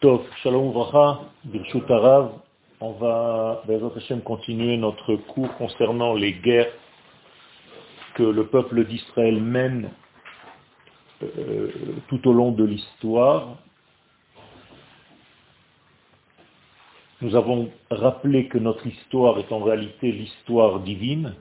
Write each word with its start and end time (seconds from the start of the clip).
Tov, 0.00 0.22
Shalom 0.42 0.72
Vracha, 0.72 1.20
Birshut 1.44 1.88
Arav. 1.90 2.32
On 2.80 2.92
va, 2.92 3.62
Hashem, 3.96 4.20
continuer 4.22 4.76
notre 4.76 5.14
cours 5.14 5.54
concernant 5.56 6.14
les 6.14 6.32
guerres 6.32 6.72
que 8.14 8.24
le 8.24 8.46
peuple 8.46 8.84
d'Israël 8.84 9.40
mène 9.40 9.90
euh, 11.22 11.70
tout 12.08 12.26
au 12.28 12.32
long 12.32 12.50
de 12.50 12.64
l'histoire. 12.64 13.56
Nous 17.20 17.36
avons 17.36 17.70
rappelé 17.90 18.48
que 18.48 18.58
notre 18.58 18.84
histoire 18.84 19.38
est 19.38 19.52
en 19.52 19.60
réalité 19.60 20.10
l'histoire 20.10 20.80
divine. 20.80 21.34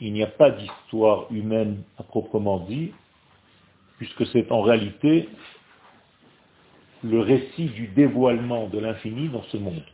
Il 0.00 0.12
n'y 0.12 0.22
a 0.22 0.26
pas 0.26 0.50
d'histoire 0.50 1.26
humaine 1.30 1.82
à 1.98 2.02
proprement 2.02 2.58
dit, 2.58 2.92
puisque 3.96 4.26
c'est 4.26 4.52
en 4.52 4.60
réalité 4.60 5.28
le 7.02 7.20
récit 7.20 7.66
du 7.66 7.88
dévoilement 7.88 8.68
de 8.68 8.78
l'infini 8.78 9.28
dans 9.28 9.42
ce 9.44 9.56
monde. 9.56 9.84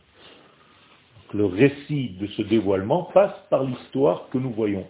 le 1.33 1.45
récit 1.45 2.09
de 2.19 2.27
ce 2.27 2.41
dévoilement 2.43 3.03
passe 3.13 3.35
par 3.49 3.63
l'histoire 3.63 4.29
que 4.29 4.37
nous 4.37 4.51
voyons, 4.51 4.87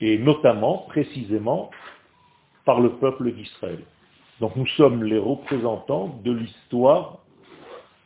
et 0.00 0.18
notamment, 0.18 0.86
précisément, 0.88 1.70
par 2.64 2.80
le 2.80 2.92
peuple 2.92 3.32
d'Israël. 3.32 3.80
Donc 4.40 4.56
nous 4.56 4.66
sommes 4.68 5.04
les 5.04 5.18
représentants 5.18 6.18
de 6.24 6.32
l'histoire 6.32 7.18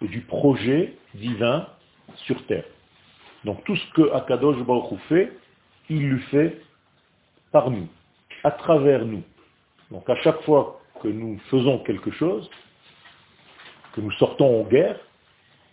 et 0.02 0.09
du 0.09 0.23
projet 0.23 0.95
divin 1.15 1.66
sur 2.16 2.45
terre. 2.46 2.65
Donc 3.45 3.62
tout 3.65 3.77
ce 3.77 3.93
que 3.93 4.12
Akadosh 4.12 4.59
Baruch 4.65 4.98
fait, 5.09 5.32
il 5.88 6.10
le 6.10 6.18
fait 6.18 6.60
par 7.52 7.71
nous, 7.71 7.88
à 8.45 8.51
travers 8.51 9.07
nous. 9.07 9.23
Donc 9.91 10.09
à 10.10 10.16
chaque 10.16 10.43
fois 10.43 10.80
que 11.06 11.12
nous 11.12 11.38
faisons 11.51 11.78
quelque 11.84 12.10
chose, 12.10 12.51
que 13.92 14.01
nous 14.01 14.10
sortons 14.12 14.62
en 14.62 14.65
guerre, 14.65 14.98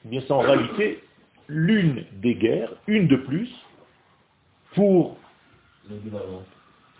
eh 0.06 0.10
bien 0.10 0.22
c'est 0.22 0.32
en 0.32 0.42
réalité 0.42 1.04
l'une 1.48 2.06
des 2.12 2.36
guerres, 2.36 2.72
une 2.86 3.08
de 3.08 3.16
plus, 3.16 3.50
pour 4.76 5.18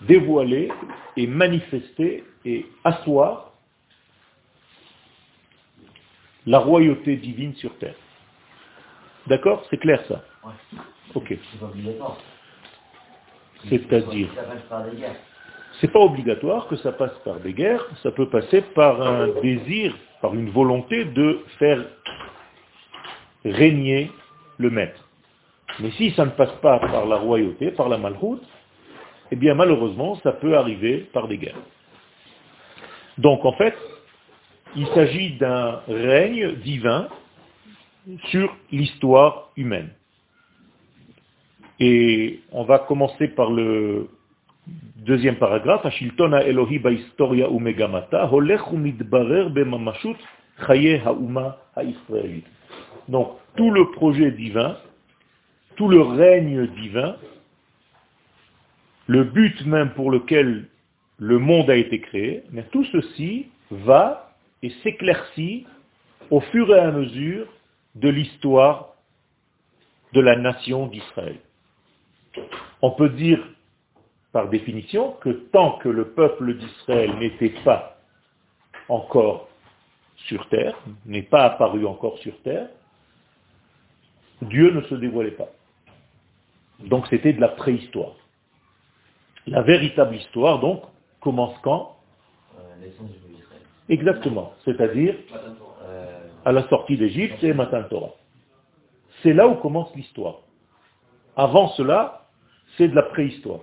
dévoiler 0.02 0.72
et 1.16 1.28
manifester 1.28 2.24
et 2.44 2.66
asseoir 2.84 3.52
la 6.48 6.58
royauté 6.58 7.16
divine 7.18 7.54
sur 7.56 7.78
terre. 7.78 7.96
D'accord? 9.28 9.64
C'est 9.70 9.78
clair 9.78 10.04
ça? 10.08 10.24
Ok. 11.14 11.38
C'est-à-dire 13.70 14.30
c'est 15.80 15.92
pas 15.92 16.00
obligatoire 16.00 16.68
que 16.68 16.76
ça 16.78 16.92
passe 16.92 17.18
par 17.26 17.40
des 17.40 17.54
guerres, 17.54 17.86
ça 18.04 18.12
peut 18.12 18.30
passer 18.30 18.62
par 18.62 19.02
un 19.02 19.28
désir, 19.42 19.96
par 20.22 20.34
une 20.34 20.50
volonté 20.50 21.06
de 21.06 21.40
faire 21.60 21.84
régner 23.44 24.12
le 24.58 24.70
maître. 24.70 25.08
Mais 25.80 25.92
si 25.92 26.12
ça 26.12 26.26
ne 26.26 26.32
passe 26.32 26.54
pas 26.62 26.80
par 26.80 27.06
la 27.06 27.18
royauté, 27.18 27.72
par 27.72 27.90
la 27.90 27.98
malroute, 27.98 28.44
eh 29.32 29.36
bien 29.36 29.56
malheureusement, 29.56 30.20
ça 30.24 30.32
peut 30.32 30.56
arriver 30.56 31.10
par 31.12 31.28
des 31.28 31.38
guerres. 31.38 31.62
Donc 33.18 33.44
en 33.46 33.54
fait, 33.54 33.76
il 34.76 34.88
s'agit 34.88 35.38
d'un 35.38 35.82
règne 35.88 36.56
divin 36.58 37.08
sur 38.26 38.56
l'histoire 38.72 39.50
humaine. 39.56 39.90
Et 41.80 42.42
on 42.52 42.64
va 42.64 42.80
commencer 42.80 43.28
par 43.30 43.50
le 43.50 44.08
Deuxième 44.98 45.36
paragraphe, 45.36 45.86
Ashiltona 45.86 46.44
Elohi 46.44 46.80
historia 46.92 47.50
umegamata, 47.50 48.26
holech 48.32 48.62
bemamashut 48.72 50.16
chaye 50.66 51.02
hauma 51.06 51.58
haisraelit. 51.76 52.46
Donc, 53.10 53.34
tout 53.58 53.70
le 53.72 53.92
projet 53.92 54.32
divin, 54.32 54.78
tout 55.76 55.90
le 55.90 56.02
règne 56.02 56.68
divin, 56.68 57.18
le 59.08 59.26
but 59.26 59.66
même 59.66 59.90
pour 59.92 60.10
lequel 60.10 60.70
le 61.18 61.38
monde 61.38 61.70
a 61.70 61.76
été 61.76 62.00
créé, 62.00 62.44
mais 62.52 62.64
tout 62.72 62.86
ceci 62.86 63.48
va 63.70 64.34
et 64.62 64.70
s'éclaircit 64.84 65.66
au 66.30 66.40
fur 66.40 66.74
et 66.74 66.80
à 66.80 66.92
mesure 66.92 67.48
de 67.96 68.10
l'histoire 68.10 68.94
de 70.14 70.22
la 70.22 70.38
nation 70.38 70.88
d'Israël. 70.88 71.38
On 72.82 72.92
peut 72.92 73.10
dire 73.10 73.40
par 74.34 74.50
définition 74.50 75.14
que 75.22 75.30
tant 75.30 75.78
que 75.78 75.88
le 75.88 76.10
peuple 76.10 76.56
d'Israël 76.58 77.16
n'était 77.20 77.54
pas 77.64 77.98
encore 78.90 79.48
sur 80.28 80.50
terre, 80.50 80.76
n'est 81.06 81.22
pas 81.22 81.46
apparu 81.46 81.86
encore 81.86 82.18
sur 82.18 82.38
terre, 82.42 82.68
Dieu 84.42 84.72
ne 84.72 84.82
se 84.82 84.96
dévoilait 84.96 85.32
pas. 85.32 85.50
Donc 86.80 87.06
c'était 87.10 87.32
de 87.32 87.40
la 87.40 87.50
préhistoire. 87.50 88.14
La 89.46 89.62
véritable 89.62 90.16
histoire, 90.16 90.60
donc, 90.60 90.82
commence 91.22 91.58
quand? 91.62 91.96
Exactement, 93.88 94.54
c'est-à-dire 94.66 95.16
à 96.44 96.52
la 96.52 96.68
sortie 96.70 96.98
d'Égypte 96.98 97.44
et 97.44 97.54
Matan 97.54 97.84
Torah. 97.84 98.14
C'est 99.22 99.34
là 99.34 99.48
où 99.48 99.56
commence 99.56 99.94
l'histoire. 99.96 100.40
Avant 101.36 101.68
cela, 101.70 102.26
c'est 102.78 102.88
de 102.88 102.96
la 102.96 103.04
préhistoire. 103.04 103.60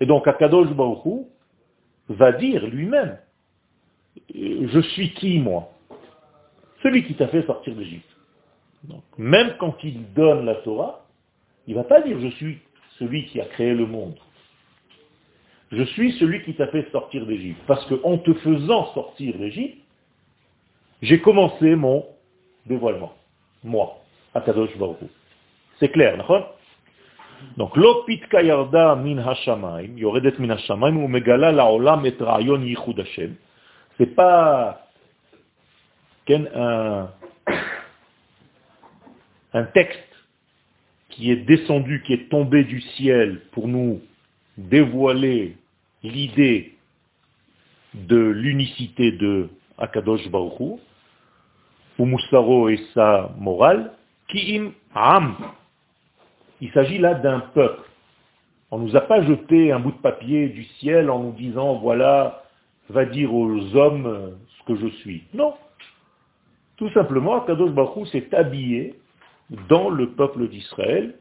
Et 0.00 0.06
donc 0.06 0.26
Akadosh 0.26 0.70
Baruch 0.70 1.26
va 2.08 2.32
dire 2.32 2.66
lui-même, 2.66 3.18
je 4.34 4.80
suis 4.80 5.12
qui 5.14 5.38
moi? 5.38 5.70
Celui 6.82 7.04
qui 7.04 7.14
t'a 7.14 7.28
fait 7.28 7.44
sortir 7.46 7.74
d'Égypte. 7.74 8.08
même 9.18 9.54
quand 9.58 9.76
il 9.84 10.12
donne 10.14 10.46
la 10.46 10.56
Torah, 10.56 11.06
il 11.66 11.76
ne 11.76 11.82
va 11.82 11.84
pas 11.84 12.00
dire 12.00 12.18
je 12.18 12.28
suis 12.28 12.58
celui 12.98 13.26
qui 13.26 13.40
a 13.40 13.44
créé 13.44 13.74
le 13.74 13.86
monde. 13.86 14.16
Je 15.72 15.84
suis 15.84 16.12
celui 16.12 16.42
qui 16.42 16.54
t'a 16.54 16.66
fait 16.68 16.90
sortir 16.90 17.26
d'Égypte. 17.26 17.60
Parce 17.66 17.84
qu'en 17.86 18.18
te 18.18 18.34
faisant 18.34 18.92
sortir 18.94 19.36
d'Égypte, 19.38 19.78
j'ai 21.02 21.20
commencé 21.20 21.76
mon 21.76 22.04
dévoilement. 22.66 23.12
Moi, 23.62 23.96
Akadosh 24.34 24.76
Baruch 24.78 24.98
C'est 25.78 25.90
clair, 25.90 26.16
d'accord? 26.16 26.56
Donc, 27.56 27.76
l'opitka 27.76 28.42
yarda 28.42 28.96
min 28.96 29.18
hashamayim, 29.18 29.98
yoredet 29.98 30.38
min 30.38 30.50
hashamayim, 30.50 31.02
ou 31.02 31.08
megala 31.08 31.52
laolam 31.52 32.06
et 32.06 32.16
rayon 32.20 32.62
yichud 32.62 33.00
Hashem. 33.00 33.34
C'est 33.98 34.14
pas 34.14 34.86
un, 36.28 37.08
un 39.52 39.64
texte 39.64 40.00
qui 41.10 41.30
est 41.30 41.36
descendu, 41.36 42.02
qui 42.06 42.14
est 42.14 42.30
tombé 42.30 42.64
du 42.64 42.80
ciel 42.80 43.42
pour 43.52 43.68
nous 43.68 44.00
dévoiler 44.56 45.56
l'idée 46.02 46.76
de 47.94 48.16
l'unicité 48.16 49.12
de 49.12 49.48
Akadosh 49.78 50.28
Baruch 50.30 50.80
ou 51.98 52.04
Moussaro 52.06 52.68
et 52.68 52.80
sa 52.94 53.30
morale, 53.38 53.92
qui 54.28 54.56
im 54.56 54.72
am, 54.94 55.36
il 56.60 56.70
s'agit 56.72 56.98
là 56.98 57.14
d'un 57.14 57.40
peuple. 57.40 57.82
On 58.70 58.78
ne 58.78 58.84
nous 58.84 58.96
a 58.96 59.00
pas 59.00 59.22
jeté 59.22 59.72
un 59.72 59.80
bout 59.80 59.92
de 59.92 59.98
papier 59.98 60.48
du 60.48 60.64
ciel 60.78 61.10
en 61.10 61.18
nous 61.20 61.32
disant, 61.32 61.74
voilà, 61.76 62.44
va 62.88 63.04
dire 63.04 63.32
aux 63.34 63.76
hommes 63.76 64.36
ce 64.58 64.64
que 64.64 64.78
je 64.78 64.88
suis. 64.96 65.24
Non. 65.34 65.54
Tout 66.76 66.90
simplement, 66.90 67.40
Kadosh 67.40 67.70
Baruch 67.70 68.08
s'est 68.08 68.34
habillé 68.34 68.94
dans 69.68 69.90
le 69.90 70.10
peuple 70.10 70.48
d'Israël 70.48 71.14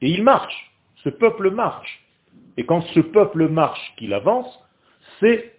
et 0.00 0.10
il 0.10 0.22
marche. 0.22 0.72
Ce 0.96 1.08
peuple 1.08 1.50
marche. 1.50 2.04
Et 2.56 2.66
quand 2.66 2.82
ce 2.94 3.00
peuple 3.00 3.48
marche, 3.48 3.94
qu'il 3.96 4.12
avance, 4.12 4.58
c'est 5.20 5.54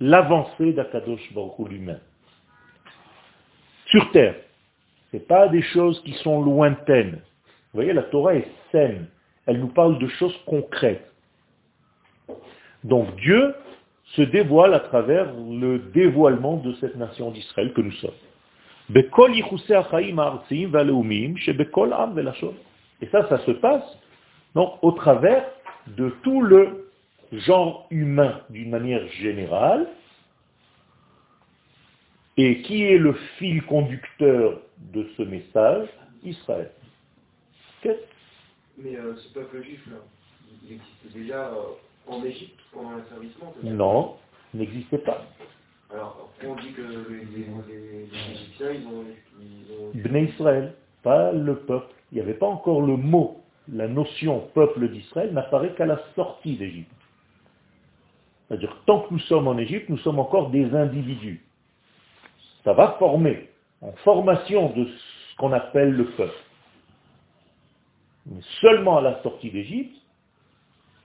l'avancée 0.00 0.72
d'Akadosh 0.72 1.32
Baruch 1.32 1.68
lui-même. 1.68 2.00
Sur 3.86 4.10
terre. 4.10 4.36
Ce 5.12 5.18
pas 5.18 5.48
des 5.48 5.62
choses 5.62 6.02
qui 6.02 6.12
sont 6.14 6.42
lointaines. 6.42 7.20
Vous 7.74 7.78
voyez, 7.78 7.92
la 7.92 8.04
Torah 8.04 8.36
est 8.36 8.46
saine. 8.70 9.08
Elle 9.46 9.58
nous 9.58 9.66
parle 9.68 9.98
de 9.98 10.06
choses 10.06 10.36
concrètes. 10.46 11.10
Donc 12.84 13.16
Dieu 13.16 13.52
se 14.14 14.22
dévoile 14.22 14.74
à 14.74 14.80
travers 14.80 15.32
le 15.34 15.80
dévoilement 15.92 16.58
de 16.58 16.72
cette 16.74 16.94
nation 16.94 17.32
d'Israël 17.32 17.72
que 17.72 17.80
nous 17.80 17.90
sommes. 17.92 18.12
Et 18.94 19.02
ça, 23.08 23.28
ça 23.28 23.38
se 23.38 23.50
passe 23.50 23.98
donc, 24.54 24.74
au 24.82 24.92
travers 24.92 25.44
de 25.88 26.10
tout 26.22 26.42
le 26.42 26.90
genre 27.32 27.88
humain 27.90 28.40
d'une 28.50 28.70
manière 28.70 29.04
générale. 29.08 29.88
Et 32.36 32.62
qui 32.62 32.84
est 32.84 32.98
le 32.98 33.14
fil 33.38 33.62
conducteur 33.64 34.60
de 34.92 35.08
ce 35.16 35.22
message 35.22 35.88
Israël. 36.22 36.70
Mais 38.78 38.96
euh, 38.96 39.14
ce 39.16 39.32
peuple 39.32 39.62
juif, 39.62 39.86
là, 39.90 39.98
il 40.64 40.72
existait 40.74 41.18
déjà 41.18 41.48
euh, 41.48 41.62
en 42.06 42.24
Égypte 42.24 42.58
pendant 42.72 42.96
l'asservissement 42.96 43.54
Non, 43.62 44.16
il 44.52 44.60
n'existait 44.60 44.98
pas. 44.98 45.24
Alors, 45.92 46.30
On 46.44 46.54
dit 46.56 46.72
que 46.72 46.82
les, 46.82 47.24
les, 47.24 48.06
les 48.06 48.32
Égyptiens, 48.32 48.72
ils 48.72 48.86
ont... 48.86 49.04
Ils 49.40 49.72
ont... 49.72 49.90
Bnei 49.94 50.24
Israël, 50.24 50.74
pas 51.02 51.32
le 51.32 51.56
peuple. 51.56 51.94
Il 52.10 52.16
n'y 52.16 52.20
avait 52.20 52.34
pas 52.34 52.46
encore 52.46 52.82
le 52.82 52.96
mot, 52.96 53.40
la 53.72 53.86
notion 53.86 54.40
peuple 54.54 54.88
d'Israël 54.88 55.32
n'apparaît 55.32 55.74
qu'à 55.74 55.86
la 55.86 56.00
sortie 56.14 56.56
d'Égypte. 56.56 56.90
C'est-à-dire, 58.48 58.76
tant 58.86 59.00
que 59.00 59.12
nous 59.14 59.20
sommes 59.20 59.48
en 59.48 59.56
Égypte, 59.56 59.88
nous 59.88 59.98
sommes 59.98 60.18
encore 60.18 60.50
des 60.50 60.74
individus. 60.74 61.44
Ça 62.62 62.72
va 62.72 62.96
former, 62.98 63.48
en 63.80 63.92
formation 64.04 64.70
de 64.70 64.84
ce 64.84 65.36
qu'on 65.36 65.52
appelle 65.52 65.92
le 65.92 66.06
peuple. 66.06 66.34
Seulement 68.60 68.98
à 68.98 69.02
la 69.02 69.22
sortie 69.22 69.50
d'Égypte, 69.50 69.96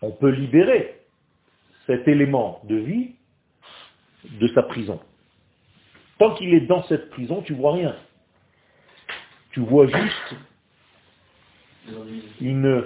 on 0.02 0.12
peut 0.12 0.30
libérer 0.30 1.02
cet 1.86 2.08
élément 2.08 2.62
de 2.64 2.76
vie 2.76 3.16
de 4.24 4.48
sa 4.50 4.64
prison. 4.64 5.00
Tant 6.18 6.36
qu'il 6.36 6.54
est 6.54 6.68
dans 6.68 6.84
cette 6.84 7.10
prison, 7.10 7.42
tu 7.42 7.54
vois 7.54 7.74
rien. 7.74 7.96
Tu 9.52 9.62
vois 9.62 9.88
juste 9.88 10.36
une, 12.40 12.84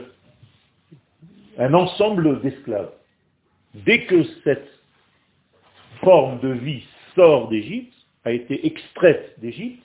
un 1.57 1.73
ensemble 1.73 2.41
d'esclaves. 2.41 2.91
Dès 3.73 4.05
que 4.05 4.23
cette 4.43 4.69
forme 6.01 6.39
de 6.39 6.49
vie 6.49 6.83
sort 7.15 7.49
d'Égypte, 7.49 7.93
a 8.25 8.31
été 8.31 8.65
extraite 8.65 9.37
d'Égypte, 9.39 9.83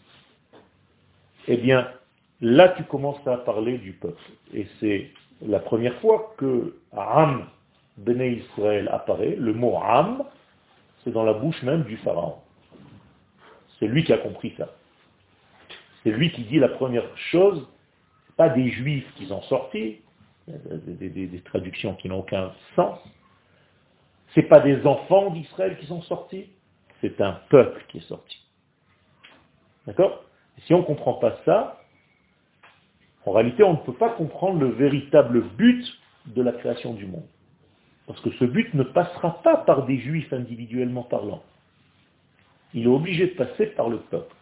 eh 1.49 1.56
bien, 1.56 1.91
là 2.40 2.69
tu 2.70 2.85
commences 2.85 3.26
à 3.26 3.37
parler 3.38 3.79
du 3.79 3.93
peuple. 3.93 4.23
Et 4.55 4.67
c'est 4.81 5.11
la 5.43 5.61
première 5.61 5.94
fois 6.00 6.35
que 6.38 6.76
Am 6.96 7.46
Bene 7.96 8.23
Israël 8.23 8.88
apparaît. 8.93 9.37
Le 9.37 9.52
mot 9.52 9.76
Am, 9.82 10.25
c'est 11.02 11.11
dans 11.12 11.25
la 11.25 11.32
bouche 11.35 11.62
même 11.62 11.82
du 11.85 11.96
Pharaon. 11.99 12.37
C'est 13.79 13.87
lui 13.87 14.05
qui 14.05 14.12
a 14.12 14.19
compris 14.19 14.55
ça. 14.56 14.69
C'est 16.02 16.11
lui 16.11 16.31
qui 16.32 16.43
dit 16.44 16.58
la 16.58 16.69
première 16.69 17.17
chose, 17.17 17.67
pas 18.37 18.49
des 18.49 18.70
juifs 18.70 19.12
qui 19.17 19.26
sont 19.26 19.43
sortis, 19.43 20.00
des, 20.46 21.11
des- 21.11 21.40
traductions 21.43 21.94
qui 21.94 22.08
n'ont 22.08 22.20
aucun 22.20 22.52
sens. 22.75 22.99
C'est 24.35 24.43
pas 24.44 24.61
des 24.61 24.87
enfants 24.87 25.31
d'Israël 25.31 25.76
qui 25.79 25.87
sont 25.87 26.02
sortis, 26.02 26.46
c'est 27.00 27.20
un 27.20 27.32
peuple 27.50 27.85
qui 27.88 27.99
est 27.99 28.08
sorti. 28.08 28.38
D'accord? 29.87 30.25
Si 30.67 30.75
on 30.75 30.79
ne 30.79 30.85
comprend 30.85 31.14
pas 31.14 31.37
ça, 31.44 31.81
en 33.26 33.32
réalité, 33.32 33.62
on 33.62 33.73
ne 33.73 33.79
peut 33.79 33.93
pas 33.93 34.11
comprendre 34.11 34.61
le 34.61 34.69
véritable 34.69 35.43
but 35.56 35.85
de 36.26 36.43
la 36.43 36.53
création 36.53 36.94
du 36.94 37.06
monde. 37.06 37.26
Parce 38.06 38.20
que 38.20 38.31
ce 38.32 38.44
but 38.44 38.73
ne 38.75 38.82
passera 38.82 39.43
pas 39.43 39.59
par 39.59 39.85
des 39.85 39.99
juifs 39.99 40.32
individuellement 40.32 41.03
parlant. 41.03 41.43
Il 42.75 42.85
est 42.85 42.88
obligé 42.88 43.26
de 43.26 43.35
passer 43.35 43.67
par 43.67 43.88
le 43.88 43.99
peuple. 43.99 44.35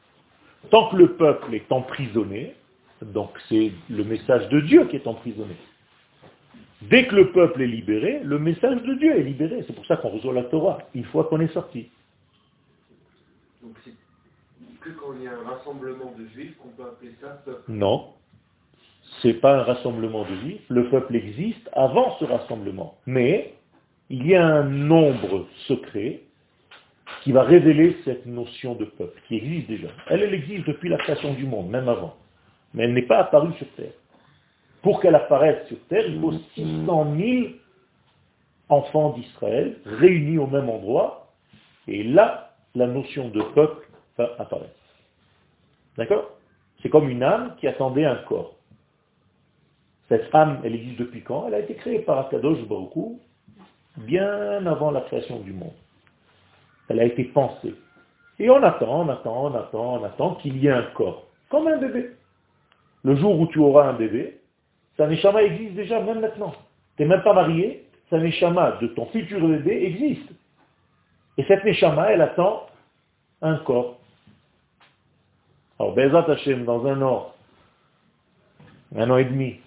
Tant 0.71 0.89
que 0.91 0.97
le 0.97 1.15
peuple 1.15 1.55
est 1.55 1.71
emprisonné, 1.71 2.55
donc 3.03 3.31
c'est 3.49 3.73
le 3.91 4.05
message 4.05 4.49
de 4.49 4.61
Dieu 4.61 4.87
qui 4.87 4.97
est 4.97 5.07
emprisonné. 5.07 5.57
Dès 6.83 7.07
que 7.07 7.15
le 7.15 7.33
peuple 7.33 7.63
est 7.63 7.67
libéré, 7.67 8.21
le 8.23 8.39
message 8.39 8.83
de 8.83 8.95
Dieu 8.95 9.19
est 9.19 9.23
libéré. 9.23 9.65
C'est 9.67 9.73
pour 9.73 9.87
ça 9.87 9.97
qu'on 9.97 10.11
reçoit 10.11 10.35
la 10.35 10.45
Torah, 10.45 10.79
une 10.95 11.05
fois 11.05 11.25
qu'on 11.25 11.41
est 11.41 11.53
sorti. 11.53 11.89
Donc 13.63 13.75
c'est 13.85 13.93
que 14.81 14.91
quand 14.91 15.15
il 15.15 15.25
y 15.25 15.27
a 15.27 15.33
un 15.33 15.43
rassemblement 15.45 16.15
de 16.17 16.27
juifs 16.27 16.57
qu'on 16.59 16.69
peut 16.69 16.85
appeler 16.85 17.13
ça 17.21 17.29
peuple. 17.45 17.63
Non, 17.69 18.13
c'est 19.23 19.35
pas 19.35 19.59
un 19.59 19.63
rassemblement 19.63 20.23
de 20.25 20.35
juifs. 20.37 20.65
Le 20.69 20.89
peuple 20.89 21.17
existe 21.17 21.69
avant 21.73 22.17
ce 22.19 22.25
rassemblement. 22.25 22.97
Mais 23.07 23.55
il 24.11 24.27
y 24.27 24.35
a 24.35 24.45
un 24.45 24.65
nombre 24.65 25.47
secret 25.67 26.21
qui 27.23 27.33
va 27.33 27.43
révéler 27.43 27.97
cette 28.05 28.27
notion 28.27 28.75
de 28.75 28.85
peuple, 28.85 29.21
qui 29.29 29.37
existe 29.37 29.69
déjà. 29.69 29.89
Elle, 30.09 30.23
elle 30.23 30.35
existe 30.35 30.67
depuis 30.67 30.89
la 30.89 30.99
création 30.99 31.35
du 31.35 31.45
monde, 31.45 31.69
même 31.69 31.89
avant. 31.89 32.17
Mais 32.75 32.85
elle 32.85 32.95
n'est 32.95 33.03
pas 33.03 33.19
apparue 33.19 33.53
sur 33.55 33.69
Terre. 33.77 33.93
Pour 34.83 35.01
qu'elle 35.01 35.15
apparaisse 35.15 35.67
sur 35.67 35.79
Terre, 35.89 36.07
il 36.07 36.21
faut 36.21 36.33
600 36.55 37.17
000 37.17 37.47
enfants 38.69 39.11
d'Israël 39.11 39.79
réunis 39.85 40.39
au 40.39 40.47
même 40.47 40.69
endroit. 40.69 41.33
Et 41.89 42.03
là, 42.03 42.55
la 42.75 42.87
notion 42.87 43.29
de 43.29 43.43
peuple 43.43 43.89
va 44.19 44.31
apparaître. 44.39 44.73
D'accord? 45.97 46.31
C'est 46.83 46.89
comme 46.89 47.09
une 47.09 47.23
âme 47.23 47.57
qui 47.59 47.67
attendait 47.67 48.05
un 48.05 48.17
corps. 48.17 48.56
Cette 50.09 50.33
âme, 50.35 50.61
elle 50.65 50.75
existe 50.75 50.99
depuis 51.01 51.23
quand? 51.23 51.49
Elle 51.49 51.55
a 51.55 51.61
été 51.61 51.75
créée 51.75 51.99
par 52.01 52.19
Akadosh 52.27 52.63
Baruch 52.69 52.95
Hu, 52.95 53.19
bien 53.99 54.65
avant 54.67 54.91
la 54.91 55.01
création 55.03 55.41
du 55.41 55.53
monde. 55.53 55.73
Elle 56.89 57.01
a 57.01 57.05
été 57.05 57.25
pensée. 57.25 57.75
Et 58.39 58.49
on 58.51 58.63
attend, 58.63 59.01
on 59.01 59.09
attend, 59.09 59.47
on 59.47 59.55
attend, 59.55 60.01
on 60.01 60.05
attend 60.05 60.35
qu'il 60.37 60.59
y 60.59 60.69
ait 60.69 60.71
un 60.71 60.85
corps, 60.95 61.27
comme 61.49 61.67
un 61.67 61.79
bébé. 61.79 62.11
Le 63.03 63.17
jour 63.17 63.41
où 63.41 63.47
tu 63.47 63.59
auras 63.59 63.89
un 63.89 63.95
bébé, 63.95 64.41
sa 64.97 65.07
neshama 65.07 65.43
existe 65.43 65.75
déjà, 65.75 66.01
même 66.01 66.21
maintenant. 66.21 66.53
Tu 66.97 67.03
n'es 67.03 67.09
même 67.09 67.23
pas 67.23 67.33
marié, 67.33 67.85
sa 68.11 68.19
neshama 68.19 68.79
de 68.81 68.89
ton 68.89 69.07
futur 69.07 69.41
bébé 69.41 69.87
existe. 69.87 70.31
Et 71.39 71.45
cette 71.45 71.65
neshama, 71.65 72.13
elle 72.13 72.23
attend 72.23 72.67
un 73.43 73.57
corps. 73.59 73.99
Alors, 75.79 75.95
Bezat 75.95 76.31
Hashem, 76.31 76.65
dans 76.65 76.87
un 76.87 77.03
an, 77.03 77.33
un 78.97 79.11
an 79.11 79.17
et 79.17 79.25
demi, 79.25 79.61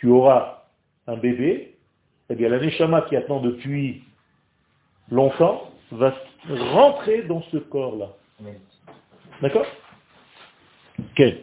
tu 0.00 0.08
auras 0.08 0.64
un 1.06 1.16
bébé, 1.16 1.76
eh 2.30 2.34
bien 2.34 2.48
la 2.48 2.58
Neshama 2.58 3.02
qui 3.02 3.16
attend 3.16 3.40
depuis 3.40 4.02
longtemps 5.10 5.70
va 5.92 6.14
rentrer 6.48 7.22
dans 7.24 7.42
ce 7.52 7.58
corps-là. 7.58 8.08
D'accord 9.42 9.66
Quel 11.14 11.40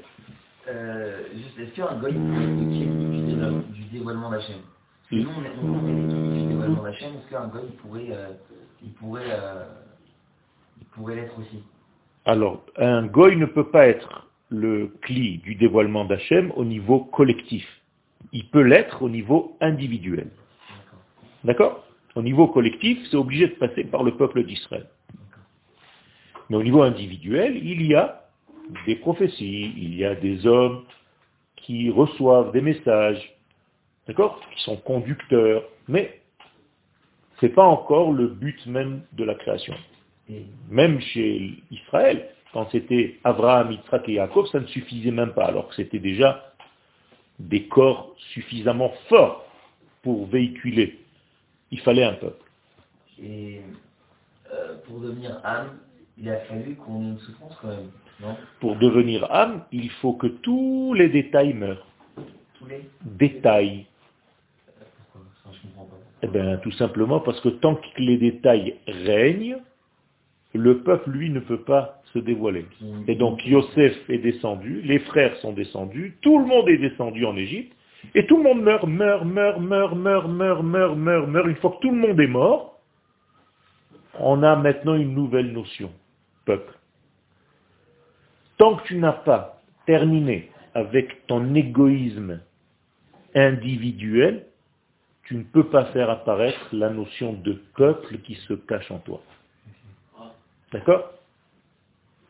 euh, 0.70 1.24
juste, 1.34 1.58
est-ce 1.60 1.76
qu'un 1.76 1.96
goy 1.98 2.12
pourrait 2.12 2.44
étudier 2.44 2.86
du, 2.88 3.22
dévoilement- 3.22 3.64
du 3.72 3.84
dévoilement 3.84 4.30
d'Hachem? 4.32 4.58
Nous, 5.12 5.30
on 5.30 5.46
est, 5.46 6.42
du 6.42 6.48
dévoilement 6.48 6.84
d'Hachem, 6.84 7.14
est-ce 7.16 7.30
qu'un 7.30 7.48
goy 7.48 7.62
pourrait, 7.82 8.08
euh, 8.12 8.34
il 8.84 8.92
pourrait, 8.94 9.30
euh, 9.30 9.64
il 10.82 10.88
pourrait 10.88 11.16
l'être 11.16 11.40
aussi? 11.40 11.64
Alors, 12.26 12.66
un 12.76 13.06
goy 13.06 13.38
ne 13.38 13.46
peut 13.46 13.70
pas 13.70 13.88
être 13.88 14.28
le 14.50 14.88
cli 15.04 15.38
du 15.38 15.56
dévoilement 15.56 16.04
d'Hachem 16.04 16.52
au 16.58 16.66
niveau 16.66 17.00
collectif. 17.00 17.66
Il 18.38 18.46
peut 18.50 18.62
l'être 18.62 19.02
au 19.02 19.10
niveau 19.10 19.58
individuel. 19.62 20.30
D'accord? 21.44 21.84
Au 22.14 22.22
niveau 22.22 22.46
collectif, 22.48 23.00
c'est 23.10 23.18
obligé 23.18 23.48
de 23.48 23.56
passer 23.56 23.84
par 23.84 24.04
le 24.04 24.16
peuple 24.16 24.44
d'Israël. 24.44 24.86
Mais 26.48 26.58
au 26.58 26.62
niveau 26.62 26.84
individuel, 26.84 27.58
il 27.58 27.82
y 27.82 27.96
a 27.96 28.28
des 28.86 28.96
prophéties, 28.96 29.74
il 29.76 29.96
y 29.96 30.06
a 30.06 30.14
des 30.14 30.46
hommes 30.46 30.84
qui 31.56 31.90
reçoivent 31.90 32.52
des 32.52 32.62
messages, 32.62 33.24
d'accord? 34.08 34.40
Qui 34.54 34.62
sont 34.62 34.78
conducteurs, 34.78 35.64
mais 35.88 36.22
ce 37.40 37.48
n'est 37.48 37.54
pas 37.54 37.66
encore 37.66 38.12
le 38.14 38.28
but 38.28 38.64
même 38.68 39.02
de 39.14 39.24
la 39.24 39.34
création. 39.34 39.74
Même 40.70 41.00
chez 41.00 41.56
Israël, 41.72 42.30
quand 42.54 42.70
c'était 42.72 43.18
Abraham, 43.24 43.72
Yitzhak 43.72 44.08
et 44.10 44.14
Yaakov, 44.14 44.46
ça 44.52 44.60
ne 44.60 44.68
suffisait 44.68 45.10
même 45.10 45.34
pas, 45.34 45.46
alors 45.46 45.70
que 45.70 45.76
c'était 45.76 45.98
déjà 45.98 46.54
des 47.40 47.68
corps 47.68 48.16
suffisamment 48.34 48.92
forts 49.10 49.46
pour 50.02 50.26
véhiculer. 50.28 51.00
Il 51.72 51.80
fallait 51.80 52.04
un 52.04 52.14
peuple. 52.14 52.44
et 53.22 53.62
euh, 54.54 54.78
pour 54.86 55.02
devenir 55.02 55.40
âme, 55.44 55.78
il 56.18 56.30
a 56.30 56.40
fallu 56.42 56.76
qu'on 56.76 57.02
ait 57.02 57.10
une 57.10 57.20
souffrance 57.20 57.58
quand 57.62 57.68
même, 57.68 57.92
non? 58.22 58.38
Pour 58.60 58.78
devenir 58.78 59.30
âme, 59.32 59.64
il 59.72 59.90
faut 59.92 60.14
que 60.14 60.28
tous 60.28 60.94
les 60.94 61.10
détails 61.10 61.54
meurent. 61.54 61.86
Tous 62.58 62.66
les 62.66 62.90
Détails. 63.02 63.86
Pourquoi? 65.14 65.30
Ça, 65.44 65.50
je 65.54 65.68
comprends 65.68 65.86
pas. 65.86 65.98
Eh 66.24 66.28
bien, 66.28 66.58
tout 66.58 66.72
simplement 66.72 67.20
parce 67.20 67.40
que 67.42 67.50
tant 67.50 67.76
que 67.76 67.88
les 67.98 68.18
détails 68.18 68.78
règnent, 68.88 69.58
le 70.54 70.82
peuple, 70.82 71.12
lui, 71.12 71.30
ne 71.30 71.40
peut 71.40 71.62
pas 71.62 71.97
se 72.14 72.20
dévoiler. 72.20 72.66
Et 73.08 73.16
donc, 73.16 73.46
Yosef 73.46 74.10
est 74.10 74.20
descendu, 74.20 74.82
les 74.82 75.00
frères 75.00 75.36
sont 75.38 75.54
descendus, 75.54 76.18
tout 76.22 76.40
le 76.40 76.46
monde 76.46 76.70
est 76.70 76.78
descendu 76.78 77.26
en 77.26 77.36
Égypte, 77.36 77.74
et 78.16 78.26
tout 78.26 78.38
le 78.38 78.44
monde 78.44 78.62
meurt, 78.62 78.88
meurt, 78.88 79.26
meurt, 79.26 79.60
meurt, 79.60 79.96
meurt, 79.96 80.30
meurt, 80.30 80.64
meurt, 80.64 80.96
meurt, 80.98 81.28
meurt. 81.28 81.48
Une 81.48 81.56
fois 81.58 81.72
que 81.72 81.82
tout 81.82 81.92
le 81.92 81.98
monde 81.98 82.20
est 82.20 82.28
mort, 82.28 82.80
on 84.20 84.44
a 84.44 84.56
maintenant 84.56 84.96
une 84.96 85.14
nouvelle 85.14 85.52
notion, 85.52 85.92
peuple. 86.46 86.74
Tant 88.58 88.76
que 88.78 88.88
tu 88.88 88.98
n'as 88.98 89.14
pas 89.14 89.62
terminé 89.86 90.50
avec 90.74 91.28
ton 91.28 91.54
égoïsme 91.54 92.42
individuel, 93.36 94.46
tu 95.24 95.36
ne 95.36 95.44
peux 95.44 95.66
pas 95.66 95.86
faire 95.86 96.10
apparaître 96.10 96.70
la 96.72 96.90
notion 96.90 97.34
de 97.34 97.62
peuple 97.76 98.18
qui 98.20 98.36
se 98.36 98.54
cache 98.54 98.90
en 98.92 99.00
toi. 99.00 99.22
D'accord? 100.72 101.17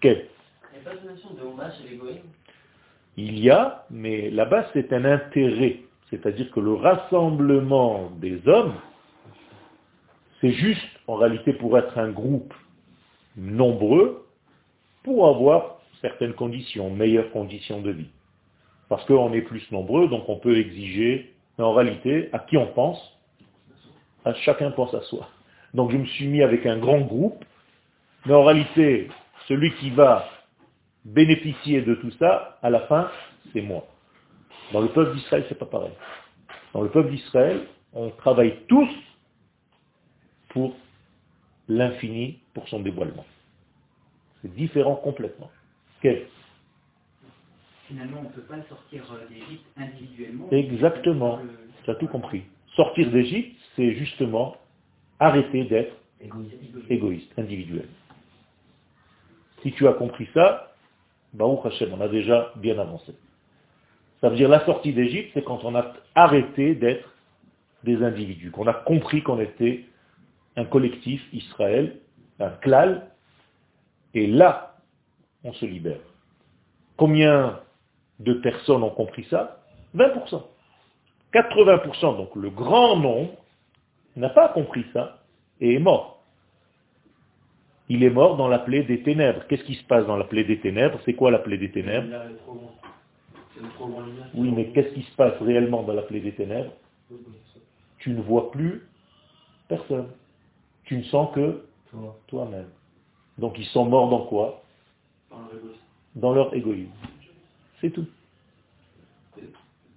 Quel 0.08 0.26
Il 0.74 0.80
n'y 0.80 0.88
a 0.88 0.90
pas 0.90 0.96
de 0.96 1.10
notion 1.10 1.34
de 1.34 1.42
hommage 1.42 1.74
chez 1.82 1.90
les 1.90 1.98
goïms 1.98 2.24
Il 3.18 3.40
y 3.40 3.50
a, 3.50 3.86
mais 3.90 4.30
là-bas 4.30 4.68
c'est 4.72 4.94
un 4.94 5.04
intérêt. 5.04 5.82
C'est-à-dire 6.10 6.50
que 6.52 6.62
le 6.62 6.76
rassemblement 6.76 8.10
des 8.12 8.48
hommes, 8.48 8.76
c'est 10.40 10.52
juste 10.52 10.88
en 11.08 11.16
réalité 11.16 11.52
pour 11.52 11.78
être 11.78 11.98
un 11.98 12.10
groupe 12.10 12.54
nombreux 13.36 14.26
pour 15.04 15.28
avoir 15.28 15.80
certaines 16.00 16.34
conditions, 16.34 16.90
meilleures 16.90 17.32
conditions 17.32 17.82
de 17.82 17.92
vie. 17.92 18.10
Parce 18.88 19.04
qu'on 19.08 19.34
est 19.34 19.42
plus 19.42 19.70
nombreux, 19.74 20.08
donc 20.08 20.30
on 20.30 20.38
peut 20.38 20.58
exiger, 20.58 21.34
mais 21.58 21.66
en 21.66 21.74
réalité, 21.74 22.30
à 22.32 22.40
qui 22.40 22.56
on 22.56 22.68
pense? 22.68 22.98
À 24.24 24.34
Chacun 24.36 24.72
pense 24.72 24.94
à 24.94 25.02
soi. 25.02 25.28
Donc 25.74 25.92
je 25.92 25.98
me 25.98 26.06
suis 26.06 26.28
mis 26.28 26.44
avec 26.44 26.66
un 26.66 26.78
grand 26.78 27.02
groupe, 27.02 27.44
mais 28.26 28.34
en 28.34 28.46
réalité, 28.46 29.10
celui 29.48 29.74
qui 29.76 29.90
va 29.92 30.26
bénéficier 31.06 31.82
de 31.82 31.96
tout 31.96 32.12
ça, 32.20 32.60
à 32.62 32.70
la 32.70 32.82
fin, 32.82 33.10
c'est 33.54 33.62
moi. 33.62 33.88
Dans 34.74 34.82
le 34.82 34.90
peuple 34.90 35.16
d'Israël, 35.16 35.46
c'est 35.48 35.58
pas 35.58 35.66
pareil. 35.66 35.94
Dans 36.74 36.82
le 36.82 36.90
peuple 36.90 37.12
d'Israël, 37.12 37.62
on 37.94 38.10
travaille 38.10 38.66
tous 38.68 38.90
pour 40.50 40.76
l'infini, 41.70 42.40
pour 42.54 42.68
son 42.68 42.82
dévoilement. 42.82 43.26
C'est 44.42 44.54
différent 44.54 44.96
complètement. 44.96 45.50
Quel? 46.02 46.28
Finalement, 47.88 48.20
on 48.20 48.24
ne 48.24 48.30
peut 48.30 48.42
pas 48.42 48.62
sortir 48.68 49.04
euh, 49.14 49.28
d'Égypte 49.30 49.66
individuellement. 49.78 50.50
Exactement. 50.52 51.40
Tu 51.84 51.90
as 51.90 51.96
tout 51.96 52.08
compris. 52.08 52.44
Sortir 52.76 53.10
d'Égypte, 53.12 53.58
c'est 53.76 53.94
justement 53.94 54.58
arrêter 55.20 55.64
d'être 55.64 55.96
égoïste, 56.90 57.32
individuel. 57.38 57.88
Si 59.62 59.72
tu 59.74 59.88
as 59.88 59.94
compris 59.94 60.28
ça, 60.34 60.74
Baruch 61.34 61.66
Hashem, 61.66 61.94
on 61.94 62.02
a 62.02 62.08
déjà 62.08 62.52
bien 62.56 62.78
avancé. 62.80 63.14
Ça 64.22 64.30
veut 64.30 64.36
dire 64.36 64.50
la 64.50 64.66
sortie 64.66 64.94
d'Égypte, 64.94 65.32
c'est 65.34 65.44
quand 65.44 65.64
on 65.64 65.76
a 65.76 65.94
arrêté 66.16 66.76
d'être 66.76 67.14
des 67.84 68.04
individus, 68.04 68.52
qu'on 68.52 68.68
a 68.68 68.74
compris 68.74 69.22
qu'on 69.22 69.40
était 69.40 69.86
un 70.56 70.66
collectif, 70.66 71.22
Israël, 71.34 72.00
un 72.40 72.50
klal, 72.50 73.08
et 74.14 74.26
là, 74.26 74.76
on 75.44 75.54
se 75.54 75.66
libère. 75.66 76.00
Combien 76.98 77.60
de 78.20 78.34
personnes 78.34 78.84
ont 78.84 78.90
compris 78.90 79.26
ça? 79.30 79.60
20%. 79.96 80.42
80%, 81.34 82.18
donc 82.18 82.36
le 82.36 82.50
grand 82.50 82.98
nombre, 82.98 83.34
n'a 84.16 84.30
pas 84.30 84.50
compris 84.50 84.86
ça 84.94 85.20
et 85.62 85.76
est 85.76 85.80
mort. 85.80 86.17
Il 87.90 88.04
est 88.04 88.10
mort 88.10 88.36
dans 88.36 88.48
la 88.48 88.60
plaie 88.60 88.84
des 88.84 89.02
ténèbres. 89.02 89.46
Qu'est-ce 89.48 89.64
qui 89.64 89.76
se 89.76 89.84
passe 89.86 90.06
dans 90.06 90.18
la 90.18 90.26
plaie 90.26 90.44
des 90.44 90.60
ténèbres? 90.60 91.00
C'est 91.06 91.14
quoi 91.14 91.32
la 91.32 91.40
plaie 91.40 91.58
des 91.58 91.72
ténèbres? 91.72 92.08
Oui, 94.34 94.52
mais 94.52 94.68
qu'est-ce 94.72 94.94
qui 94.94 95.04
se 95.04 95.16
passe 95.16 95.40
réellement 95.42 95.84
dans 95.84 95.94
la 95.94 96.02
plaie 96.02 96.20
des 96.20 96.34
ténèbres? 96.34 96.72
Tu 98.00 98.12
ne 98.12 98.22
vois 98.22 98.52
plus 98.52 98.84
personne. 99.68 100.10
Tu 100.84 100.98
ne 100.98 101.04
sens 101.04 101.34
que 101.34 101.64
toi-même. 102.28 102.70
Donc 103.38 103.58
ils 103.58 103.66
sont 103.66 103.86
morts 103.86 104.10
dans 104.10 104.26
quoi? 104.26 104.64
Dans 106.16 106.34
leur 106.34 106.54
égoïsme. 106.54 106.92
C'est 107.80 107.92
tout. 107.92 108.08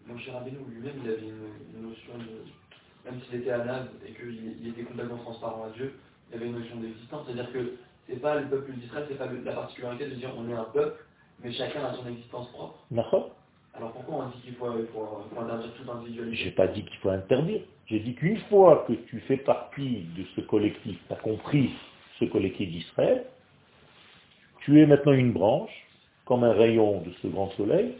Mon 0.06 0.18
cher 0.18 0.42
lui-même, 0.44 0.94
il 1.04 1.10
avait 1.10 1.20
une, 1.22 1.88
notion 1.88 2.12
de. 2.18 3.08
Même 3.08 3.20
s'il 3.22 3.40
était 3.40 3.50
anabe 3.50 3.88
et 4.06 4.12
qu'il 4.12 4.68
était 4.68 4.82
complètement 4.82 5.16
transparent 5.18 5.64
à 5.64 5.70
Dieu, 5.70 5.94
il 6.30 6.36
avait 6.36 6.46
une 6.46 6.58
notion 6.58 6.76
d'existence. 6.76 7.26
C'est-à-dire 7.26 7.52
que 7.52 7.74
c'est 8.08 8.20
pas 8.20 8.40
le 8.40 8.48
peuple 8.48 8.72
d'Israël, 8.72 9.06
c'est 9.08 9.18
pas 9.18 9.26
la 9.26 9.52
particularité 9.52 10.06
de 10.06 10.14
dire 10.14 10.30
on 10.36 10.48
est 10.48 10.54
un 10.54 10.64
peuple, 10.64 11.04
mais 11.42 11.52
chacun 11.52 11.84
a 11.84 11.94
son 11.94 12.06
existence 12.08 12.48
propre. 12.52 12.78
D'accord 12.90 13.30
Alors 13.74 13.92
pourquoi 13.92 14.24
on 14.24 14.28
dit 14.28 14.42
qu'il 14.42 14.54
faut, 14.54 14.66
faut, 14.66 15.40
interdire 15.40 15.72
toute 15.74 15.88
individualité? 15.88 16.36
J'ai 16.36 16.50
pas 16.50 16.68
dit 16.68 16.84
qu'il 16.84 16.96
faut 16.98 17.10
interdire. 17.10 17.62
J'ai 17.86 18.00
dit 18.00 18.14
qu'une 18.14 18.38
fois 18.48 18.84
que 18.86 18.92
tu 18.92 19.20
fais 19.20 19.38
partie 19.38 20.06
de 20.16 20.24
ce 20.36 20.40
collectif, 20.42 20.98
tu 21.06 21.12
as 21.12 21.16
compris 21.16 21.70
ce 22.18 22.24
collectif 22.26 22.70
d'Israël, 22.70 23.24
tu 24.60 24.80
es 24.80 24.86
maintenant 24.86 25.12
une 25.12 25.32
branche, 25.32 25.72
comme 26.24 26.44
un 26.44 26.52
rayon 26.52 27.00
de 27.00 27.10
ce 27.22 27.26
grand 27.28 27.50
soleil, 27.52 27.94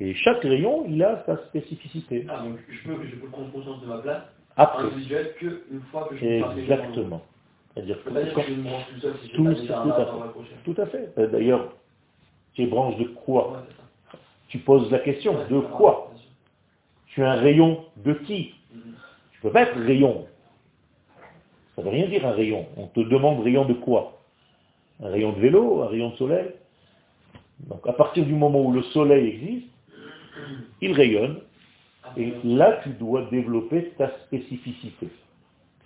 et 0.00 0.14
chaque 0.14 0.42
rayon, 0.42 0.86
il 0.88 1.02
a 1.02 1.22
sa 1.26 1.36
spécificité. 1.48 2.26
Ah, 2.28 2.42
donc 2.42 2.58
je 2.68 2.88
peux, 2.88 3.06
je 3.06 3.16
peux 3.16 3.28
prendre 3.28 3.52
conscience 3.52 3.80
de 3.82 3.86
ma 3.86 3.98
place 3.98 4.24
Après. 4.56 4.84
fois 5.90 6.08
que 6.08 6.16
je 6.16 6.60
Exactement. 6.60 7.22
C'est-à-dire 7.74 8.02
que, 8.02 8.10
je 8.10 8.24
tout 8.24 9.00
seul, 9.00 9.14
si 9.22 9.28
tout, 9.30 9.44
tout, 9.44 10.74
tout, 10.74 10.82
à 10.82 10.86
fait. 10.86 11.12
Euh, 11.18 11.28
d'ailleurs, 11.28 11.72
tu 12.54 12.62
es 12.62 12.66
branche 12.66 12.96
de 12.98 13.04
quoi 13.04 13.64
Tu 14.48 14.58
poses 14.58 14.90
la 14.90 14.98
question, 14.98 15.36
de 15.48 15.60
quoi 15.60 16.12
Tu 17.06 17.20
es 17.20 17.24
un 17.24 17.36
rayon 17.36 17.84
de 17.96 18.12
qui 18.12 18.54
mm-hmm. 18.74 18.80
Tu 19.32 19.40
peux 19.40 19.50
pas 19.50 19.62
être 19.62 19.78
rayon. 19.78 20.26
Ça 21.74 21.82
ne 21.82 21.86
veut 21.86 21.92
rien 21.92 22.08
dire 22.08 22.26
un 22.26 22.32
rayon. 22.32 22.66
On 22.76 22.86
te 22.88 23.00
demande 23.00 23.42
rayon 23.42 23.64
de 23.64 23.74
quoi? 23.74 24.20
Un 25.02 25.10
rayon 25.10 25.32
de 25.32 25.40
vélo, 25.40 25.82
un 25.82 25.86
rayon 25.86 26.10
de 26.10 26.16
soleil? 26.16 26.50
Donc 27.68 27.86
à 27.86 27.92
partir 27.92 28.24
du 28.24 28.34
moment 28.34 28.60
où 28.62 28.72
le 28.72 28.82
soleil 28.82 29.28
existe, 29.28 29.66
il 30.80 30.92
rayonne, 30.92 31.40
et 32.16 32.32
là 32.44 32.80
tu 32.82 32.90
dois 32.90 33.22
développer 33.30 33.92
ta 33.98 34.10
spécificité. 34.26 35.08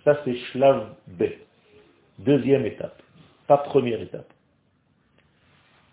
Ça 0.03 0.19
c'est 0.23 0.35
Shlav 0.35 0.95
B. 1.07 1.23
Deuxième 2.19 2.65
étape, 2.65 3.01
pas 3.47 3.57
première 3.57 4.01
étape. 4.01 4.31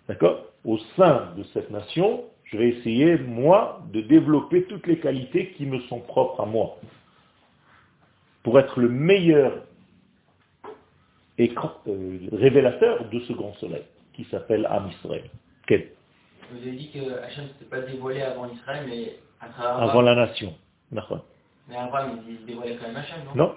D'accord? 0.08 0.46
Au 0.64 0.78
sein 0.96 1.32
de 1.36 1.42
cette 1.52 1.70
nation, 1.70 2.24
je 2.44 2.56
vais 2.56 2.68
essayer, 2.68 3.18
moi, 3.18 3.82
de 3.92 4.00
développer 4.00 4.64
toutes 4.64 4.86
les 4.86 4.98
qualités 4.98 5.52
qui 5.52 5.66
me 5.66 5.80
sont 5.82 6.00
propres 6.00 6.42
à 6.42 6.46
moi. 6.46 6.76
Pour 8.42 8.58
être 8.60 8.78
le 8.78 8.88
meilleur 8.88 9.62
euh, 11.40 12.18
révélateur 12.32 13.08
de 13.08 13.20
ce 13.20 13.32
grand 13.32 13.54
soleil, 13.54 13.82
qui 14.12 14.24
s'appelle 14.24 14.66
Am 14.70 14.88
Israël. 14.90 15.24
Vous 15.68 16.58
avez 16.58 16.72
dit 16.72 16.90
que 16.90 17.18
Hachem 17.22 17.44
ne 17.44 17.48
s'était 17.48 17.64
pas 17.64 17.80
dévoilé 17.80 18.20
avant 18.20 18.48
Israël, 18.50 18.84
mais 18.88 19.16
Avant 19.58 20.02
la 20.02 20.14
nation. 20.14 20.54
Mais 20.92 21.76
Abraham, 21.76 22.18
il 22.28 22.38
se 22.38 22.42
dévoilait 22.42 22.76
quand 22.76 22.88
même 22.88 22.96
Hachem, 22.96 23.18
non? 23.34 23.54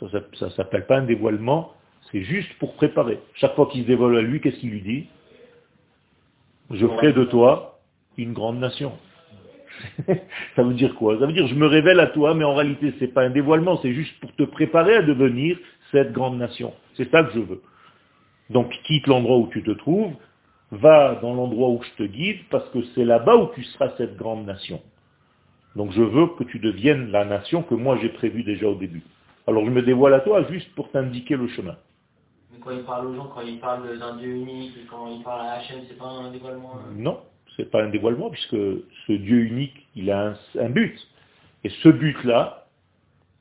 Non, 0.00 0.08
ça 0.08 0.46
ne 0.46 0.50
s'appelle 0.50 0.86
pas 0.86 0.98
un 0.98 1.04
dévoilement, 1.04 1.72
c'est 2.10 2.22
juste 2.22 2.52
pour 2.58 2.74
préparer. 2.74 3.20
Chaque 3.34 3.54
fois 3.54 3.66
qu'il 3.66 3.82
se 3.82 3.86
dévoile 3.86 4.16
à 4.16 4.22
lui, 4.22 4.40
qu'est-ce 4.40 4.58
qu'il 4.58 4.70
lui 4.70 4.82
dit? 4.82 5.06
Je 6.70 6.86
ferai 6.86 7.12
de 7.12 7.24
toi 7.24 7.80
une 8.18 8.32
grande 8.32 8.58
nation. 8.58 8.92
ça 10.56 10.62
veut 10.62 10.74
dire 10.74 10.94
quoi? 10.94 11.18
Ça 11.18 11.26
veut 11.26 11.32
dire 11.32 11.46
je 11.46 11.54
me 11.54 11.66
révèle 11.66 12.00
à 12.00 12.06
toi, 12.08 12.34
mais 12.34 12.44
en 12.44 12.54
réalité 12.54 12.94
ce 12.98 13.04
n'est 13.04 13.10
pas 13.10 13.22
un 13.22 13.30
dévoilement, 13.30 13.78
c'est 13.82 13.92
juste 13.92 14.18
pour 14.20 14.34
te 14.34 14.42
préparer 14.44 14.96
à 14.96 15.02
devenir 15.02 15.58
cette 15.92 16.12
grande 16.12 16.38
nation. 16.38 16.72
C'est 16.96 17.10
ça 17.10 17.22
que 17.24 17.32
je 17.32 17.40
veux. 17.40 17.62
Donc 18.50 18.70
quitte 18.84 19.06
l'endroit 19.06 19.38
où 19.38 19.48
tu 19.48 19.62
te 19.62 19.70
trouves, 19.72 20.12
va 20.70 21.16
dans 21.16 21.34
l'endroit 21.34 21.68
où 21.68 21.82
je 21.82 22.04
te 22.04 22.08
guide, 22.08 22.40
parce 22.50 22.68
que 22.70 22.78
c'est 22.94 23.04
là-bas 23.04 23.36
où 23.36 23.50
tu 23.54 23.62
seras 23.64 23.90
cette 23.98 24.16
grande 24.16 24.46
nation. 24.46 24.80
Donc 25.76 25.92
je 25.92 26.02
veux 26.02 26.28
que 26.38 26.44
tu 26.44 26.58
deviennes 26.58 27.10
la 27.12 27.26
nation 27.26 27.62
que 27.62 27.74
moi 27.74 27.98
j'ai 28.00 28.08
prévue 28.08 28.42
déjà 28.42 28.66
au 28.66 28.74
début. 28.74 29.02
Alors 29.46 29.64
je 29.64 29.70
me 29.70 29.82
dévoile 29.82 30.14
à 30.14 30.20
toi 30.20 30.42
juste 30.50 30.74
pour 30.74 30.90
t'indiquer 30.90 31.36
le 31.36 31.46
chemin. 31.48 31.76
Mais 32.50 32.58
quand 32.58 32.70
il 32.70 32.82
parle 32.82 33.06
aux 33.06 33.14
gens, 33.14 33.30
quand 33.34 33.42
il 33.42 33.60
parle 33.60 33.98
d'un 33.98 34.16
Dieu 34.16 34.30
unique, 34.30 34.72
quand 34.90 35.06
il 35.14 35.22
parle 35.22 35.46
à 35.46 35.52
Hachem, 35.52 35.80
c'est 35.86 35.98
pas 35.98 36.06
un 36.06 36.30
dévoilement 36.30 36.76
euh 36.76 36.94
Non, 36.96 37.20
c'est 37.56 37.70
pas 37.70 37.82
un 37.82 37.90
dévoilement, 37.90 38.30
puisque 38.30 38.56
ce 38.56 39.12
Dieu 39.12 39.40
unique, 39.44 39.86
il 39.94 40.10
a 40.10 40.34
un, 40.58 40.70
but. 40.70 40.98
Et 41.62 41.68
ce 41.68 41.90
but-là 41.90 42.66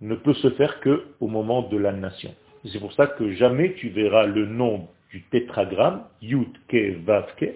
ne 0.02 0.16
peut 0.16 0.34
se 0.34 0.50
faire 0.52 0.82
qu'au 0.82 1.28
moment 1.28 1.64
de 1.64 1.78
la 1.78 1.94
nation. 1.94 2.36
C'est 2.66 2.80
pour 2.80 2.94
ça 2.94 3.08
que 3.08 3.32
jamais 3.34 3.76
tu 3.76 3.90
verras 3.90 4.26
le 4.26 4.46
nom 4.46 4.90
du 5.10 5.22
tétragramme, 5.24 6.04
Yud 6.22 6.52
Ke 6.68 6.98
Vav 7.06 7.34
Ke, 7.38 7.52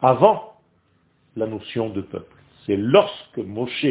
avant 0.00 0.54
la 1.36 1.46
notion 1.46 1.90
de 1.90 2.00
peuple. 2.00 2.33
C'est 2.66 2.76
lorsque 2.76 3.38
Moshe 3.38 3.86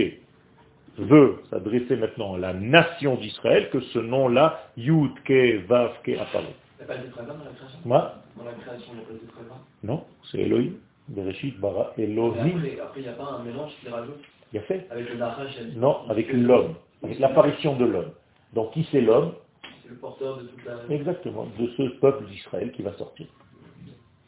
veut 0.97 1.37
s'adresser 1.49 1.95
maintenant 1.95 2.35
à 2.35 2.37
la 2.37 2.53
nation 2.53 3.15
d'Israël 3.15 3.69
que 3.71 3.79
ce 3.79 3.99
nom-là, 3.99 4.67
Yud 4.77 5.11
Ke 5.25 5.65
Vav 5.67 6.01
Ke 6.03 6.19
apparaît. 6.19 6.55
Il 6.79 6.85
n'y 6.85 6.91
a 6.91 6.95
pas 6.95 6.97
de 6.97 7.07
dans 7.07 7.43
la 7.43 7.51
création? 7.51 7.79
Moi? 7.85 8.13
Dans 8.37 8.43
la 8.45 8.51
création, 8.53 8.93
il 8.93 8.97
n'y 8.97 9.01
a 9.01 9.05
pas 9.05 9.13
de 9.13 9.87
Non, 9.87 10.03
c'est 10.31 10.39
Elohim. 10.39 10.73
Bereshit, 11.07 11.59
Bara, 11.59 11.93
Elohim. 11.97 12.61
Après, 12.81 12.99
il 12.99 13.03
n'y 13.03 13.09
a 13.09 13.13
pas 13.13 13.37
un 13.39 13.43
mélange 13.43 13.71
qui 13.81 13.89
rajoute? 13.89 14.23
Il 14.51 14.57
y 14.57 14.59
a 14.59 14.61
fait 14.63 14.87
Avec 14.91 15.09
le 15.09 15.79
Non, 15.79 16.09
avec 16.09 16.31
l'homme, 16.31 16.75
avec 17.03 17.19
l'apparition 17.19 17.75
de 17.75 17.85
l'homme. 17.85 18.11
Donc 18.53 18.71
qui 18.73 18.87
c'est 18.91 19.01
l'homme? 19.01 19.33
C'est 19.81 19.89
le 19.89 19.95
porteur 19.95 20.37
de 20.37 20.43
toute 20.43 20.63
la... 20.63 20.95
Exactement, 20.95 21.47
de 21.59 21.67
ce 21.75 21.83
peuple 21.99 22.25
d'Israël 22.27 22.71
qui 22.71 22.83
va 22.83 22.93
sortir. 22.93 23.25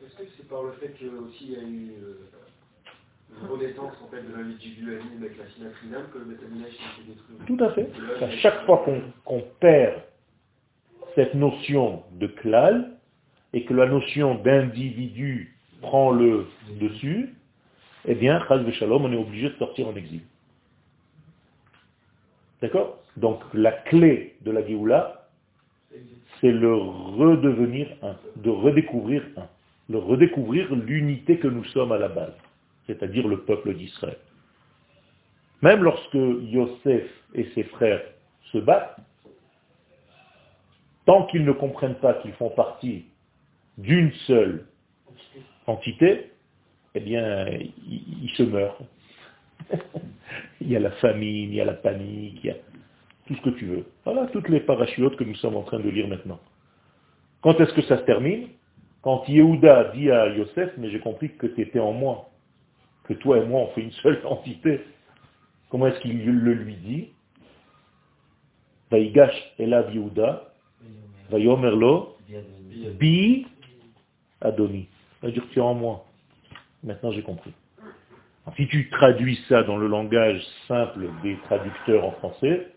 Est-ce 0.04 0.16
que 0.16 0.24
c'est 0.36 0.48
par 0.50 0.64
le 0.64 0.72
fait 0.74 0.94
qu'il 0.94 1.08
y 1.08 1.56
a 1.56 1.62
eu 1.62 1.94
euh, 2.02 2.20
une 3.42 3.48
renaissance 3.50 3.94
en 4.04 4.08
fait, 4.08 4.22
de 4.22 4.36
la 4.36 4.44
vie 4.44 4.56
du 4.56 4.70
dualisme 4.82 5.18
avec 5.20 5.38
la 5.38 5.46
synaprinam 5.56 6.04
que 6.14 6.20
le 6.20 6.26
métaminage 6.26 6.72
a 6.72 7.02
été 7.02 7.12
détruit 7.12 7.36
Tout 7.46 7.64
à 7.64 7.72
fait. 7.72 7.90
À 8.24 8.30
chaque 8.38 8.66
fois 8.66 8.86
qu'on 9.24 9.44
perd 9.60 10.02
cette 11.16 11.34
notion 11.34 12.04
de 12.14 12.28
klal 12.28 12.92
et 13.54 13.66
que 13.66 13.74
la 13.74 13.88
notion 13.88 14.36
d'individu 14.36 15.56
prend 15.82 16.12
le 16.12 16.46
dessus, 16.80 17.34
eh 18.08 18.16
bien, 18.16 18.44
Shalom, 18.48 19.06
on 19.06 19.12
est 19.12 19.18
obligé 19.18 19.50
de 19.50 19.56
sortir 19.56 19.88
en 19.88 19.96
exil. 19.96 20.22
D'accord? 22.62 23.00
Donc 23.18 23.42
la 23.54 23.72
clé 23.72 24.36
de 24.42 24.52
la 24.52 24.66
Géoula, 24.66 25.30
c'est 26.42 26.52
le 26.52 26.74
redevenir 26.74 27.88
un, 28.02 28.16
de 28.36 28.50
redécouvrir 28.50 29.24
un, 29.38 29.48
de 29.90 29.98
redécouvrir 29.98 30.74
l'unité 30.76 31.38
que 31.38 31.48
nous 31.48 31.64
sommes 31.66 31.92
à 31.92 31.98
la 31.98 32.10
base, 32.10 32.34
c'est-à-dire 32.88 33.28
le 33.28 33.42
peuple 33.42 33.74
d'Israël. 33.74 34.18
Même 35.62 35.84
lorsque 35.84 36.14
Yosef 36.14 37.10
et 37.34 37.46
ses 37.56 37.64
frères 37.64 38.04
se 38.52 38.58
battent, 38.60 38.98
tant 41.06 41.26
qu'ils 41.28 41.46
ne 41.46 41.52
comprennent 41.52 41.96
pas 41.96 42.16
qu'ils 42.16 42.34
font 42.34 42.50
partie 42.50 43.06
d'une 43.78 44.12
seule 44.28 44.66
entité, 45.68 46.32
eh 46.94 47.00
bien, 47.00 47.48
ils, 47.50 48.32
se 48.36 48.44
meurent. 48.44 48.80
il 50.62 50.70
y 50.70 50.76
a 50.76 50.80
la 50.80 50.92
famine, 50.92 51.50
il 51.50 51.56
y 51.56 51.62
a 51.62 51.66
la 51.66 51.74
panique, 51.74 52.40
il 52.44 52.48
y 52.48 52.52
a 52.52 52.56
tout 53.28 53.36
ce 53.36 53.42
que 53.42 53.50
tu 53.52 53.66
veux. 53.66 53.86
Voilà 54.04 54.28
toutes 54.28 54.50
les 54.50 54.60
parachutes 54.60 55.16
que 55.16 55.24
nous 55.24 55.36
sommes 55.36 55.56
en 55.56 55.64
train 55.64 55.80
de 55.80 55.90
lire 55.90 56.08
maintenant. 56.08 56.40
Quand 57.42 57.60
est-ce 57.60 57.74
que 57.74 57.82
ça 57.84 57.98
se 57.98 58.04
termine? 58.04 58.48
Quand 59.02 59.28
Yehuda 59.28 59.92
dit 59.96 60.10
à 60.10 60.28
Yosef, 60.30 60.72
mais 60.78 60.90
j'ai 60.90 61.00
compris 61.00 61.32
que 61.36 61.48
tu 61.48 61.62
étais 61.62 61.80
en 61.80 61.92
moi, 61.92 62.30
que 63.08 63.14
toi 63.14 63.38
et 63.38 63.46
moi 63.46 63.62
on 63.62 63.68
fait 63.70 63.82
une 63.82 63.92
seule 63.92 64.22
entité. 64.26 64.82
Comment 65.70 65.88
est-ce 65.88 66.00
qu'il 66.00 66.24
le 66.26 66.54
lui 66.54 66.76
dit? 66.76 67.10
Vaïgash 68.92 69.54
Elav 69.58 69.94
Yehuda, 69.94 70.54
Bi 73.00 73.48
Adoni. 74.42 74.88
Ça 75.20 75.28
veut 75.28 75.34
dire 75.34 75.44
tu 75.52 75.60
es 75.60 75.62
en 75.62 75.74
moi. 75.74 76.06
Maintenant 76.84 77.12
j'ai 77.12 77.24
compris. 77.24 77.54
Si 78.58 78.68
tu 78.68 78.90
traduis 78.90 79.40
ça 79.50 79.64
dans 79.64 79.78
le 79.78 79.88
langage 79.88 80.42
simple 80.68 81.10
des 81.24 81.36
traducteurs 81.46 82.06
en 82.06 82.12
français, 82.12 82.68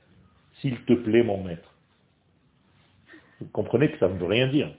s'il 0.61 0.80
te 0.85 0.94
plaît 0.94 1.23
mon 1.23 1.42
maître. 1.44 1.75
Vous 3.40 3.49
comprenez 3.52 3.90
que 3.90 3.99
ça 3.99 4.08
ne 4.08 4.18
veut 4.18 4.26
rien 4.26 4.49
dire. 4.49 4.70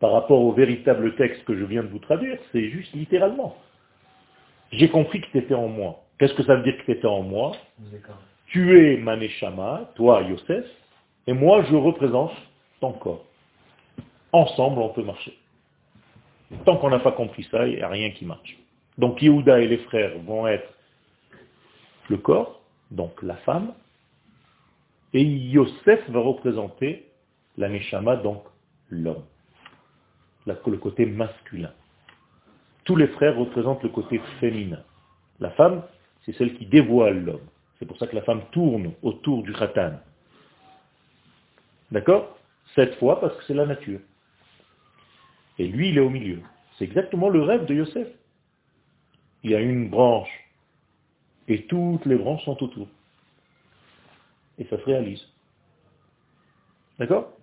Par 0.00 0.12
rapport 0.12 0.40
au 0.40 0.52
véritable 0.52 1.14
texte 1.16 1.44
que 1.44 1.56
je 1.56 1.64
viens 1.64 1.82
de 1.82 1.88
vous 1.88 1.98
traduire, 1.98 2.38
c'est 2.52 2.70
juste 2.70 2.92
littéralement. 2.94 3.56
J'ai 4.72 4.88
compris 4.88 5.20
que 5.20 5.26
tu 5.28 5.38
étais 5.38 5.54
en 5.54 5.68
moi. 5.68 6.00
Qu'est-ce 6.18 6.34
que 6.34 6.42
ça 6.42 6.56
veut 6.56 6.62
dire 6.62 6.76
que 6.78 6.84
tu 6.84 6.92
étais 6.92 7.06
en 7.06 7.22
moi 7.22 7.52
Tu 8.46 8.78
es 8.78 8.96
Maneshama, 8.96 9.90
toi 9.94 10.22
Yosef, 10.22 10.66
et 11.26 11.32
moi 11.32 11.62
je 11.70 11.76
représente 11.76 12.32
ton 12.80 12.92
corps. 12.92 13.24
Ensemble 14.32 14.80
on 14.80 14.90
peut 14.90 15.04
marcher. 15.04 15.36
Tant 16.64 16.76
qu'on 16.76 16.90
n'a 16.90 16.98
pas 16.98 17.12
compris 17.12 17.46
ça, 17.50 17.66
il 17.66 17.76
n'y 17.76 17.82
a 17.82 17.88
rien 17.88 18.10
qui 18.10 18.24
marche. 18.24 18.56
Donc 18.96 19.22
Yehuda 19.22 19.60
et 19.60 19.68
les 19.68 19.78
frères 19.78 20.18
vont 20.26 20.46
être 20.46 20.68
le 22.08 22.16
corps, 22.16 22.60
donc 22.90 23.22
la 23.22 23.36
femme, 23.36 23.74
et 25.12 25.22
Yosef 25.22 26.08
va 26.10 26.20
représenter 26.20 27.06
la 27.56 27.68
Neshama, 27.68 28.16
donc 28.16 28.42
l'homme, 28.90 29.24
le 30.46 30.76
côté 30.78 31.06
masculin. 31.06 31.72
Tous 32.88 32.96
les 32.96 33.08
frères 33.08 33.36
représentent 33.36 33.82
le 33.82 33.90
côté 33.90 34.18
féminin. 34.40 34.82
La 35.40 35.50
femme, 35.50 35.82
c'est 36.24 36.32
celle 36.32 36.56
qui 36.56 36.64
dévoile 36.64 37.22
l'homme. 37.22 37.46
C'est 37.78 37.84
pour 37.84 37.98
ça 37.98 38.06
que 38.06 38.16
la 38.16 38.22
femme 38.22 38.40
tourne 38.50 38.94
autour 39.02 39.42
du 39.42 39.52
khatan. 39.52 39.98
D'accord? 41.90 42.38
Cette 42.74 42.94
fois, 42.94 43.20
parce 43.20 43.36
que 43.36 43.44
c'est 43.44 43.52
la 43.52 43.66
nature. 43.66 44.00
Et 45.58 45.66
lui, 45.66 45.90
il 45.90 45.98
est 45.98 46.00
au 46.00 46.08
milieu. 46.08 46.40
C'est 46.78 46.84
exactement 46.84 47.28
le 47.28 47.42
rêve 47.42 47.66
de 47.66 47.74
Yosef. 47.74 48.08
Il 49.42 49.50
y 49.50 49.54
a 49.54 49.60
une 49.60 49.90
branche, 49.90 50.32
et 51.46 51.66
toutes 51.66 52.06
les 52.06 52.16
branches 52.16 52.44
sont 52.46 52.62
autour. 52.62 52.88
Et 54.56 54.64
ça 54.64 54.78
se 54.78 54.84
réalise. 54.84 55.28
D'accord? 56.98 57.37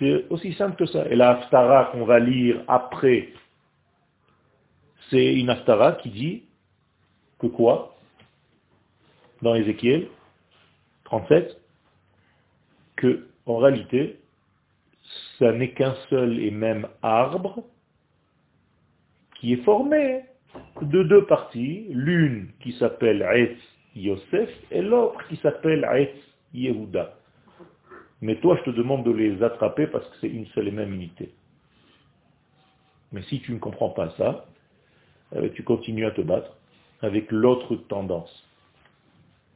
C'est 0.00 0.26
aussi 0.30 0.54
simple 0.54 0.76
que 0.76 0.86
ça. 0.86 1.06
Et 1.08 1.14
la 1.14 1.32
Haftara 1.32 1.90
qu'on 1.92 2.06
va 2.06 2.18
lire 2.18 2.64
après, 2.66 3.28
c'est 5.10 5.34
une 5.34 5.50
Haftara 5.50 5.92
qui 5.92 6.08
dit 6.08 6.42
que 7.38 7.46
quoi? 7.46 7.94
Dans 9.42 9.54
Ézéchiel 9.54 10.08
37, 11.04 11.60
que 12.96 13.28
en 13.44 13.58
réalité, 13.58 14.18
ça 15.38 15.52
n'est 15.52 15.72
qu'un 15.72 15.94
seul 16.08 16.38
et 16.38 16.50
même 16.50 16.88
arbre 17.02 17.62
qui 19.38 19.52
est 19.54 19.64
formé 19.64 20.22
de 20.80 21.02
deux 21.02 21.26
parties, 21.26 21.86
l'une 21.90 22.52
qui 22.60 22.72
s'appelle 22.72 23.22
Etz 23.34 23.58
Yosef 23.96 24.50
et 24.70 24.82
l'autre 24.82 25.26
qui 25.28 25.36
s'appelle 25.36 25.86
Etz 25.92 26.16
Yehuda. 26.54 27.19
Mais 28.22 28.36
toi, 28.36 28.56
je 28.58 28.70
te 28.70 28.76
demande 28.76 29.04
de 29.04 29.10
les 29.10 29.42
attraper 29.42 29.86
parce 29.86 30.06
que 30.08 30.16
c'est 30.20 30.28
une 30.28 30.46
seule 30.48 30.68
et 30.68 30.72
même 30.72 30.92
unité. 30.92 31.32
Mais 33.12 33.22
si 33.22 33.40
tu 33.40 33.52
ne 33.52 33.58
comprends 33.58 33.90
pas 33.90 34.10
ça, 34.16 34.46
euh, 35.34 35.48
tu 35.54 35.62
continues 35.62 36.06
à 36.06 36.10
te 36.10 36.20
battre 36.20 36.56
avec 37.02 37.32
l'autre 37.32 37.76
tendance. 37.88 38.46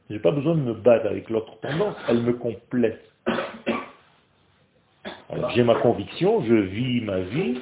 Je 0.09 0.15
n'ai 0.15 0.19
pas 0.19 0.31
besoin 0.31 0.55
de 0.55 0.61
me 0.61 0.73
battre 0.73 1.07
avec 1.07 1.29
l'autre 1.29 1.59
tendance, 1.61 1.95
elle 2.07 2.21
me 2.21 2.33
complète. 2.33 3.11
J'ai 5.53 5.63
ma 5.63 5.75
conviction, 5.75 6.43
je 6.43 6.53
vis 6.53 7.01
ma 7.01 7.19
vie, 7.19 7.59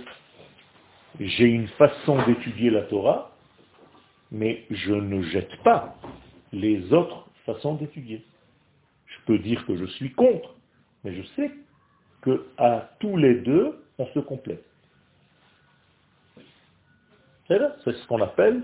j'ai 1.19 1.45
une 1.45 1.67
façon 1.69 2.23
d'étudier 2.25 2.69
la 2.69 2.83
Torah, 2.83 3.31
mais 4.31 4.65
je 4.69 4.93
ne 4.93 5.21
jette 5.23 5.55
pas 5.63 5.95
les 6.51 6.93
autres 6.93 7.27
façons 7.45 7.75
d'étudier. 7.75 8.23
Je 9.05 9.17
peux 9.25 9.39
dire 9.39 9.65
que 9.65 9.77
je 9.77 9.85
suis 9.85 10.11
contre, 10.11 10.55
mais 11.03 11.13
je 11.13 11.23
sais 11.35 11.51
que 12.21 12.45
à 12.57 12.89
tous 12.99 13.17
les 13.17 13.35
deux, 13.35 13.83
on 13.97 14.05
se 14.07 14.19
complète. 14.19 14.63
C'est 17.47 17.59
ce 17.91 18.07
qu'on 18.07 18.21
appelle 18.21 18.63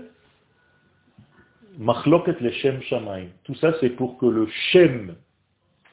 machloket 1.78 2.40
le 2.40 2.50
shem 2.50 2.80
shamaim. 2.82 3.28
Tout 3.44 3.54
ça, 3.54 3.74
c'est 3.80 3.90
pour 3.90 4.18
que 4.18 4.26
le 4.26 4.46
shem 4.72 5.14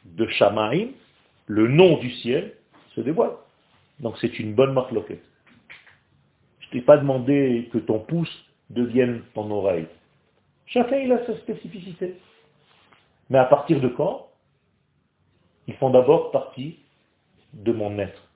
de 0.05 0.27
shamaim, 0.27 0.89
le 1.47 1.67
nom 1.67 1.97
du 1.97 2.11
ciel, 2.11 2.53
se 2.95 3.01
dévoile. 3.01 3.31
Donc 3.99 4.17
c'est 4.19 4.39
une 4.39 4.53
bonne 4.53 4.73
machloket. 4.73 5.21
Je 6.59 6.69
t'ai 6.69 6.81
pas 6.81 6.97
demandé 6.97 7.69
que 7.71 7.77
ton 7.77 7.99
pouce 7.99 8.45
devienne 8.69 9.21
ton 9.33 9.49
oreille. 9.51 9.87
Chacun 10.65 10.97
il 10.97 11.11
a 11.11 11.25
sa 11.25 11.35
spécificité. 11.37 12.15
Mais 13.29 13.37
à 13.37 13.45
partir 13.45 13.79
de 13.79 13.87
quand? 13.87 14.26
Ils 15.67 15.75
font 15.75 15.89
d'abord 15.89 16.31
partie 16.31 16.79
de 17.53 17.71
mon 17.71 17.97
être. 17.99 18.27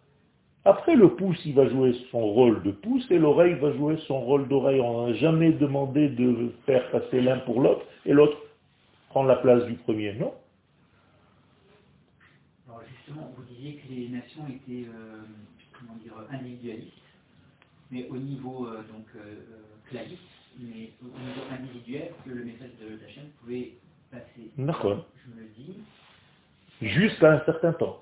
Après, 0.64 0.96
le 0.96 1.16
pouce, 1.16 1.40
il 1.46 1.56
va 1.56 1.68
jouer 1.68 1.96
son 2.12 2.22
rôle 2.22 2.62
de 2.62 2.72
pouce 2.72 3.10
et 3.10 3.18
l'oreille 3.18 3.56
va 3.56 3.74
jouer 3.74 3.98
son 4.08 4.22
rôle 4.22 4.48
d'oreille. 4.48 4.80
On 4.80 5.08
n'a 5.08 5.14
jamais 5.16 5.52
demandé 5.52 6.10
de 6.10 6.54
faire 6.66 6.90
passer 6.92 7.20
l'un 7.22 7.40
pour 7.40 7.62
l'autre 7.62 7.84
et 8.06 8.14
l'autre 8.14 8.38
prend 9.10 9.24
la 9.24 9.38
place 9.38 9.66
du 9.66 9.74
premier, 9.74 10.14
non 10.14 10.34
Alors 12.70 12.82
justement, 12.96 13.32
vous 13.36 13.44
disiez 13.44 13.76
que 13.76 13.92
les 13.92 14.10
nations 14.10 14.44
étaient 14.48 14.88
euh, 14.88 15.22
comment 15.80 15.96
dire, 15.96 16.14
individualistes, 16.30 16.94
mais 17.90 18.08
au 18.10 18.18
niveau 18.18 18.68
euh, 18.68 18.84
donc 18.84 19.08
euh, 19.16 19.36
mais 20.60 20.92
au 21.02 21.08
niveau 21.08 21.42
individuel, 21.52 22.12
que 22.24 22.30
le 22.30 22.46
message 22.46 22.72
de 22.80 23.02
la 23.02 23.10
chaîne 23.10 23.30
pouvait 23.42 23.74
passer. 24.12 24.52
D'accord. 24.58 25.06
Je 25.26 25.42
me 25.42 25.48
dis. 25.56 25.78
Jusqu'à 26.82 27.34
un 27.34 27.46
certain 27.46 27.74
temps. 27.74 28.00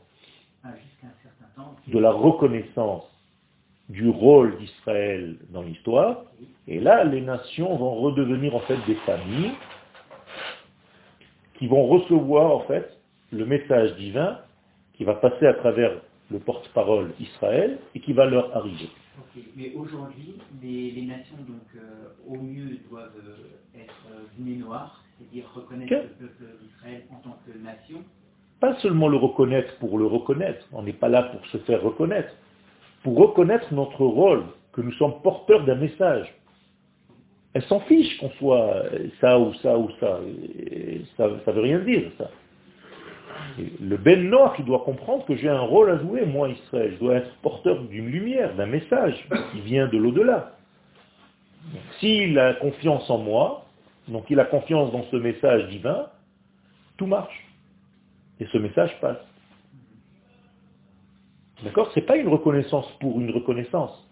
Ah, 0.63 0.69
jusqu'à 0.75 1.07
un 1.07 1.23
certain 1.23 1.53
temps. 1.55 1.75
De 1.87 1.99
la 1.99 2.11
reconnaissance 2.11 3.03
du 3.89 4.07
rôle 4.07 4.57
d'Israël 4.57 5.37
dans 5.49 5.63
l'histoire. 5.63 6.23
Et 6.67 6.79
là, 6.79 7.03
les 7.03 7.21
nations 7.21 7.75
vont 7.75 7.95
redevenir 7.95 8.55
en 8.55 8.59
fait 8.61 8.77
des 8.85 8.95
familles 8.95 9.51
qui 11.57 11.67
vont 11.67 11.87
recevoir 11.87 12.55
en 12.55 12.61
fait 12.61 12.97
le 13.31 13.45
message 13.45 13.95
divin 13.95 14.39
qui 14.93 15.03
va 15.03 15.15
passer 15.15 15.45
à 15.45 15.53
travers 15.55 15.91
le 16.31 16.39
porte-parole 16.39 17.13
Israël 17.19 17.79
et 17.95 17.99
qui 17.99 18.13
va 18.13 18.25
leur 18.25 18.55
arriver. 18.55 18.89
Mais 19.55 19.73
aujourd'hui, 19.75 20.35
les, 20.61 21.01
nations, 21.01 21.37
donc, 21.47 21.63
euh, 21.75 22.09
au 22.27 22.37
mieux, 22.37 22.77
doivent 22.89 23.11
euh, 23.17 23.79
être 23.79 24.07
euh, 24.11 24.57
noires, 24.57 25.03
c'est-à-dire 25.17 25.51
reconnaître 25.53 25.93
le 26.19 26.27
peuple 26.27 26.57
d'Israël 26.61 27.03
en 27.11 27.15
tant 27.17 27.37
que 27.45 27.57
nation. 27.57 28.03
Pas 28.59 28.75
seulement 28.79 29.07
le 29.07 29.17
reconnaître 29.17 29.77
pour 29.77 29.97
le 29.97 30.05
reconnaître, 30.05 30.65
on 30.73 30.83
n'est 30.83 30.93
pas 30.93 31.09
là 31.09 31.23
pour 31.23 31.45
se 31.47 31.57
faire 31.59 31.81
reconnaître, 31.81 32.33
pour 33.03 33.17
reconnaître 33.17 33.73
notre 33.73 34.03
rôle, 34.03 34.43
que 34.73 34.81
nous 34.81 34.91
sommes 34.93 35.21
porteurs 35.21 35.63
d'un 35.65 35.75
message. 35.75 36.33
Elle 37.53 37.63
s'en 37.63 37.79
fiche 37.81 38.17
qu'on 38.19 38.29
soit 38.31 38.83
ça 39.19 39.39
ou 39.39 39.53
ça 39.55 39.77
ou 39.77 39.89
ça. 39.99 40.19
ça 41.17 41.27
ne 41.27 41.51
veut 41.51 41.61
rien 41.61 41.79
dire, 41.79 42.11
ça. 42.17 42.29
Le 43.81 43.97
Ben 43.97 44.29
Noir 44.29 44.55
qui 44.55 44.63
doit 44.63 44.79
comprendre 44.79 45.25
que 45.25 45.35
j'ai 45.35 45.49
un 45.49 45.61
rôle 45.61 45.89
à 45.89 45.97
jouer, 45.97 46.25
moi 46.25 46.49
Israël. 46.49 46.93
Je 46.93 46.99
dois 46.99 47.15
être 47.15 47.33
porteur 47.41 47.81
d'une 47.83 48.07
lumière, 48.07 48.53
d'un 48.55 48.65
message 48.65 49.27
qui 49.51 49.61
vient 49.61 49.87
de 49.87 49.97
l'au-delà. 49.97 50.51
S'il 51.99 52.37
a 52.37 52.53
confiance 52.55 53.09
en 53.09 53.17
moi, 53.17 53.65
donc 54.07 54.25
il 54.29 54.39
a 54.39 54.45
confiance 54.45 54.91
dans 54.91 55.03
ce 55.03 55.15
message 55.15 55.67
divin, 55.69 56.07
tout 56.97 57.05
marche. 57.05 57.48
Et 58.39 58.45
ce 58.47 58.57
message 58.57 58.99
passe. 59.01 59.17
D'accord? 61.63 61.91
C'est 61.93 62.01
pas 62.01 62.17
une 62.17 62.29
reconnaissance 62.29 62.89
pour 62.99 63.19
une 63.19 63.31
reconnaissance. 63.31 64.07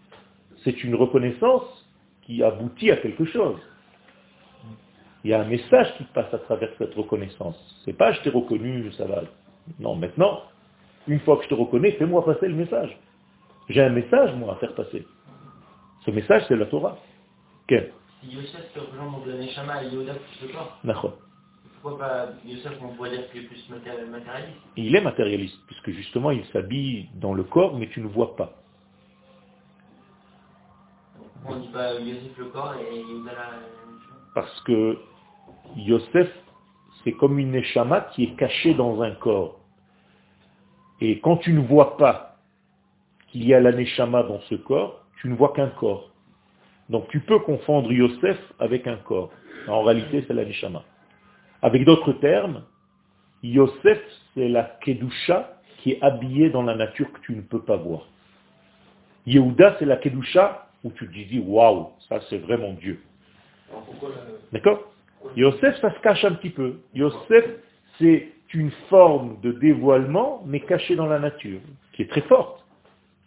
C'est 0.64 0.84
une 0.84 0.94
reconnaissance 0.94 1.64
qui 2.22 2.42
aboutit 2.42 2.90
à 2.90 2.96
quelque 2.96 3.24
chose. 3.24 3.58
Il 5.24 5.30
y 5.30 5.34
a 5.34 5.40
un 5.40 5.44
message 5.44 5.96
qui 5.96 6.04
passe 6.04 6.32
à 6.32 6.38
travers 6.38 6.70
cette 6.78 6.94
reconnaissance. 6.94 7.56
C'est 7.84 7.92
pas 7.92 8.12
je 8.12 8.20
t'ai 8.20 8.30
reconnu, 8.30 8.92
ça 8.92 9.06
va. 9.06 9.22
Non, 9.80 9.96
maintenant, 9.96 10.42
une 11.06 11.20
fois 11.20 11.36
que 11.38 11.44
je 11.44 11.48
te 11.48 11.54
reconnais, 11.54 11.92
fais-moi 11.92 12.24
passer 12.24 12.48
le 12.48 12.54
message. 12.54 12.96
J'ai 13.68 13.82
un 13.82 13.90
message, 13.90 14.34
moi, 14.34 14.54
à 14.54 14.56
faire 14.56 14.74
passer. 14.74 15.06
Ce 16.04 16.10
message, 16.10 16.44
c'est 16.48 16.56
la 16.56 16.66
Torah. 16.66 16.96
Quel? 17.66 17.92
Si 18.20 18.30
pourquoi 21.80 21.98
pas 21.98 22.28
Yosef, 22.44 22.72
on 22.82 22.88
pourrait 22.94 23.10
dire 23.10 23.30
qu'il 23.30 23.42
est 23.42 23.46
plus 23.46 23.70
maté- 23.70 24.06
matérialiste? 24.06 24.58
Il 24.76 24.94
est 24.94 25.00
matérialiste, 25.00 25.58
puisque 25.66 25.90
justement, 25.90 26.30
il 26.30 26.44
s'habille 26.46 27.08
dans 27.14 27.34
le 27.34 27.44
corps, 27.44 27.76
mais 27.76 27.88
tu 27.88 28.00
ne 28.00 28.08
vois 28.08 28.36
pas. 28.36 28.52
On 31.44 31.56
dit 31.56 31.68
pas 31.68 31.94
Yosef 31.94 32.36
le 32.36 32.44
corps 32.46 32.74
et 32.74 33.02
la 33.24 33.32
Parce 34.34 34.60
que 34.62 34.98
Yosef, 35.76 36.30
c'est 37.04 37.12
comme 37.12 37.38
une 37.38 37.52
neshama 37.52 38.02
qui 38.12 38.24
est 38.24 38.36
cachée 38.36 38.74
dans 38.74 39.00
un 39.02 39.12
corps. 39.12 39.60
Et 41.00 41.20
quand 41.20 41.36
tu 41.38 41.52
ne 41.52 41.60
vois 41.60 41.96
pas 41.96 42.36
qu'il 43.28 43.46
y 43.46 43.54
a 43.54 43.60
la 43.60 43.72
neshama 43.72 44.24
dans 44.24 44.40
ce 44.42 44.56
corps, 44.56 45.04
tu 45.20 45.28
ne 45.28 45.36
vois 45.36 45.52
qu'un 45.52 45.68
corps. 45.68 46.10
Donc 46.88 47.08
tu 47.08 47.20
peux 47.20 47.38
confondre 47.38 47.92
Yosef 47.92 48.38
avec 48.58 48.86
un 48.86 48.96
corps. 48.96 49.30
En 49.68 49.82
réalité, 49.82 50.24
c'est 50.26 50.34
la 50.34 50.44
neshama. 50.44 50.82
Avec 51.62 51.84
d'autres 51.84 52.12
termes, 52.12 52.62
Yosef, 53.42 54.00
c'est 54.34 54.48
la 54.48 54.64
kedusha 54.80 55.58
qui 55.78 55.92
est 55.92 56.02
habillée 56.02 56.50
dans 56.50 56.62
la 56.62 56.74
nature 56.74 57.12
que 57.12 57.20
tu 57.20 57.34
ne 57.34 57.40
peux 57.40 57.62
pas 57.62 57.76
voir. 57.76 58.06
Yehuda, 59.26 59.76
c'est 59.78 59.84
la 59.84 59.96
kedusha 59.96 60.68
où 60.84 60.90
tu 60.92 61.06
te 61.06 61.12
dis, 61.12 61.40
waouh, 61.40 61.90
ça 62.08 62.20
c'est 62.28 62.38
vraiment 62.38 62.72
Dieu. 62.72 63.00
D'accord 64.52 64.92
Yosef, 65.36 65.80
ça 65.80 65.92
se 65.92 66.00
cache 66.00 66.24
un 66.24 66.32
petit 66.32 66.50
peu. 66.50 66.80
Yosef, 66.94 67.44
c'est 67.98 68.28
une 68.54 68.70
forme 68.88 69.40
de 69.40 69.52
dévoilement, 69.52 70.42
mais 70.46 70.60
cachée 70.60 70.96
dans 70.96 71.06
la 71.06 71.18
nature, 71.18 71.60
qui 71.92 72.02
est 72.02 72.10
très 72.10 72.22
forte, 72.22 72.64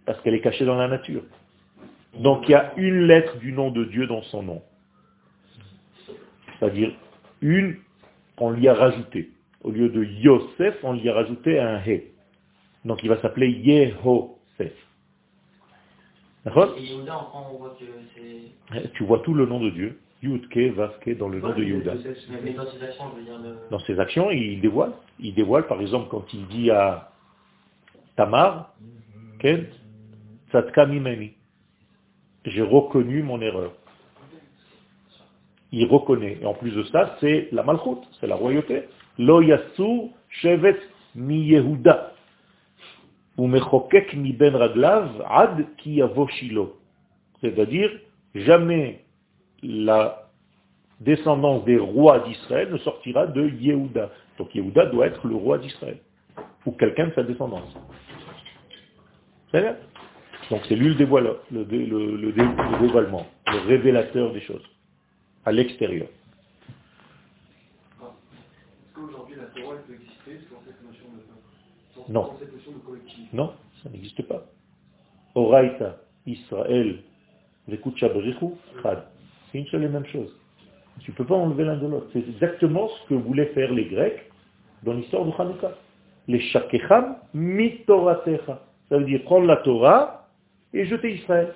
parce 0.05 0.19
qu'elle 0.21 0.33
est 0.33 0.41
cachée 0.41 0.65
dans 0.65 0.77
la 0.77 0.87
nature. 0.87 1.21
Donc 2.17 2.47
il 2.47 2.51
y 2.51 2.55
a 2.55 2.73
une 2.77 3.07
lettre 3.07 3.37
du 3.37 3.51
nom 3.51 3.71
de 3.71 3.85
Dieu 3.85 4.07
dans 4.07 4.21
son 4.23 4.43
nom. 4.43 4.61
C'est-à-dire 6.59 6.93
une 7.41 7.77
qu'on 8.35 8.51
lui 8.51 8.67
a 8.67 8.73
rajoutée. 8.73 9.29
Au 9.63 9.71
lieu 9.71 9.89
de 9.89 10.03
Yosef, 10.03 10.77
on 10.83 10.93
lui 10.93 11.07
a 11.09 11.13
rajouté 11.13 11.59
un 11.59 11.79
He. 11.79 12.11
Donc 12.85 13.03
il 13.03 13.09
va 13.09 13.21
s'appeler 13.21 13.49
Yehosef. 13.49 14.73
D'accord 16.45 16.75
on. 16.75 17.69
Tu 18.93 19.03
vois 19.03 19.19
tout 19.19 19.33
le 19.33 19.45
nom 19.45 19.59
de 19.59 19.69
Dieu. 19.69 19.99
Yudke, 20.23 20.75
Vaske 20.75 21.17
dans 21.17 21.29
le 21.29 21.39
nom 21.39 21.53
de 21.53 21.63
Yehuda. 21.63 21.95
Dans 23.71 23.79
ses 23.79 23.99
actions, 23.99 24.29
il 24.29 24.61
dévoile. 24.61 24.93
Il 25.19 25.33
dévoile, 25.33 25.65
par 25.67 25.81
exemple, 25.81 26.09
quand 26.09 26.31
il 26.33 26.45
dit 26.47 26.69
à 26.69 27.11
Tamar, 28.15 28.73
Ken, 29.39 29.65
Tzadka 30.51 30.85
mimeni. 30.85 31.33
J'ai 32.45 32.61
reconnu 32.61 33.23
mon 33.23 33.41
erreur. 33.41 33.73
Il 35.71 35.85
reconnaît. 35.87 36.37
Et 36.41 36.45
en 36.45 36.53
plus 36.53 36.71
de 36.71 36.83
ça, 36.83 37.17
c'est 37.19 37.47
la 37.51 37.63
malchoute, 37.63 38.03
c'est 38.19 38.27
la 38.27 38.35
royauté. 38.35 38.83
Lo 39.17 39.41
yasu 39.41 40.11
shevet 40.29 40.77
mi 41.15 41.39
Yehuda. 41.45 42.13
Ou 43.37 43.47
mechokek 43.47 44.13
mi 44.15 44.33
ben 44.33 44.55
ad 44.55 45.65
ki 45.77 45.95
yavo 45.95 46.27
Shilo. 46.27 46.77
C'est-à-dire, 47.39 47.89
jamais 48.35 49.01
la 49.63 50.29
descendance 50.99 51.63
des 51.65 51.77
rois 51.77 52.19
d'Israël 52.19 52.69
ne 52.71 52.77
sortira 52.77 53.25
de 53.27 53.47
Yehuda. 53.49 54.09
Donc 54.37 54.53
Yehuda 54.53 54.87
doit 54.87 55.07
être 55.07 55.25
le 55.25 55.35
roi 55.35 55.57
d'Israël, 55.57 55.97
ou 56.65 56.71
quelqu'un 56.71 57.07
de 57.07 57.13
sa 57.13 57.23
descendance. 57.23 57.73
Donc 60.49 60.61
c'est 60.67 60.75
lui 60.75 60.89
le, 60.89 60.95
dévoileur, 60.95 61.37
le, 61.51 61.65
dé- 61.65 61.85
le- 61.85 62.15
le 62.15 62.31
dé- 62.31 62.43
le 62.43 62.79
dévoilement, 62.79 63.25
le 63.47 63.59
révélateur 63.67 64.31
des 64.33 64.41
choses, 64.41 64.63
à 65.45 65.51
l'extérieur. 65.51 66.07
Est-ce 68.01 68.93
qu'aujourd'hui 68.93 69.35
la 69.35 69.45
Torah 69.45 69.75
elle 69.77 69.83
peut 69.83 70.01
exister 70.01 70.39
sans 70.49 70.61
cette 70.65 70.81
notion 70.85 71.05
de... 71.13 71.21
sans- 71.95 72.11
Non. 72.11 72.25
sans 72.27 72.39
cette 72.39 72.53
notion 72.53 72.71
de 72.71 72.77
collectif? 72.79 73.33
Non, 73.33 73.53
ça 73.83 73.89
n'existe 73.89 74.21
pas. 74.27 74.45
Oraita, 75.35 75.97
Israël, 76.25 76.99
Vekucha 77.67 78.09
Chad. 78.83 79.03
C'est 79.51 79.57
une 79.59 79.67
seule 79.67 79.83
et 79.83 79.89
même 79.89 80.05
chose. 80.05 80.35
Tu 80.99 81.11
ne 81.11 81.15
peux 81.15 81.25
pas 81.25 81.35
enlever 81.35 81.63
l'un 81.63 81.77
de 81.77 81.87
l'autre. 81.87 82.07
C'est 82.13 82.19
exactement 82.19 82.89
ce 82.89 83.07
que 83.09 83.13
voulaient 83.15 83.47
faire 83.53 83.71
les 83.71 83.85
Grecs 83.85 84.29
dans 84.83 84.93
l'histoire 84.93 85.25
de 85.25 85.31
Hanouka. 85.37 85.71
Les 86.27 86.39
Shakecham 86.39 87.15
mitoratecha. 87.33 88.61
Ça 88.89 88.97
veut 88.97 89.05
dire 89.05 89.23
prendre 89.23 89.47
la 89.47 89.57
Torah 89.57 90.27
et 90.73 90.85
jeter 90.85 91.15
Israël. 91.15 91.53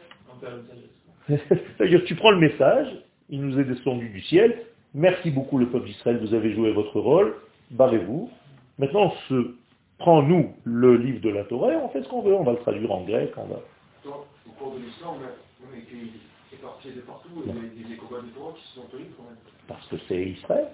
C'est-à-dire 1.27 2.03
tu 2.05 2.15
prends 2.15 2.31
le 2.31 2.39
message, 2.39 2.87
il 3.29 3.41
nous 3.41 3.59
est 3.59 3.63
descendu 3.63 4.09
du 4.09 4.21
ciel, 4.21 4.63
merci 4.93 5.31
beaucoup 5.31 5.57
le 5.57 5.67
peuple 5.67 5.87
d'Israël, 5.87 6.19
vous 6.19 6.33
avez 6.33 6.53
joué 6.53 6.71
votre 6.71 6.99
rôle, 6.99 7.35
barrez-vous. 7.71 8.29
Maintenant 8.77 9.11
on 9.13 9.29
se 9.29 9.55
prend 9.97 10.21
nous 10.21 10.53
le 10.63 10.97
livre 10.97 11.21
de 11.21 11.29
la 11.29 11.43
Torah 11.45 11.73
et 11.73 11.75
on 11.77 11.89
fait 11.89 12.03
ce 12.03 12.09
qu'on 12.09 12.21
veut, 12.21 12.33
on 12.33 12.43
va 12.43 12.51
le 12.53 12.59
traduire 12.59 12.91
en 12.91 13.03
grec, 13.03 13.31
on 13.37 13.45
va... 13.45 13.59
Au 14.05 14.51
cours 14.59 14.75
de 14.75 14.85
l'histoire, 14.85 15.15
on 15.15 15.73
a, 15.73 15.77
été 15.77 16.11
éparpillés 16.53 16.93
de 16.93 17.01
partout, 17.01 17.29
et 17.43 17.51
des, 17.51 17.83
des 17.83 17.95
de 17.95 18.35
Torah 18.35 18.53
qui 18.55 18.67
se 18.67 18.75
sont 18.75 18.87
tenus 18.91 19.07
quand 19.17 19.23
même. 19.23 19.37
Parce 19.67 19.85
que 19.87 19.95
c'est 20.07 20.21
Israël. 20.21 20.67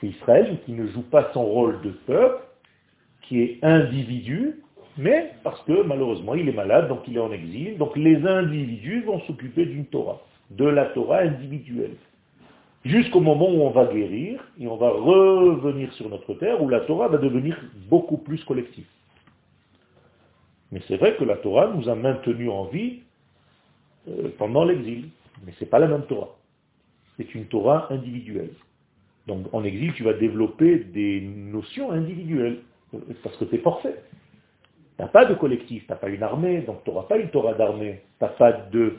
C'est 0.00 0.08
Israël 0.08 0.58
qui 0.66 0.72
ne 0.72 0.86
joue 0.88 1.02
pas 1.02 1.30
son 1.32 1.44
rôle 1.44 1.80
de 1.82 1.90
peuple, 1.90 2.42
qui 3.22 3.40
est 3.40 3.58
individu, 3.62 4.62
mais 4.98 5.32
parce 5.42 5.62
que 5.62 5.82
malheureusement 5.82 6.34
il 6.34 6.48
est 6.48 6.52
malade, 6.52 6.88
donc 6.88 7.00
il 7.08 7.16
est 7.16 7.20
en 7.20 7.32
exil. 7.32 7.78
Donc 7.78 7.96
les 7.96 8.26
individus 8.26 9.02
vont 9.02 9.20
s'occuper 9.20 9.64
d'une 9.64 9.86
Torah, 9.86 10.20
de 10.56 10.64
la 10.64 10.86
Torah 10.86 11.20
individuelle. 11.20 11.96
Jusqu'au 12.84 13.20
moment 13.20 13.48
où 13.48 13.62
on 13.62 13.70
va 13.70 13.86
guérir 13.86 14.44
et 14.58 14.66
on 14.66 14.76
va 14.76 14.90
revenir 14.90 15.92
sur 15.94 16.08
notre 16.08 16.34
terre, 16.34 16.60
où 16.62 16.68
la 16.68 16.80
Torah 16.80 17.08
va 17.08 17.18
devenir 17.18 17.56
beaucoup 17.88 18.16
plus 18.16 18.42
collective. 18.44 18.86
Mais 20.72 20.80
c'est 20.88 20.96
vrai 20.96 21.16
que 21.16 21.24
la 21.24 21.36
Torah 21.36 21.68
nous 21.68 21.88
a 21.88 21.94
maintenus 21.94 22.50
en 22.50 22.64
vie 22.64 23.00
euh, 24.08 24.30
pendant 24.38 24.64
l'exil. 24.64 25.08
Mais 25.44 25.52
ce 25.58 25.64
n'est 25.64 25.70
pas 25.70 25.78
la 25.78 25.86
même 25.86 26.06
Torah 26.06 26.36
c'est 27.16 27.34
une 27.34 27.46
Torah 27.46 27.88
individuelle. 27.90 28.50
Donc 29.26 29.46
en 29.52 29.64
exil, 29.64 29.92
tu 29.94 30.02
vas 30.02 30.14
développer 30.14 30.78
des 30.78 31.20
notions 31.20 31.92
individuelles, 31.92 32.60
euh, 32.94 32.98
parce 33.22 33.36
que 33.36 33.44
tu 33.44 33.56
es 33.56 33.58
forfait. 33.58 34.02
Tu 34.96 35.02
n'as 35.02 35.08
pas 35.08 35.24
de 35.24 35.34
collectif, 35.34 35.84
tu 35.86 35.90
n'as 35.90 35.96
pas 35.96 36.08
une 36.08 36.22
armée, 36.22 36.62
donc 36.62 36.82
tu 36.84 36.90
n'auras 36.90 37.04
pas 37.04 37.18
une 37.18 37.30
Torah 37.30 37.54
d'armée, 37.54 38.02
tu 38.18 38.24
n'as 38.24 38.30
pas 38.30 38.52
de 38.52 38.96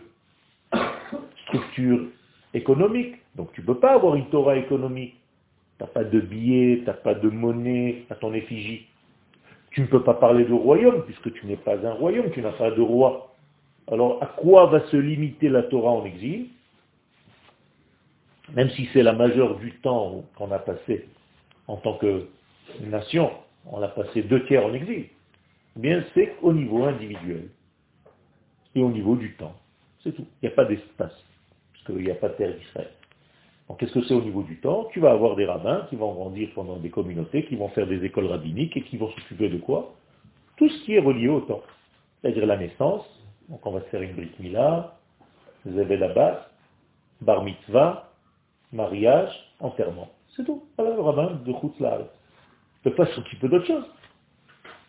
structure 1.53 2.07
économique, 2.53 3.15
donc 3.35 3.51
tu 3.53 3.61
ne 3.61 3.65
peux 3.65 3.79
pas 3.79 3.93
avoir 3.93 4.15
une 4.15 4.27
Torah 4.29 4.57
économique. 4.57 5.15
Tu 5.77 5.83
n'as 5.83 5.89
pas 5.89 6.03
de 6.03 6.19
billets, 6.19 6.79
tu 6.79 6.85
n'as 6.85 6.93
pas 6.93 7.13
de 7.13 7.29
monnaie 7.29 8.03
à 8.09 8.15
ton 8.15 8.33
effigie. 8.33 8.87
Tu 9.71 9.81
ne 9.81 9.87
peux 9.87 10.03
pas 10.03 10.13
parler 10.13 10.45
de 10.45 10.53
royaume, 10.53 11.03
puisque 11.03 11.33
tu 11.33 11.45
n'es 11.47 11.55
pas 11.55 11.77
un 11.85 11.93
royaume, 11.93 12.29
tu 12.31 12.41
n'as 12.41 12.51
pas 12.51 12.71
de 12.71 12.81
roi. 12.81 13.33
Alors 13.91 14.21
à 14.21 14.27
quoi 14.27 14.67
va 14.67 14.81
se 14.87 14.97
limiter 14.97 15.49
la 15.49 15.63
Torah 15.63 15.91
en 15.91 16.05
exil? 16.05 16.47
Même 18.53 18.69
si 18.71 18.87
c'est 18.93 19.03
la 19.03 19.13
majeure 19.13 19.57
du 19.57 19.73
temps 19.79 20.23
qu'on 20.35 20.51
a 20.51 20.59
passé 20.59 21.07
en 21.67 21.77
tant 21.77 21.97
que 21.97 22.27
nation, 22.81 23.31
on 23.65 23.81
a 23.81 23.87
passé 23.87 24.21
deux 24.21 24.45
tiers 24.45 24.65
en 24.65 24.73
exil, 24.73 25.05
eh 25.75 25.79
bien 25.79 26.03
c'est 26.13 26.35
au 26.41 26.53
niveau 26.53 26.83
individuel 26.83 27.47
et 28.75 28.81
au 28.81 28.89
niveau 28.89 29.15
du 29.15 29.33
temps. 29.35 29.55
C'est 30.03 30.11
tout. 30.11 30.25
Il 30.41 30.47
n'y 30.47 30.53
a 30.53 30.55
pas 30.55 30.65
d'espace, 30.65 31.17
puisqu'il 31.83 32.05
n'y 32.05 32.11
a 32.11 32.15
pas 32.15 32.29
de 32.29 32.33
terre 32.33 32.53
d'Israël. 32.55 32.89
Donc 33.67 33.79
qu'est-ce 33.79 33.93
que 33.93 34.03
c'est 34.03 34.13
au 34.13 34.21
niveau 34.21 34.43
du 34.43 34.59
temps? 34.59 34.89
Tu 34.91 34.99
vas 34.99 35.11
avoir 35.11 35.35
des 35.35 35.45
rabbins 35.45 35.85
qui 35.89 35.95
vont 35.95 36.13
grandir 36.13 36.49
pendant 36.53 36.77
des 36.77 36.89
communautés, 36.89 37.45
qui 37.45 37.55
vont 37.55 37.69
faire 37.69 37.87
des 37.87 38.03
écoles 38.03 38.27
rabbiniques 38.27 38.75
et 38.75 38.81
qui 38.81 38.97
vont 38.97 39.09
s'occuper 39.09 39.49
de 39.49 39.57
quoi? 39.57 39.93
Tout 40.57 40.69
ce 40.69 40.83
qui 40.83 40.95
est 40.95 40.99
relié 40.99 41.29
au 41.29 41.41
temps. 41.41 41.63
C'est-à-dire 42.21 42.45
la 42.45 42.57
naissance, 42.57 43.05
donc 43.49 43.65
on 43.65 43.71
va 43.71 43.81
se 43.81 43.85
faire 43.85 44.01
une 44.01 44.13
brit 44.13 44.31
mila, 44.39 44.97
Zével 45.65 46.03
Abbas, 46.03 46.47
bar 47.21 47.43
mitzvah, 47.43 48.09
mariage, 48.71 49.31
enterrement. 49.59 50.09
C'est 50.35 50.43
tout. 50.43 50.63
Voilà 50.77 50.95
le 50.95 51.01
rabbin 51.01 51.39
de 51.45 51.53
Chutzlar. 51.53 51.99
Il 51.99 52.89
ne 52.89 52.91
peut 52.91 52.95
pas 52.95 53.05
s'occuper 53.13 53.47
d'autre 53.47 53.65
chose. 53.65 53.85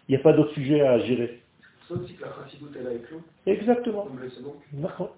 Il 0.09 0.13
n'y 0.13 0.21
a 0.21 0.23
pas 0.23 0.33
d'autre 0.33 0.53
sujet 0.53 0.81
à 0.81 0.99
gérer. 1.01 1.41
Aussi 1.91 2.15
que 2.15 2.23
la 2.23 2.31
elle 2.81 2.87
a 2.87 2.93
éclos, 2.95 3.21
Exactement. 3.47 4.09
D'accord. 4.73 5.15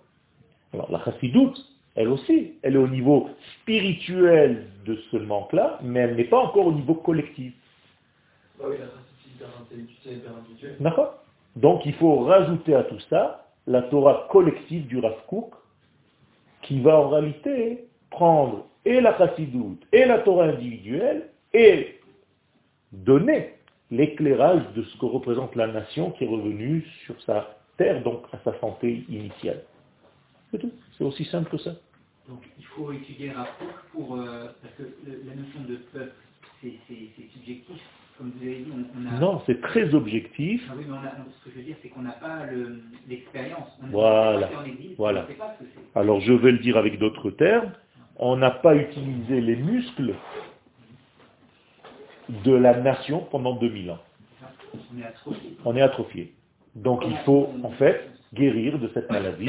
Alors 0.73 0.91
la 0.91 1.03
chassidoute, 1.05 1.59
elle 1.95 2.09
aussi, 2.09 2.55
elle 2.63 2.75
est 2.75 2.79
au 2.79 2.89
niveau 2.89 3.31
spirituel 3.61 4.67
de 4.85 4.97
ce 5.11 5.17
manque-là, 5.17 5.79
mais 5.83 6.01
elle 6.01 6.17
n'est 6.17 6.25
pas 6.25 6.39
encore 6.39 6.67
au 6.67 6.73
niveau 6.73 6.95
collectif. 6.95 7.55
Bah 8.59 8.67
oui. 8.69 8.77
D'accord? 10.81 11.23
Donc 11.57 11.87
il 11.87 11.95
faut 11.95 12.21
rajouter 12.21 12.75
à 12.75 12.85
tout 12.85 13.01
ça 13.11 13.47
la 13.67 13.83
Torah 13.83 14.29
collective 14.31 14.87
du 14.87 14.99
Rav 14.99 15.17
Kook, 15.27 15.55
qui 16.63 16.81
va 16.81 16.99
en 16.99 17.09
réalité 17.09 17.87
prendre 18.11 18.67
et 18.85 19.01
la 19.01 19.17
Chassidoute 19.19 19.83
et 19.93 20.05
la 20.05 20.19
Torah 20.21 20.45
individuelle 20.45 21.29
et 21.53 21.99
donner 22.93 23.55
l'éclairage 23.91 24.63
de 24.75 24.83
ce 24.83 24.99
que 24.99 25.07
représente 25.07 25.55
la 25.57 25.67
nation 25.67 26.11
qui 26.13 26.25
est 26.25 26.29
revenue 26.29 26.87
sur 27.05 27.21
sa 27.23 27.57
terre, 27.77 28.03
donc 28.03 28.23
à 28.33 28.39
sa 28.45 28.59
santé 28.61 29.05
initiale. 29.09 29.63
C'est 30.51 30.59
tout. 30.59 30.73
C'est 30.97 31.05
aussi 31.05 31.25
simple 31.25 31.51
que 31.51 31.59
ça. 31.59 31.73
Donc 32.29 32.43
il 32.59 32.65
faut 32.65 32.93
étudier 32.93 33.29
Kook 33.31 33.69
pour... 33.93 34.17
euh, 34.17 34.47
parce 34.63 34.75
que 34.75 34.83
la 35.27 35.35
notion 35.35 35.61
de 35.69 35.77
peuple, 35.93 36.13
c'est 36.61 36.73
subjectif. 37.33 37.81
Comme 38.19 38.33
vous 38.35 38.43
avez 38.47 38.61
dit, 38.61 38.73
on, 38.73 39.01
on 39.01 39.15
a... 39.15 39.19
Non, 39.21 39.43
c'est 39.45 39.61
très 39.61 39.95
objectif. 39.95 40.67
Ah 40.71 40.75
oui, 40.77 40.85
mais 40.89 40.95
on 40.95 41.01
a, 41.07 41.13
ce 41.39 41.45
que 41.45 41.51
je 41.51 41.57
veux 41.59 41.63
dire, 41.65 41.77
c'est 41.83 41.89
qu'on 41.91 42.01
n'a 42.01 42.13
pas 42.13 42.47
le- 42.47 42.81
l'expérience. 43.09 43.69
Voilà. 43.91 44.49
exil, 44.67 44.95
Voilà. 44.97 45.27
On 45.31 45.35
pas 45.35 45.57
ce. 45.61 45.99
Alors 45.99 46.21
je 46.21 46.33
vais 46.33 46.53
le 46.53 46.59
dire 46.59 46.79
avec 46.79 46.99
d'autres 46.99 47.31
termes, 47.31 47.73
on 48.17 48.37
n'a 48.37 48.51
pas 48.51 48.75
utilisé 48.75 49.41
les 49.43 49.57
muscles 49.57 50.15
de 52.45 52.53
la 52.53 52.81
nation 52.81 53.21
pendant 53.31 53.55
2000 53.57 53.91
ans. 53.91 53.99
On 54.95 54.99
est 54.99 55.05
atrophié. 55.05 55.57
On 55.65 55.77
est 55.77 55.83
atrophié. 55.83 56.33
Donc 56.75 57.03
il 57.07 57.17
faut 57.19 57.51
en 57.63 57.71
fait 57.71 58.11
guérir 58.35 58.79
de 58.79 58.89
cette 58.95 59.11
maladie. 59.11 59.49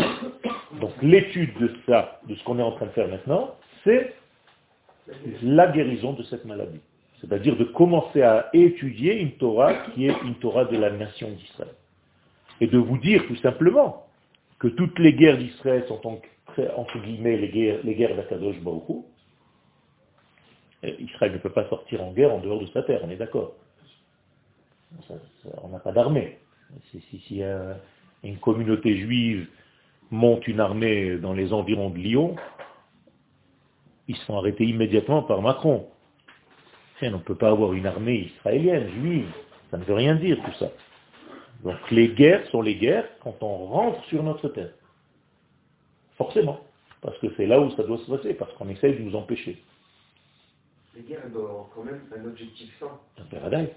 Donc 0.79 0.91
l'étude 1.01 1.57
de 1.59 1.73
ça, 1.87 2.21
de 2.27 2.35
ce 2.35 2.43
qu'on 2.43 2.59
est 2.59 2.63
en 2.63 2.71
train 2.73 2.85
de 2.87 2.91
faire 2.91 3.07
maintenant, 3.07 3.55
c'est 3.83 4.13
la 5.41 5.67
guérison 5.67 6.13
de 6.13 6.23
cette 6.23 6.45
maladie. 6.45 6.81
C'est-à-dire 7.21 7.55
de 7.55 7.63
commencer 7.63 8.21
à 8.21 8.49
étudier 8.53 9.19
une 9.19 9.31
Torah 9.33 9.73
qui 9.93 10.07
est 10.07 10.21
une 10.23 10.35
Torah 10.35 10.65
de 10.65 10.77
la 10.77 10.91
nation 10.91 11.31
d'Israël. 11.31 11.73
Et 12.61 12.67
de 12.67 12.77
vous 12.77 12.97
dire 12.97 13.25
tout 13.27 13.35
simplement 13.37 14.05
que 14.59 14.67
toutes 14.67 14.97
les 14.99 15.13
guerres 15.13 15.37
d'Israël 15.37 15.85
sont 15.87 16.05
en- 16.07 16.19
entre 16.75 16.99
guillemets 16.99 17.37
les 17.37 17.49
guerres, 17.49 17.79
les 17.83 17.95
guerres 17.95 18.15
d'Akadosh 18.15 18.59
Baruch 18.61 19.03
Israël 20.83 21.33
ne 21.33 21.37
peut 21.37 21.49
pas 21.51 21.67
sortir 21.69 22.03
en 22.03 22.11
guerre 22.11 22.33
en 22.33 22.39
dehors 22.39 22.59
de 22.59 22.67
sa 22.67 22.83
terre, 22.83 23.01
on 23.03 23.09
est 23.09 23.15
d'accord. 23.15 23.53
On 25.63 25.69
n'a 25.69 25.79
pas 25.79 25.91
d'armée. 25.91 26.37
Si, 26.91 27.43
euh, 27.43 27.73
une 28.27 28.39
communauté 28.39 28.97
juive 28.97 29.47
monte 30.11 30.47
une 30.47 30.59
armée 30.59 31.17
dans 31.17 31.33
les 31.33 31.53
environs 31.53 31.89
de 31.89 31.97
Lyon, 31.97 32.35
ils 34.07 34.17
sont 34.17 34.37
arrêtés 34.37 34.65
immédiatement 34.65 35.23
par 35.23 35.41
Macron. 35.41 35.87
On 37.01 37.11
ne 37.11 37.17
peut 37.17 37.35
pas 37.35 37.49
avoir 37.49 37.73
une 37.73 37.85
armée 37.85 38.31
israélienne, 38.35 38.89
juive. 39.01 39.31
Ça 39.69 39.77
ne 39.77 39.83
veut 39.83 39.93
rien 39.93 40.15
dire 40.15 40.37
tout 40.43 40.53
ça. 40.59 40.69
Donc 41.63 41.75
les 41.91 42.09
guerres 42.09 42.45
sont 42.47 42.61
les 42.61 42.75
guerres 42.75 43.07
quand 43.21 43.35
on 43.41 43.65
rentre 43.65 44.03
sur 44.05 44.23
notre 44.23 44.49
terre. 44.49 44.73
Forcément. 46.17 46.59
Parce 47.01 47.17
que 47.19 47.27
c'est 47.37 47.45
là 47.45 47.59
où 47.59 47.69
ça 47.71 47.83
doit 47.83 47.99
se 47.99 48.09
passer, 48.09 48.33
parce 48.33 48.51
qu'on 48.53 48.69
essaye 48.69 48.95
de 48.95 49.03
nous 49.03 49.15
empêcher. 49.15 49.61
Les 50.95 51.03
guerres 51.03 51.21
elles 51.25 51.31
doivent 51.31 51.51
avoir 51.51 51.69
quand 51.75 51.83
même 51.83 52.01
un 52.17 52.25
objectif 52.25 52.73
sain. 52.79 52.91
Un 53.19 53.25
paradis. 53.25 53.69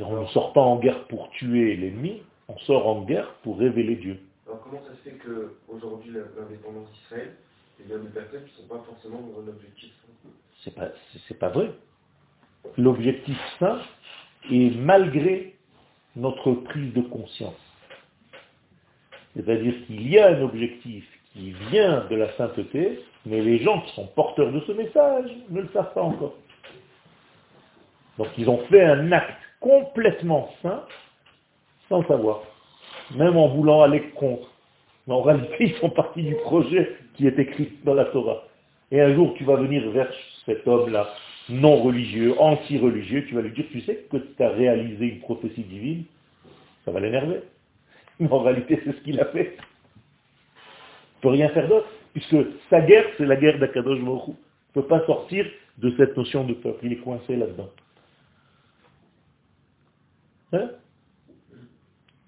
On 0.00 0.20
ne 0.20 0.26
sort 0.28 0.52
pas 0.52 0.60
en 0.60 0.78
guerre 0.78 1.06
pour 1.08 1.30
tuer 1.30 1.76
l'ennemi, 1.76 2.22
on 2.48 2.58
sort 2.58 2.86
en 2.88 3.02
guerre 3.02 3.28
pour 3.42 3.58
révéler 3.58 3.96
Dieu. 3.96 4.18
Alors 4.46 4.62
comment 4.62 4.82
ça 4.82 4.92
se 4.92 5.08
fait 5.08 5.18
qu'aujourd'hui 5.18 6.12
l'indépendance 6.12 6.90
d'Israël, 6.92 7.34
il 7.80 7.90
y 7.90 7.94
a 7.94 7.98
des 7.98 8.08
personnes 8.08 8.44
qui 8.44 8.52
ne 8.62 8.66
sont 8.68 8.74
pas 8.74 8.82
forcément 8.86 9.20
dans 9.20 9.40
un 9.42 9.48
objectif? 9.48 9.92
C'est 10.64 10.74
pas, 10.74 10.88
c'est- 11.28 11.38
pas 11.38 11.50
vrai. 11.50 11.70
L'objectif 12.76 13.38
sain 13.58 13.80
est 14.50 14.74
malgré 14.76 15.54
notre 16.16 16.52
prise 16.52 16.92
de 16.94 17.02
conscience. 17.02 17.54
C'est-à-dire 19.36 19.74
qu'il 19.86 20.08
y 20.08 20.18
a 20.18 20.28
un 20.36 20.42
objectif 20.42 21.06
qui 21.32 21.52
vient 21.70 22.04
de 22.06 22.16
la 22.16 22.32
sainteté, 22.36 23.00
mais 23.24 23.40
les 23.40 23.58
gens 23.58 23.80
qui 23.82 23.94
sont 23.94 24.06
porteurs 24.08 24.50
de 24.50 24.60
ce 24.60 24.72
message 24.72 25.30
ne 25.50 25.60
le 25.60 25.68
savent 25.68 25.92
pas 25.94 26.02
encore. 26.02 26.34
Donc 28.16 28.28
ils 28.36 28.48
ont 28.48 28.58
fait 28.66 28.82
un 28.84 29.12
acte 29.12 29.36
complètement 29.60 30.50
sain 30.62 30.82
sans 31.88 32.00
le 32.00 32.06
savoir, 32.06 32.42
même 33.14 33.36
en 33.36 33.48
voulant 33.48 33.82
aller 33.82 34.02
contre. 34.14 34.48
Mais 35.06 35.14
en 35.14 35.22
réalité, 35.22 35.56
ils 35.60 35.74
font 35.74 35.90
partie 35.90 36.22
du 36.22 36.34
projet 36.36 36.96
qui 37.14 37.26
est 37.26 37.38
écrit 37.38 37.72
dans 37.84 37.94
la 37.94 38.04
Torah. 38.06 38.44
Et 38.90 39.00
un 39.00 39.14
jour, 39.14 39.34
tu 39.34 39.44
vas 39.44 39.56
venir 39.56 39.90
vers 39.90 40.10
cet 40.46 40.66
homme-là, 40.66 41.08
non 41.48 41.82
religieux, 41.82 42.34
anti-religieux, 42.38 43.24
tu 43.26 43.34
vas 43.34 43.42
lui 43.42 43.52
dire, 43.52 43.64
tu 43.70 43.80
sais 43.82 44.06
que 44.10 44.16
tu 44.16 44.42
as 44.42 44.50
réalisé 44.50 45.06
une 45.06 45.20
prophétie 45.20 45.62
divine, 45.62 46.04
ça 46.84 46.90
va 46.90 47.00
l'énerver. 47.00 47.40
Mais 48.20 48.30
en 48.30 48.40
réalité, 48.40 48.80
c'est 48.84 48.92
ce 48.92 49.00
qu'il 49.02 49.20
a 49.20 49.26
fait. 49.26 49.56
Il 49.56 51.18
ne 51.18 51.22
peut 51.22 51.28
rien 51.28 51.48
faire 51.50 51.68
d'autre, 51.68 51.88
puisque 52.12 52.36
sa 52.70 52.80
guerre, 52.80 53.04
c'est 53.16 53.26
la 53.26 53.36
guerre 53.36 53.58
d'Akadosh 53.58 54.00
Baruch 54.00 54.28
ne 54.28 54.82
peut 54.82 54.86
pas 54.86 55.04
sortir 55.06 55.46
de 55.78 55.94
cette 55.96 56.16
notion 56.16 56.44
de 56.44 56.54
peuple. 56.54 56.86
Il 56.86 56.92
est 56.92 56.96
coincé 56.96 57.36
là-dedans. 57.36 57.70
Hein 60.52 60.70
Ok. 60.70 60.76
Ou 60.78 62.27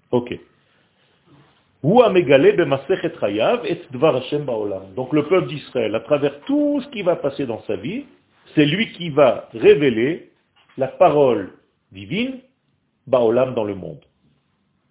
ba'olam. 4.45 4.93
Donc 4.95 5.13
le 5.13 5.23
peuple 5.25 5.47
d'Israël, 5.47 5.95
à 5.95 5.99
travers 6.01 6.39
tout 6.41 6.79
ce 6.81 6.87
qui 6.89 7.01
va 7.01 7.15
passer 7.15 7.45
dans 7.45 7.61
sa 7.63 7.75
vie, 7.75 8.05
c'est 8.53 8.65
lui 8.65 8.91
qui 8.91 9.09
va 9.09 9.49
révéler 9.53 10.29
la 10.77 10.87
parole 10.87 11.53
divine 11.91 12.39
ba'olam 13.07 13.55
dans 13.55 13.63
le 13.63 13.75
monde. 13.75 14.01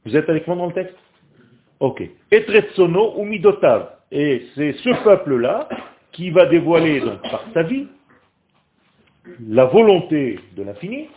Vous 0.04 0.16
êtes 0.16 0.28
avec 0.28 0.46
moi 0.46 0.56
dans 0.56 0.66
le 0.66 0.72
texte? 0.72 0.96
Ok. 1.78 2.02
Etretsono 2.30 3.14
ou 3.16 3.24
midotav. 3.24 3.90
Et 4.10 4.46
c'est 4.54 4.72
ce 4.72 5.04
peuple-là 5.04 5.68
qui 6.12 6.30
va 6.30 6.46
dévoiler 6.46 7.00
par 7.30 7.44
sa 7.54 7.62
vie 7.62 7.86
la 9.46 9.66
volonté 9.66 10.40
de 10.56 10.62
l'infini 10.64 11.08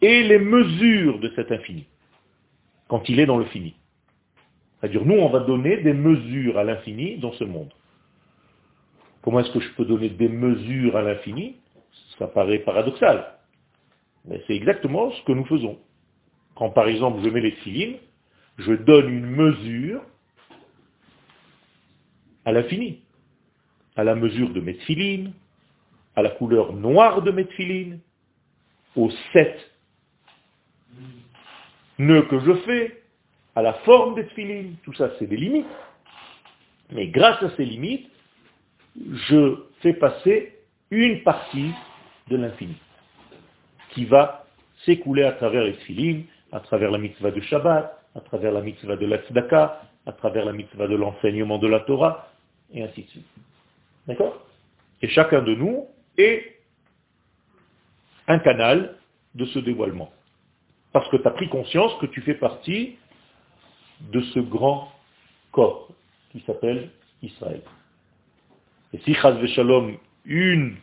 et 0.00 0.22
les 0.22 0.38
mesures 0.38 1.18
de 1.18 1.30
cet 1.36 1.52
infini 1.52 1.86
quand 2.88 3.08
il 3.08 3.20
est 3.20 3.26
dans 3.26 3.38
le 3.38 3.46
fini. 3.46 3.74
C'est-à-dire, 4.80 5.04
nous, 5.04 5.14
on 5.14 5.28
va 5.28 5.40
donner 5.40 5.78
des 5.78 5.92
mesures 5.92 6.58
à 6.58 6.64
l'infini 6.64 7.18
dans 7.18 7.32
ce 7.32 7.44
monde. 7.44 7.72
Comment 9.22 9.40
est-ce 9.40 9.50
que 9.50 9.60
je 9.60 9.72
peux 9.72 9.84
donner 9.84 10.10
des 10.10 10.28
mesures 10.28 10.96
à 10.96 11.02
l'infini? 11.02 11.56
Ça 12.18 12.28
paraît 12.28 12.60
paradoxal. 12.60 13.38
Mais 14.26 14.42
c'est 14.46 14.54
exactement 14.54 15.10
ce 15.10 15.22
que 15.24 15.32
nous 15.32 15.44
faisons. 15.46 15.78
Quand, 16.54 16.70
par 16.70 16.88
exemple, 16.88 17.20
je 17.24 17.28
mets 17.28 17.40
les 17.40 17.52
filines, 17.52 17.96
je 18.58 18.72
donne 18.72 19.08
une 19.08 19.26
mesure 19.26 20.02
à 22.44 22.52
l'infini. 22.52 23.00
À 23.96 24.04
la 24.04 24.14
mesure 24.14 24.50
de 24.50 24.60
mes 24.60 24.74
filines, 24.74 25.32
à 26.14 26.22
la 26.22 26.30
couleur 26.30 26.72
noire 26.72 27.22
de 27.22 27.30
mes 27.30 27.44
filines, 27.44 28.00
aux 28.94 29.10
sept 29.32 29.58
nœuds 31.98 32.22
que 32.22 32.40
je 32.40 32.54
fais, 32.64 33.02
à 33.54 33.62
la 33.62 33.72
forme 33.72 34.14
des 34.14 34.26
tefilines, 34.26 34.76
tout 34.84 34.92
ça 34.94 35.10
c'est 35.18 35.26
des 35.26 35.36
limites. 35.36 35.66
Mais 36.92 37.08
grâce 37.08 37.42
à 37.42 37.50
ces 37.56 37.64
limites, 37.64 38.10
je 39.28 39.56
fais 39.80 39.94
passer 39.94 40.58
une 40.90 41.22
partie 41.22 41.72
de 42.28 42.36
l'infini 42.36 42.76
qui 43.90 44.04
va 44.04 44.44
s'écouler 44.84 45.24
à 45.24 45.32
travers 45.32 45.64
les 45.64 45.74
tefilines, 45.74 46.24
à 46.52 46.60
travers 46.60 46.90
la 46.90 46.98
mitzvah 46.98 47.30
de 47.30 47.40
Shabbat, 47.40 47.98
à 48.14 48.20
travers 48.20 48.52
la 48.52 48.60
mitzvah 48.60 48.96
de 48.96 49.06
la 49.06 49.80
à 50.06 50.12
travers 50.12 50.44
la 50.44 50.52
mitzvah 50.52 50.86
de 50.86 50.94
l'enseignement 50.94 51.58
de 51.58 51.66
la 51.66 51.80
Torah, 51.80 52.28
et 52.72 52.82
ainsi 52.82 53.02
de 53.02 53.08
suite. 53.08 53.26
D'accord? 54.06 54.46
Et 55.02 55.08
chacun 55.08 55.42
de 55.42 55.54
nous 55.54 55.88
est 56.16 56.60
un 58.28 58.38
canal 58.38 58.96
de 59.34 59.44
ce 59.46 59.58
dévoilement. 59.58 60.12
Parce 60.96 61.10
que 61.10 61.18
tu 61.18 61.28
as 61.28 61.30
pris 61.32 61.50
conscience 61.50 61.92
que 62.00 62.06
tu 62.06 62.22
fais 62.22 62.36
partie 62.36 62.96
de 64.00 64.22
ce 64.32 64.38
grand 64.40 64.90
corps 65.52 65.90
qui 66.32 66.40
s'appelle 66.46 66.88
Israël. 67.20 67.60
Et 68.94 68.98
si 69.00 69.12
Chaz 69.12 69.44
Shalom, 69.48 69.98
une 70.24 70.76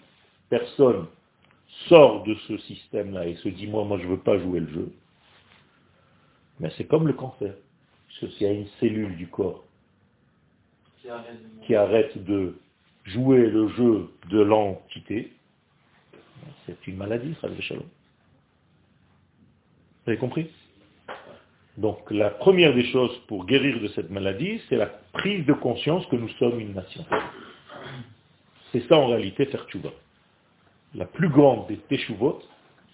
personne 0.52 1.08
sort 1.90 2.22
de 2.26 2.36
ce 2.48 2.60
système-là 2.60 3.26
et 3.26 3.34
se 3.38 3.50
dit 3.50 3.66
moi, 3.66 3.86
moi 3.86 3.98
je 3.98 4.04
ne 4.04 4.10
veux 4.10 4.20
pas 4.20 4.38
jouer 4.38 4.60
le 4.60 4.68
jeu, 4.68 4.94
mais 6.60 6.70
c'est 6.78 6.86
comme 6.86 7.08
le 7.08 7.14
cancer. 7.14 7.56
Parce 8.06 8.20
que 8.20 8.28
s'il 8.38 8.46
y 8.46 8.50
a 8.52 8.54
une 8.54 8.68
cellule 8.80 9.18
du 9.18 9.26
corps 9.26 9.64
Qui 11.02 11.10
arrête 11.10 11.42
de- 11.42 11.66
qui 11.66 11.74
arrête 11.74 12.24
de 12.24 12.56
jouer 13.06 13.48
le 13.48 13.68
jeu 13.70 14.12
de 14.30 14.42
l'entité, 14.42 15.34
c'est 16.68 16.86
une 16.86 16.98
maladie, 16.98 17.34
Chaz 17.42 17.60
Shalom. 17.62 17.88
Vous 20.06 20.12
avez 20.12 20.20
compris? 20.20 20.50
Donc 21.78 22.12
la 22.12 22.30
première 22.30 22.74
des 22.74 22.86
choses 22.92 23.18
pour 23.28 23.46
guérir 23.46 23.80
de 23.80 23.88
cette 23.90 24.12
maladie, 24.12 24.62
c'est 24.70 24.76
la 24.76 24.88
prise 25.14 25.46
de 25.46 25.54
conscience 25.54 26.06
que 26.08 26.16
nous 26.16 26.30
sommes 26.40 26.60
une 26.60 26.74
nation. 26.74 27.06
C'est 28.72 28.88
ça 28.88 28.98
en 28.98 29.08
réalité 29.08 29.46
faire 29.46 29.66
tchouva. 29.68 29.90
La 30.94 31.06
plus 31.06 31.30
grande 31.30 31.68
des 31.68 31.78
teshuvot, 31.78 32.42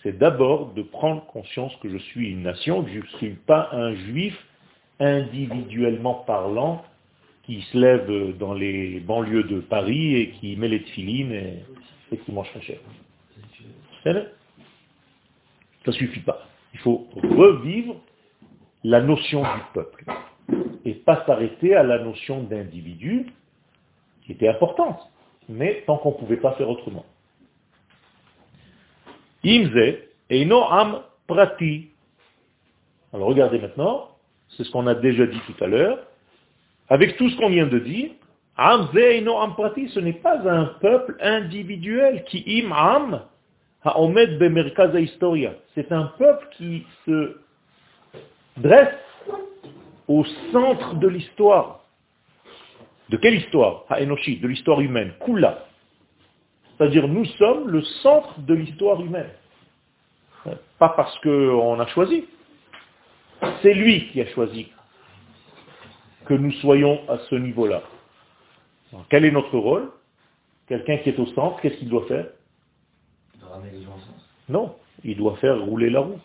c'est 0.03 0.17
d'abord 0.17 0.73
de 0.73 0.81
prendre 0.81 1.25
conscience 1.25 1.75
que 1.77 1.89
je 1.89 1.97
suis 1.97 2.29
une 2.31 2.43
nation, 2.43 2.83
que 2.83 2.91
je 2.91 2.99
ne 2.99 3.17
suis 3.17 3.31
pas 3.31 3.69
un 3.73 3.93
juif 3.95 4.37
individuellement 4.99 6.13
parlant, 6.13 6.85
qui 7.43 7.61
se 7.63 7.77
lève 7.77 8.37
dans 8.37 8.53
les 8.53 8.99
banlieues 8.99 9.43
de 9.43 9.59
Paris 9.59 10.15
et 10.15 10.29
qui 10.31 10.55
met 10.55 10.67
les 10.67 10.83
tefilines 10.83 11.33
et, 11.33 11.63
et 12.11 12.17
qui 12.17 12.31
mange 12.31 12.49
très 12.51 12.61
cher. 12.61 12.77
Ça 14.03 14.13
ne 15.87 15.91
suffit 15.91 16.21
pas. 16.21 16.48
Il 16.79 16.83
faut 16.83 17.07
revivre 17.13 17.97
la 18.85 19.01
notion 19.01 19.41
du 19.41 19.61
peuple 19.73 20.05
et 20.85 20.93
pas 20.93 21.25
s'arrêter 21.25 21.75
à 21.75 21.83
la 21.83 21.99
notion 21.99 22.41
d'individu 22.43 23.25
qui 24.23 24.31
était 24.31 24.47
importante, 24.47 24.97
mais 25.49 25.83
tant 25.85 25.97
qu'on 25.97 26.11
ne 26.11 26.15
pouvait 26.15 26.37
pas 26.37 26.53
faire 26.53 26.69
autrement. 26.69 27.05
Imze 29.43 29.97
eino 30.29 30.63
am 30.63 31.01
prati. 31.27 31.89
Alors 33.11 33.27
regardez 33.27 33.59
maintenant, 33.59 34.11
c'est 34.55 34.63
ce 34.63 34.71
qu'on 34.71 34.87
a 34.87 34.95
déjà 34.95 35.25
dit 35.25 35.39
tout 35.47 35.61
à 35.61 35.67
l'heure. 35.67 35.99
Avec 36.87 37.17
tout 37.17 37.29
ce 37.29 37.35
qu'on 37.35 37.49
vient 37.49 37.67
de 37.67 37.79
dire, 37.79 38.11
am 38.55 38.87
eino 38.95 39.37
am 39.37 39.53
prati, 39.53 39.89
ce 39.89 39.99
n'est 39.99 40.13
pas 40.13 40.39
un 40.49 40.63
peuple 40.79 41.17
individuel 41.19 42.23
qui 42.23 42.63
im 42.63 42.71
am 42.71 43.21
haomed 43.83 44.37
bemerkaz 44.39 44.93
historia. 44.95 45.53
C'est 45.75 45.91
un 45.91 46.05
peuple 46.17 46.47
qui 46.57 46.85
se 47.05 47.37
dresse 48.57 48.95
au 50.07 50.25
centre 50.51 50.95
de 50.95 51.07
l'histoire. 51.07 51.79
De 53.09 53.17
quelle 53.17 53.35
histoire? 53.35 53.85
Haenoshi, 53.89 54.37
de 54.37 54.47
l'histoire 54.47 54.81
humaine. 54.81 55.13
Kula. 55.25 55.65
C'est-à-dire 56.77 57.07
nous 57.07 57.25
sommes 57.25 57.69
le 57.69 57.81
centre 58.03 58.39
de 58.39 58.53
l'histoire 58.53 59.01
humaine. 59.01 59.29
Pas 60.77 60.89
parce 60.89 61.17
qu'on 61.19 61.79
a 61.79 61.87
choisi. 61.87 62.25
C'est 63.61 63.73
lui 63.73 64.09
qui 64.09 64.21
a 64.21 64.27
choisi 64.27 64.71
que 66.25 66.33
nous 66.33 66.51
soyons 66.53 67.01
à 67.09 67.17
ce 67.29 67.35
niveau-là. 67.35 67.81
Quel 69.09 69.25
est 69.25 69.31
notre 69.31 69.57
rôle? 69.57 69.91
Quelqu'un 70.67 70.97
qui 70.97 71.09
est 71.09 71.19
au 71.19 71.25
centre, 71.27 71.59
qu'est-ce 71.61 71.75
qu'il 71.75 71.89
doit 71.89 72.05
faire? 72.07 72.27
Non, 74.47 74.75
il 75.03 75.17
doit 75.17 75.37
faire 75.37 75.59
rouler 75.61 75.89
la 75.89 76.01
roue. 76.01 76.19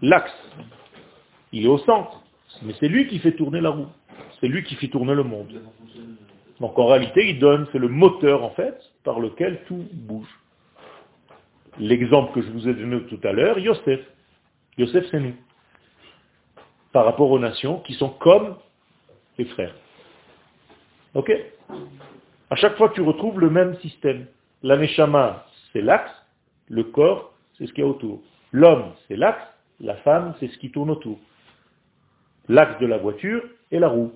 L'axe, 0.00 0.32
il 1.52 1.64
est 1.64 1.68
au 1.68 1.78
centre, 1.78 2.22
mais 2.62 2.74
c'est 2.80 2.88
lui 2.88 3.06
qui 3.08 3.18
fait 3.18 3.32
tourner 3.32 3.60
la 3.60 3.70
roue. 3.70 3.88
C'est 4.40 4.48
lui 4.48 4.64
qui 4.64 4.74
fait 4.74 4.88
tourner 4.88 5.14
le 5.14 5.22
monde. 5.22 5.60
Donc 6.60 6.78
en 6.78 6.86
réalité, 6.86 7.28
il 7.28 7.38
donne, 7.38 7.66
c'est 7.72 7.78
le 7.78 7.88
moteur 7.88 8.42
en 8.42 8.50
fait, 8.50 8.76
par 9.04 9.20
lequel 9.20 9.62
tout 9.66 9.86
bouge. 9.92 10.28
L'exemple 11.78 12.32
que 12.34 12.42
je 12.42 12.50
vous 12.50 12.68
ai 12.68 12.74
donné 12.74 13.02
tout 13.04 13.20
à 13.24 13.32
l'heure, 13.32 13.58
Yosef. 13.58 14.00
Yosef, 14.78 15.06
c'est 15.10 15.20
nous. 15.20 15.34
Par 16.92 17.04
rapport 17.04 17.30
aux 17.30 17.38
nations 17.38 17.80
qui 17.80 17.94
sont 17.94 18.10
comme 18.10 18.56
les 19.38 19.46
frères. 19.46 19.74
Ok? 21.14 21.32
À 22.50 22.56
chaque 22.56 22.76
fois, 22.76 22.90
tu 22.90 23.00
retrouves 23.00 23.40
le 23.40 23.48
même 23.48 23.78
système. 23.80 24.26
L'aneshama, 24.62 25.46
c'est 25.72 25.80
l'axe, 25.80 26.10
le 26.68 26.84
corps, 26.84 27.34
c'est 27.58 27.66
ce 27.66 27.72
qu'il 27.72 27.84
y 27.84 27.86
a 27.86 27.90
autour. 27.90 28.22
L'homme, 28.52 28.92
c'est 29.08 29.16
l'axe, 29.16 29.42
la 29.80 29.96
femme, 29.96 30.34
c'est 30.38 30.48
ce 30.48 30.58
qui 30.58 30.70
tourne 30.70 30.90
autour. 30.90 31.18
L'axe 32.48 32.78
de 32.80 32.86
la 32.86 32.98
voiture 32.98 33.42
et 33.70 33.78
la 33.78 33.88
roue. 33.88 34.12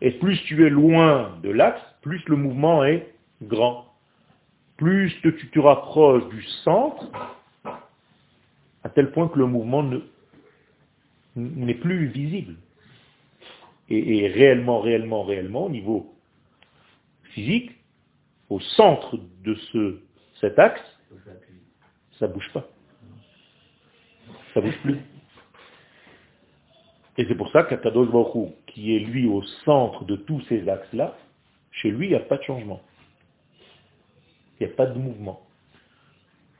Et 0.00 0.12
plus 0.12 0.40
tu 0.44 0.64
es 0.64 0.70
loin 0.70 1.36
de 1.42 1.50
l'axe, 1.50 1.82
plus 2.02 2.22
le 2.26 2.36
mouvement 2.36 2.84
est 2.84 3.12
grand. 3.42 3.86
Plus 4.76 5.12
tu 5.22 5.50
te 5.50 5.58
rapproches 5.58 6.28
du 6.28 6.42
centre, 6.64 7.10
à 8.84 8.88
tel 8.88 9.10
point 9.10 9.28
que 9.28 9.38
le 9.38 9.46
mouvement 9.46 9.84
n'est 11.34 11.74
plus 11.74 12.06
visible. 12.06 12.56
Et, 13.90 14.28
réellement, 14.28 14.80
réellement, 14.80 15.22
réellement, 15.24 15.64
au 15.64 15.70
niveau 15.70 16.14
physique, 17.32 17.77
au 18.50 18.60
centre 18.60 19.18
de 19.44 19.54
ce, 19.54 20.00
cet 20.40 20.58
axe, 20.58 20.80
ça 22.18 22.26
bouge 22.26 22.50
pas. 22.52 22.66
Ça 24.54 24.60
bouge 24.60 24.78
plus. 24.82 24.98
Et 27.18 27.26
c'est 27.26 27.34
pour 27.34 27.50
ça 27.50 27.64
qu'Akadosh 27.64 28.08
Baruch 28.10 28.52
qui 28.66 28.94
est 28.94 29.00
lui 29.00 29.26
au 29.26 29.42
centre 29.64 30.04
de 30.04 30.16
tous 30.16 30.40
ces 30.42 30.68
axes-là, 30.68 31.16
chez 31.72 31.90
lui, 31.90 32.06
il 32.06 32.10
n'y 32.10 32.16
a 32.16 32.20
pas 32.20 32.38
de 32.38 32.42
changement. 32.44 32.80
Il 34.58 34.66
n'y 34.66 34.72
a 34.72 34.76
pas 34.76 34.86
de 34.86 34.98
mouvement. 34.98 35.46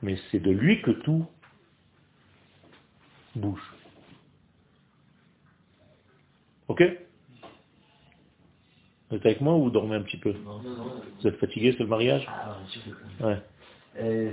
Mais 0.03 0.17
c'est 0.31 0.41
de 0.41 0.51
lui 0.51 0.83
que 0.83 0.91
tout 0.91 1.27
bouge. 3.35 3.63
Ok? 6.69 6.83
Vous 9.11 9.17
êtes 9.17 9.27
avec 9.27 9.41
moi 9.41 9.55
ou 9.55 9.65
vous 9.65 9.71
dormez 9.71 9.97
un 9.97 10.03
petit 10.03 10.19
peu 10.19 10.33
Non, 10.45 10.61
non, 10.63 10.71
non. 10.71 10.93
Vous 11.21 11.27
êtes 11.27 11.37
fatigué, 11.39 11.73
c'est 11.73 11.83
le 11.83 11.89
mariage 11.89 12.27
Ah. 12.29 12.59
Ouais. 13.21 13.37
Euh, 14.01 14.33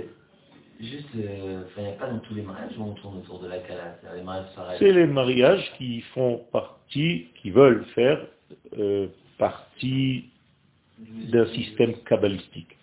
juste, 0.78 1.08
euh, 1.16 1.62
il 1.78 1.82
n'y 1.82 1.88
a 1.88 1.92
pas 1.92 2.10
dans 2.10 2.18
tous 2.18 2.34
les 2.34 2.42
mariages 2.42 2.76
où 2.78 2.82
on 2.82 2.92
tourne 2.92 3.18
autour 3.18 3.40
de 3.40 3.48
la 3.48 3.58
cala. 3.58 3.96
C'est 4.02 4.16
les 4.16 4.22
mariages 4.22 4.54
pareils. 4.54 4.78
C'est 4.78 4.92
les 4.92 5.06
mariages 5.06 5.72
qui 5.78 6.02
font 6.12 6.44
partie, 6.52 7.28
qui 7.40 7.50
veulent 7.50 7.84
faire 7.94 8.20
euh, 8.78 9.08
partie 9.38 10.26
d'un 10.98 11.46
système 11.54 11.94
kabbalistique. 12.04 12.76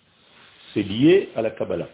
C'est 0.72 0.82
lié 0.82 1.30
à 1.36 1.42
la 1.42 1.50
Kabbalah. 1.50 1.88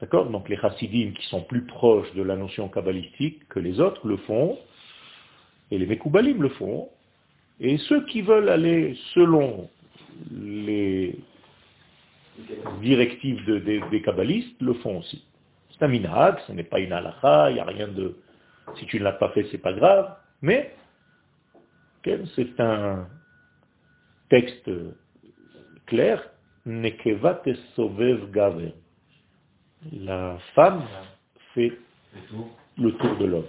D'accord? 0.00 0.28
Donc 0.28 0.48
les 0.48 0.56
chassidim 0.56 1.12
qui 1.12 1.26
sont 1.28 1.42
plus 1.42 1.64
proches 1.64 2.12
de 2.14 2.22
la 2.22 2.36
notion 2.36 2.68
kabbalistique 2.68 3.48
que 3.48 3.60
les 3.60 3.80
autres 3.80 4.06
le 4.06 4.16
font, 4.18 4.58
et 5.70 5.78
les 5.78 5.86
mekoubalim 5.86 6.42
le 6.42 6.50
font, 6.50 6.88
et 7.60 7.78
ceux 7.78 8.04
qui 8.06 8.22
veulent 8.22 8.48
aller 8.48 8.96
selon 9.14 9.68
les 10.32 11.16
directives 12.82 13.44
de- 13.44 13.58
des- 13.60 13.82
des 13.90 14.02
kabbalistes 14.02 14.60
le 14.60 14.74
font 14.74 14.98
aussi. 14.98 15.24
C'est 15.70 15.84
un 15.84 15.88
minhag, 15.88 16.38
ce 16.46 16.52
n'est 16.52 16.64
pas 16.64 16.80
une 16.80 16.92
halakha, 16.92 17.50
il 17.50 17.54
n'y 17.54 17.60
a 17.60 17.64
rien 17.64 17.88
de... 17.88 18.16
Si 18.76 18.86
tu 18.86 18.98
ne 18.98 19.04
l'as 19.04 19.12
pas 19.12 19.28
fait, 19.30 19.46
c'est 19.50 19.58
pas 19.58 19.72
grave, 19.72 20.16
mais 20.42 20.74
c'est 22.34 22.60
un 22.60 23.06
texte 24.30 24.70
clair, 25.86 26.22
Nekeva 26.66 27.34
tesovev 27.34 28.30
gaver. 28.32 28.72
La 29.92 30.38
femme 30.54 30.82
fait 31.54 31.72
Le 32.14 32.20
tour. 32.28 32.48
le 32.78 32.92
tour 32.92 33.16
de 33.18 33.24
l'homme. 33.26 33.44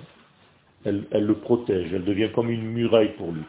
Elle, 0.84 1.06
elle 1.12 1.26
le 1.26 1.36
protège, 1.36 1.94
elle 1.94 2.04
devient 2.04 2.30
comme 2.36 2.50
une 2.50 2.66
muraille 2.72 3.14
pour 3.16 3.32
lui. 3.32 3.44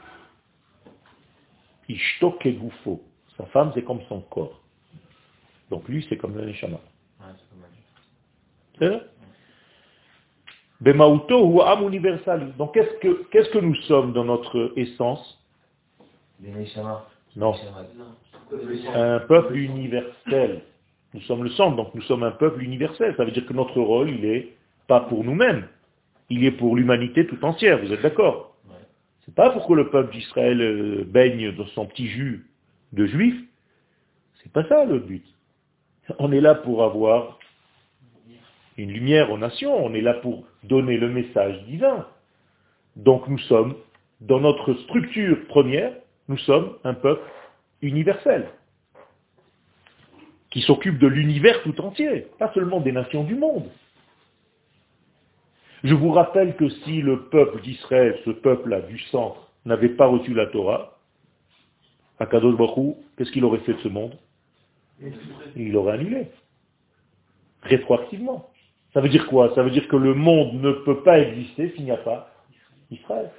Ishto 1.88 2.32
kegufo. 2.32 3.00
Sa 3.36 3.44
femme, 3.46 3.70
c'est 3.74 3.82
comme 3.82 4.00
son 4.08 4.20
corps. 4.20 4.60
Donc 5.70 5.88
lui, 5.88 6.04
c'est 6.08 6.16
comme 6.16 6.36
le 6.36 6.46
neshama. 6.46 6.78
Vrai 8.78 9.02
Bemauto 10.80 11.42
ou 11.42 11.62
am 11.62 11.82
universal. 11.84 12.52
Donc 12.58 12.74
qu'est-ce 12.74 12.98
que, 13.00 13.24
qu'est-ce 13.30 13.50
que 13.50 13.58
nous 13.58 13.74
sommes 13.86 14.12
dans 14.12 14.24
notre 14.24 14.72
essence? 14.76 15.42
Les 16.40 16.50
Neshama. 16.50 17.06
Non. 17.34 17.54
Un 18.94 19.20
peuple 19.20 19.56
universel. 19.56 20.62
Nous 21.14 21.20
sommes 21.22 21.44
le 21.44 21.50
centre, 21.50 21.76
donc 21.76 21.94
nous 21.94 22.02
sommes 22.02 22.24
un 22.24 22.30
peuple 22.30 22.62
universel. 22.62 23.14
Ça 23.16 23.24
veut 23.24 23.30
dire 23.30 23.46
que 23.46 23.54
notre 23.54 23.80
rôle, 23.80 24.10
il 24.10 24.24
est 24.24 24.54
pas 24.86 25.00
pour 25.00 25.24
nous-mêmes. 25.24 25.66
Il 26.28 26.44
est 26.44 26.50
pour 26.52 26.76
l'humanité 26.76 27.26
tout 27.26 27.42
entière. 27.44 27.78
Vous 27.78 27.92
êtes 27.92 28.02
d'accord? 28.02 28.55
C'est 29.26 29.34
pas 29.34 29.50
pour 29.50 29.66
que 29.66 29.74
le 29.74 29.90
peuple 29.90 30.12
d'Israël 30.12 30.60
euh, 30.60 31.04
baigne 31.04 31.52
dans 31.52 31.66
son 31.68 31.86
petit 31.86 32.06
jus 32.06 32.46
de 32.92 33.06
juif. 33.06 33.34
C'est 34.42 34.52
pas 34.52 34.66
ça 34.68 34.84
le 34.84 35.00
but. 35.00 35.24
On 36.18 36.30
est 36.30 36.40
là 36.40 36.54
pour 36.54 36.84
avoir 36.84 37.38
une 38.76 38.92
lumière 38.92 39.30
aux 39.32 39.38
nations. 39.38 39.84
On 39.84 39.92
est 39.94 40.00
là 40.00 40.14
pour 40.14 40.46
donner 40.62 40.96
le 40.96 41.08
message 41.08 41.62
divin. 41.64 42.06
Donc 42.94 43.26
nous 43.28 43.38
sommes, 43.38 43.74
dans 44.20 44.40
notre 44.40 44.74
structure 44.74 45.46
première, 45.48 45.92
nous 46.28 46.38
sommes 46.38 46.76
un 46.84 46.94
peuple 46.94 47.28
universel 47.82 48.48
qui 50.50 50.62
s'occupe 50.62 50.98
de 50.98 51.06
l'univers 51.06 51.62
tout 51.64 51.78
entier, 51.80 52.28
pas 52.38 52.52
seulement 52.54 52.80
des 52.80 52.92
nations 52.92 53.24
du 53.24 53.34
monde. 53.34 53.68
Je 55.84 55.94
vous 55.94 56.10
rappelle 56.10 56.56
que 56.56 56.68
si 56.68 57.02
le 57.02 57.28
peuple 57.28 57.60
d'Israël, 57.60 58.18
ce 58.24 58.30
peuple-là 58.30 58.80
du 58.82 58.98
centre, 59.10 59.50
n'avait 59.64 59.90
pas 59.90 60.06
reçu 60.06 60.32
la 60.32 60.46
Torah, 60.46 60.98
Akadosh 62.18 62.56
Baruch 62.56 62.76
Hu, 62.76 62.94
qu'est-ce 63.16 63.30
qu'il 63.30 63.44
aurait 63.44 63.60
fait 63.60 63.74
de 63.74 63.80
ce 63.80 63.88
monde? 63.88 64.16
Il 65.54 65.72
l'aurait 65.72 65.94
annulé. 65.94 66.28
Rétroactivement. 67.62 68.50
Ça 68.94 69.00
veut 69.00 69.08
dire 69.08 69.26
quoi? 69.26 69.54
Ça 69.54 69.62
veut 69.62 69.70
dire 69.70 69.86
que 69.88 69.96
le 69.96 70.14
monde 70.14 70.54
ne 70.54 70.72
peut 70.72 71.02
pas 71.02 71.18
exister 71.18 71.72
s'il 71.72 71.84
n'y 71.84 71.90
a 71.90 71.98
pas 71.98 72.32
Israël. 72.90 73.30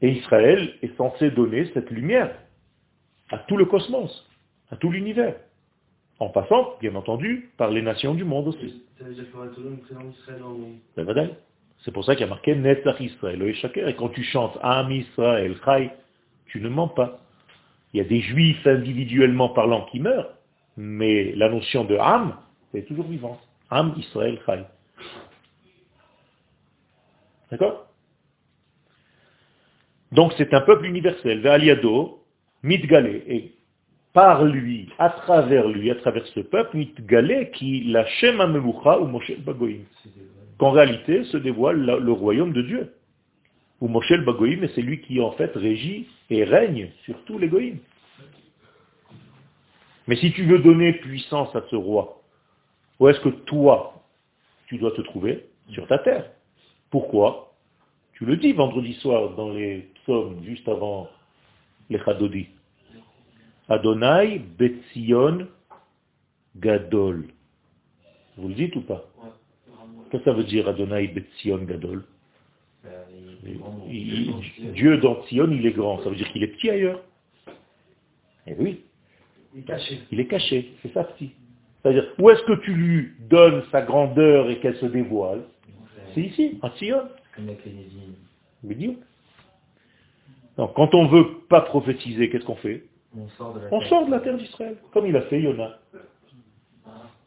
Et 0.00 0.10
Israël 0.10 0.74
est 0.82 0.96
censé 0.96 1.30
donner 1.30 1.68
cette 1.74 1.90
lumière 1.90 2.32
à 3.30 3.38
tout 3.38 3.56
le 3.56 3.64
cosmos, 3.64 4.28
à 4.70 4.76
tout 4.76 4.90
l'univers. 4.90 5.34
En 6.20 6.30
passant, 6.30 6.74
bien 6.80 6.94
entendu, 6.96 7.50
par 7.56 7.70
les 7.70 7.82
nations 7.82 8.14
du 8.14 8.24
monde 8.24 8.48
aussi. 8.48 8.82
Ben. 10.96 11.30
C'est 11.84 11.92
pour 11.92 12.04
ça 12.04 12.14
qu'il 12.14 12.22
y 12.22 12.24
a 12.24 12.28
marqué 12.28 12.56
Netzach 12.56 13.00
Israël. 13.00 13.40
Et 13.42 13.94
quand 13.94 14.08
tu 14.08 14.24
chantes 14.24 14.58
Am 14.62 14.90
Israël 14.90 15.56
Chai, 15.64 15.90
tu 16.46 16.60
ne 16.60 16.68
mens 16.68 16.88
pas. 16.88 17.20
Il 17.92 17.98
y 17.98 18.00
a 18.00 18.04
des 18.04 18.20
juifs 18.20 18.66
individuellement 18.66 19.50
parlant 19.50 19.86
qui 19.86 20.00
meurent, 20.00 20.34
mais 20.76 21.32
la 21.36 21.48
notion 21.48 21.84
de 21.84 21.96
Am, 21.96 22.36
c'est 22.72 22.82
toujours 22.82 23.06
vivante. 23.06 23.40
Am 23.70 23.94
Israël 23.96 24.40
Chai. 24.44 24.64
D'accord? 27.50 27.86
Donc 30.10 30.32
c'est 30.36 30.52
un 30.52 30.62
peuple 30.62 30.86
universel. 30.86 31.40
Ve'aliado, 31.40 32.24
mitgale. 32.62 33.22
Et 33.28 33.54
par 34.18 34.44
lui, 34.44 34.88
à 34.98 35.10
travers 35.10 35.68
lui, 35.68 35.92
à 35.92 35.94
travers 35.94 36.26
ce 36.26 36.40
peuple, 36.40 36.76
qui 37.52 37.84
la 37.84 38.04
Shema 38.04 38.48
Memucha 38.48 38.98
ou 38.98 39.06
Moshe 39.06 39.38
Bagoïm. 39.38 39.84
Qu'en 40.58 40.72
réalité 40.72 41.22
se 41.22 41.36
dévoile 41.36 41.84
le 41.84 42.10
royaume 42.10 42.52
de 42.52 42.62
Dieu. 42.62 42.94
Ou 43.80 43.86
Moshe 43.86 44.12
Bagoïm, 44.26 44.64
et 44.64 44.70
c'est 44.74 44.82
lui 44.82 45.02
qui 45.02 45.20
en 45.20 45.30
fait 45.30 45.54
régit 45.54 46.08
et 46.30 46.42
règne 46.42 46.90
sur 47.04 47.14
tous 47.26 47.38
les 47.38 47.46
goïms. 47.46 47.78
Mais 50.08 50.16
si 50.16 50.32
tu 50.32 50.46
veux 50.46 50.58
donner 50.58 50.94
puissance 50.94 51.54
à 51.54 51.62
ce 51.70 51.76
roi, 51.76 52.20
où 52.98 53.06
est-ce 53.06 53.20
que 53.20 53.28
toi, 53.28 54.02
tu 54.66 54.78
dois 54.78 54.90
te 54.90 55.02
trouver 55.02 55.46
Sur 55.70 55.86
ta 55.86 55.98
terre? 55.98 56.28
Pourquoi? 56.90 57.54
Tu 58.14 58.24
le 58.24 58.36
dis 58.36 58.52
vendredi 58.52 58.94
soir 58.94 59.36
dans 59.36 59.52
les 59.52 59.88
psaumes, 60.02 60.42
juste 60.44 60.68
avant 60.68 61.08
les 61.88 62.00
Chadodi. 62.00 62.48
Adonai 63.68 64.38
Betzion 64.58 65.46
Gadol. 66.56 67.26
Vous 68.36 68.48
le 68.48 68.54
dites 68.54 68.74
ou 68.76 68.80
pas. 68.80 69.04
Qu'est-ce 70.10 70.24
que 70.24 70.30
ça 70.30 70.36
veut 70.36 70.44
dire 70.44 70.68
Adonai 70.68 71.08
Betzion 71.08 71.58
Gadol 71.64 72.04
Ben, 72.82 72.90
il 73.90 74.72
Dieu 74.72 74.98
dans 74.98 75.22
Sion, 75.24 75.50
il 75.50 75.66
est 75.66 75.72
grand. 75.72 76.02
Ça 76.02 76.08
veut 76.10 76.16
dire 76.16 76.30
qu'il 76.32 76.42
est 76.42 76.48
petit 76.48 76.70
ailleurs. 76.70 77.02
Eh 78.46 78.54
oui, 78.58 78.80
Il 79.54 79.60
est 79.60 79.64
caché. 79.64 79.98
il 80.10 80.20
est 80.20 80.26
caché. 80.26 80.72
C'est 80.82 80.92
ça 80.94 81.04
petit. 81.04 81.30
C'est-à-dire, 81.82 82.06
où 82.18 82.30
est-ce 82.30 82.42
que 82.44 82.54
tu 82.64 82.72
lui 82.72 83.10
donnes 83.28 83.62
sa 83.70 83.82
grandeur 83.82 84.50
et 84.50 84.58
qu'elle 84.58 84.76
se 84.76 84.86
dévoile 84.86 85.42
C'est 86.14 86.22
ici, 86.22 86.58
à 86.62 86.70
Sion. 86.72 87.02
Donc, 90.56 90.74
quand 90.74 90.94
on 90.94 91.06
veut 91.06 91.26
pas 91.48 91.60
prophétiser, 91.60 92.30
qu'est-ce 92.30 92.44
qu'on 92.44 92.56
fait? 92.56 92.84
On 93.16 93.28
sort 93.30 93.54
de 93.54 93.60
la 93.60 93.66
On 93.72 93.78
terre. 93.80 93.88
sort 93.88 94.06
de 94.06 94.10
la 94.10 94.20
terre 94.20 94.36
d'Israël, 94.36 94.76
comme 94.92 95.06
il 95.06 95.16
a 95.16 95.22
fait 95.22 95.40
Yona. 95.40 95.78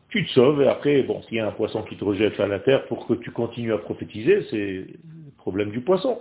Tu 0.10 0.26
te 0.26 0.32
sauves, 0.32 0.62
et 0.62 0.68
après, 0.68 1.04
bon, 1.04 1.22
s'il 1.24 1.38
y 1.38 1.40
a 1.40 1.48
un 1.48 1.52
poisson 1.52 1.84
qui 1.84 1.96
te 1.96 2.04
rejette 2.04 2.40
à 2.40 2.48
la 2.48 2.60
terre 2.60 2.86
pour 2.88 3.08
que 3.08 3.14
tu 3.14 3.32
continues 3.32 3.74
à 3.74 3.78
prophétiser, 3.78 4.44
c'est 4.50 4.58
le 4.58 5.32
problème 5.38 5.72
du 5.72 5.82
poisson. 5.82 6.20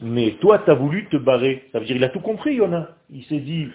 Mais 0.00 0.36
toi, 0.40 0.60
tu 0.60 0.70
as 0.70 0.74
voulu 0.74 1.06
te 1.08 1.16
barrer. 1.16 1.64
Ça 1.72 1.80
veut 1.80 1.84
dire 1.84 1.96
il 1.96 2.04
a 2.04 2.08
tout 2.08 2.20
compris, 2.20 2.54
Yona. 2.54 2.96
Il 3.10 3.24
s'est 3.24 3.40
dit, 3.40 3.68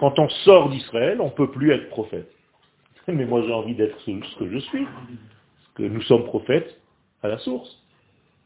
quand 0.00 0.18
on 0.18 0.28
sort 0.44 0.68
d'Israël, 0.68 1.20
on 1.20 1.26
ne 1.26 1.30
peut 1.30 1.50
plus 1.50 1.70
être 1.70 1.88
prophète. 1.88 2.30
Mais 3.08 3.24
moi, 3.24 3.42
j'ai 3.46 3.52
envie 3.52 3.74
d'être 3.74 3.98
ce, 4.00 4.10
ce 4.10 4.38
que 4.38 4.50
je 4.50 4.58
suis. 4.58 4.84
Parce 4.84 5.74
que 5.76 5.82
nous 5.84 6.02
sommes 6.02 6.24
prophètes 6.24 6.80
à 7.22 7.28
la 7.28 7.38
source. 7.38 7.82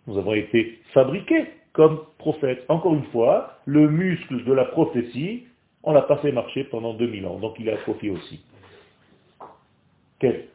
Nous 0.07 0.19
avons 0.19 0.35
été 0.35 0.81
fabriqués 0.93 1.47
comme 1.73 2.01
prophètes. 2.19 2.65
Encore 2.69 2.95
une 2.95 3.05
fois, 3.05 3.59
le 3.65 3.89
muscle 3.89 4.45
de 4.45 4.53
la 4.53 4.67
prophétie, 4.67 5.47
on 5.85 5.93
l'a 5.93 6.03
pas 6.03 6.17
fait 6.19 6.33
marcher 6.33 6.65
pendant 6.65 6.95
2000 6.95 7.27
ans. 7.27 7.39
Donc 7.39 7.57
il 7.59 7.69
a 7.71 7.77
profité 7.79 8.11
aussi. 8.11 8.41
Quel? 10.19 10.49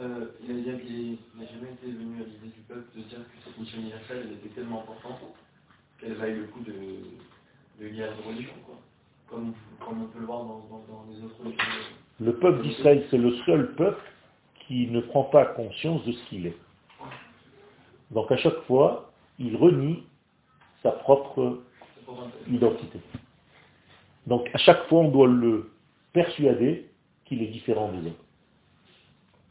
Euh, 0.00 0.26
il 0.48 0.56
n'a 0.56 1.46
jamais 1.46 1.72
été 1.72 1.86
venu 1.86 2.22
à 2.22 2.26
l'idée 2.26 2.54
du 2.54 2.60
peuple 2.68 2.86
de 2.96 3.02
dire 3.02 3.18
que 3.18 3.44
cette 3.44 3.58
mission 3.58 3.80
universelle 3.80 4.26
elle 4.26 4.32
était 4.32 4.54
tellement 4.54 4.80
importante 4.80 5.20
qu'elle 6.00 6.14
vaille 6.14 6.36
le 6.36 6.44
coup 6.44 6.60
de, 6.60 6.72
de 7.82 7.88
guerre 7.88 8.16
de 8.16 8.28
religion, 8.28 8.54
quoi. 8.64 8.76
Comme, 9.28 9.52
comme 9.78 10.02
on 10.02 10.06
peut 10.06 10.18
le 10.20 10.26
voir 10.26 10.40
dans, 10.40 10.58
dans, 10.70 10.82
dans 10.88 11.04
les 11.10 11.22
autres 11.24 11.38
religions. 11.38 11.64
Le 12.18 12.34
peuple 12.34 12.62
d'Israël, 12.62 13.06
c'est 13.10 13.18
le 13.18 13.32
seul 13.46 13.74
peuple 13.74 14.02
qui 14.66 14.86
ne 14.88 15.00
prend 15.00 15.24
pas 15.24 15.46
conscience 15.46 16.04
de 16.04 16.12
ce 16.12 16.28
qu'il 16.28 16.46
est. 16.46 16.56
Donc 18.10 18.32
à 18.32 18.36
chaque 18.38 18.60
fois, 18.62 19.12
il 19.38 19.56
renie 19.56 20.02
sa 20.82 20.90
propre 20.90 21.60
identité. 22.48 23.00
Donc 24.30 24.48
à 24.54 24.58
chaque 24.58 24.84
fois, 24.84 25.00
on 25.00 25.08
doit 25.08 25.26
le 25.26 25.70
persuader 26.12 26.86
qu'il 27.24 27.42
est 27.42 27.48
différent 27.48 27.90
des 27.92 28.08
autres. 28.08 28.24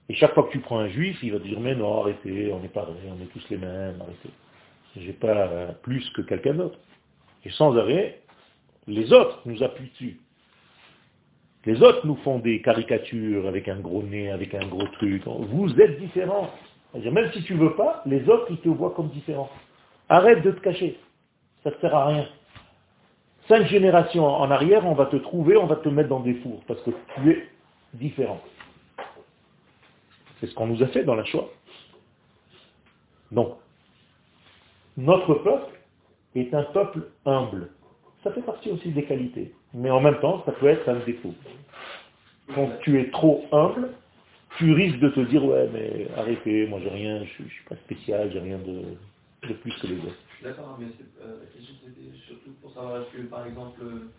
Et 0.07 0.15
chaque 0.15 0.33
fois 0.33 0.43
que 0.43 0.51
tu 0.51 0.59
prends 0.59 0.79
un 0.79 0.87
juif, 0.87 1.19
il 1.21 1.33
va 1.33 1.37
te 1.37 1.43
dire, 1.43 1.59
mais 1.59 1.75
non, 1.75 2.01
arrêtez, 2.01 2.51
on 2.51 2.63
est 2.63 2.73
pareil, 2.73 2.95
on 3.07 3.21
est 3.21 3.27
tous 3.27 3.47
les 3.49 3.57
mêmes, 3.57 4.01
arrêtez. 4.01 4.29
J'ai 4.95 5.13
pas 5.13 5.47
euh, 5.47 5.71
plus 5.83 6.09
que 6.11 6.21
quelqu'un 6.21 6.53
d'autre. 6.55 6.79
Et 7.45 7.51
sans 7.51 7.77
arrêt, 7.77 8.21
les 8.87 9.13
autres 9.13 9.41
nous 9.45 9.61
appuient 9.61 9.89
dessus. 9.89 10.17
Les 11.65 11.81
autres 11.83 12.07
nous 12.07 12.15
font 12.17 12.39
des 12.39 12.61
caricatures 12.61 13.47
avec 13.47 13.67
un 13.67 13.79
gros 13.79 14.01
nez, 14.01 14.31
avec 14.31 14.55
un 14.55 14.65
gros 14.65 14.87
truc. 14.93 15.23
Vous 15.25 15.69
êtes 15.79 15.99
différents. 15.99 16.49
Même 16.95 17.31
si 17.33 17.43
tu 17.43 17.53
veux 17.53 17.75
pas, 17.75 18.01
les 18.05 18.27
autres, 18.29 18.47
ils 18.49 18.57
te 18.57 18.69
voient 18.69 18.93
comme 18.95 19.09
différents. 19.09 19.51
Arrête 20.07 20.41
de 20.41 20.51
te 20.51 20.61
cacher. 20.61 20.97
Ça 21.63 21.69
ne 21.69 21.75
sert 21.75 21.93
à 21.93 22.07
rien. 22.07 22.27
Cinq 23.49 23.65
générations 23.67 24.27
en 24.27 24.51
arrière, 24.51 24.85
on 24.85 24.93
va 24.93 25.07
te 25.07 25.15
trouver, 25.15 25.57
on 25.57 25.65
va 25.65 25.77
te 25.77 25.89
mettre 25.89 26.09
dans 26.09 26.19
des 26.19 26.35
fours, 26.35 26.61
parce 26.67 26.79
que 26.83 26.91
tu 27.15 27.31
es 27.31 27.47
différent. 27.95 28.39
C'est 30.39 30.45
ce 30.45 30.53
qu'on 30.53 30.67
nous 30.67 30.83
a 30.83 30.87
fait 30.87 31.03
dans 31.03 31.15
la 31.15 31.25
Shoah. 31.25 31.49
Donc, 33.31 33.55
notre 34.97 35.33
peuple 35.33 35.79
est 36.35 36.53
un 36.53 36.61
peuple 36.61 37.07
humble. 37.25 37.69
Ça 38.23 38.31
fait 38.31 38.41
partie 38.41 38.69
aussi 38.69 38.89
des 38.89 39.03
qualités. 39.03 39.51
Mais 39.73 39.89
en 39.89 39.99
même 39.99 40.19
temps, 40.19 40.43
ça 40.45 40.51
peut 40.51 40.67
être 40.67 40.87
un 40.87 40.99
défaut. 40.99 41.33
Quand 42.53 42.69
tu 42.81 43.01
es 43.01 43.09
trop 43.09 43.45
humble, 43.51 43.89
tu 44.59 44.73
risques 44.73 44.99
de 44.99 45.09
te 45.09 45.21
dire, 45.21 45.43
ouais, 45.43 45.67
mais 45.73 46.07
arrêtez, 46.17 46.67
moi 46.67 46.79
j'ai 46.83 46.89
rien, 46.89 47.23
je 47.23 47.43
ne 47.43 47.49
suis 47.49 47.63
pas 47.67 47.75
spécial, 47.77 48.29
j'ai 48.31 48.39
rien 48.39 48.59
de, 48.59 49.47
de 49.47 49.53
plus 49.53 49.73
que 49.81 49.87
les 49.87 49.97
autres. 49.97 50.17
D'accord, 50.43 50.77
mais 50.79 50.87
c'est- 50.97 51.21
euh, 51.21 51.39
la 51.41 51.45
question 51.51 51.75
c'était 51.83 52.15
surtout 52.27 52.51
pour 52.61 52.73
savoir 52.73 53.01
est-ce 53.01 53.17
que 53.17 53.27
par 53.27 53.45
exemple, 53.45 53.81
euh, 53.83 54.09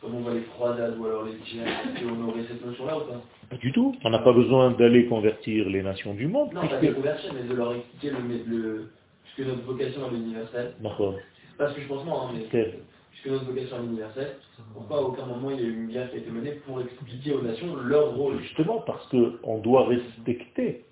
comme 0.00 0.14
on 0.14 0.20
voit 0.20 0.34
les 0.34 0.42
croisades 0.42 0.98
ou 0.98 1.06
alors 1.06 1.24
les 1.24 1.38
djihad, 1.44 1.68
est-ce 1.68 2.04
qu'on 2.04 2.28
aurait 2.28 2.44
cette 2.48 2.64
notion-là 2.64 2.98
ou 2.98 3.00
pas? 3.00 3.22
Pas 3.48 3.56
du 3.56 3.72
tout. 3.72 3.96
On 4.04 4.10
n'a 4.10 4.18
pas 4.18 4.32
besoin 4.32 4.72
d'aller 4.72 5.06
convertir 5.06 5.68
les 5.68 5.82
nations 5.82 6.14
du 6.14 6.26
monde. 6.26 6.52
Non, 6.52 6.68
pas 6.68 6.78
de 6.78 6.92
conversion, 6.92 7.32
mais 7.34 7.48
de 7.48 7.54
leur 7.54 7.74
expliquer 7.74 8.10
le, 8.10 8.18
le, 8.46 8.90
puisque 9.24 9.48
notre 9.48 9.62
vocation 9.62 10.02
est 10.12 10.16
universelle. 10.16 10.74
D'accord. 10.80 11.16
C'est 11.50 11.56
pas 11.56 11.70
ce 11.70 11.76
que 11.76 11.80
je 11.82 11.88
pense 11.88 12.04
moi, 12.04 12.28
hein, 12.28 12.34
mais 12.34 12.46
puisque 13.10 13.26
notre 13.26 13.46
vocation 13.46 13.76
est 13.78 13.86
universelle, 13.86 14.36
pourquoi 14.74 14.98
à 14.98 15.00
aucun 15.00 15.26
moment 15.26 15.50
il 15.50 15.60
y 15.60 15.64
a 15.64 15.66
eu 15.66 15.74
une 15.74 15.88
guerre 15.88 16.10
qui 16.10 16.16
a 16.16 16.18
été 16.20 16.30
menée 16.30 16.52
pour 16.66 16.80
expliquer 16.80 17.32
aux 17.32 17.42
nations 17.42 17.74
leur 17.76 18.14
rôle? 18.14 18.38
Justement 18.40 18.80
parce 18.82 19.08
qu'on 19.08 19.58
doit 19.58 19.86
respecter 19.88 20.84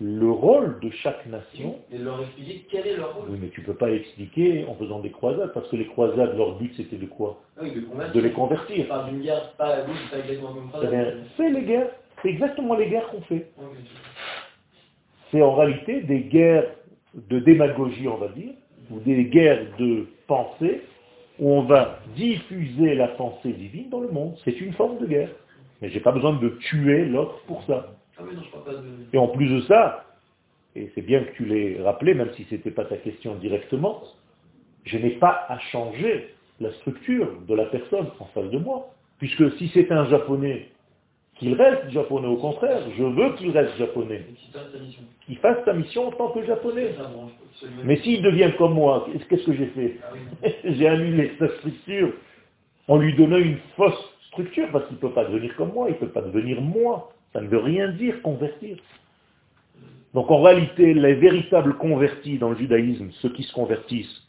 le 0.00 0.30
rôle 0.30 0.80
de 0.80 0.90
chaque 0.90 1.24
nation. 1.26 1.76
et 1.92 1.98
leur 1.98 2.20
expliquer 2.20 2.66
quel 2.70 2.86
est 2.86 2.96
leur 2.96 3.14
rôle 3.14 3.30
Oui, 3.30 3.38
mais 3.40 3.48
tu 3.48 3.60
ne 3.60 3.66
peux 3.66 3.74
pas 3.74 3.90
expliquer 3.90 4.64
en 4.68 4.74
faisant 4.74 5.00
des 5.00 5.10
croisades, 5.10 5.52
parce 5.52 5.68
que 5.68 5.76
les 5.76 5.86
croisades, 5.86 6.36
leur 6.36 6.56
but 6.58 6.72
c'était 6.76 6.96
de 6.96 7.06
quoi? 7.06 7.40
Ah 7.56 7.60
Oui, 7.62 7.72
de 7.72 7.80
convertir. 7.82 8.14
De 8.14 8.20
les 8.26 8.32
convertir. 8.32 8.88
parle 8.88 9.10
d'une 9.10 9.22
guerre, 9.22 9.52
pas, 9.56 9.76
oui, 9.86 9.94
c'est 10.10 10.16
pas 10.16 10.24
exactement 10.24 10.54
comme 10.54 10.90
bien, 10.90 11.04
ça. 11.04 11.10
C'est 11.36 11.50
les 11.50 11.62
guerres. 11.62 11.90
C'est 12.22 12.28
exactement 12.30 12.74
les 12.74 12.88
guerres 12.88 13.08
qu'on 13.08 13.20
fait. 13.22 13.46
Ok. 13.58 13.76
C'est 15.30 15.42
en 15.42 15.54
réalité 15.54 16.00
des 16.02 16.20
guerres 16.20 16.66
de 17.14 17.38
démagogie, 17.38 18.08
on 18.08 18.16
va 18.16 18.28
dire, 18.28 18.52
ou 18.90 18.98
des 19.00 19.24
guerres 19.24 19.66
de 19.78 20.06
pensée, 20.26 20.82
où 21.38 21.50
on 21.52 21.62
va 21.62 21.98
diffuser 22.16 22.94
la 22.94 23.08
pensée 23.08 23.52
divine 23.52 23.90
dans 23.90 24.00
le 24.00 24.08
monde. 24.08 24.36
C'est 24.44 24.60
une 24.60 24.72
forme 24.72 24.98
de 24.98 25.06
guerre. 25.06 25.30
Mais 25.82 25.90
j'ai 25.90 26.00
pas 26.00 26.12
besoin 26.12 26.34
de 26.34 26.48
tuer 26.48 27.04
l'autre 27.04 27.40
pour 27.46 27.62
ça. 27.64 27.94
Ah. 28.18 28.22
Et 29.12 29.18
en 29.18 29.28
plus 29.28 29.48
de 29.48 29.60
ça, 29.62 30.04
et 30.76 30.90
c'est 30.94 31.02
bien 31.02 31.22
que 31.24 31.32
tu 31.32 31.44
l'aies 31.44 31.80
rappelé, 31.82 32.14
même 32.14 32.32
si 32.34 32.44
ce 32.44 32.54
n'était 32.54 32.70
pas 32.70 32.84
ta 32.84 32.96
question 32.96 33.34
directement, 33.36 34.02
je 34.84 34.98
n'ai 34.98 35.10
pas 35.10 35.46
à 35.48 35.58
changer 35.58 36.34
la 36.60 36.72
structure 36.74 37.28
de 37.48 37.54
la 37.54 37.66
personne 37.66 38.08
en 38.18 38.26
face 38.26 38.50
de 38.50 38.58
moi. 38.58 38.90
Puisque 39.18 39.56
si 39.56 39.68
c'est 39.72 39.90
un 39.92 40.08
japonais, 40.08 40.68
qu'il 41.36 41.54
reste 41.54 41.90
japonais 41.90 42.28
au 42.28 42.36
contraire, 42.36 42.82
je 42.96 43.02
veux 43.02 43.32
qu'il 43.34 43.50
reste 43.50 43.76
japonais, 43.76 44.24
qu'il 45.26 45.38
fasse 45.38 45.64
sa 45.64 45.72
mission 45.72 46.08
en 46.08 46.12
tant 46.12 46.28
que 46.30 46.44
japonais. 46.44 46.94
Absolument. 46.98 47.82
Mais 47.84 47.96
s'il 47.98 48.22
devient 48.22 48.52
comme 48.58 48.74
moi, 48.74 49.06
qu'est-ce 49.28 49.44
que 49.44 49.52
j'ai 49.52 49.66
fait 49.66 49.96
Ah. 50.02 50.48
J'ai 50.64 50.88
annulé 50.88 51.32
sa 51.38 51.48
structure 51.56 52.12
en 52.88 52.98
lui 52.98 53.14
donnant 53.14 53.38
une 53.38 53.58
fausse 53.76 54.14
structure, 54.28 54.68
parce 54.72 54.86
qu'il 54.86 54.96
ne 54.96 55.00
peut 55.00 55.12
pas 55.12 55.24
devenir 55.24 55.54
comme 55.56 55.72
moi, 55.72 55.88
il 55.88 55.92
ne 55.92 55.98
peut 55.98 56.08
pas 56.08 56.22
devenir 56.22 56.60
moi. 56.60 57.12
Ça 57.34 57.40
ne 57.40 57.48
veut 57.48 57.58
rien 57.58 57.88
dire 57.88 58.22
convertir. 58.22 58.78
Donc 60.14 60.30
en 60.30 60.40
réalité, 60.40 60.94
les 60.94 61.14
véritables 61.14 61.76
convertis 61.76 62.38
dans 62.38 62.50
le 62.50 62.56
judaïsme, 62.56 63.10
ceux 63.20 63.30
qui 63.30 63.42
se 63.42 63.52
convertissent, 63.52 64.22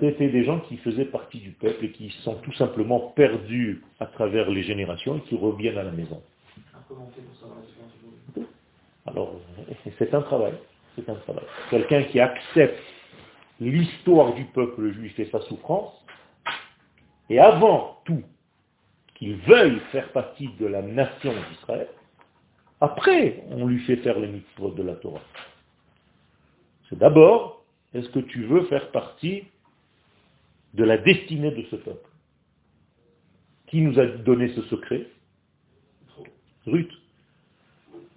c'était 0.00 0.28
des 0.28 0.44
gens 0.44 0.60
qui 0.60 0.78
faisaient 0.78 1.04
partie 1.04 1.38
du 1.38 1.50
peuple 1.50 1.84
et 1.84 1.90
qui 1.90 2.10
sont 2.22 2.34
tout 2.36 2.52
simplement 2.54 3.12
perdus 3.14 3.82
à 4.00 4.06
travers 4.06 4.50
les 4.50 4.62
générations 4.62 5.18
et 5.18 5.20
qui 5.20 5.36
reviennent 5.36 5.78
à 5.78 5.84
la 5.84 5.92
maison. 5.92 6.20
Alors, 9.06 9.36
c'est 9.98 10.14
un 10.14 10.22
travail. 10.22 10.54
C'est 10.96 11.08
un 11.08 11.14
travail. 11.14 11.44
Quelqu'un 11.70 12.02
qui 12.04 12.18
accepte 12.18 12.82
l'histoire 13.60 14.34
du 14.34 14.44
peuple 14.46 14.92
juif 14.92 15.18
et 15.20 15.26
sa 15.26 15.40
souffrance, 15.42 15.92
et 17.28 17.38
avant 17.38 17.98
tout, 18.04 18.22
qu'il 19.14 19.36
veuille 19.36 19.80
faire 19.92 20.10
partie 20.12 20.48
de 20.58 20.66
la 20.66 20.82
nation 20.82 21.32
d'Israël, 21.50 21.88
après, 22.80 23.44
on 23.50 23.66
lui 23.66 23.78
fait 23.80 23.96
faire 23.96 24.18
les 24.18 24.28
mitzvot 24.28 24.72
de 24.72 24.82
la 24.82 24.94
Torah. 24.96 25.22
C'est 26.88 26.98
d'abord, 26.98 27.64
est-ce 27.94 28.08
que 28.10 28.18
tu 28.18 28.44
veux 28.44 28.64
faire 28.64 28.90
partie 28.90 29.44
de 30.74 30.84
la 30.84 30.98
destinée 30.98 31.52
de 31.52 31.62
ce 31.70 31.76
peuple? 31.76 32.10
Qui 33.68 33.80
nous 33.80 33.98
a 33.98 34.06
donné 34.06 34.48
ce 34.54 34.62
secret? 34.62 35.06
Ruth. 36.66 36.92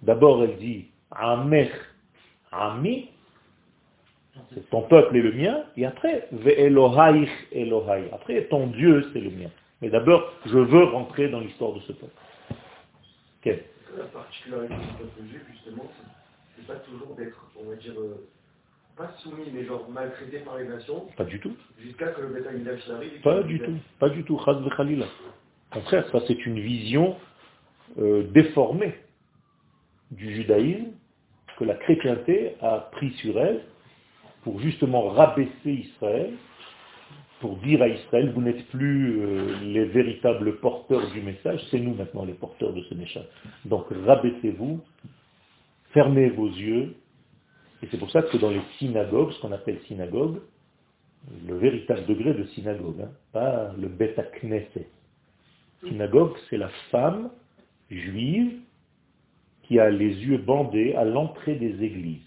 D'abord, 0.02 0.42
elle 0.42 0.56
dit, 0.58 0.88
Amech, 1.10 1.72
Ami, 2.52 3.08
c'est 4.52 4.68
ton 4.70 4.82
peuple 4.82 5.16
est 5.16 5.22
le 5.22 5.32
mien, 5.32 5.64
et 5.76 5.84
après, 5.86 6.28
Ve'elohaich 6.32 7.30
Elohai. 7.52 8.08
Après, 8.12 8.44
ton 8.44 8.68
Dieu, 8.68 9.08
c'est 9.12 9.20
le 9.20 9.30
mien. 9.30 9.50
Mais 9.80 9.90
d'abord, 9.90 10.32
je 10.46 10.58
veux 10.58 10.84
rentrer 10.84 11.28
dans 11.28 11.40
l'histoire 11.40 11.72
de 11.74 11.80
ce 11.80 11.92
peuple. 11.92 12.12
Quel 13.42 13.64
La 13.96 14.04
particularité 14.04 14.74
du 14.74 14.80
peuple 14.98 15.28
juif, 15.30 15.42
justement, 15.52 15.84
c'est- 16.56 16.66
pas 16.66 16.74
toujours 16.76 17.14
d'être, 17.16 17.40
on 17.58 17.68
va 17.70 17.76
dire, 17.76 17.94
euh, 17.98 18.26
pas 18.96 19.10
soumis, 19.18 19.48
mais 19.54 19.64
genre 19.64 19.88
maltraité 19.88 20.40
par 20.40 20.58
les 20.58 20.64
nations, 20.66 21.06
Pas 21.16 21.24
du 21.24 21.38
tout. 21.38 21.56
jusqu'à 21.78 22.08
que 22.08 22.20
le 22.20 22.44
arrive. 22.94 23.20
Pas 23.22 23.42
du 23.42 23.60
tout. 23.60 23.78
Pas 24.00 24.08
du 24.08 24.24
tout. 24.24 24.38
Chaz 24.44 24.60
v'chalila. 24.60 25.06
Au 25.70 25.74
contraire, 25.76 26.08
ça 26.10 26.20
c'est 26.26 26.46
une 26.46 26.58
vision 26.60 27.16
euh, 27.98 28.22
déformée 28.32 28.94
du 30.10 30.34
judaïsme 30.34 30.88
que 31.58 31.64
la 31.64 31.74
chrétienté 31.74 32.54
a 32.60 32.88
pris 32.92 33.10
sur 33.12 33.38
elle 33.38 33.64
pour 34.42 34.60
justement 34.60 35.08
rabaisser 35.08 35.70
Israël, 35.70 36.34
pour 37.40 37.56
dire 37.58 37.82
à 37.82 37.88
Israël, 37.88 38.32
vous 38.34 38.42
n'êtes 38.42 38.66
plus 38.68 39.20
euh, 39.20 39.60
les 39.62 39.84
véritables 39.84 40.56
porteurs 40.56 41.10
du 41.12 41.20
message, 41.20 41.60
c'est 41.70 41.78
nous 41.78 41.94
maintenant 41.94 42.24
les 42.24 42.34
porteurs 42.34 42.72
de 42.72 42.82
ce 42.82 42.94
message. 42.94 43.26
Donc 43.64 43.86
rabaissez-vous, 44.06 44.80
fermez 45.92 46.30
vos 46.30 46.48
yeux, 46.48 46.96
et 47.82 47.88
c'est 47.90 47.98
pour 47.98 48.10
ça 48.10 48.22
que 48.22 48.36
dans 48.38 48.50
les 48.50 48.62
synagogues, 48.78 49.30
ce 49.32 49.40
qu'on 49.40 49.52
appelle 49.52 49.78
synagogue, 49.86 50.40
le 51.46 51.56
véritable 51.56 52.06
degré 52.06 52.34
de 52.34 52.44
synagogue, 52.46 53.02
hein, 53.02 53.10
pas 53.32 53.72
le 53.78 53.88
bêta. 53.88 54.24
Synagogue, 55.86 56.32
c'est 56.48 56.56
la 56.56 56.70
femme 56.90 57.30
juive 57.90 58.60
qui 59.62 59.78
a 59.78 59.90
les 59.90 60.08
yeux 60.08 60.38
bandés 60.38 60.94
à 60.94 61.04
l'entrée 61.04 61.54
des 61.54 61.82
églises. 61.84 62.22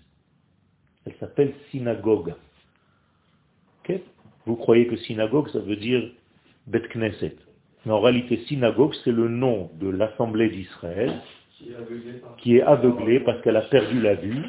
Elle 1.05 1.15
s'appelle 1.15 1.53
synagogue. 1.71 2.35
Vous 4.45 4.55
croyez 4.55 4.87
que 4.87 4.97
synagogue, 4.97 5.49
ça 5.49 5.59
veut 5.59 5.75
dire 5.75 6.09
Bet 6.67 6.87
Knesset. 6.93 7.35
Mais 7.85 7.91
en 7.91 7.99
réalité, 7.99 8.37
synagogue, 8.47 8.93
c'est 9.03 9.11
le 9.11 9.27
nom 9.27 9.71
de 9.79 9.89
l'Assemblée 9.89 10.49
d'Israël 10.49 11.13
Qui 12.37 12.57
est 12.57 12.61
aveuglée 12.61 13.19
parce 13.19 13.41
qu'elle 13.41 13.57
a 13.57 13.61
perdu 13.61 14.01
la 14.01 14.15
vue. 14.15 14.43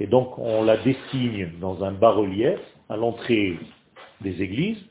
Et 0.00 0.06
donc, 0.06 0.38
on 0.38 0.64
la 0.64 0.76
dessigne 0.78 1.50
dans 1.60 1.84
un 1.84 1.92
bas-relief 1.92 2.58
à 2.88 2.96
l'entrée 2.96 3.58
des 4.20 4.42
églises 4.42 4.82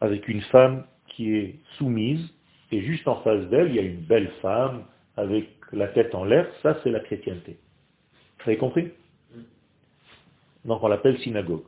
avec 0.00 0.28
une 0.28 0.40
femme 0.42 0.84
qui 1.08 1.34
est 1.34 1.54
soumise 1.76 2.26
et 2.72 2.80
juste 2.82 3.06
en 3.08 3.16
face 3.22 3.44
d'elle, 3.48 3.68
il 3.68 3.74
y 3.74 3.78
a 3.78 3.82
une 3.82 4.00
belle 4.00 4.30
femme 4.40 4.84
avec 5.16 5.48
la 5.72 5.88
tête 5.88 6.14
en 6.14 6.24
l'air. 6.24 6.46
Ça, 6.62 6.78
c'est 6.82 6.90
la 6.90 7.00
chrétienté. 7.00 7.58
Vous 8.38 8.50
avez 8.50 8.56
compris? 8.58 8.90
Donc, 10.64 10.82
on 10.82 10.88
l'appelle 10.88 11.18
synagogue. 11.18 11.64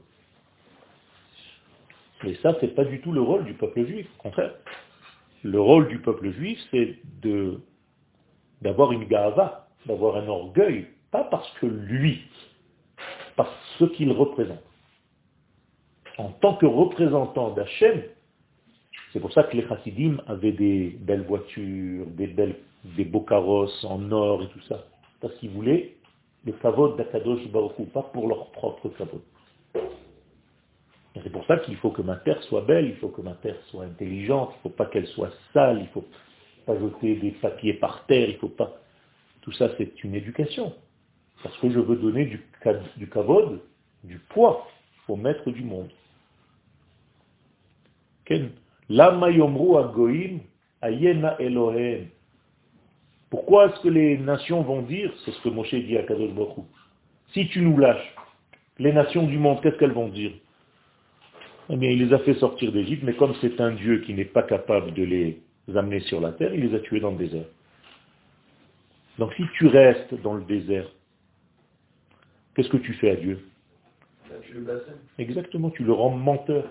Mais 2.22 2.34
ça, 2.36 2.56
c'est 2.60 2.74
pas 2.74 2.84
du 2.84 3.00
tout 3.00 3.12
le 3.12 3.20
rôle 3.20 3.44
du 3.44 3.54
peuple 3.54 3.84
juif. 3.84 4.06
Au 4.18 4.22
contraire. 4.22 4.54
Le 5.42 5.60
rôle 5.60 5.88
du 5.88 5.98
peuple 5.98 6.30
juif, 6.30 6.58
c'est 6.70 6.98
d'avoir 8.60 8.92
une 8.92 9.04
gava, 9.04 9.68
d'avoir 9.86 10.16
un 10.16 10.28
orgueil, 10.28 10.86
pas 11.10 11.24
parce 11.24 11.50
que 11.58 11.66
lui, 11.66 12.22
parce 13.36 13.50
ce 13.78 13.84
qu'il 13.84 14.12
représente. 14.12 14.62
En 16.18 16.28
tant 16.28 16.54
que 16.54 16.66
représentant 16.66 17.50
d'Hachem, 17.50 18.02
c'est 19.12 19.20
pour 19.20 19.32
ça 19.32 19.44
que 19.44 19.56
les 19.56 19.66
chassidim 19.66 20.18
avaient 20.26 20.52
des 20.52 20.96
belles 21.00 21.24
voitures, 21.24 22.06
des, 22.06 22.28
belles, 22.28 22.56
des 22.96 23.04
beaux 23.04 23.20
carrosses 23.22 23.84
en 23.84 24.10
or 24.12 24.42
et 24.42 24.48
tout 24.48 24.60
ça. 24.68 24.84
Parce 25.20 25.34
qu'ils 25.36 25.50
voulaient 25.50 25.96
le 26.44 26.52
kavod 26.52 26.96
d'Akadosh 26.96 27.46
Baruch 27.48 27.72
pas 27.92 28.02
pour 28.02 28.28
leur 28.28 28.50
propre 28.52 28.88
kavod. 28.90 29.20
C'est 31.14 31.30
pour 31.30 31.44
ça 31.46 31.58
qu'il 31.58 31.76
faut 31.76 31.90
que 31.90 32.02
ma 32.02 32.16
terre 32.16 32.42
soit 32.44 32.62
belle, 32.62 32.86
il 32.86 32.96
faut 32.96 33.08
que 33.08 33.20
ma 33.20 33.34
terre 33.34 33.56
soit 33.66 33.84
intelligente, 33.84 34.50
il 34.52 34.56
ne 34.56 34.62
faut 34.62 34.76
pas 34.76 34.86
qu'elle 34.86 35.06
soit 35.08 35.32
sale, 35.52 35.78
il 35.78 35.82
ne 35.82 35.88
faut 35.88 36.04
pas 36.64 36.78
jeter 36.78 37.16
des 37.16 37.32
papiers 37.32 37.74
par 37.74 38.06
terre, 38.06 38.28
il 38.28 38.34
ne 38.34 38.38
faut 38.38 38.48
pas... 38.48 38.80
Tout 39.42 39.52
ça, 39.52 39.70
c'est 39.76 40.02
une 40.04 40.14
éducation. 40.14 40.72
Parce 41.42 41.56
que 41.58 41.70
je 41.70 41.80
veux 41.80 41.96
donner 41.96 42.24
du, 42.26 42.40
du 42.96 43.10
kavod, 43.10 43.60
du 44.04 44.18
poids 44.18 44.66
au 45.08 45.16
maître 45.16 45.50
du 45.50 45.62
monde. 45.62 45.90
Pourquoi 53.28 53.66
est-ce 53.66 53.80
que 53.80 53.88
les 53.88 54.16
nations 54.18 54.62
vont 54.62 54.82
dire, 54.82 55.12
c'est 55.24 55.32
ce 55.32 55.42
que 55.42 55.48
Moshe 55.48 55.74
dit 55.74 55.98
à 55.98 56.04
Kadosh 56.04 56.32
Baruch 56.32 56.64
si 57.32 57.48
tu 57.48 57.62
nous 57.62 57.78
lâches, 57.78 58.14
les 58.78 58.92
nations 58.92 59.26
du 59.26 59.38
monde, 59.38 59.62
qu'est-ce 59.62 59.76
qu'elles 59.76 59.92
vont 59.92 60.08
dire? 60.08 60.32
Eh 61.70 61.76
bien, 61.76 61.90
il 61.90 62.06
les 62.06 62.12
a 62.12 62.18
fait 62.20 62.34
sortir 62.34 62.72
d'Égypte, 62.72 63.02
mais 63.04 63.14
comme 63.14 63.34
c'est 63.40 63.60
un 63.60 63.72
Dieu 63.72 64.00
qui 64.00 64.14
n'est 64.14 64.24
pas 64.24 64.42
capable 64.42 64.92
de 64.94 65.04
les 65.04 65.42
amener 65.74 66.00
sur 66.00 66.20
la 66.20 66.32
terre, 66.32 66.52
il 66.54 66.68
les 66.68 66.74
a 66.74 66.80
tués 66.80 67.00
dans 67.00 67.12
le 67.12 67.18
désert. 67.18 67.46
Donc 69.18 69.32
si 69.34 69.44
tu 69.54 69.66
restes 69.68 70.14
dans 70.22 70.34
le 70.34 70.42
désert, 70.42 70.86
qu'est-ce 72.54 72.68
que 72.68 72.78
tu 72.78 72.94
fais 72.94 73.10
à 73.10 73.16
Dieu? 73.16 73.40
Là, 74.30 74.36
tu 74.42 74.54
le 74.54 74.60
blasphèmes. 74.60 74.96
Exactement, 75.18 75.70
tu 75.70 75.84
le 75.84 75.92
rends 75.92 76.10
menteur. 76.10 76.64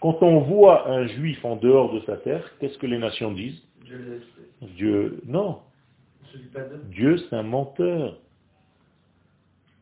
Quand 0.00 0.22
on 0.22 0.40
voit 0.40 0.88
un 0.88 1.06
juif 1.08 1.44
en 1.44 1.56
dehors 1.56 1.92
de 1.92 2.00
sa 2.06 2.16
terre, 2.16 2.48
qu'est-ce 2.60 2.78
que 2.78 2.86
les 2.86 2.98
nations 2.98 3.32
disent? 3.32 3.60
Dieu. 3.84 4.22
Dieu, 4.76 5.20
non. 5.26 5.58
Dieu 6.90 7.18
c'est 7.18 7.36
un 7.36 7.42
menteur. 7.42 8.18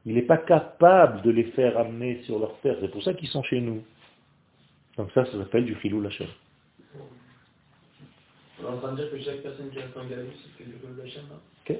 Il 0.06 0.14
n'est 0.14 0.22
pas 0.22 0.38
capable 0.38 1.22
de 1.22 1.30
les 1.30 1.44
faire 1.52 1.76
amener 1.78 2.22
sur 2.22 2.38
leur 2.38 2.58
terre. 2.60 2.76
C'est 2.80 2.90
pour 2.90 3.02
ça 3.02 3.12
qu'ils 3.14 3.28
sont 3.28 3.42
chez 3.42 3.60
nous. 3.60 3.82
Donc 4.96 5.10
ça, 5.12 5.24
ça 5.26 5.32
s'appelle 5.32 5.64
du 5.64 5.74
filou 5.76 6.00
lachem. 6.00 6.26
On 8.62 8.64
est 8.64 8.66
en 8.66 8.78
train 8.78 8.92
de 8.92 8.96
dire 8.96 9.10
que 9.10 9.18
chaque 9.20 9.42
personne 9.42 9.70
qui 9.70 9.78
en 9.78 10.04
Galilée, 10.04 10.30
c'est 10.58 10.64
veut 10.64 11.04
là. 11.04 11.12
Ok 11.68 11.76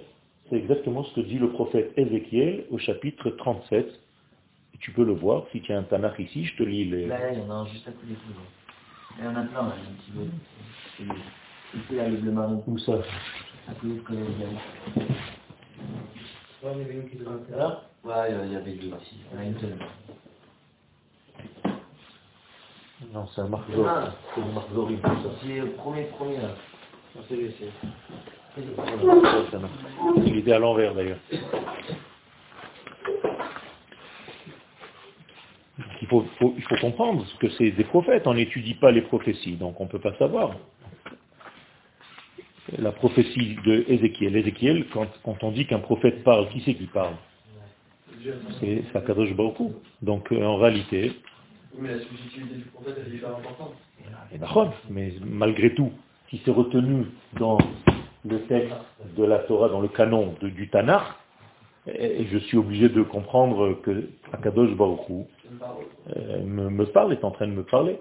C'est 0.48 0.56
exactement 0.56 1.04
ce 1.04 1.14
que 1.14 1.20
dit 1.20 1.38
le 1.38 1.50
prophète 1.50 1.92
Ézéchiel 1.96 2.64
au 2.70 2.78
chapitre 2.78 3.30
37. 3.30 3.86
Et 4.74 4.78
tu 4.78 4.92
peux 4.92 5.04
le 5.04 5.12
voir, 5.12 5.44
si 5.52 5.60
tu 5.60 5.72
as 5.72 5.78
un 5.78 5.82
Tanakh 5.82 6.18
ici, 6.18 6.44
je 6.44 6.56
te 6.56 6.62
lis 6.62 6.84
les... 6.86 7.06
Là, 7.06 7.18
là, 7.18 7.32
il 7.32 7.38
y 7.38 7.42
en 7.42 7.50
a 7.50 7.54
un 7.54 7.66
juste 7.66 7.86
à 7.88 7.92
côté 7.92 8.06
de. 8.08 8.16
Il 9.18 9.24
y 9.24 9.28
en 9.28 9.36
a 9.36 9.42
plein, 9.42 9.62
là, 9.68 9.74
un 9.74 9.94
petit 10.00 10.10
peu. 10.12 10.20
C'est 10.96 11.04
le- 11.04 11.80
Ici, 11.80 11.94
là, 11.94 12.08
le 12.08 12.16
bleu 12.16 12.32
marron, 12.32 12.64
Où 12.66 12.78
ça? 12.78 12.94
À 13.68 13.74
côté 13.74 13.88
de 13.88 14.00
Ouais, 18.04 18.32
il 18.46 18.52
y 18.52 18.56
avait 18.56 18.72
deux 18.72 18.92
aussi. 18.94 19.16
Il 19.32 19.36
y 19.36 19.38
en 19.38 19.40
a 19.40 19.44
une. 19.44 19.78
Non, 23.12 23.26
c'est 23.34 23.40
un 23.40 23.48
marqueur. 23.48 23.86
Ah. 23.88 24.12
C'est 24.34 24.40
un 24.40 24.44
faut 24.46 25.22
ça. 25.22 25.30
C'est 25.42 25.58
le 25.60 25.70
premier, 25.72 26.04
premier, 26.04 26.36
là. 26.36 26.54
Non, 27.16 27.22
c'est 27.28 27.36
lui, 27.36 27.54
c'est... 27.58 27.70
Il 30.26 30.36
était 30.38 30.52
à 30.52 30.58
l'envers 30.58 30.94
d'ailleurs. 30.94 31.18
Il 36.02 36.06
faut, 36.08 36.24
faut- 36.38 36.54
il 36.56 36.62
faut 36.64 36.76
comprendre 36.76 37.24
que 37.38 37.48
c'est 37.50 37.70
des 37.70 37.84
prophètes. 37.84 38.26
On 38.26 38.34
n'étudie 38.34 38.74
pas 38.74 38.90
les 38.90 39.02
prophéties, 39.02 39.56
donc 39.56 39.80
on 39.80 39.84
ne 39.84 39.88
peut 39.88 39.98
pas 40.00 40.14
savoir. 40.16 40.56
La 42.78 42.92
prophétie 42.92 43.56
de 43.64 43.84
Ézéchiel. 43.88 44.36
Ézéchiel, 44.36 44.86
quand, 44.92 45.06
quand 45.24 45.42
on 45.42 45.50
dit 45.52 45.66
qu'un 45.66 45.78
prophète 45.80 46.22
parle, 46.24 46.48
qui 46.50 46.60
c'est 46.64 46.74
qui 46.74 46.86
parle? 46.86 47.14
C'est 48.60 48.82
c'est 48.92 48.98
Akadosh 48.98 49.34
Baruch 49.34 49.58
Hu. 49.60 49.64
Donc 50.02 50.30
euh, 50.32 50.42
en 50.44 50.56
réalité, 50.56 51.12
Oui, 51.74 51.80
mais 51.82 51.92
la 51.94 52.00
subjectivité 52.00 52.54
du 52.56 52.64
prophète, 52.64 52.96
est 53.06 53.14
hyper 53.14 53.30
importante. 53.30 53.74
Mais 54.90 55.12
malgré 55.24 55.74
tout, 55.74 55.90
si 56.28 56.40
c'est 56.44 56.50
retenu 56.50 57.06
dans 57.38 57.58
le 58.24 58.38
texte 58.42 58.74
de 59.16 59.24
la 59.24 59.38
Torah, 59.40 59.68
dans 59.68 59.80
le 59.80 59.88
canon 59.88 60.34
de- 60.40 60.48
du 60.48 60.68
Tanakh, 60.68 61.02
et, 61.86 62.26
je 62.30 62.38
suis 62.38 62.58
obligé 62.58 62.88
de 62.88 63.02
comprendre 63.02 63.74
que 63.82 64.08
Akadosh 64.32 64.74
Baruch 64.76 65.08
Hu, 65.08 65.22
C'est 65.42 65.48
une 65.52 65.58
parole. 65.58 65.84
euh, 66.16 66.42
me, 66.44 66.68
me 66.70 66.84
parle, 66.86 67.12
est 67.12 67.24
en 67.24 67.30
train 67.30 67.46
de 67.46 67.52
me 67.52 67.62
parler. 67.64 67.98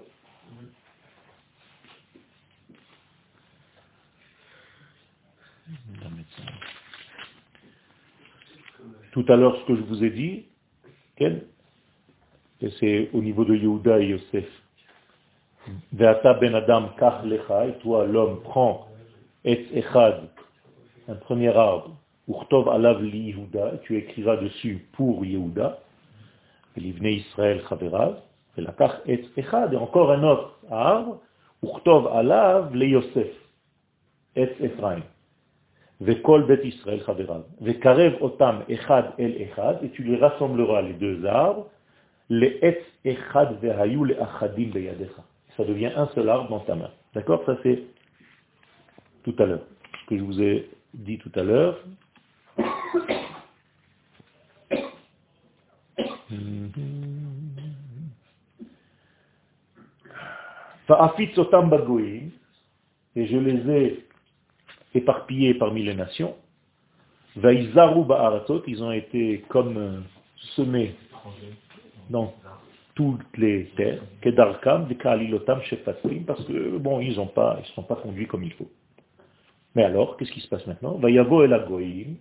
Tout 9.12 9.24
à 9.28 9.36
l'heure, 9.36 9.56
ce 9.56 9.66
que 9.66 9.76
je 9.76 9.82
vous 9.82 10.04
ai 10.04 10.10
dit, 10.10 10.44
c'est 12.78 13.10
au 13.12 13.20
niveau 13.20 13.44
de 13.44 13.54
Yehuda 13.56 14.00
et 14.00 14.06
Yosef. 14.08 14.48
Ve'ata 15.92 16.34
ben 16.34 16.54
Adam 16.54 16.90
kach 16.98 17.24
lecha, 17.24 17.66
et 17.66 17.78
toi 17.78 18.06
l'homme 18.06 18.40
prends 18.42 18.88
et 19.44 19.66
echad, 19.74 20.28
un 21.08 21.14
premier 21.14 21.54
arbre, 21.54 21.96
urtov 22.28 22.68
alav 22.68 23.02
li 23.02 23.30
Yehuda, 23.30 23.74
et 23.74 23.78
tu 23.82 23.96
écriras 23.96 24.36
dessus 24.36 24.86
pour 24.92 25.24
Yehuda, 25.24 25.78
l'ivne 26.76 27.06
Israël 27.06 27.62
chaverav, 27.68 28.16
et 28.56 28.62
la 28.62 28.72
kach 28.72 29.00
et 29.06 29.24
echad, 29.36 29.72
et 29.74 29.76
encore 29.76 30.12
un 30.12 30.22
autre 30.22 30.58
arbre, 30.70 31.20
urtov 31.62 32.06
alav 32.08 32.74
le 32.74 32.86
Yosef, 32.86 33.28
et 34.36 34.50
Ephraim. 34.60 35.02
Vekol 36.00 36.46
bet 36.48 36.64
Israël 36.64 37.02
chaverav. 37.04 37.44
Vekarev 37.60 38.16
otam 38.24 38.62
echad 38.68 39.12
el 39.18 39.36
echad, 39.42 39.84
et 39.84 39.90
tu 39.90 40.02
les 40.02 40.16
rassembleras 40.16 40.80
les 40.82 40.94
deux 40.94 41.26
arbres, 41.26 41.66
les 42.30 42.58
etz 42.62 42.82
echad 43.04 43.60
vehayu 43.60 44.04
le 44.06 44.22
achadim 44.22 44.70
beyadecha. 44.70 45.22
Ça 45.56 45.64
devient 45.64 45.92
un 45.94 46.06
seul 46.14 46.28
arbre 46.30 46.48
dans 46.48 46.60
ta 46.60 46.74
main. 46.74 46.90
D'accord? 47.12 47.42
Ça 47.44 47.58
c'est 47.62 47.82
tout 49.24 49.34
à 49.38 49.44
l'heure. 49.44 49.66
Ce 50.00 50.06
que 50.08 50.16
je 50.16 50.22
vous 50.22 50.40
ai 50.40 50.70
dit 50.94 51.18
tout 51.18 51.32
à 51.34 51.42
l'heure. 51.42 51.78
Fa'afitz 60.86 61.36
otam 61.36 61.68
bagoim, 61.68 62.30
et 63.16 63.26
je 63.26 63.36
les 63.36 63.70
ai 63.70 64.09
éparpillés 64.94 65.54
parmi 65.54 65.82
les 65.82 65.94
nations. 65.94 66.34
Ils 67.36 68.82
ont 68.82 68.92
été 68.92 69.44
comme 69.48 69.76
euh, 69.76 70.00
semés 70.56 70.94
dans 72.08 72.34
toutes 72.94 73.36
les 73.38 73.66
terres, 73.76 74.02
kedarkam, 74.20 74.88
shefatim, 75.62 76.24
parce 76.26 76.44
que, 76.44 76.76
bon, 76.78 77.00
ils 77.00 77.18
ne 77.18 77.24
pas, 77.26 77.58
ils 77.60 77.74
sont 77.74 77.82
pas 77.82 77.96
conduits 77.96 78.26
comme 78.26 78.42
il 78.42 78.52
faut. 78.52 78.70
Mais 79.74 79.84
alors, 79.84 80.16
qu'est-ce 80.16 80.32
qui 80.32 80.40
se 80.40 80.48
passe 80.48 80.66
maintenant? 80.66 80.98
Vayavo 80.98 81.44
el 81.44 81.52
agoyim, 81.52 82.16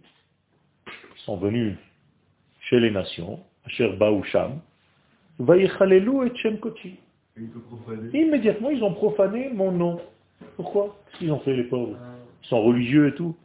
ils 0.87 1.21
sont 1.25 1.37
venus 1.37 1.75
chez 2.61 2.79
les 2.79 2.91
nations, 2.91 3.39
Asher 3.65 3.91
Baoucham, 3.93 4.59
Vayechalelu 5.39 6.27
et 6.27 6.37
Shem 6.37 6.59
Kochi. 6.59 6.99
Immédiatement, 8.13 8.69
ils 8.69 8.83
ont 8.83 8.93
profané 8.93 9.49
mon 9.49 9.71
nom. 9.71 9.99
Pourquoi? 10.55 10.95
Qu'est-ce 11.07 11.19
qu'ils 11.19 11.31
ont 11.31 11.39
fait 11.39 11.55
les 11.55 11.63
pauvres 11.63 11.97
sont 12.43 12.61
religieux 12.61 13.07
et 13.07 13.15
tout. 13.15 13.35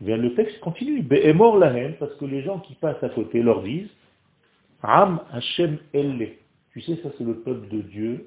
Bien, 0.00 0.16
le 0.16 0.34
texte 0.34 0.58
continue. 0.60 1.06
mort 1.34 1.58
la 1.58 1.72
haine, 1.72 1.94
parce 1.98 2.14
que 2.16 2.24
les 2.24 2.42
gens 2.42 2.58
qui 2.58 2.74
passent 2.74 3.02
à 3.02 3.08
côté 3.08 3.42
leur 3.42 3.62
disent 3.62 3.90
Am 4.82 5.20
Hashem 5.32 5.78
Elle. 5.94 6.32
Tu 6.72 6.80
sais, 6.80 6.96
ça 7.02 7.10
c'est 7.16 7.24
le 7.24 7.40
peuple 7.40 7.68
de 7.68 7.82
Dieu. 7.82 8.26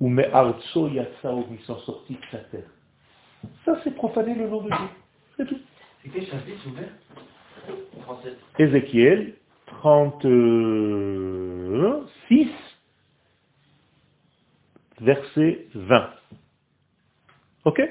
Ou 0.00 0.08
me 0.08 0.24
Artso 0.34 0.88
Yatsao, 0.88 1.46
ils 1.50 1.64
sont 1.64 1.78
sortis 1.78 2.14
de 2.14 2.20
sa 2.30 2.38
terre. 2.38 2.68
Ça 3.64 3.80
c'est 3.82 3.94
profaner 3.94 4.34
le 4.34 4.48
nom 4.48 4.62
de 4.62 4.68
Dieu. 4.68 4.88
C'est 5.36 5.46
tout. 5.46 5.58
C'est 6.02 6.10
quel 6.10 6.26
chapitre 6.26 6.66
ouvert 6.68 6.90
Ézéchiel 8.58 9.34
36, 9.66 12.48
verset 15.00 15.66
20. 15.74 16.10
Ok 17.66 17.82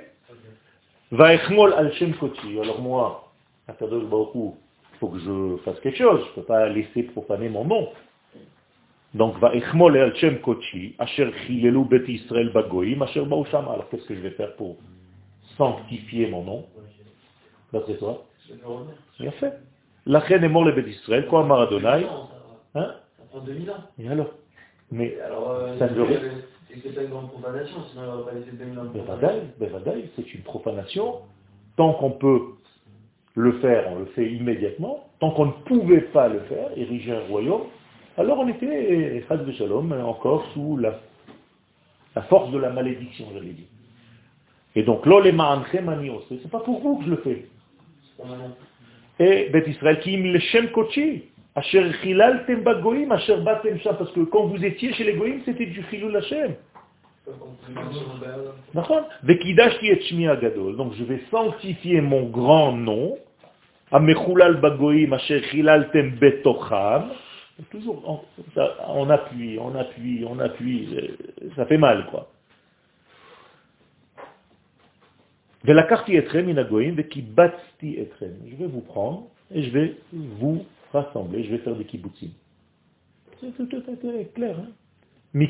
Vaechmol 1.12 1.74
al 1.74 1.94
Shem 1.94 2.16
Kochi. 2.16 2.60
Alors 2.60 2.82
moi, 2.82 3.32
Akadosh 3.68 4.06
Baruch 4.06 4.56
il 4.96 5.00
faut 5.00 5.08
que 5.10 5.20
je 5.20 5.58
fasse 5.64 5.80
quelque 5.82 5.98
chose, 5.98 6.22
je 6.24 6.30
ne 6.30 6.36
peux 6.36 6.44
pas 6.44 6.70
laisser 6.70 7.04
profaner 7.04 7.50
mon 7.50 7.66
nom. 7.66 7.90
Donc, 9.14 9.38
va 9.40 9.54
echmol 9.56 9.98
al 9.98 10.16
shem 10.16 10.40
kochi, 10.40 10.96
asher 11.00 11.32
chilelu 11.46 11.84
bet 11.86 12.04
Israël 12.08 12.50
bagoim, 12.54 13.02
asher 13.02 13.26
ba'usham. 13.26 13.68
Alors, 13.68 13.90
qu'est-ce 13.90 14.06
que 14.08 14.16
je 14.16 14.22
vais 14.22 14.32
faire 14.32 14.56
pour 14.56 14.78
sanctifier 15.58 16.28
mon 16.28 16.44
nom? 16.44 16.66
D'après 17.74 17.96
toi 17.96 18.26
Bien 19.20 19.32
fait. 19.32 19.54
La 20.06 20.20
reine 20.20 20.44
est 20.44 20.50
mort 20.50 20.64
le 20.64 20.72
bet 20.72 20.90
Israël, 20.90 21.28
quoi, 21.28 21.44
Maradonai 21.46 22.06
Hein 22.76 22.96
Ça 23.18 23.24
prend 23.30 23.40
2000 23.40 23.72
ans. 23.72 23.74
Et 24.00 24.08
alors? 24.08 24.32
Mais 24.92 25.18
alors, 25.22 25.52
euh, 25.52 25.78
ça 25.78 25.90
ne 25.90 25.96
veut 25.96 26.04
rien. 26.04 26.20
C'est 26.84 26.96
pas 26.96 27.04
une 27.04 27.10
grande 27.10 27.30
profanation, 27.30 27.78
sinon 27.92 28.04
il 28.04 28.10
n'aurait 28.10 28.32
pas 28.32 28.38
laissé 28.38 28.52
2000 28.52 28.80
ans. 28.80 28.84
Bevadaï, 29.60 30.10
c'est 30.16 30.34
une 30.34 30.42
profanation. 30.42 31.20
Tant 31.78 31.94
qu'on 31.94 32.12
peut 32.12 32.42
le 33.36 33.54
faire, 33.60 33.90
on 33.92 34.00
le 34.00 34.06
fait 34.08 34.32
immédiatement. 34.32 35.08
Tant 35.20 35.32
qu'on 35.32 35.48
ne 35.48 35.52
pouvait 35.66 36.02
pas 36.02 36.28
le 36.28 36.40
faire, 36.42 36.70
ériger 36.76 37.14
un 37.14 37.28
royaume, 37.28 37.64
alors 38.18 38.40
on 38.40 38.48
était, 38.48 39.24
Chaz 39.28 39.38
de 39.38 39.52
Shalom, 39.52 39.92
encore 39.92 40.46
sous 40.54 40.78
la, 40.78 41.00
la 42.16 42.22
force 42.24 42.52
de 42.52 42.58
la 42.58 42.70
malédiction, 42.70 43.26
j'allais 43.34 43.52
dire. 43.52 43.68
Et 44.76 44.84
donc, 44.84 45.06
l'olema 45.06 45.64
c'est 45.72 46.50
pas 46.50 46.60
pour 46.60 46.82
vous 46.82 46.98
que 46.98 47.06
je 47.06 47.10
le 47.12 47.18
fais. 47.18 47.46
Et 49.20 49.50
Bet 49.50 49.70
Israël, 49.70 50.00
qui 50.02 50.18
le 50.18 50.40
shem 50.40 50.72
kochi, 50.72 51.24
asher 51.56 51.92
chilaltem 52.02 52.64
bagoim, 52.64 53.12
asher 53.12 53.38
batem 53.38 53.80
parce 53.80 54.12
que 54.12 54.22
quand 54.22 54.46
vous 54.46 54.64
étiez 54.64 54.94
chez 54.94 55.06
les 55.06 55.14
goïms, 55.14 55.42
c'était 55.46 55.66
du 55.66 55.84
chilul 55.90 56.16
Hashem. 56.16 56.54
Donc 57.26 57.58
je 60.94 61.04
vais 61.04 61.22
sanctifier 61.32 62.02
mon 62.02 62.30
grand 62.30 62.74
nom 62.74 63.18
Amechulal 63.92 64.60
bagoim 64.60 65.14
asher 65.14 65.42
chilaltem 65.52 66.12
betocham. 66.20 67.12
Toujours, 67.72 68.26
on, 68.90 69.10
appuie, 69.10 69.58
on 69.60 69.74
appuie, 69.76 70.26
on 70.28 70.38
appuie, 70.40 70.90
ça 71.56 71.66
fait 71.66 71.78
mal, 71.78 72.06
quoi. 72.08 72.28
Je 75.66 75.72
vais 78.58 78.68
vous 78.68 78.82
prendre 78.82 79.28
et 79.54 79.64
je 79.64 79.70
vais 79.70 79.96
vous 80.12 80.66
rassembler, 80.96 81.44
je 81.44 81.52
vais 81.52 81.60
faire 81.60 81.76
des 81.76 81.86
kibbutzim. 81.86 82.32
C'est 83.40 83.52
tout 83.56 83.76
à 83.76 83.96
fait 83.96 84.34
clair. 84.34 84.58
Hein 84.60 84.70
et 85.38 85.50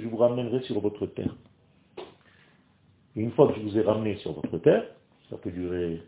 je 0.00 0.08
vous 0.08 0.16
ramènerai 0.16 0.60
sur 0.62 0.80
votre 0.80 1.06
terre. 1.06 1.34
Une 3.14 3.30
fois 3.30 3.48
que 3.48 3.54
je 3.54 3.60
vous 3.60 3.78
ai 3.78 3.82
ramené 3.82 4.16
sur 4.16 4.32
votre 4.32 4.58
terre, 4.58 4.84
ça 5.30 5.36
peut 5.36 5.52
durer 5.52 6.02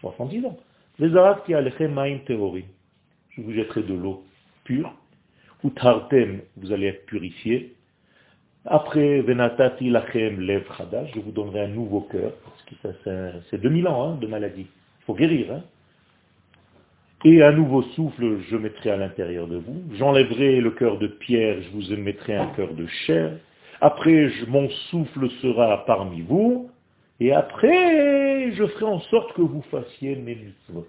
70 0.00 0.46
ans. 0.46 0.56
Les 0.98 1.16
Arabes 1.16 1.44
qui 1.46 1.54
maïm 1.86 2.24
théorie. 2.24 2.64
Je 3.30 3.42
vous 3.42 3.52
jetterai 3.52 3.84
de 3.84 3.94
l'eau 3.94 4.24
pure. 4.64 4.92
Ou 5.62 5.70
tartem, 5.70 6.40
vous 6.56 6.72
allez 6.72 6.88
être 6.88 7.06
purifié. 7.06 7.76
Après, 8.64 9.20
venatati 9.20 9.90
lachem 9.90 10.40
lev 10.40 10.64
chadash, 10.76 11.10
je 11.14 11.20
vous 11.20 11.30
donnerai 11.30 11.60
un 11.60 11.68
nouveau 11.68 12.00
cœur, 12.00 12.32
parce 12.44 12.62
que 12.64 12.74
c'est 13.50 13.60
2000 13.60 13.86
ans 13.86 14.10
hein, 14.10 14.16
de 14.16 14.26
maladie. 14.26 14.66
Il 15.00 15.04
faut 15.04 15.14
guérir. 15.14 15.52
Hein. 15.52 15.62
Et 17.24 17.42
un 17.42 17.52
nouveau 17.52 17.82
souffle, 17.82 18.38
je 18.48 18.56
mettrai 18.56 18.90
à 18.90 18.96
l'intérieur 18.96 19.48
de 19.48 19.56
vous. 19.56 19.82
J'enlèverai 19.94 20.60
le 20.60 20.70
cœur 20.70 20.98
de 20.98 21.08
pierre, 21.08 21.56
je 21.62 21.70
vous 21.70 22.00
mettrai 22.00 22.36
un 22.36 22.46
cœur 22.48 22.72
de 22.74 22.86
chair. 22.86 23.32
Après, 23.80 24.30
mon 24.46 24.68
souffle 24.90 25.28
sera 25.42 25.84
parmi 25.84 26.22
vous. 26.22 26.70
Et 27.20 27.32
après, 27.32 28.52
je 28.52 28.66
ferai 28.66 28.84
en 28.84 29.00
sorte 29.00 29.32
que 29.34 29.42
vous 29.42 29.62
fassiez 29.70 30.14
mes 30.14 30.36
mitzvot. 30.36 30.86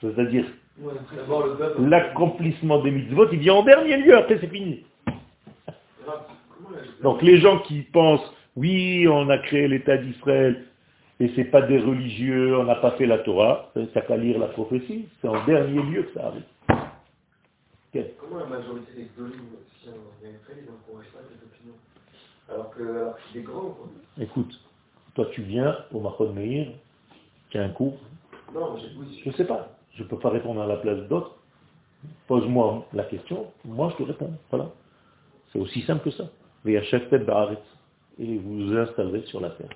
C'est-à-dire, 0.00 0.46
l'accomplissement 1.78 2.82
des 2.82 2.90
mitzvot, 2.90 3.28
il 3.32 3.40
vient 3.40 3.54
en 3.54 3.62
dernier 3.62 3.98
lieu, 3.98 4.16
après 4.16 4.38
c'est 4.40 4.48
fini. 4.48 4.84
Donc 7.02 7.20
les 7.22 7.38
gens 7.38 7.58
qui 7.60 7.82
pensent, 7.82 8.32
oui, 8.56 9.06
on 9.08 9.28
a 9.28 9.38
créé 9.38 9.68
l'État 9.68 9.98
d'Israël, 9.98 10.64
et 11.18 11.32
c'est 11.34 11.44
pas 11.44 11.62
des 11.62 11.78
religieux, 11.78 12.58
on 12.58 12.64
n'a 12.64 12.76
pas 12.76 12.92
fait 12.92 13.06
la 13.06 13.18
Torah, 13.18 13.72
ça 13.94 14.02
qu'à 14.02 14.16
lire 14.16 14.38
la 14.38 14.48
prophétie, 14.48 15.08
c'est 15.20 15.28
en 15.28 15.44
dernier 15.46 15.82
lieu 15.82 16.02
que 16.02 16.12
ça 16.14 16.26
arrive. 16.26 16.44
Comment 18.20 18.40
la 18.40 18.46
majorité 18.46 18.92
des 18.94 19.04
si 19.06 19.88
on 19.88 20.24
y 20.24 20.26
a 20.26 20.30
une 20.30 20.38
très 20.40 20.54
n'encourage 20.60 21.06
pas 21.12 21.20
cette 21.30 21.42
opinion 21.42 21.74
Alors 22.50 22.70
que 22.70 23.06
c'est 23.32 23.38
des 23.38 23.44
grands, 23.44 23.70
quoi. 23.70 23.88
Écoute, 24.20 24.60
toi, 25.14 25.26
tu 25.32 25.42
viens 25.42 25.78
au 25.92 26.00
Mahon 26.00 26.32
Meir, 26.34 26.72
tu 27.48 27.58
as 27.58 27.62
un 27.62 27.70
coup. 27.70 27.94
Non, 28.54 28.76
je 28.76 29.28
ne 29.28 29.34
sais 29.34 29.46
pas. 29.46 29.70
Je 29.94 30.02
ne 30.02 30.08
peux 30.08 30.18
pas 30.18 30.28
répondre 30.28 30.60
à 30.60 30.66
la 30.66 30.76
place 30.76 31.08
d'autres. 31.08 31.36
Pose-moi 32.26 32.86
la 32.92 33.04
question, 33.04 33.46
moi 33.64 33.90
je 33.92 34.04
te 34.04 34.08
réponds. 34.08 34.32
Voilà. 34.50 34.70
C'est 35.52 35.58
aussi 35.58 35.80
simple 35.82 36.04
que 36.04 36.10
ça. 36.10 36.24
Et 36.66 38.38
vous 38.38 38.66
vous 38.66 38.76
installerez 38.76 39.22
sur 39.22 39.40
la 39.40 39.50
terre. 39.50 39.70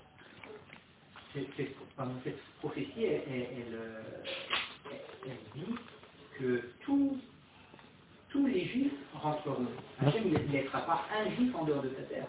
Cette, 1.34 2.36
prophétie, 2.60 3.04
elle, 3.04 3.22
dit 5.54 5.74
que 6.38 6.62
tous, 6.84 7.16
tous 8.30 8.46
les 8.46 8.64
juifs 8.64 8.92
rentreront. 9.14 9.66
Hachem, 10.00 10.30
ne 10.32 10.52
laissera 10.52 10.80
pas 10.80 11.02
un 11.16 11.30
juif 11.36 11.54
en 11.54 11.64
dehors 11.64 11.82
de 11.82 11.90
sa 11.90 12.02
terre. 12.02 12.26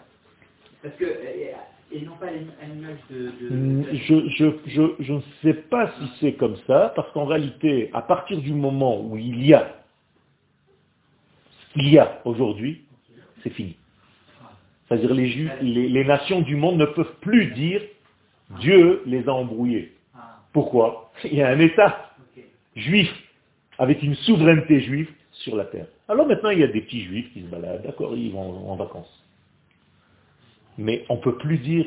Parce 0.82 0.94
que 0.96 1.04
euh, 1.04 1.52
et 1.94 2.00
non 2.02 2.16
pas 2.16 2.28
à 2.28 2.66
l'image 2.66 2.98
de... 3.10 3.32
de- 3.40 3.54
Mm, 3.54 3.84
Je, 3.92 4.28
je, 4.30 4.46
je, 4.66 4.82
je 5.00 5.12
ne 5.12 5.20
sais 5.42 5.54
pas 5.54 5.92
si 5.98 6.10
c'est 6.20 6.34
comme 6.34 6.56
ça, 6.66 6.92
parce 6.96 7.10
qu'en 7.12 7.24
réalité, 7.26 7.90
à 7.92 8.02
partir 8.02 8.38
du 8.40 8.52
moment 8.52 9.00
où 9.04 9.16
il 9.16 9.44
y 9.44 9.52
a 9.54 9.82
ce 11.68 11.72
qu'il 11.74 11.88
y 11.92 11.98
a 11.98 12.20
aujourd'hui, 12.24 12.82
c'est 13.42 13.50
fini. 13.50 13.76
C'est-à-dire 14.88 15.12
les, 15.14 15.50
les, 15.62 15.88
les 15.88 16.04
nations 16.04 16.40
du 16.40 16.56
monde 16.56 16.78
ne 16.78 16.86
peuvent 16.86 17.16
plus 17.20 17.46
dire 17.54 17.82
Dieu 18.60 19.02
les 19.06 19.28
a 19.28 19.32
embrouillés. 19.32 19.92
Pourquoi? 20.52 21.10
Il 21.24 21.34
y 21.34 21.42
a 21.42 21.48
un 21.48 21.58
État 21.60 22.10
juif 22.76 23.10
avec 23.78 24.02
une 24.02 24.14
souveraineté 24.14 24.80
juive 24.80 25.10
sur 25.32 25.56
la 25.56 25.64
terre. 25.64 25.86
Alors 26.08 26.26
maintenant, 26.26 26.50
il 26.50 26.58
y 26.58 26.64
a 26.64 26.68
des 26.68 26.80
petits 26.82 27.02
juifs 27.02 27.32
qui 27.32 27.40
se 27.40 27.46
baladent, 27.46 27.82
d'accord, 27.82 28.14
ils 28.16 28.32
vont 28.32 28.70
en 28.70 28.76
vacances. 28.76 29.24
Mais 30.78 31.04
on 31.08 31.16
ne 31.16 31.20
peut 31.20 31.36
plus 31.36 31.58
dire 31.58 31.86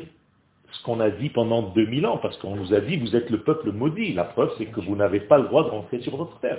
ce 0.72 0.82
qu'on 0.82 1.00
a 1.00 1.10
dit 1.10 1.28
pendant 1.30 1.62
2000 1.62 2.06
ans, 2.06 2.18
parce 2.18 2.36
qu'on 2.38 2.56
nous 2.56 2.74
a 2.74 2.80
dit, 2.80 2.96
vous 2.96 3.14
êtes 3.14 3.30
le 3.30 3.38
peuple 3.38 3.70
maudit. 3.72 4.12
La 4.12 4.24
preuve, 4.24 4.52
c'est 4.58 4.66
que 4.66 4.80
vous 4.80 4.96
n'avez 4.96 5.20
pas 5.20 5.38
le 5.38 5.44
droit 5.44 5.64
de 5.64 5.70
rentrer 5.70 6.00
sur 6.00 6.16
votre 6.16 6.38
terre. 6.40 6.58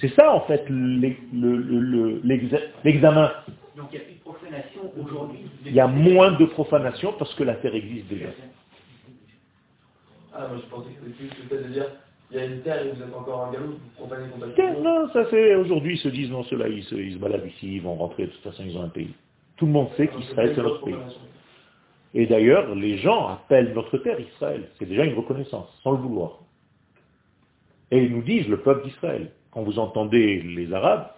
C'est 0.00 0.08
ça, 0.14 0.32
en 0.32 0.40
fait, 0.42 0.64
l'e- 0.68 1.16
le- 1.32 1.56
le- 1.56 1.80
le- 1.80 2.20
l'exa- 2.24 2.60
l'examen. 2.84 3.32
Donc 3.76 3.88
il 3.92 3.98
n'y 3.98 4.02
a 4.02 4.04
plus 4.06 4.14
de 4.14 4.20
profanation 4.20 4.80
aujourd'hui. 5.00 5.38
Il 5.64 5.72
y 5.72 5.80
a 5.80 5.86
moins 5.86 6.32
de 6.32 6.44
profanation 6.46 7.14
parce 7.18 7.32
que 7.34 7.44
la 7.44 7.54
terre 7.54 7.74
existe 7.74 8.08
déjà. 8.08 8.26
Ah, 10.38 10.46
moi 10.46 10.58
je 10.62 10.70
pensais 10.70 10.90
que 10.90 11.00
c'était 11.04 11.28
plus 11.28 11.42
le 11.42 11.48
fait 11.48 11.68
de 11.68 11.72
dire 11.72 11.86
il 12.30 12.36
y 12.36 12.40
a 12.40 12.44
une 12.44 12.60
terre 12.60 12.84
et 12.84 12.90
vous 12.90 13.02
êtes 13.02 13.14
encore 13.14 13.46
un 13.46 13.52
galop, 13.52 13.70
vous 13.70 14.06
profanez 14.06 14.26
Non, 14.82 15.08
ça 15.12 15.24
c'est, 15.30 15.54
aujourd'hui, 15.54 15.94
ils 15.94 15.98
se 15.98 16.08
disent, 16.08 16.30
non, 16.30 16.44
ceux-là, 16.44 16.68
ils 16.68 16.84
se, 16.84 16.94
ils 16.94 17.14
se 17.14 17.18
baladent 17.18 17.46
ici, 17.46 17.76
ils 17.76 17.82
vont 17.82 17.94
rentrer, 17.94 18.26
de 18.26 18.30
toute 18.30 18.42
façon, 18.42 18.64
ils 18.66 18.76
ont 18.76 18.82
un 18.82 18.90
pays. 18.90 19.14
Tout 19.56 19.64
le 19.64 19.72
monde 19.72 19.88
sait 19.96 20.08
qu'Israël, 20.08 20.52
c'est 20.54 20.62
notre 20.62 20.84
pays. 20.84 20.94
Et 22.14 22.26
d'ailleurs, 22.26 22.74
les 22.74 22.98
gens 22.98 23.28
appellent 23.28 23.72
notre 23.72 23.96
terre 23.98 24.20
Israël. 24.20 24.68
C'est 24.78 24.86
déjà 24.86 25.04
une 25.04 25.14
reconnaissance, 25.14 25.68
sans 25.82 25.92
le 25.92 25.98
vouloir. 25.98 26.40
Et 27.90 28.04
ils 28.04 28.14
nous 28.14 28.22
disent, 28.22 28.46
le 28.48 28.60
peuple 28.60 28.86
d'Israël. 28.86 29.30
Quand 29.50 29.62
vous 29.62 29.78
entendez 29.78 30.42
les 30.42 30.72
Arabes, 30.74 31.08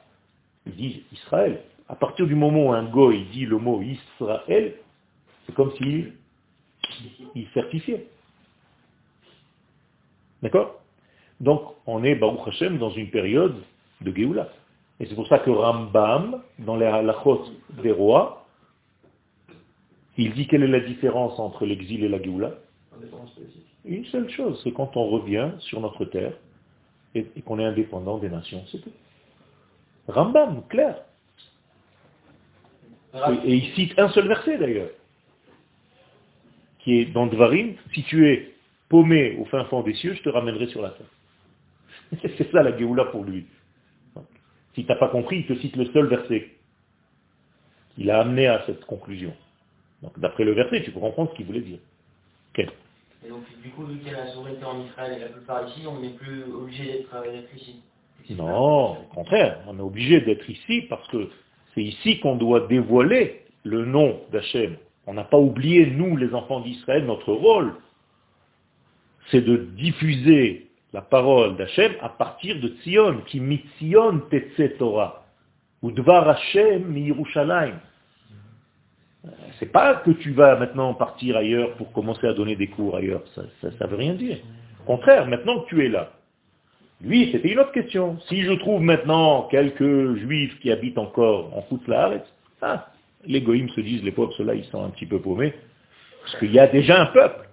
ils 0.66 0.74
disent 0.74 1.02
Israël. 1.12 1.60
À 1.88 1.96
partir 1.96 2.26
du 2.26 2.36
moment 2.36 2.66
où 2.66 2.72
un 2.72 2.84
goy 2.84 3.24
dit 3.32 3.46
le 3.46 3.58
mot 3.58 3.82
Israël, 3.82 4.74
c'est 5.44 5.54
comme 5.54 5.72
s'il 5.72 6.12
il 7.34 7.48
certifiait. 7.52 8.06
D'accord? 10.42 10.80
Donc, 11.40 11.62
on 11.86 12.04
est, 12.04 12.14
Baruch 12.14 12.46
Hashem, 12.48 12.78
dans 12.78 12.90
une 12.90 13.10
période 13.10 13.56
de 14.00 14.14
Géoula. 14.14 14.48
Et 14.98 15.06
c'est 15.06 15.14
pour 15.14 15.26
ça 15.28 15.38
que 15.38 15.50
Rambam, 15.50 16.42
dans 16.58 16.76
les 16.76 16.86
halachot 16.86 17.46
des 17.82 17.90
rois, 17.90 18.46
il 20.18 20.34
dit 20.34 20.46
quelle 20.46 20.62
est 20.62 20.68
la 20.68 20.80
différence 20.80 21.38
entre 21.38 21.64
l'exil 21.64 22.04
et 22.04 22.08
la 22.08 22.22
Géoula? 22.22 22.52
Une 23.86 24.04
seule 24.06 24.28
chose, 24.28 24.60
c'est 24.62 24.72
quand 24.72 24.96
on 24.96 25.08
revient 25.08 25.52
sur 25.60 25.80
notre 25.80 26.04
terre 26.04 26.34
et, 27.14 27.26
et 27.34 27.40
qu'on 27.40 27.58
est 27.58 27.64
indépendant 27.64 28.18
des 28.18 28.28
nations, 28.28 28.62
c'est 28.70 28.78
tout. 28.78 28.92
Rambam, 30.08 30.62
clair. 30.68 30.96
Et, 33.14 33.50
et 33.50 33.54
il 33.54 33.74
cite 33.74 33.98
un 33.98 34.10
seul 34.10 34.28
verset 34.28 34.58
d'ailleurs, 34.58 34.90
qui 36.80 36.98
est 36.98 37.04
dans 37.06 37.26
Dvarim, 37.26 37.74
si 37.94 38.02
tu 38.04 38.28
es 38.30 38.54
paumé 38.90 39.36
au 39.40 39.46
fin 39.46 39.64
fond 39.64 39.82
des 39.82 39.94
cieux, 39.94 40.14
je 40.14 40.22
te 40.22 40.28
ramènerai 40.28 40.66
sur 40.66 40.82
la 40.82 40.90
terre. 40.90 42.20
c'est 42.36 42.52
ça 42.52 42.62
la 42.62 42.76
Géoula 42.76 43.06
pour 43.06 43.24
lui. 43.24 43.46
Si 44.74 44.84
tu 44.84 44.88
n'as 44.88 44.98
pas 44.98 45.08
compris, 45.08 45.38
il 45.38 45.46
te 45.46 45.58
cite 45.60 45.76
le 45.76 45.86
seul 45.86 46.06
verset. 46.06 46.50
Il 47.96 48.10
a 48.10 48.20
amené 48.20 48.46
à 48.46 48.62
cette 48.66 48.84
conclusion. 48.84 49.32
Donc 50.02 50.18
d'après 50.18 50.44
le 50.44 50.52
verset, 50.52 50.82
tu 50.82 50.90
peux 50.90 51.00
comprendre 51.00 51.30
ce 51.30 51.36
qu'il 51.36 51.46
voulait 51.46 51.60
dire. 51.60 51.78
Et 53.24 53.28
donc, 53.28 53.42
du 53.62 53.70
coup, 53.70 53.84
vu 53.84 53.98
qu'il 53.98 54.12
y 54.12 54.14
a 54.14 54.24
la 54.24 54.32
souveraineté 54.32 54.64
en 54.64 54.80
Israël 54.84 55.16
et 55.16 55.20
la 55.20 55.28
plupart 55.28 55.68
ici, 55.68 55.86
on 55.86 56.00
n'est 56.00 56.10
plus 56.10 56.44
obligé 56.44 56.84
d'être 56.84 57.14
euh, 57.14 57.32
d'être 57.32 57.54
ici. 57.54 57.82
Non, 58.30 58.92
au 58.92 59.14
contraire, 59.14 59.58
on 59.66 59.78
est 59.78 59.82
obligé 59.82 60.20
d'être 60.20 60.48
ici 60.48 60.82
parce 60.82 61.06
que 61.08 61.30
c'est 61.74 61.82
ici 61.82 62.20
qu'on 62.20 62.36
doit 62.36 62.66
dévoiler 62.66 63.42
le 63.64 63.84
nom 63.84 64.20
d'Hachem. 64.30 64.76
On 65.06 65.14
n'a 65.14 65.24
pas 65.24 65.38
oublié, 65.38 65.86
nous, 65.86 66.16
les 66.16 66.32
enfants 66.34 66.60
d'Israël, 66.60 67.04
notre 67.06 67.32
rôle, 67.32 67.74
c'est 69.30 69.42
de 69.42 69.56
diffuser 69.76 70.70
la 70.92 71.02
parole 71.02 71.56
d'Hachem 71.56 71.92
à 72.00 72.08
partir 72.08 72.58
de 72.60 72.68
Tzion, 72.82 73.22
qui 73.26 73.40
mitzion 73.40 74.20
tetse 74.30 74.76
Torah, 74.78 75.24
ou 75.82 75.90
dvar 75.90 76.28
Hashem 76.28 76.84
mi 76.86 77.02
Yerushalayim. 77.02 77.76
Euh, 79.24 79.30
C'est 79.58 79.70
pas 79.70 79.96
que 79.96 80.10
tu 80.10 80.32
vas 80.32 80.56
maintenant 80.56 80.94
partir 80.94 81.36
ailleurs 81.36 81.74
pour 81.74 81.92
commencer 81.92 82.26
à 82.26 82.32
donner 82.32 82.56
des 82.56 82.68
cours 82.68 82.96
ailleurs, 82.96 83.22
ça 83.34 83.42
ne 83.62 83.86
veut 83.86 83.96
rien 83.96 84.14
dire. 84.14 84.38
Au 84.82 84.96
contraire, 84.96 85.26
maintenant 85.26 85.60
que 85.60 85.68
tu 85.68 85.84
es 85.84 85.88
là, 85.88 86.10
lui, 87.02 87.30
c'était 87.32 87.52
une 87.52 87.58
autre 87.58 87.72
question. 87.72 88.18
Si 88.28 88.42
je 88.42 88.52
trouve 88.52 88.82
maintenant 88.82 89.48
quelques 89.50 90.16
juifs 90.16 90.58
qui 90.60 90.70
habitent 90.70 90.98
encore 90.98 91.56
en 91.56 91.62
Foutlaaretz, 91.62 92.24
ah, 92.60 92.88
les 93.24 93.40
goïms 93.40 93.70
se 93.70 93.80
disent, 93.80 94.02
les 94.02 94.12
pauvres, 94.12 94.34
ceux-là, 94.36 94.54
ils 94.54 94.64
sont 94.64 94.84
un 94.84 94.90
petit 94.90 95.06
peu 95.06 95.18
paumés, 95.18 95.54
parce 96.22 96.36
qu'il 96.38 96.52
y 96.52 96.58
a 96.58 96.66
déjà 96.66 97.00
un 97.00 97.06
peuple, 97.06 97.48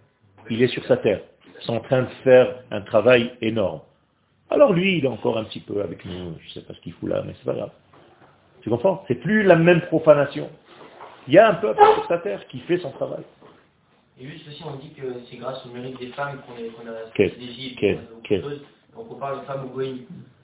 il 0.49 0.61
est 0.61 0.67
sur 0.67 0.83
sa 0.85 0.97
terre, 0.97 1.21
sont 1.61 1.73
en 1.75 1.79
train 1.79 2.03
de 2.03 2.09
faire 2.23 2.63
un 2.71 2.81
travail 2.81 3.31
énorme. 3.41 3.81
Alors 4.49 4.73
lui, 4.73 4.97
il 4.97 5.05
est 5.05 5.09
encore 5.09 5.37
un 5.37 5.43
petit 5.43 5.59
peu 5.59 5.81
avec 5.81 6.05
nous, 6.05 6.35
je 6.39 6.47
ne 6.47 6.51
sais 6.53 6.61
pas 6.61 6.73
ce 6.73 6.79
qu'il 6.81 6.93
fout 6.93 7.09
là, 7.09 7.21
mais 7.25 7.33
c'est 7.37 7.45
pas 7.45 7.53
grave. 7.53 7.71
Tu 8.61 8.69
comprends? 8.69 9.03
C'est 9.07 9.15
plus 9.15 9.43
la 9.43 9.55
même 9.55 9.81
profanation. 9.81 10.49
Il 11.27 11.33
y 11.33 11.37
a 11.37 11.49
un 11.49 11.55
peuple 11.55 11.81
sur 11.95 12.05
sa 12.07 12.19
terre 12.19 12.47
qui 12.47 12.59
fait 12.59 12.77
son 12.77 12.91
travail. 12.91 13.23
Et 14.19 14.25
juste 14.25 14.47
aussi, 14.47 14.63
on 14.65 14.75
dit 14.77 14.93
que 14.93 15.03
c'est 15.29 15.37
grâce 15.37 15.63
au 15.65 15.69
mérite 15.69 15.99
des 15.99 16.07
femmes 16.07 16.39
qu'on 16.47 16.53
a 16.53 17.27
d'Égypte, 17.37 17.79
qu'on 17.79 17.87
a 17.87 17.91
beaucoup 17.93 18.21
de 18.21 18.27
quel- 18.27 18.41
choses. 18.41 18.61
Donc 18.95 19.11
on 19.11 19.15
parle 19.15 19.41
de 19.41 19.45
femmes 19.45 19.65
au 19.65 19.69
Goïm. 19.75 19.99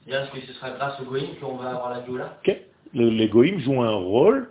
C'est-à-dire 0.05 0.25
est-ce 0.25 0.41
que 0.41 0.47
ce 0.47 0.53
sera 0.53 0.71
grâce 0.71 0.99
au 0.99 1.05
Goïm 1.05 1.35
qu'on 1.41 1.55
va 1.55 1.71
avoir 1.71 1.89
la 1.91 1.99
Ok 1.99 2.57
Le- 2.93 3.09
les 3.09 3.29
goïms 3.29 3.59
jouent 3.59 3.81
un 3.81 3.95
rôle, 3.95 4.49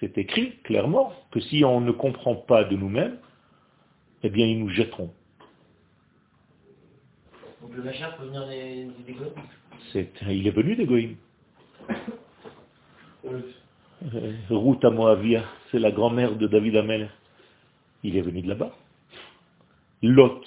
c'est 0.00 0.18
écrit 0.18 0.56
clairement, 0.64 1.12
que 1.30 1.40
si 1.40 1.64
on 1.64 1.80
ne 1.80 1.92
comprend 1.92 2.34
pas 2.34 2.64
de 2.64 2.76
nous-mêmes, 2.76 3.16
eh 4.24 4.28
bien 4.28 4.46
ils 4.46 4.58
nous 4.58 4.68
jetteront. 4.70 5.10
Le 7.76 7.82
Machar 7.82 8.16
peut 8.16 8.24
venir 8.26 8.46
des, 8.46 8.86
des, 9.06 9.16
C'est- 9.92 10.10
il 10.28 10.46
est 10.46 10.50
venu 10.52 10.76
des 10.76 10.86
goïms. 10.86 11.16
Euh, 13.26 14.32
Ruth 14.50 14.84
à 14.84 14.90
Moavia, 14.90 15.44
c'est 15.70 15.78
la 15.78 15.90
grand-mère 15.90 16.36
de 16.36 16.46
David 16.46 16.76
Amel. 16.76 17.10
Il 18.02 18.16
est 18.16 18.20
venu 18.20 18.42
de 18.42 18.48
là-bas. 18.48 18.70
Lot, 20.02 20.42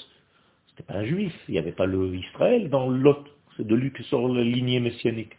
c'était 0.70 0.84
pas 0.84 1.00
un 1.00 1.06
juif, 1.06 1.34
il 1.48 1.54
n'y 1.54 1.58
avait 1.58 1.72
pas 1.72 1.86
le 1.88 2.16
Israël 2.16 2.70
dans 2.70 2.88
Lot. 2.88 3.26
C'est 3.58 3.66
de 3.66 3.76
lui 3.76 3.92
que 3.92 4.04
sort 4.04 4.28
la 4.30 4.44
lignée 4.44 4.80
messianique. 4.80 5.34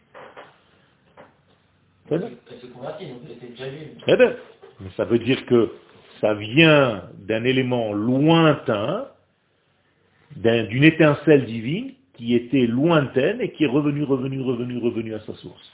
Elle 2.11 2.21
s'est 2.59 2.67
convertie, 2.67 3.05
donc 3.07 3.19
elle 3.25 3.31
était 3.37 3.47
déjà 3.47 3.69
vue. 3.69 3.95
Très 4.01 4.17
bien. 4.17 4.35
Mais 4.81 4.89
ça 4.97 5.05
veut 5.05 5.19
dire 5.19 5.45
que 5.45 5.71
ça 6.19 6.33
vient 6.33 7.03
d'un 7.19 7.43
élément 7.45 7.93
lointain, 7.93 9.07
d'un- 10.35 10.63
d'une 10.63 10.83
étincelle 10.83 11.45
divine 11.45 11.93
qui 12.13 12.35
était 12.35 12.67
lointaine 12.67 13.41
et 13.41 13.51
qui 13.51 13.63
est 13.63 13.67
revenue, 13.67 14.03
revenue, 14.03 14.41
revenue, 14.41 14.77
revenue 14.77 15.13
à 15.13 15.19
sa 15.21 15.33
source. 15.35 15.71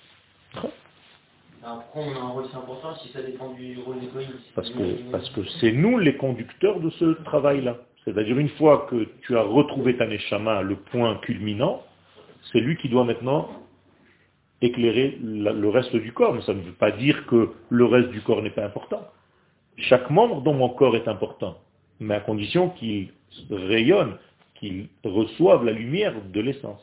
Alors 1.64 1.84
pourquoi 1.84 2.04
on 2.04 2.16
a 2.16 2.20
un 2.20 2.30
rôle 2.30 2.46
si 2.48 2.56
important 2.56 2.96
si 2.96 3.10
ça 3.10 3.22
dépend 3.22 3.54
du 3.54 3.80
rôle 3.80 4.00
des 4.00 4.08
Parce 4.54 4.70
que 4.70 5.12
parce 5.12 5.30
que 5.32 5.42
c'est 5.60 5.72
nous 5.72 5.98
les 5.98 6.16
conducteurs 6.16 6.80
de 6.80 6.90
ce 6.92 7.06
travail-là. 7.24 7.78
C'est-à-dire 8.04 8.38
une 8.38 8.50
fois 8.50 8.86
que 8.90 9.08
tu 9.24 9.36
as 9.36 9.42
retrouvé 9.42 9.98
ta 9.98 10.06
neshama, 10.06 10.62
le 10.62 10.76
point 10.76 11.16
culminant, 11.24 11.82
c'est 12.52 12.60
lui 12.60 12.78
qui 12.78 12.88
doit 12.88 13.04
maintenant 13.04 13.50
éclairer 14.62 15.18
la- 15.24 15.54
le 15.54 15.70
reste 15.70 15.96
du 15.96 16.12
corps. 16.12 16.34
Mais 16.36 16.42
ça 16.44 16.54
ne 16.54 16.62
veut 16.62 16.72
pas 16.74 16.92
dire 16.92 17.26
que 17.26 17.50
le 17.70 17.86
reste 17.86 18.10
du 18.10 18.22
corps 18.22 18.44
n'est 18.44 18.52
pas 18.52 18.66
important. 18.66 19.02
Chaque 19.78 20.10
membre 20.12 20.42
dans 20.42 20.54
mon 20.54 20.70
corps 20.70 20.96
est 20.96 21.08
important, 21.08 21.58
mais 22.00 22.14
à 22.14 22.20
condition 22.20 22.70
qu'il 22.70 23.10
rayonne, 23.50 24.18
qu'il 24.56 24.88
reçoive 25.04 25.66
la 25.66 25.72
lumière 25.72 26.14
de 26.34 26.42
l'essence. 26.42 26.82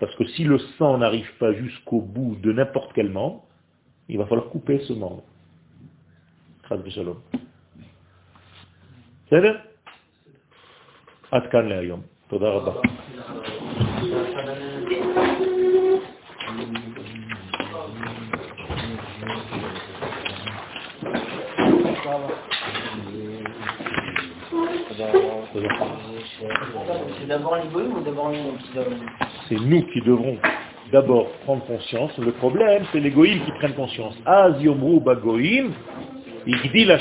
Parce 0.00 0.14
que 0.16 0.26
si 0.28 0.44
le 0.44 0.58
sang 0.78 0.98
n'arrive 0.98 1.30
pas 1.38 1.52
jusqu'au 1.52 2.00
bout 2.00 2.36
de 2.36 2.52
n'importe 2.52 2.92
quel 2.94 3.10
membre, 3.10 3.44
il 4.08 4.18
va 4.18 4.26
falloir 4.26 4.48
couper 4.48 4.80
ce 4.80 4.92
membre. 4.92 5.22
C'est 29.48 29.56
nous 29.56 29.82
qui 29.82 29.92
qui 29.92 30.00
devrons 30.02 30.38
d'abord 30.92 31.28
prendre 31.44 31.64
conscience. 31.66 32.16
Le 32.18 32.32
problème, 32.32 32.84
c'est 32.92 33.00
les 33.00 33.10
qui 33.10 33.52
prennent 33.58 33.74
conscience. 33.74 34.16
Igdil. 36.46 36.96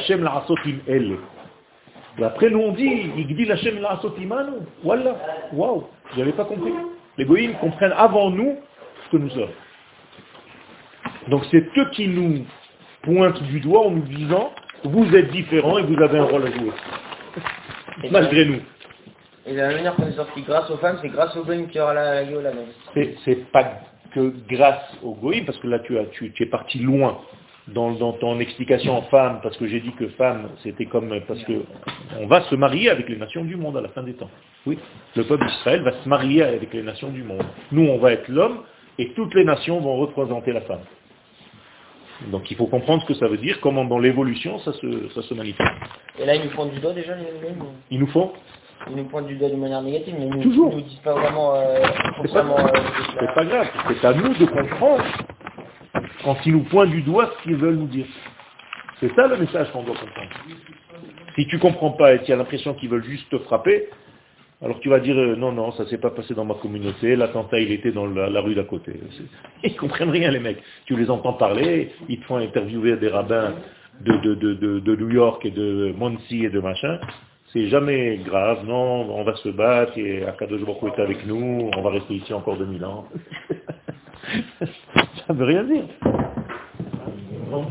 Et 2.19 2.23
après, 2.23 2.49
nous 2.49 2.59
on 2.59 2.71
dit, 2.73 3.11
Igdi 3.17 3.51
Hashem 3.51 3.79
la 3.81 3.97
sotimanu. 4.01 4.51
Voilà. 4.83 5.15
Waouh. 5.53 5.85
N'avez 6.17 6.33
pas 6.33 6.45
compris. 6.45 6.73
Les 7.17 7.25
goïms 7.25 7.53
comprennent 7.61 7.93
avant 7.95 8.29
nous 8.29 8.55
ce 9.05 9.11
que 9.11 9.17
nous 9.17 9.29
sommes. 9.29 9.49
Donc 11.29 11.43
c'est 11.51 11.65
eux 11.77 11.89
qui 11.91 12.07
nous 12.07 12.45
pointent 13.03 13.41
du 13.43 13.59
doigt 13.59 13.85
en 13.87 13.91
nous 13.91 14.01
disant, 14.01 14.51
vous 14.83 15.15
êtes 15.15 15.31
différents 15.31 15.77
et 15.77 15.83
vous 15.83 16.01
avez 16.01 16.19
un 16.19 16.23
rôle 16.23 16.47
à 16.47 16.51
jouer. 16.51 16.71
Malgré 18.11 18.45
nous. 18.45 18.61
Et 19.45 19.53
de 19.53 19.57
la 19.57 19.73
manière 19.73 19.95
qu'on 19.95 20.07
est 20.07 20.15
sorti 20.15 20.41
grâce 20.41 20.69
aux 20.69 20.77
femmes, 20.77 20.99
c'est 21.01 21.09
grâce 21.09 21.35
aux 21.35 21.43
goïms 21.43 21.67
qui 21.67 21.79
aura 21.79 21.93
la 21.93 22.23
gueule 22.23 22.43
là 22.43 22.51
C'est, 22.93 23.15
c'est 23.25 23.51
pas 23.51 23.79
que 24.13 24.33
grâce 24.49 24.97
aux 25.01 25.15
goïms, 25.15 25.45
parce 25.45 25.57
que 25.57 25.67
là 25.67 25.79
tu, 25.79 25.97
as, 25.97 26.05
tu, 26.05 26.31
tu 26.31 26.43
es 26.43 26.45
parti 26.45 26.79
loin 26.79 27.19
dans, 27.67 27.91
dans 27.91 28.13
ton 28.13 28.39
explication 28.39 28.97
en 28.97 29.01
femme, 29.03 29.39
parce 29.41 29.57
que 29.57 29.67
j'ai 29.67 29.79
dit 29.79 29.93
que 29.93 30.07
femme, 30.09 30.49
c'était 30.63 30.85
comme, 30.85 31.13
parce 31.27 31.43
que 31.43 31.63
on 32.19 32.27
va 32.27 32.41
se 32.41 32.55
marier 32.55 32.89
avec 32.89 33.07
les 33.09 33.17
nations 33.17 33.43
du 33.43 33.55
monde 33.55 33.77
à 33.77 33.81
la 33.81 33.89
fin 33.89 34.03
des 34.03 34.13
temps. 34.13 34.29
Oui, 34.65 34.77
le 35.15 35.23
peuple 35.23 35.45
d'Israël 35.45 35.81
va 35.81 35.93
se 36.03 36.09
marier 36.09 36.43
avec 36.43 36.73
les 36.73 36.83
nations 36.83 37.09
du 37.09 37.23
monde. 37.23 37.43
Nous, 37.71 37.83
on 37.87 37.97
va 37.97 38.13
être 38.13 38.27
l'homme, 38.27 38.63
et 38.97 39.13
toutes 39.13 39.33
les 39.33 39.45
nations 39.45 39.79
vont 39.79 39.97
représenter 39.97 40.51
la 40.51 40.61
femme. 40.61 40.81
Donc 42.27 42.51
il 42.51 42.57
faut 42.57 42.67
comprendre 42.67 43.01
ce 43.03 43.07
que 43.07 43.13
ça 43.13 43.27
veut 43.27 43.37
dire, 43.37 43.59
comment 43.61 43.85
dans 43.85 43.99
l'évolution 43.99 44.59
ça 44.59 44.73
se, 44.73 45.09
ça 45.09 45.21
se 45.21 45.33
manifeste. 45.33 45.71
Et 46.19 46.25
là, 46.25 46.35
ils 46.35 46.43
nous 46.43 46.51
pointent 46.51 46.71
du 46.71 46.79
doigt 46.79 46.93
déjà, 46.93 47.15
les 47.15 47.23
goïms 47.23 47.63
Il 47.89 47.99
nous 47.99 48.07
faut 48.07 48.33
Ils 48.89 48.95
nous 48.95 49.05
pointent 49.05 49.27
du 49.27 49.35
doigt 49.35 49.49
d'une 49.49 49.59
manière 49.59 49.81
négative, 49.81 50.15
mais 50.19 50.25
ils 50.27 50.35
nous, 50.35 50.43
Toujours. 50.43 50.71
ils 50.73 50.77
nous 50.77 50.81
disent 50.83 50.99
pas 50.99 51.13
vraiment 51.13 51.55
euh, 51.55 51.81
C'est 52.23 52.33
pas, 52.33 52.39
euh, 52.39 52.67
c'est 53.19 53.33
pas 53.33 53.45
grave, 53.45 53.67
c'est 54.01 54.07
à 54.07 54.13
nous 54.13 54.33
de 54.33 54.45
comprendre 54.45 55.03
quand 56.23 56.37
ils 56.45 56.53
nous 56.53 56.63
pointent 56.63 56.89
du 56.89 57.01
doigt 57.01 57.31
ce 57.37 57.43
qu'ils 57.43 57.55
veulent 57.55 57.77
nous 57.77 57.87
dire. 57.87 58.05
C'est 58.99 59.13
ça 59.15 59.27
le 59.27 59.37
message 59.37 59.71
qu'on 59.71 59.83
doit 59.83 59.95
comprendre. 59.95 60.29
Si 61.35 61.47
tu 61.47 61.57
comprends 61.57 61.91
pas 61.91 62.15
et 62.15 62.23
tu 62.23 62.33
as 62.33 62.35
l'impression 62.35 62.73
qu'ils 62.73 62.89
veulent 62.89 63.05
juste 63.05 63.29
te 63.29 63.37
frapper, 63.39 63.87
alors 64.61 64.79
tu 64.81 64.89
vas 64.89 64.99
dire 64.99 65.17
euh, 65.17 65.37
non, 65.37 65.53
non, 65.53 65.71
ça 65.71 65.85
s'est 65.87 65.97
pas 65.97 66.09
passé 66.09 66.33
dans 66.33 66.43
ma 66.43 66.55
communauté, 66.55 67.15
l'attentat 67.15 67.59
il 67.59 67.71
était 67.71 67.93
dans 67.93 68.05
la, 68.05 68.41
rue 68.41 68.55
d'à 68.55 68.65
côté. 68.65 68.93
Ils 69.63 69.75
comprennent 69.77 70.09
rien 70.09 70.31
les 70.31 70.39
mecs. 70.39 70.61
Tu 70.85 70.97
les 70.97 71.09
entends 71.09 71.33
parler, 71.33 71.91
ils 72.09 72.19
te 72.19 72.25
font 72.25 72.37
interviewer 72.37 72.97
des 72.97 73.07
rabbins 73.07 73.53
de, 74.01 74.17
de, 74.17 74.35
de, 74.35 74.79
de, 74.79 74.95
New 74.97 75.11
York 75.11 75.45
et 75.45 75.51
de 75.51 75.93
Muncie 75.97 76.43
et 76.43 76.49
de 76.49 76.59
machin. 76.59 76.99
C'est 77.53 77.67
jamais 77.67 78.17
grave, 78.17 78.65
non, 78.65 79.09
on 79.09 79.23
va 79.23 79.35
se 79.37 79.49
battre 79.49 79.97
et 79.97 80.25
Akadosh 80.25 80.61
Baruch 80.61 80.97
est 80.97 81.01
avec 81.01 81.25
nous, 81.25 81.69
on 81.75 81.81
va 81.81 81.91
rester 81.91 82.15
ici 82.15 82.33
encore 82.33 82.57
2000 82.57 82.85
ans. 82.85 83.05
ça 84.59 85.33
veut 85.33 85.45
rien 85.45 85.63
dire. 85.63 85.85
Bon, 87.49 87.65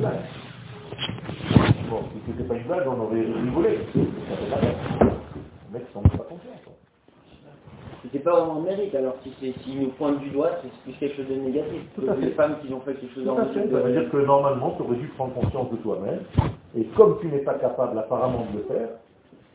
si 2.13 2.21
c'était 2.27 2.49
pas 2.49 2.55
une 2.57 2.65
blague, 2.65 2.89
on 2.89 3.01
aurait 3.01 3.21
rigolé. 3.21 3.79
C'était 8.03 8.21
pas 8.21 8.39
vraiment 8.39 8.61
mérite, 8.61 8.95
alors 8.95 9.15
si 9.23 9.33
c'est 9.41 9.53
s'ils 9.63 9.81
nous 9.81 9.89
pointent 9.91 10.21
du 10.21 10.31
doigt, 10.31 10.51
c'est 10.63 10.71
plus 10.83 10.93
quelque 10.99 11.17
chose 11.17 11.29
de 11.29 11.41
négatif. 11.41 11.83
Tout 11.97 12.09
à 12.09 12.15
fait. 12.15 12.21
Les 12.21 12.31
femmes 12.33 12.57
qui 12.63 12.73
ont 12.73 12.81
fait 12.81 12.95
quelque 12.95 13.15
chose 13.15 13.29
à 13.29 13.47
fait. 13.47 13.69
Ça 13.69 13.81
veut 13.81 13.93
dire 13.93 14.11
que 14.11 14.17
normalement, 14.19 14.75
tu 14.77 14.83
aurais 14.83 14.97
dû 14.97 15.09
prendre 15.09 15.35
conscience 15.35 15.71
de 15.71 15.77
toi-même. 15.79 16.21
Et 16.77 16.85
comme 16.97 17.19
tu 17.21 17.27
n'es 17.27 17.41
pas 17.41 17.55
capable 17.55 17.99
apparemment 17.99 18.47
de 18.53 18.59
le 18.59 18.65
faire, 18.65 18.89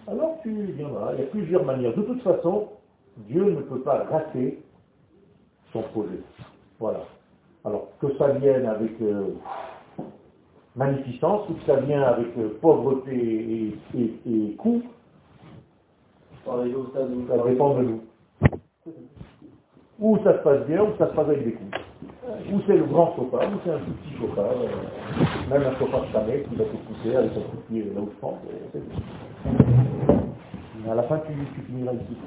alors 0.07 0.37
tu 0.43 0.51
viendras. 0.51 1.13
Il 1.13 1.19
y 1.19 1.23
a 1.23 1.27
plusieurs 1.27 1.63
manières. 1.63 1.95
De 1.95 2.01
toute 2.01 2.21
façon, 2.21 2.67
Dieu 3.29 3.45
ne 3.45 3.61
peut 3.61 3.79
pas 3.79 4.03
rater 4.11 4.61
son 5.71 5.81
projet. 5.83 6.19
Voilà. 6.79 6.99
Alors, 7.63 7.87
que 8.01 8.13
ça 8.17 8.27
vienne 8.29 8.65
avec 8.65 8.91
euh, 9.01 9.35
magnificence 10.75 11.47
ou 11.49 11.53
que 11.53 11.65
ça 11.65 11.77
vienne 11.77 12.03
avec 12.03 12.27
euh, 12.37 12.57
pauvreté 12.61 13.15
et, 13.15 13.75
et, 13.97 14.13
et 14.25 14.55
coût, 14.55 14.81
ça 16.45 16.51
dépend 17.47 17.75
de 17.75 17.83
nous. 17.83 18.01
Ou 20.03 20.17
ça 20.21 20.33
se 20.33 20.43
passe 20.43 20.67
bien, 20.67 20.83
ou 20.83 20.89
ça 20.97 21.07
se 21.07 21.13
passe 21.13 21.27
avec 21.29 21.45
des 21.45 21.53
coups. 21.53 21.77
Ou 22.51 22.59
c'est 22.67 22.75
le 22.75 22.83
grand 22.83 23.15
chauffard, 23.15 23.43
ou 23.47 23.57
c'est 23.63 23.71
un 23.71 23.77
tout 23.79 23.91
petit 23.93 24.17
chauffard. 24.19 24.51
euh, 24.51 24.67
même 25.49 25.63
un 25.63 25.79
chauffard 25.79 26.01
de 26.01 26.07
qui 26.43 26.55
va 26.55 26.65
te 26.65 26.75
pousser 26.75 27.15
avec 27.15 27.31
un 27.31 27.39
coup 27.39 27.57
là 27.71 28.01
où 28.01 28.09
je 28.13 28.19
pense. 28.19 28.39
et 30.85 30.91
à 30.91 30.95
la 30.95 31.03
fin, 31.03 31.19
tu, 31.19 31.33
tu 31.55 31.61
finiras 31.67 31.93
ici. 31.93 32.17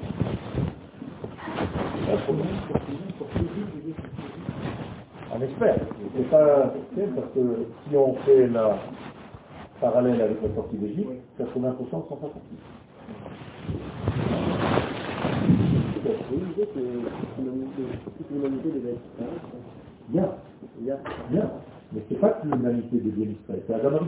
On 5.35 5.41
espère. 5.41 5.75
C'est 6.15 6.29
pas 6.31 6.73
parce 7.15 7.27
que 7.35 7.67
si 7.87 7.95
on 7.95 8.15
fait 8.25 8.47
la 8.47 8.75
parallèle 9.79 10.19
avec 10.19 10.41
la 10.41 10.55
sortie 10.55 10.77
d'Égypte, 10.77 11.11
80% 11.39 11.45
ne 11.45 11.89
sont 11.89 12.01
pas 12.01 12.15
sortis. 12.21 12.57
Bien. 20.09 20.29
Bien. 20.79 20.97
Bien. 21.29 21.51
Mais 21.93 22.01
c'est 22.09 22.19
pas 22.19 22.29
que 22.29 22.47
l'humanité 22.47 22.97
devient. 22.97 23.35
C'est 23.47 23.69
la 23.69 23.77
avant 23.77 23.91
la 23.91 23.99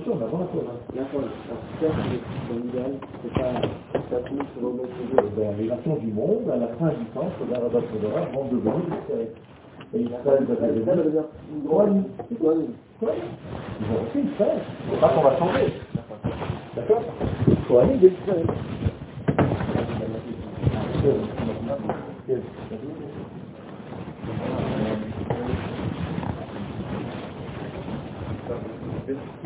les 5.58 5.68
nations 5.68 5.96
du 5.98 6.08
monde, 6.08 6.50
à 6.52 6.58
la 6.58 6.68
fin 6.70 6.90
du 6.90 7.06
temps, 7.14 7.30
que 7.38 7.44
vont 8.34 8.46
devenir. 8.46 8.74
Et 9.94 10.02
Israël 10.02 10.46
va 10.48 10.68
devenir 10.68 11.24
Kohanim. 11.70 12.04
Kohanim. 12.40 12.74
Ils 13.02 13.08
vont 13.86 14.00
rester 14.04 14.22
Israël. 14.22 14.62
C'est 14.90 15.00
pas 15.00 15.10
qu'on 15.10 15.22
va 15.22 15.38
changer. 15.38 15.74
D'accord 16.76 17.04
Kohanim 17.68 17.98
d'Israël. 17.98 18.48
Non, 22.30 22.36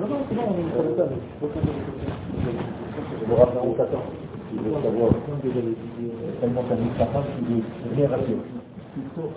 non, 0.10 0.18
c'est 0.28 0.36
bon, 0.36 0.42
on 0.50 0.58
est 0.60 0.98
ça, 0.98 1.08
savoir 3.24 3.48
tellement 6.42 6.64
qu'il 8.94 9.04
faut, 9.16 9.32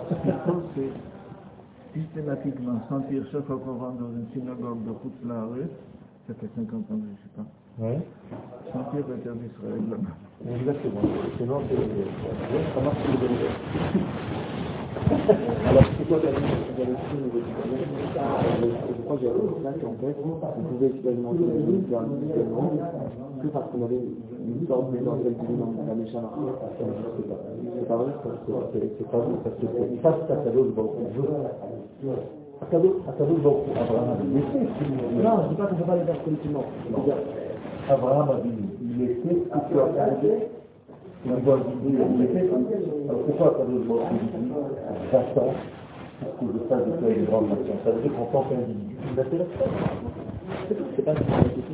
c'est 0.75 0.91
systématiquement 1.97 2.81
sentir 2.89 3.23
chaque 3.31 3.45
fois 3.45 3.59
qu'on 3.63 3.77
rentre 3.77 3.99
dans 3.99 4.11
une 4.11 4.27
synagogue 4.33 4.83
de 4.85 4.91
Koutlaare, 4.91 5.47
ça 6.27 6.33
fait 6.33 6.49
50 6.53 6.73
ans 6.73 6.83
je 6.89 6.95
ne 6.95 6.99
sais 6.99 7.31
pas, 7.37 7.45
Ouais. 7.79 7.99
sentir 8.73 9.05
le 9.07 9.17
terme 9.21 9.37
d'Israël 9.37 9.81
là-bas. 9.89 10.13
Exactement. 10.49 11.01
Sinon, 11.37 11.61
c'est, 11.69 11.77
ça 12.73 12.81
marche 12.81 13.01
sur 13.03 13.13
le. 13.21 13.27
Alors, 15.67 15.83
c'est 15.97 16.07
quoi 16.07 16.17
Je 16.17 16.25
crois 19.03 19.17
que 19.17 19.23
j'avais 19.23 19.85
en 19.85 19.93
fait, 19.93 20.15
on 20.25 20.63
pouvait 20.63 20.87
expérimenter 20.87 21.45
la 21.45 21.53
vie 21.53 21.85
individuellement, 21.95 22.71
que 23.41 23.47
parce 23.47 23.69
qu'on 23.71 23.83
avait 23.85 24.01
une 24.01 24.67
sorte 24.67 24.91
d'éventuel 24.91 25.33
dividende, 25.35 25.75
la 25.87 25.95
méchante 25.95 26.23
marché. 26.23 26.41
C'est 27.77 27.87
pas 27.87 27.97
vrai, 27.97 28.11
ça, 28.23 28.29
C'est 28.73 28.89
c'est 28.97 29.09
pas 29.11 29.17
vrai, 29.17 29.33
parce 29.43 29.55
que 29.55 29.65
c'est 29.69 30.01
face 30.01 30.31
à 30.31 30.35
Baruch 30.49 30.73
Hu. 30.73 32.09
Akadosh 32.59 32.97
Baruch 33.05 33.67
Hu, 33.67 33.71
Abraham. 33.77 34.17
Non, 35.23 35.43
je 35.43 35.49
dis 35.49 35.55
pas 35.55 35.65
qu'on 35.67 35.75
ne 35.75 35.79
peut 35.79 35.85
pas 35.85 35.95
le 35.95 36.05
faire 36.05 36.23
collectivement. 36.23 36.63
Abraham 37.89 38.29
a 38.29 38.41
dit, 38.41 38.51
il 38.81 39.03
était 39.03 39.19
ce 39.21 39.49
que 39.49 39.71
tu 39.71 39.79
as 39.79 40.15
fait. 40.21 40.49
Il 41.25 42.23
était. 42.23 42.49
Alors 43.09 43.21
pourquoi 43.25 43.47
Akadosh 43.47 43.87
Baruch 43.87 44.11
Hu 44.11 44.39
dit, 44.39 44.51
j'attends 45.11 45.53
pour 46.39 46.47
que 46.47 46.53
je 46.53 46.59
fasse 46.67 46.85
de 46.85 46.91
toi 46.97 47.09
une 47.09 47.25
grande 47.25 47.49
nation 47.49 47.73
Ça 47.83 47.91
veut 47.91 48.01
dire 48.01 48.11
qu'en 48.13 48.25
tant 48.25 48.49
qu'individu, 48.49 48.95
tu 49.01 49.15
n'intéresses 49.15 49.47
pas. 49.57 49.65
c'est 50.95 51.05
pas 51.05 51.13
la 51.13 51.19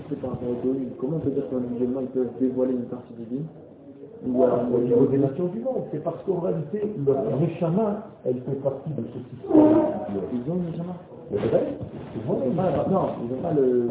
c'est 0.10 0.22
par 0.22 0.32
rapport 0.32 0.50
au. 0.50 0.76
Comment 1.00 1.18
on 1.18 1.20
peut 1.20 1.32
dire 1.32 1.50
qu'individuellement 1.50 2.02
ils 2.02 2.08
peuvent 2.08 2.32
dévoiler 2.40 2.74
une 2.74 2.86
partie 2.86 3.14
divine 3.14 3.46
Ou 4.28 4.44
alors, 4.44 4.62
Au 4.74 4.80
niveau 4.80 5.06
des 5.06 5.18
nations 5.18 5.48
du 5.48 5.60
monde, 5.60 5.84
c'est 5.92 6.04
parce 6.04 6.22
qu'en 6.26 6.40
réalité, 6.40 6.82
leur 7.06 7.40
Neshama, 7.40 8.08
elle 8.26 8.42
fait 8.42 8.62
partie 8.62 8.90
de 8.90 9.04
ce 9.14 9.20
système 9.30 9.84
ils 10.34 10.52
ont 10.52 10.56
une 10.56 10.72
Neshama 10.72 10.96
C'est 11.32 11.38
vrai 11.50 11.78
Ils 12.16 12.30
n'ont 12.30 12.56
pas, 12.56 12.86
non, 12.90 13.08
ils 13.24 13.36
n'ont 13.36 13.42
pas 13.42 13.54
le. 13.54 13.90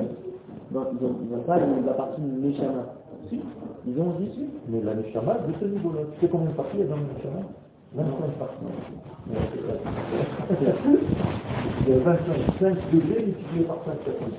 Non, 0.72 0.86
ils 0.92 1.04
n'ont 1.30 1.42
pas 1.42 1.58
la 1.58 1.92
partie 1.92 2.22
Neshama. 2.22 2.84
Si. 3.28 3.40
Ils 3.86 4.00
ont 4.00 4.16
aussi 4.16 4.48
Mais 4.68 4.80
la 4.80 4.94
Neshama, 4.94 5.34
de 5.34 5.52
ce 5.60 5.66
niveau-là, 5.66 6.00
tu 6.14 6.20
sais 6.20 6.28
combien 6.28 6.48
de 6.48 6.54
parties 6.54 6.78
il 6.78 6.80
y 6.80 6.82
a 6.84 6.86
dans 6.86 6.96
le 6.96 7.02
Neshama? 7.02 7.40
25 7.94 8.32
parties. 8.38 8.56
Il 11.86 11.88
y 11.88 11.92
a 11.92 11.98
25, 11.98 12.36
5 12.58 12.90
degrés 12.90 13.22
multipliés 13.26 13.64
par 13.64 13.84
5 13.84 13.96
personnes. 13.98 14.32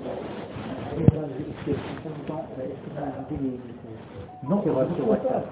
Non, 4.50 4.62
c'est 4.64 4.70
vrai, 4.72 4.88
sur 4.96 5.10
WhatsApp. 5.10 5.46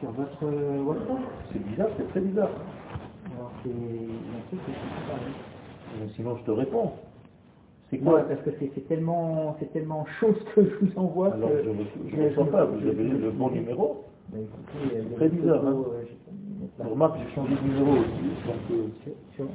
Sur 0.00 0.10
votre 0.10 0.44
euh, 0.44 0.82
WhatsApp? 0.82 1.18
C'est 1.52 1.64
bizarre, 1.64 1.88
c'est 1.96 2.08
très 2.08 2.20
bizarre. 2.20 2.50
Alors, 3.36 3.52
c'est 3.62 3.70
un 3.70 4.40
truc 4.48 4.66
que 4.66 4.72
je 4.72 4.76
sais 4.76 5.06
pas. 5.08 5.18
Mais 6.00 6.08
sinon, 6.14 6.36
je 6.36 6.42
te 6.42 6.50
réponds. 6.50 6.92
C'est 7.90 7.98
quoi 7.98 8.20
parce 8.22 8.40
que 8.42 8.50
c'est 8.58 8.70
c'est 8.74 8.88
tellement, 8.88 9.56
c'est 9.60 9.72
tellement 9.72 10.04
ce 10.20 10.26
que 10.54 10.64
je 10.64 10.84
vous 10.86 10.98
envoie 10.98 11.32
Alors, 11.32 11.50
que... 11.50 11.62
je 11.62 12.16
ne 12.16 12.28
reçois 12.28 12.46
pas, 12.46 12.64
vous 12.64 12.86
avez 12.86 13.04
le 13.04 13.30
bon 13.30 13.50
numéro. 13.50 14.04
Bah, 14.28 14.38
écoutez, 14.40 14.96
y 14.96 15.14
a 15.14 15.16
Très 15.16 15.28
bizarre, 15.28 15.62
photos, 15.62 15.86
hein. 15.86 15.90
euh, 15.94 16.66
Je 16.82 16.88
remarque 16.88 17.14
que 17.14 17.20
j'ai 17.28 17.34
changé 17.36 17.54
de 17.54 17.62
numéro 17.68 17.92
aussi. 17.92 18.26
Donc, 18.44 18.56
euh, 18.72 18.88
sur, 19.36 19.46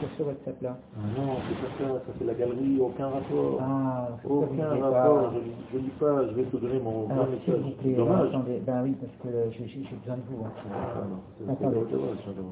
sur, 0.00 0.08
ce 0.18 0.22
WhatsApp-là. 0.24 0.76
ah 0.96 0.98
non, 1.16 1.36
c'est 1.46 1.54
pas 1.54 1.88
ça, 1.88 1.94
ça 2.04 2.12
c'est 2.18 2.24
la 2.24 2.34
galerie, 2.34 2.80
aucun 2.80 3.08
rapport. 3.10 3.58
Ah, 3.62 4.08
c'est 4.20 4.28
vous 4.28 4.42
aucun 4.42 4.68
rapport, 4.74 5.32
je 5.70 5.78
ne 5.78 5.82
lis 5.84 5.90
pas, 6.00 6.26
je 6.26 6.34
vais 6.34 6.42
te 6.42 6.56
donner 6.56 6.80
mon 6.80 7.08
Alors, 7.10 7.28
message. 7.28 7.60
vous 7.62 7.70
plaît, 7.80 7.94
Dommage. 7.94 8.28
attendez, 8.30 8.60
ben 8.66 8.82
oui, 8.82 8.96
parce 9.00 9.12
que 9.22 9.28
euh, 9.28 9.50
j'ai 9.52 9.64
besoin 9.94 10.16
de 10.16 10.22
vous. 10.28 10.44
hein. 10.44 10.50
Ah 10.66 11.04
non, 11.08 11.20
c'est- 11.38 11.44
c'est 11.46 11.52
Attendez. 11.52 11.76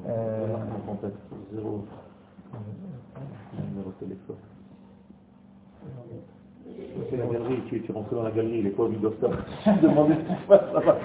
Euh, 0.07 0.55
contact, 0.87 1.17
zéro. 1.53 1.83
Numéro 3.67 3.89
de 3.89 4.05
téléphone. 4.05 4.35
C'est 7.09 7.17
la 7.17 7.25
galerie, 7.25 7.59
tu, 7.67 7.81
tu 7.81 7.91
rentres 7.91 8.13
dans 8.13 8.23
la 8.23 8.31
galerie, 8.31 8.59
il 8.59 8.67
est 8.67 8.71
pas 8.71 8.83
obligatoire. 8.83 9.31
Demandez 9.81 10.13
ce 10.15 10.33
qui 10.33 10.41
se 10.41 10.47
passe 10.47 10.73
là-bas. 10.73 10.97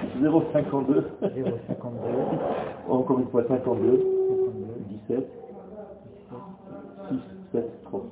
052. 0.53 1.05
052, 1.23 1.31
Encore 2.89 3.19
une 3.21 3.29
fois, 3.29 3.43
52, 3.49 3.91
52, 3.91 3.97
17, 5.09 5.29
6, 7.11 7.17
7, 7.53 7.83
3. 7.85 8.03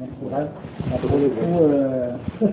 Merci, 0.00 0.24
Ralph. 0.30 0.50
Après 0.94 1.18
le 1.18 1.28
coup, 1.28 1.58
euh, 1.60 2.16
je 2.40 2.46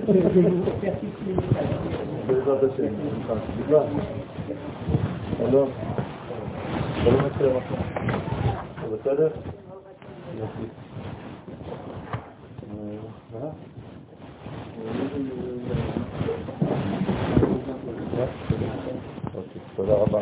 תודה 19.76 19.94
רבה. 19.94 20.22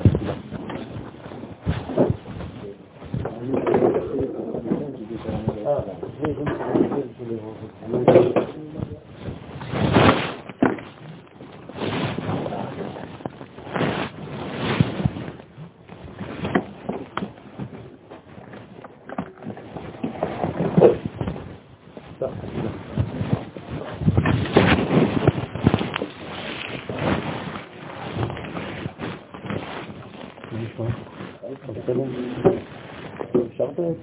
Thank 7.87 8.09
you. 8.09 8.24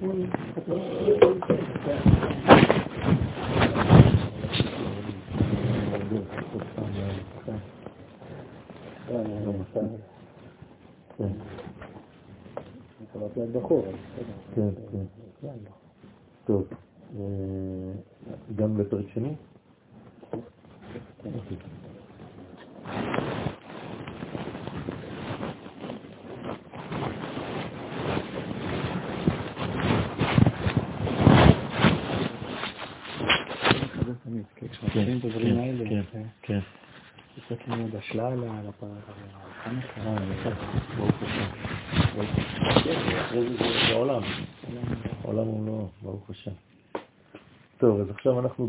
Mm. 0.03 0.42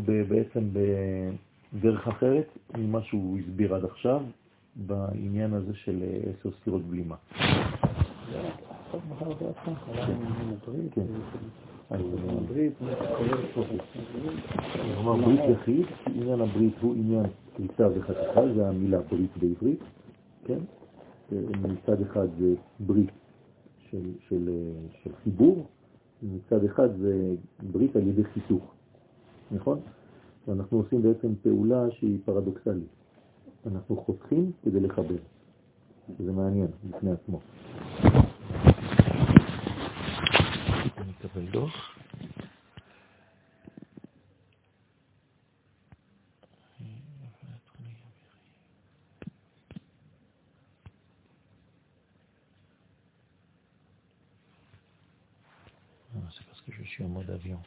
בעצם 0.05 0.69
בדרך 1.73 2.07
אחרת 2.07 2.47
ממה 2.77 3.01
שהוא 3.01 3.37
הסביר 3.39 3.75
עד 3.75 3.85
עכשיו, 3.85 4.21
בעניין 4.75 5.53
הזה 5.53 5.73
של 5.73 6.03
אה, 6.03 6.31
עשר 6.39 6.51
ספירות 6.51 6.81
בלימה. 6.81 7.15
כן. 10.91 11.05
אה, 11.91 11.97
ברית 15.25 15.41
יחיד, 15.49 15.85
עניין 16.15 16.41
הברית 16.41 16.73
הוא 16.81 16.95
עניין 16.95 17.25
כריתה 17.55 17.87
וחתיכה, 17.95 18.41
זה 18.55 18.67
המילה 18.67 18.99
ברית 19.01 19.37
בעברית, 19.37 19.79
כן? 20.45 20.59
אה, 21.31 21.37
מצד 21.61 22.01
אחד 22.01 22.27
זה 22.39 22.53
ברית 22.79 23.09
של, 24.29 24.49
אה, 24.49 25.11
חיבור, 25.23 25.65
ומצד 26.23 26.63
אחד 26.65 26.97
זה 26.97 27.35
ברית 27.71 27.95
על 27.95 28.07
ידי 28.07 28.23
חיתוך, 28.23 28.74
נכון? 29.51 29.79
ואנחנו 30.47 30.77
עושים 30.77 31.01
בעצם 31.01 31.33
פעולה 31.43 31.91
שהיא 31.91 32.19
פרדוקסלית. 32.25 32.87
אנחנו 33.67 33.95
חותכים 33.97 34.51
כדי 34.63 34.79
לחבר. 34.79 35.15
זה 36.19 36.31
מעניין 36.31 36.67
בפני 36.89 37.11
עצמו. 37.11 37.39
אני 40.97 41.11
אקבל 41.19 41.45
דוח. 41.51 41.95
Ah, 56.15 56.19
C'est 56.37 56.45
parce 56.45 56.61
que 56.61 56.71
je 56.71 56.83
suis 56.83 57.03
en 57.03 57.09
mode 57.09 57.29
avion. 57.29 57.59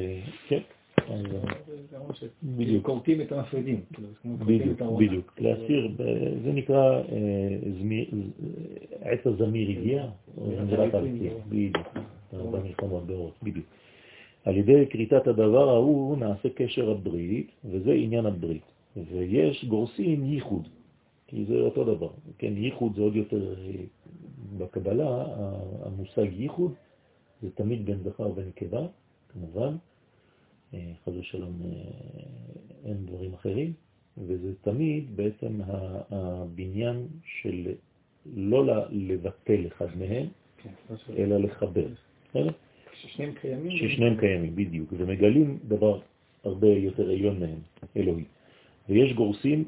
אה, 2.23 2.27
בדיוק. 2.43 2.85
כורתים 2.85 3.21
את 3.21 3.31
המפרידים. 3.31 3.81
כאילו, 3.93 4.07
בדיוק. 4.45 4.81
בדיוק. 4.99 5.33
להסיר, 5.39 5.91
זה 6.43 6.51
נקרא 6.53 6.93
אה, 6.95 7.01
ז- 7.81 8.41
עת 9.01 9.25
הזמיר 9.25 9.69
הגיע, 9.69 10.05
או 10.37 10.51
זמירת 10.65 10.95
ארצי, 10.95 11.29
בדיוק, 11.49 11.87
במלחמות 12.33 13.05
באורות, 13.05 13.33
בדיוק. 13.43 13.65
על 14.45 14.57
ידי 14.57 14.85
כריתת 14.89 15.27
הדבר 15.27 15.69
ההוא 15.69 16.17
נעשה 16.17 16.49
קשר 16.49 16.89
הברית, 16.91 17.51
וזה 17.65 17.91
עניין 17.91 18.25
הברית. 18.25 18.61
ויש 19.11 19.65
גורסים 19.65 20.25
ייחוד, 20.25 20.67
כי 21.27 21.45
זה 21.45 21.53
אותו 21.55 21.83
דבר. 21.83 22.09
כן, 22.37 22.53
ייחוד 22.57 22.95
זה 22.95 23.01
עוד 23.01 23.15
יותר, 23.15 23.53
אה, 23.53 23.71
בקבלה, 24.57 25.25
המושג 25.85 26.27
ייחוד 26.39 26.73
זה 27.41 27.49
תמיד 27.55 27.85
בין 27.85 27.97
זכר 28.03 28.27
ובין 28.29 28.45
נקבה, 28.47 28.81
כמובן. 29.33 29.75
חס 31.05 31.13
ושלום 31.19 31.61
אה, 31.65 31.69
אין 32.85 33.05
דברים 33.05 33.33
אחרים, 33.33 33.73
וזה 34.17 34.53
תמיד 34.61 35.17
בעצם 35.17 35.59
הבניין 36.09 37.07
של 37.25 37.67
לא 38.35 38.85
לבטל 38.89 39.67
אחד 39.67 39.87
מהם, 39.99 40.27
כן, 40.63 40.69
לא 40.89 40.95
אלא 41.17 41.37
לחבר. 41.37 41.87
בסדר? 42.29 42.49
כששניהם 42.91 43.33
קיימים. 43.41 43.77
ששניהם 43.77 44.17
קיימים, 44.17 44.55
בדיוק, 44.55 44.93
ומגלים 44.97 45.59
דבר 45.67 45.99
הרבה 46.43 46.67
יותר 46.67 47.09
עליון 47.09 47.39
מהם, 47.39 47.59
אלוהי. 47.97 48.23
ויש 48.89 49.13
גורסים 49.13 49.63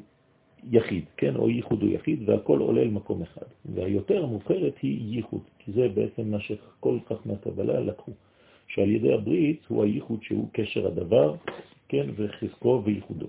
יחיד, 0.71 1.03
כן, 1.17 1.35
או 1.35 1.49
ייחוד 1.49 1.81
הוא 1.81 1.89
יחיד, 1.89 2.29
והכל 2.29 2.59
עולה 2.59 2.81
אל 2.81 2.89
מקום 2.89 3.21
אחד. 3.21 3.45
והיותר 3.65 4.23
המובחרת 4.23 4.77
היא 4.81 5.15
ייחוד, 5.15 5.41
כי 5.59 5.71
זה 5.71 5.89
בעצם 5.89 6.31
מה 6.31 6.39
שכל 6.39 6.97
חכמי 7.07 7.33
הקבלה 7.33 7.79
לקחו. 7.79 8.11
שעל 8.73 8.89
ידי 8.89 9.13
הברית 9.13 9.61
הוא 9.67 9.83
הייחוד 9.83 10.23
שהוא 10.23 10.47
קשר 10.51 10.87
הדבר, 10.87 11.35
כן, 11.87 12.07
וחזקו 12.15 12.81
וייחודו. 12.85 13.27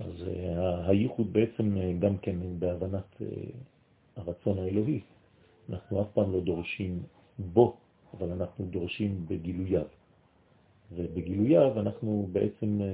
אז 0.00 0.14
uh, 0.22 0.88
הייחוד 0.88 1.32
בעצם 1.32 1.76
uh, 1.76 2.02
גם 2.02 2.16
כן 2.16 2.36
בהבנת 2.58 3.16
uh, 3.20 3.24
הרצון 4.16 4.58
האלוהי, 4.58 5.00
אנחנו 5.70 6.02
אף 6.02 6.06
פעם 6.14 6.32
לא 6.32 6.40
דורשים 6.40 7.02
בו, 7.38 7.76
אבל 8.18 8.30
אנחנו 8.32 8.64
דורשים 8.64 9.24
בגילוייו. 9.28 9.86
ובגילוייו 10.92 11.80
אנחנו 11.80 12.28
בעצם 12.32 12.80
אה, 12.80 12.86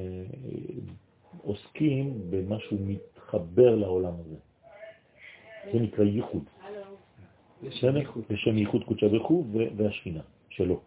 עוסקים 1.43 2.21
במה 2.31 2.59
שהוא 2.61 2.81
מתחבר 2.87 3.77
לעולם 3.77 4.13
הזה. 4.21 4.37
זה 5.73 5.79
נקרא 5.79 6.05
ייחוד. 6.05 6.45
לשם 8.31 8.59
ייחוד 8.59 8.85
קודשה 8.85 9.09
ברכו 9.09 9.45
והשכינה 9.77 10.21
שלו. 10.51 10.81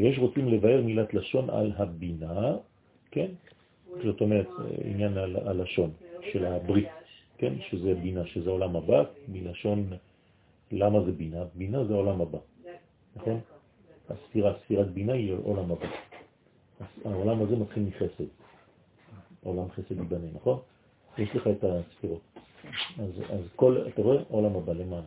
ויש 0.00 0.18
רוצים 0.18 0.48
לבאר 0.48 0.82
מילת 0.82 1.14
לשון 1.14 1.50
על 1.50 1.72
הבינה, 1.76 2.56
כן? 3.10 3.26
זאת 4.04 4.20
אומרת, 4.20 4.48
עניין 4.84 5.18
הלשון 5.44 5.90
של 6.32 6.44
הברית, 6.44 6.88
כן? 7.38 7.52
שזה 7.70 7.94
בינה, 7.94 8.26
שזה 8.26 8.50
עולם 8.50 8.76
הבא, 8.76 9.02
מלשון 9.28 9.90
למה 10.72 11.00
זה 11.04 11.12
בינה? 11.12 11.44
בינה 11.54 11.84
זה 11.84 11.94
עולם 11.94 12.20
הבא, 12.20 12.38
נכון? 13.16 13.40
הספירה, 14.10 14.54
ספירת 14.64 14.90
בינה 14.90 15.12
היא 15.12 15.34
עולם 15.44 15.72
הבא. 15.72 15.86
העולם 17.04 17.42
הזה 17.42 17.56
מתחיל 17.56 17.82
מחסד. 17.82 18.24
עולם 19.42 19.70
חסד 19.70 19.98
ייבנה, 19.98 20.26
נכון? 20.34 20.58
יש 21.18 21.36
לך 21.36 21.46
את 21.46 21.64
הספירות. 21.64 22.20
אז, 22.98 23.10
אז 23.30 23.40
כל, 23.56 23.84
אתה 23.88 24.02
רואה? 24.02 24.22
עולם 24.28 24.56
הבא 24.56 24.72
למעלה. 24.72 25.06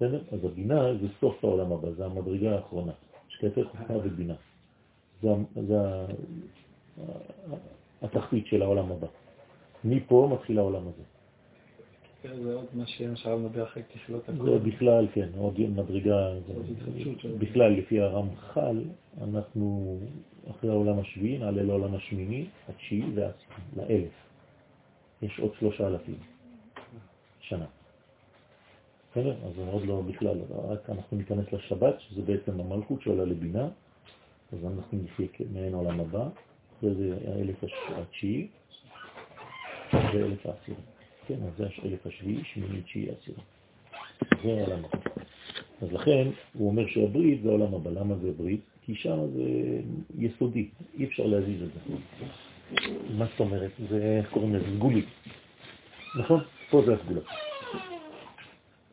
בסדר? 0.00 0.22
אז 0.32 0.44
הבינה 0.44 0.94
זה 1.00 1.06
סוף 1.20 1.44
העולם 1.44 1.72
הבא, 1.72 1.90
זה 1.90 2.04
המדרגה 2.04 2.56
האחרונה. 2.56 2.92
שקפת, 3.28 3.66
חוכמה 3.70 3.96
ובינה. 3.96 4.34
זה, 5.22 5.28
זה 5.68 5.78
התחתית 8.02 8.46
של 8.46 8.62
העולם 8.62 8.92
הבא. 8.92 9.06
מפה 9.84 10.28
מתחיל 10.32 10.58
העולם 10.58 10.82
הזה. 10.82 11.02
כן, 12.22 12.42
זה 12.42 12.54
עוד 12.54 12.66
מה 12.72 12.86
שמשל 12.86 13.34
מדבר 13.34 13.64
אחרי 13.64 13.82
ככלות 13.82 14.28
הכל. 14.28 14.44
זה 14.44 14.58
בכלל, 14.58 15.06
כן, 15.14 15.28
עוד 15.38 15.60
מדרגה, 15.60 16.30
בכלל, 17.38 17.72
לפי 17.72 18.00
הרמח"ל, 18.00 18.84
אנחנו 19.22 19.98
אחרי 20.50 20.70
העולם 20.70 20.98
השביעי, 20.98 21.38
נעלה 21.38 21.62
לעולם 21.62 21.94
השמיני, 21.94 22.46
התשיעי 22.68 23.02
לאלף. 23.76 24.12
יש 25.22 25.40
עוד 25.40 25.52
שלושה 25.58 25.86
אלפים 25.86 26.18
שנה. 27.40 27.66
בסדר? 29.10 29.34
אז 29.46 29.52
זה 29.56 29.70
עוד 29.70 29.86
לא 29.86 30.00
בכלל, 30.00 30.38
רק 30.68 30.90
אנחנו 30.90 31.16
ניכנס 31.16 31.52
לשבת, 31.52 31.94
שזה 32.00 32.22
בעצם 32.22 32.60
המלכות 32.60 33.02
שעולה 33.02 33.24
לבינה, 33.24 33.68
אז 34.52 34.58
אנחנו 34.64 34.98
נחיה 35.04 35.26
מעין 35.52 35.74
עולם 35.74 36.00
הבא, 36.00 36.28
אחרי 36.78 36.94
זה 36.94 37.18
האלף 37.26 37.64
התשיעי 37.88 38.46
ואלף 39.92 40.46
העשירי. 40.46 40.76
כן, 41.26 41.34
אז 41.34 41.56
זה 41.58 41.66
האלף 41.82 42.06
השביעי, 42.06 42.44
שמיני, 42.44 42.82
תשיעי, 42.82 43.08
עשירי. 43.10 43.42
זה 44.42 44.48
העולם 44.48 44.84
הבא. 44.84 44.98
אז 45.82 45.92
לכן 45.92 46.28
הוא 46.52 46.70
אומר 46.70 46.86
שהברית 46.86 47.42
זה 47.42 47.48
העולם 47.48 47.74
הבא. 47.74 47.90
למה 47.90 48.14
זה 48.16 48.30
ברית? 48.36 48.60
כי 48.82 48.94
שם 48.94 49.18
זה 49.34 49.42
יסודי, 50.18 50.68
אי 50.98 51.04
אפשר 51.04 51.26
להזיז 51.26 51.62
את 51.62 51.68
זה. 51.72 51.94
מה 53.18 53.26
זאת 53.26 53.40
אומרת? 53.40 53.70
זה, 53.88 54.18
איך 54.18 54.30
קוראים 54.30 54.54
לזה? 54.54 54.66
סגולי. 54.76 55.02
נכון? 56.18 56.40
פה 56.70 56.82
זה 56.86 56.94
הסגולה. 56.94 57.20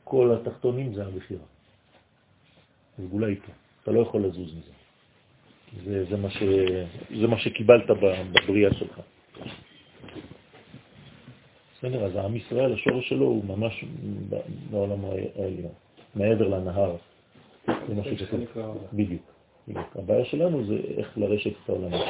כל 0.10 0.38
התחתונים 0.42 0.94
זה 0.94 1.06
הבחירה. 1.06 1.46
הסגולה 3.00 3.28
היא 3.28 3.38
פה. 3.46 3.52
אתה 3.84 3.92
לא 3.92 4.00
יכול 4.00 4.26
לזוז 4.26 4.54
מזה. 4.54 4.72
זה, 5.86 6.06
זה, 6.06 6.18
מה, 6.18 6.30
ש, 6.30 6.44
זה 7.22 7.28
מה 7.28 7.40
שקיבלת 7.40 7.90
בבריאה 7.90 8.74
שלך. 8.74 9.02
בסדר, 11.78 12.06
אז 12.06 12.16
העם 12.16 12.36
ישראל, 12.36 12.74
השורש 12.74 13.10
שלו 13.10 13.26
הוא 13.26 13.46
ממש 13.46 13.86
בעולם 14.72 15.06
העליון, 15.06 15.72
מעבר 16.16 16.48
לנהר. 16.48 16.96
זה 17.68 17.94
מה 17.96 18.04
שכתוב. 18.04 18.88
בדיוק. 18.94 19.22
הבעיה 19.96 20.26
שלנו 20.26 20.66
זה 20.66 20.78
איך 20.98 21.18
לרשת 21.18 21.52
את 21.64 21.70
העולם 21.70 21.94
הזה. 21.94 22.06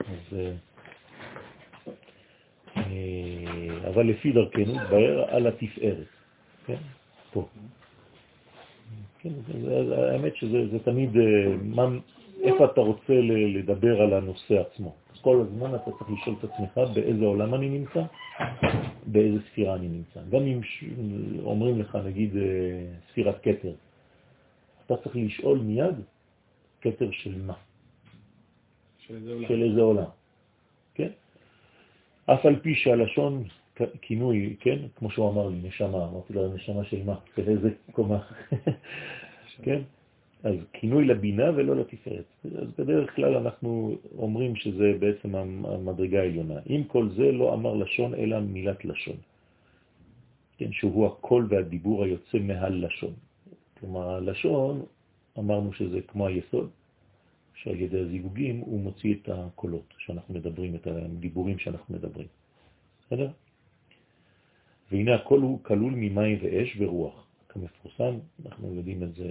אז, 0.00 0.38
אה, 2.76 3.83
אבל 3.94 4.06
לפי 4.06 4.32
דרכנו, 4.32 4.74
בער 4.90 5.24
על 5.28 5.46
התפארת. 5.46 6.06
כן? 6.66 6.76
פה. 7.32 7.46
כן, 9.18 9.30
האמת 9.92 10.36
שזה 10.36 10.78
תמיד, 10.84 11.16
אה, 11.16 11.56
מה, 11.62 11.88
איפה 12.42 12.64
אתה 12.64 12.80
רוצה 12.80 13.12
לדבר 13.54 14.02
על 14.02 14.12
הנושא 14.12 14.60
עצמו. 14.60 14.94
כל 15.20 15.40
הזמן 15.40 15.74
אתה 15.74 15.90
צריך 15.90 16.10
לשאול 16.10 16.36
את 16.38 16.44
עצמך 16.44 16.94
באיזה 16.94 17.24
עולם 17.24 17.54
אני 17.54 17.68
נמצא, 17.68 18.02
באיזה 19.06 19.38
ספירה 19.50 19.74
אני 19.74 19.88
נמצא. 19.88 20.20
גם 20.30 20.42
אם 20.42 20.60
אומרים 21.42 21.80
לך, 21.80 21.98
נגיד, 22.04 22.36
אה, 22.36 22.42
ספירת 23.10 23.38
קטר, 23.40 23.72
אתה 24.86 24.96
צריך 24.96 25.16
לשאול 25.16 25.58
מיד 25.58 25.94
קטר 26.80 27.10
של 27.10 27.42
מה. 27.42 27.54
של 28.98 29.14
איזה 29.14 29.32
עולם. 29.32 29.48
של 29.48 29.62
איזה 29.62 29.80
עולם. 29.80 30.10
כן? 30.94 31.10
אף 32.26 32.46
על 32.46 32.60
פי 32.60 32.74
שהלשון 32.74 33.44
כינוי, 34.02 34.56
כן? 34.60 34.78
כמו 34.96 35.10
שהוא 35.10 35.30
אמר 35.30 35.48
לי, 35.48 35.56
נשמה, 35.62 36.08
אמרתי 36.08 36.32
לו, 36.32 36.54
נשמה 36.54 36.84
של 36.84 37.02
מה? 37.04 37.14
של 37.36 37.48
איזה 37.48 37.70
קומה? 37.92 38.18
כן? 39.62 39.82
אז 40.44 40.54
כינוי 40.72 41.04
לבינה 41.04 41.50
ולא 41.56 41.76
לתפארת. 41.76 42.24
אז 42.44 42.68
בדרך 42.78 43.14
כלל 43.16 43.36
אנחנו 43.36 43.96
אומרים 44.18 44.56
שזה 44.56 44.92
בעצם 44.98 45.34
המדרגה 45.34 46.20
העליונה. 46.20 46.60
אם 46.70 46.82
כל 46.86 47.08
זה 47.16 47.32
לא 47.32 47.54
אמר 47.54 47.74
לשון 47.74 48.14
אלא 48.14 48.40
מילת 48.40 48.84
לשון. 48.84 49.16
כן, 50.58 50.72
שהוא 50.72 51.06
הקול 51.06 51.46
והדיבור 51.50 52.04
היוצא 52.04 52.38
מהל 52.38 52.84
לשון. 52.86 53.12
כלומר, 53.80 54.10
הלשון, 54.10 54.82
אמרנו 55.38 55.72
שזה 55.72 56.00
כמו 56.00 56.26
היסוד, 56.26 56.70
שעל 57.54 57.80
ידי 57.80 58.00
הזיווגים 58.00 58.58
הוא 58.58 58.80
מוציא 58.80 59.14
את 59.14 59.28
הקולות 59.32 59.94
שאנחנו 59.98 60.34
מדברים, 60.34 60.74
את 60.74 60.86
הדיבורים 60.86 61.58
שאנחנו 61.58 61.94
מדברים. 61.94 62.26
בסדר? 63.06 63.28
והנה 64.94 65.14
הכל 65.14 65.40
הוא 65.40 65.58
כלול 65.62 65.92
ממים 65.96 66.38
ואש 66.42 66.76
ורוח. 66.78 67.26
כמפורסם, 67.48 68.18
אנחנו 68.46 68.74
יודעים 68.74 69.02
את 69.02 69.14
זה 69.14 69.30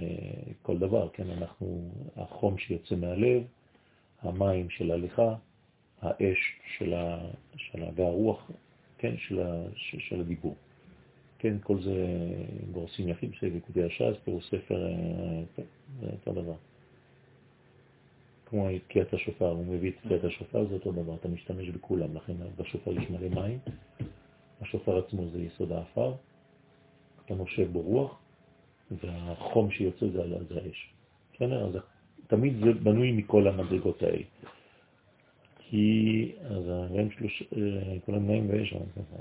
כל 0.62 0.78
דבר, 0.78 1.08
כן? 1.12 1.30
אנחנו, 1.30 1.90
החום 2.16 2.58
שיוצא 2.58 2.96
מהלב, 2.96 3.42
המים 4.22 4.70
של 4.70 4.90
ההליכה, 4.90 5.34
האש 6.02 6.38
של, 6.78 6.94
ה, 6.94 7.18
של 7.56 7.82
ה, 7.82 7.88
והרוח, 7.94 8.50
כן? 8.98 9.14
של, 9.16 9.40
ה, 9.40 9.62
של, 9.76 9.98
של 10.00 10.20
הדיבור. 10.20 10.54
כן, 11.38 11.56
כל 11.62 11.80
זה 11.80 12.06
גורסים 12.72 13.08
יחיד 13.08 13.30
בסביבקודי 13.32 13.84
הש"ס, 13.84 14.16
פירוש 14.24 14.46
ספר, 14.46 14.86
כן, 15.56 15.62
זה 16.00 16.06
אותו 16.12 16.32
דבר. 16.42 16.54
כמו 18.46 18.68
תקיעת 18.88 19.14
השופר, 19.14 19.50
הוא 19.50 19.66
מביא 19.66 19.90
את 19.90 19.94
תקיעת 20.04 20.24
השופר, 20.24 20.68
זה 20.68 20.74
אותו 20.74 20.92
דבר, 20.92 21.14
אתה 21.14 21.28
משתמש 21.28 21.68
בכולם, 21.68 22.16
לכן 22.16 22.32
בשופר 22.56 22.92
יש 22.92 23.10
מלא 23.10 23.28
מים, 23.28 23.58
השופר 24.64 24.98
עצמו 24.98 25.28
זה 25.28 25.42
יסוד 25.42 25.72
האפר, 25.72 26.12
אתה 27.24 27.34
נושב 27.34 27.72
בו 27.72 27.80
רוח, 27.80 28.18
והחום 28.90 29.70
שיוצא 29.70 30.06
זה, 30.06 30.44
זה 30.48 30.60
האש. 30.64 30.90
בסדר? 31.34 31.66
אז 31.66 31.76
תמיד 32.26 32.54
זה 32.64 32.72
בנוי 32.72 33.12
מכל 33.12 33.48
המדרגות 33.48 34.02
האלה. 34.02 34.22
כי, 35.58 36.32
אז 36.44 36.68
והם 36.68 37.10
שלוש, 37.10 37.42
כולם 38.04 38.26
נעים 38.26 38.50
ואש, 38.50 38.74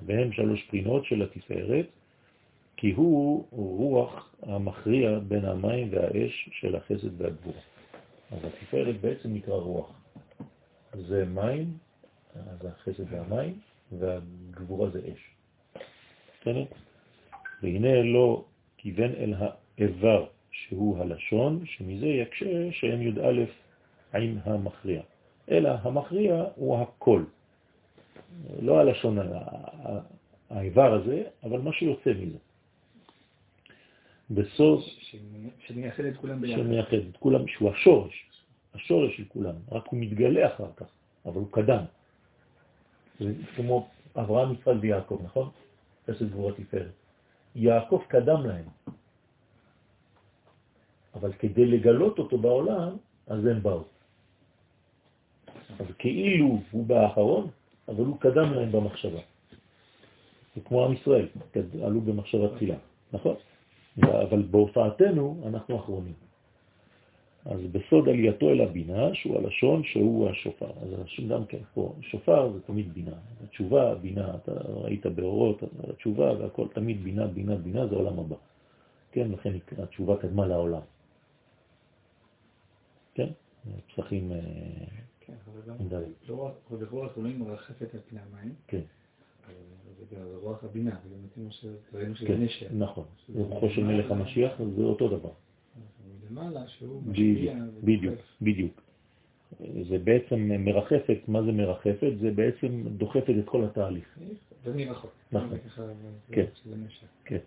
והם 0.06 0.32
שלוש 0.32 0.64
פרינות 0.64 1.06
של 1.06 1.22
התפארת, 1.22 1.86
כי 2.78 2.91
הוא 2.91 3.45
רוח 3.52 4.36
המכריע 4.41 5.20
בין 5.20 5.45
המים 5.45 5.88
והאש 5.91 6.49
של 6.52 6.76
החסד 6.76 7.22
והגבורה. 7.22 7.61
אז 8.32 8.40
התפארת 8.44 9.02
בעצם 9.02 9.34
נקרא 9.34 9.56
רוח. 9.56 9.91
זה 10.94 11.26
מים, 11.26 11.78
זה 12.61 12.70
החסד 12.70 13.14
והמים, 13.14 13.60
והגבורה 13.91 14.90
זה 14.90 14.99
אש. 14.99 15.32
בסדר? 16.44 16.64
והנה 17.61 18.03
לא 18.03 18.45
כיוון 18.78 19.11
אל 19.18 19.34
האיבר 19.38 20.26
שהוא 20.52 20.99
הלשון, 20.99 21.65
שמזה 21.65 22.06
יקשה 22.06 22.72
שהם 22.72 23.02
י"א 23.02 23.44
עם 24.14 24.38
המכריע. 24.44 25.02
אלא 25.52 25.70
המכריע 25.82 26.44
הוא 26.56 26.80
הכל. 26.80 27.24
לא 28.61 28.80
הלשון, 28.80 29.18
האיבר 30.49 30.94
הזה, 30.94 31.24
אבל 31.44 31.60
מה 31.60 31.74
שיוצא 31.74 32.14
מזה. 32.20 32.38
בסוף... 34.32 34.84
שמייחד 35.68 36.06
את 36.06 36.18
כולם 36.18 36.41
ביחד. 36.41 36.61
שמייחד 36.61 36.98
את 37.10 37.18
כולם, 37.18 37.48
שהוא 37.48 37.72
השורש, 37.72 38.26
השורש 38.74 39.18
של 39.18 39.24
כולם, 39.28 39.56
רק 39.72 39.88
הוא 39.88 39.99
מתגלה 39.99 40.48
אחר 40.56 40.70
כך, 40.76 40.86
אבל 41.26 41.36
הוא 41.36 41.52
קדם. 41.52 41.84
זה 43.20 43.34
כמו 43.56 43.88
אברהם, 44.15 44.53
יצחק 44.53 44.74
ויעקב, 44.82 45.20
נכון? 45.24 45.49
חסד 46.07 46.30
גבורה 46.30 46.53
תפארת. 46.53 46.91
יעקב 47.55 48.01
קדם 48.07 48.45
להם. 48.45 48.65
אבל 51.15 51.34
כדי 51.34 51.65
לגלות 51.65 52.19
אותו 52.19 52.38
בעולם, 52.38 52.97
אז 53.27 53.45
הם 53.45 53.63
באו. 53.63 53.84
אז 55.80 55.85
כאילו 55.99 56.59
הוא 56.71 56.85
בא 56.85 56.95
האחרון, 56.95 57.49
אבל 57.88 58.05
הוא 58.05 58.19
קדם 58.19 58.53
להם 58.53 58.71
במחשבה. 58.71 59.19
זה 60.55 60.61
כמו 60.65 60.85
עם 60.85 60.93
ישראל, 60.93 61.27
עלו 61.84 62.01
במחשבה 62.01 62.55
תחילה, 62.55 62.75
נכון? 63.13 63.35
אבל 64.03 64.41
בהופעתנו 64.41 65.43
אנחנו 65.47 65.80
אחרונים. 65.80 66.13
אז 67.45 67.60
בסוד 67.72 68.10
עלייתו 68.10 68.49
אל 68.49 68.61
הבינה, 68.61 69.15
שהוא 69.15 69.38
הלשון, 69.38 69.84
שהוא 69.84 70.30
השופר. 70.30 70.72
אז 70.82 70.90
גם 71.30 71.45
כן 71.45 71.57
פה, 71.74 71.95
שופר 72.02 72.52
זה 72.53 72.61
תמיד 72.61 72.94
בינה. 72.94 73.15
התשובה, 73.44 73.95
בינה, 73.95 74.36
אתה 74.36 74.52
ראית 74.52 75.06
באורות, 75.06 75.64
התשובה 75.90 76.34
והכל 76.40 76.68
תמיד 76.74 77.03
בינה, 77.03 77.28
בינה, 77.28 77.56
בינה, 77.56 77.88
זה 77.88 77.95
עולם 77.95 78.20
הבא. 78.20 78.36
כן, 79.11 79.32
לכן 79.32 79.53
התשובה 79.78 80.18
קדמה 80.18 80.48
לעולם. 80.48 80.82
כן, 83.14 83.28
פסחים... 83.88 84.32
אה, 84.32 84.40
כן, 85.20 85.34
אבל 85.48 85.61
גם 85.68 85.76
רוח 86.91 87.18
אלוהים 87.18 87.40
מרחפת 87.40 87.94
על 87.94 87.99
פני 88.10 88.20
המים. 88.20 88.53
כן. 88.68 88.82
זה 90.10 90.18
רוח 90.41 90.64
הבינה, 90.64 90.95
ראינו 91.94 92.15
שזה 92.15 92.28
כן, 92.28 92.41
נשר. 92.41 92.68
נכון, 92.72 93.06
רוחו 93.36 93.70
של 93.70 93.84
מלך 93.84 94.11
המשיח 94.11 94.52
זה 94.76 94.82
אותו 94.82 95.07
דבר. 95.07 95.30
מלמעלה 96.34 96.68
שהוא 96.68 97.01
משפיע. 97.05 97.53
בדיוק, 97.84 98.19
בדיוק. 98.41 98.81
זה 99.89 99.97
בעצם 99.97 100.51
מרחפת, 100.60 101.18
מה 101.27 101.43
זה 101.43 101.51
מרחפת? 101.51 102.11
זה 102.22 102.31
בעצם 102.31 102.84
דוחפת 102.97 103.34
את 103.39 103.45
כל 103.45 103.64
התהליך. 103.64 104.19
ומרחוק. 104.64 105.11
נכון. 105.31 105.57
כן, 106.31 106.45
כן. 107.26 107.38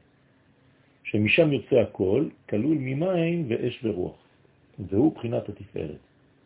שמשם 1.05 1.53
יוצא 1.53 1.77
הכל, 1.77 2.29
כלול 2.49 2.77
ממים 2.81 3.47
ואש 3.49 3.81
ורוח. 3.85 4.17
והוא 4.79 5.15
בחינת 5.15 5.49
התפארת. 5.49 5.99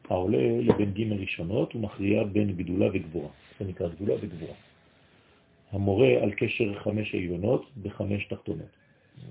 העולה 0.09 0.61
לבין 0.61 0.93
ג' 0.95 1.13
ראשונות 1.21 1.77
ומכריע 1.77 2.25
בין 2.25 2.53
גדולה 2.57 2.87
וגבורה. 2.93 3.29
זה 3.61 3.65
נקרא 3.65 3.89
גדולה 3.89 4.15
וגבורה. 4.21 4.55
המורה 5.71 6.09
על 6.23 6.33
קשר 6.33 6.79
חמש 6.79 7.15
עליונות 7.15 7.71
בחמש 7.83 8.25
תחתונות. 8.25 8.80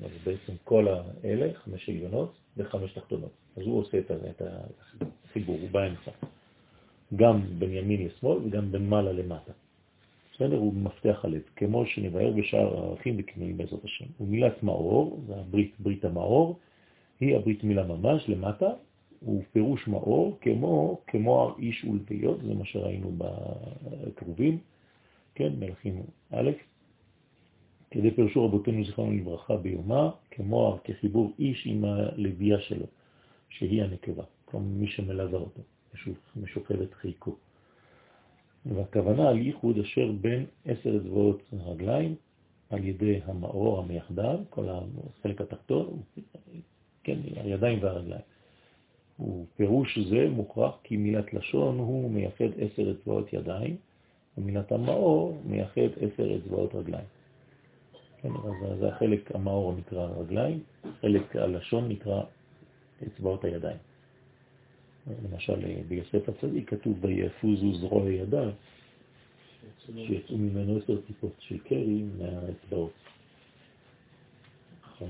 אז 0.04 0.12
בעצם 0.26 0.54
כל 0.64 0.88
האלה, 1.24 1.54
חמש 1.54 1.90
עליונות 1.90 2.34
וחמש 2.58 2.92
תחתונות. 2.92 3.32
אז 3.58 3.64
הוא 3.64 3.80
עושה 3.80 4.00
את 4.30 4.42
החיבור, 5.26 5.58
הוא 5.62 5.70
באמצע. 5.70 6.12
גם 7.16 7.42
בין 7.60 7.74
ימין 7.74 8.06
לשמאל 8.06 8.38
וגם 8.38 8.72
בין 8.72 8.90
מעלה 8.90 9.12
למטה. 9.12 9.52
בסדר? 10.34 10.58
הוא 10.58 10.74
מפתח 10.74 11.20
הלב, 11.24 11.42
כמו 11.56 11.86
שנבהר 11.86 12.32
בשאר 12.32 12.78
הערכים 12.78 13.16
וכינויים 13.20 13.58
בעזרת 13.58 13.84
השם. 13.84 14.06
ומילת 14.20 14.64
מאור, 14.64 15.20
זה 15.28 15.36
הברית, 15.36 15.74
ברית 15.80 16.06
המאור, 16.06 16.60
היא 17.20 17.36
הברית 17.36 17.64
מילה 17.64 17.88
ממש 17.88 18.30
למטה, 18.30 18.70
הוא 19.20 19.44
פירוש 19.52 19.88
מאור 19.88 20.38
כמו, 20.42 21.02
כמו 21.08 21.56
איש 21.60 21.84
ולפיות, 21.84 22.42
זה 22.44 22.54
מה 22.54 22.66
שראינו 22.66 23.12
בקרובים, 23.18 24.58
כן, 25.36 25.54
מלכים 25.60 26.04
א', 26.32 26.52
כדי 27.92 28.12
פירשו 28.12 28.46
רבותינו 28.46 28.86
זכרנו 28.86 29.12
לברכה 29.12 29.58
ביומה, 29.58 30.12
כמו 30.32 30.80
כחיבור 30.84 31.34
איש 31.40 31.64
עם 31.66 31.86
הלוויה 31.86 32.60
שלו, 32.60 32.86
שהיא 33.50 33.84
הנקבה, 33.84 34.24
כמו 34.48 34.60
מי 34.60 34.88
שמלווה 34.88 35.40
אותו, 35.40 35.62
משוכבת 36.36 36.94
חיקו. 36.94 37.36
והכוונה 38.66 39.30
על 39.30 39.38
ייחוד 39.38 39.78
אשר 39.80 40.12
בין 40.22 40.46
עשר 40.66 40.98
אצבעות 40.98 41.42
הרגליים 41.52 42.16
על 42.70 42.84
ידי 42.84 43.20
המאור 43.26 43.80
המייחדיו, 43.80 44.40
כל 44.50 44.66
החלק 44.70 45.42
התחתון, 45.42 46.02
כן, 47.04 47.20
הידיים 47.36 47.80
והרגליים. 47.82 48.22
ופירוש 49.20 50.00
זה 50.00 50.30
מוכרח 50.30 50.78
כי 50.84 50.98
מילת 50.98 51.34
לשון 51.34 51.78
הוא 51.80 52.12
מייחד 52.12 52.46
עשר 52.60 52.92
אצבעות 52.92 53.34
ידיים, 53.34 53.76
ומילת 54.38 54.72
המאור 54.72 55.42
מייחד 55.46 55.90
עשר 56.02 56.36
אצבעות 56.38 56.76
רגליים. 56.76 57.06
כן, 58.22 58.30
אז 58.30 58.80
זה 58.80 58.88
החלק 58.88 59.36
המאור 59.36 59.76
נקרא 59.76 60.08
רגליים, 60.08 60.64
חלק 61.02 61.36
הלשון 61.36 61.90
נקרא 61.90 62.22
אצבעות 63.08 63.44
הידיים. 63.44 63.78
למשל 65.32 65.84
ביוסף 65.88 66.30
הצדיק 66.30 66.70
כתוב 66.70 67.06
ויפוזו 67.06 67.76
זרוע 67.76 68.10
ידיו, 68.10 68.52
שיצאו 69.86 70.38
ממנו 70.38 70.78
עשר 70.78 71.02
טיפות 71.02 71.34
של 71.40 71.58
קרי 71.58 72.04
מהאצבעות. 72.18 72.92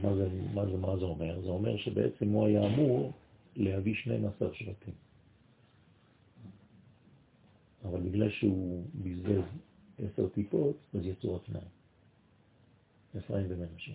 מה 0.03 0.15
זה, 0.15 0.29
מה, 0.53 0.65
זה, 0.65 0.77
מה 0.77 0.97
זה 0.97 1.05
אומר? 1.05 1.41
זה 1.41 1.49
אומר 1.49 1.77
שבעצם 1.77 2.29
הוא 2.29 2.45
היה 2.45 2.65
אמור 2.65 3.11
להביא 3.55 3.95
12 3.95 4.53
שבטים. 4.53 4.93
אבל 7.85 7.99
בגלל 7.99 8.29
שהוא 8.29 8.83
בזבז 8.95 9.43
עשר 9.99 10.27
טיפות, 10.27 10.75
אז 10.93 11.05
יצאו 11.05 11.35
רק 11.35 11.41
שניים. 11.45 11.78
אפרים 13.17 13.45
ומנשה, 13.49 13.91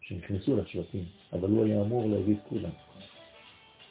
שנכנסו 0.00 0.56
לשבטים, 0.56 1.04
אבל 1.32 1.50
הוא 1.50 1.64
היה 1.64 1.82
אמור 1.82 2.08
להביא 2.08 2.34
את 2.34 2.40
כולם. 2.48 2.70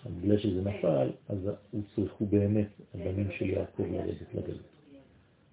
אז 0.05 0.11
בגלל 0.21 0.37
שזה 0.37 0.61
נפל, 0.61 1.09
אז 1.29 1.37
הוא 1.71 1.81
צריכו 1.95 2.25
באמת 2.25 2.69
הבנים 2.93 3.27
של 3.31 3.49
יעקב 3.49 3.83
לרדת 3.83 4.33
לגלות. 4.33 4.71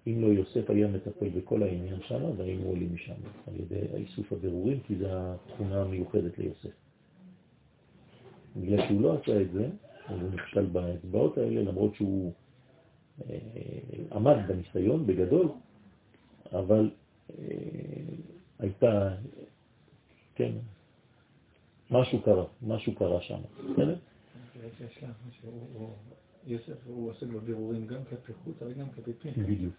אם 0.07 0.21
לא 0.21 0.27
יוסף 0.27 0.69
היה 0.69 0.87
מטפל 0.87 1.29
בכל 1.29 1.63
העניין 1.63 1.99
שם, 2.07 2.23
והיינו 2.37 2.67
עולים 2.67 2.93
משם 2.93 3.13
על 3.47 3.59
ידי 3.59 3.81
האיסוף 3.93 4.33
הבירורים, 4.33 4.79
כי 4.79 4.95
זו 4.95 5.07
התכונה 5.09 5.81
המיוחדת 5.81 6.37
ליוסף. 6.37 6.69
בגלל 8.57 8.87
שהוא 8.87 9.01
לא 9.01 9.17
עשה 9.21 9.41
את 9.41 9.51
זה, 9.51 9.69
אז 10.05 10.21
הוא 10.21 10.29
נכשל 10.33 10.65
באצבעות 10.65 11.37
האלה, 11.37 11.61
למרות 11.61 11.95
שהוא 11.95 12.33
אה, 13.29 13.37
עמד 14.11 14.35
בניסיון 14.47 15.07
בגדול, 15.07 15.47
אבל 16.51 16.91
אה, 17.39 17.45
הייתה, 18.59 19.15
כן, 20.35 20.51
משהו 21.91 22.21
קרה, 22.21 22.45
משהו 22.61 22.95
קרה 22.95 23.21
שם, 23.21 23.39
בסדר? 23.71 23.95
יוסף 26.45 26.87
הוא 26.87 27.09
עוסק 27.11 27.27
בבירורים 27.27 27.87
גם 27.87 28.05
כלפי 28.09 28.33
חוץ, 28.33 28.61
אבל 28.61 28.73
גם 28.73 28.89
כלפי 28.89 29.13
פנים. 29.13 29.33
בדיוק. 29.47 29.73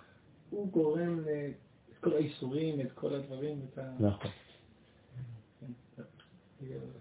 הוא 0.50 0.68
גורם 0.68 1.24
את 1.90 1.96
כל 2.00 2.12
האיסורים, 2.12 2.80
את 2.80 2.92
כל 2.92 3.14
הדברים, 3.14 3.60
את 3.72 3.78
ה... 3.78 3.96
נכון. 4.00 4.30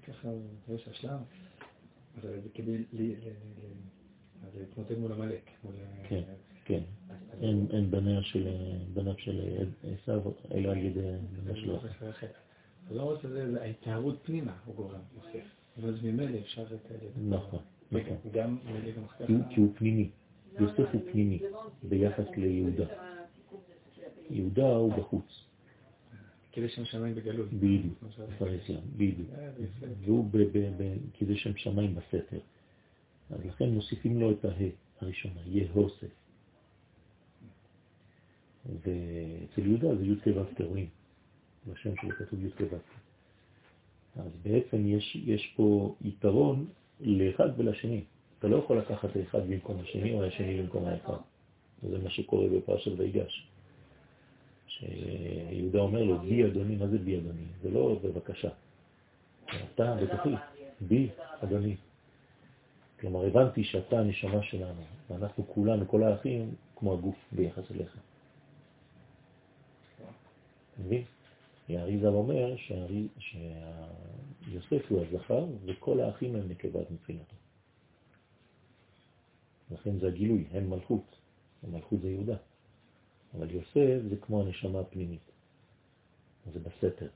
ככה 0.08 0.30
ראש 0.70 0.88
השלם, 0.88 1.20
כדי 2.54 2.84
להתמודד 4.54 4.98
מול 4.98 5.12
עמלק. 5.12 5.50
כן, 6.10 6.22
כן. 6.70 6.82
אין 7.42 7.92
בניו 7.92 8.24
של 9.18 9.40
עשיו, 9.84 10.22
אלא 10.54 10.72
על 10.72 10.78
ידי 10.78 11.00
בניו 11.44 11.56
שלו. 11.56 11.80
לא 12.92 13.04
רק 13.04 13.26
זה, 13.28 13.62
ההתנערות 13.62 14.20
פנימה 14.24 14.54
הוא 14.66 14.76
גורם, 14.76 15.00
יוסף. 15.16 15.46
ואז 15.78 16.04
ממילא 16.04 16.40
אפשר 16.40 16.64
את 16.64 16.92
האלה. 16.92 17.38
נכון. 17.38 17.60
גם 18.32 18.58
כי 19.50 19.60
הוא 19.60 19.74
פנימי. 19.76 20.10
יוסף 20.60 20.94
הוא 20.94 21.02
פנימי 21.12 21.40
ביחס 21.84 22.26
ליהודה. 22.38 22.86
יהודה 24.30 24.76
הוא 24.76 24.94
בחוץ. 24.94 25.46
כדי 26.52 26.70
שם 26.70 26.86
שמיים 26.86 27.16
בגלות. 27.16 27.54
בדיוק, 27.54 28.04
בדיוק. 28.98 29.30
והוא 30.00 30.30
כדי 31.14 31.38
שם 31.38 31.58
שמיים 31.58 31.96
בסתר. 31.96 32.40
אז 33.30 33.46
לכן 33.46 33.70
מוסיפים 33.70 34.20
לו 34.20 34.32
את 34.32 34.46
הה 34.46 34.52
הראשונה, 35.02 35.42
יהוסף. 35.46 36.19
ואצל 38.66 39.68
יהודה 39.68 39.96
זה 39.96 40.06
י' 40.06 40.16
כו' 40.24 40.64
רואים, 40.66 40.88
בשם 41.68 41.96
שלו 42.02 42.10
כתוב 42.10 42.46
י' 42.46 42.52
כו'. 42.52 42.78
אז 44.16 44.32
בעצם 44.44 44.88
יש, 44.88 45.16
יש 45.26 45.54
פה 45.56 45.96
יתרון 46.02 46.68
לאחד 47.00 47.50
ולשני. 47.58 48.04
אתה 48.40 48.48
לא 48.48 48.58
יכול 48.58 48.78
לקחת 48.78 49.16
האחד 49.16 49.50
במקום 49.50 49.80
השני 49.80 50.14
או 50.14 50.24
השני 50.24 50.62
במקום 50.62 50.86
האחד. 50.86 51.18
וזה 51.84 51.98
מה 52.04 52.10
שקורה 52.10 52.48
בפרשת 52.48 52.92
ויגש. 52.98 53.48
שיהודה 54.68 55.80
אומר 55.80 56.04
לו, 56.04 56.20
בי 56.20 56.46
אדוני, 56.46 56.76
מה 56.76 56.88
זה 56.88 56.98
בי 56.98 57.18
אדוני? 57.18 57.46
זה 57.62 57.72
לא 57.72 58.00
בבקשה. 58.04 58.50
אתה 59.76 59.96
בתוכי, 59.96 60.30
בי 60.82 61.10
אדוני. 61.44 61.76
כלומר, 63.00 63.26
הבנתי 63.26 63.64
שאתה 63.64 64.00
הנשמה 64.00 64.44
שלנו, 64.44 64.82
ואנחנו 65.10 65.48
כולנו, 65.48 65.88
כל 65.88 66.04
האחים, 66.04 66.52
כמו 66.76 66.94
הגוף 66.94 67.16
ביחס 67.32 67.72
אליך. 67.72 67.98
מבין? 70.86 71.04
האריזל 71.70 72.08
אומר 72.08 72.56
שיוסף 73.20 74.92
הוא 74.92 75.06
הזכר 75.06 75.46
וכל 75.66 76.00
האחים 76.00 76.36
הם 76.36 76.50
נקבת 76.50 76.92
מבחינתו. 76.92 77.36
לכן 79.72 80.00
זה 80.00 80.08
הגילוי, 80.08 80.46
הם 80.52 80.70
מלכות, 80.70 81.16
המלכות 81.64 82.02
זה 82.02 82.10
יהודה. 82.10 82.38
אבל 83.38 83.52
יוסף 83.52 84.10
זה 84.10 84.16
כמו 84.22 84.42
הנשמה 84.42 84.80
הפנימית, 84.80 85.32
זה 86.54 86.60
בסתר. 86.60 87.08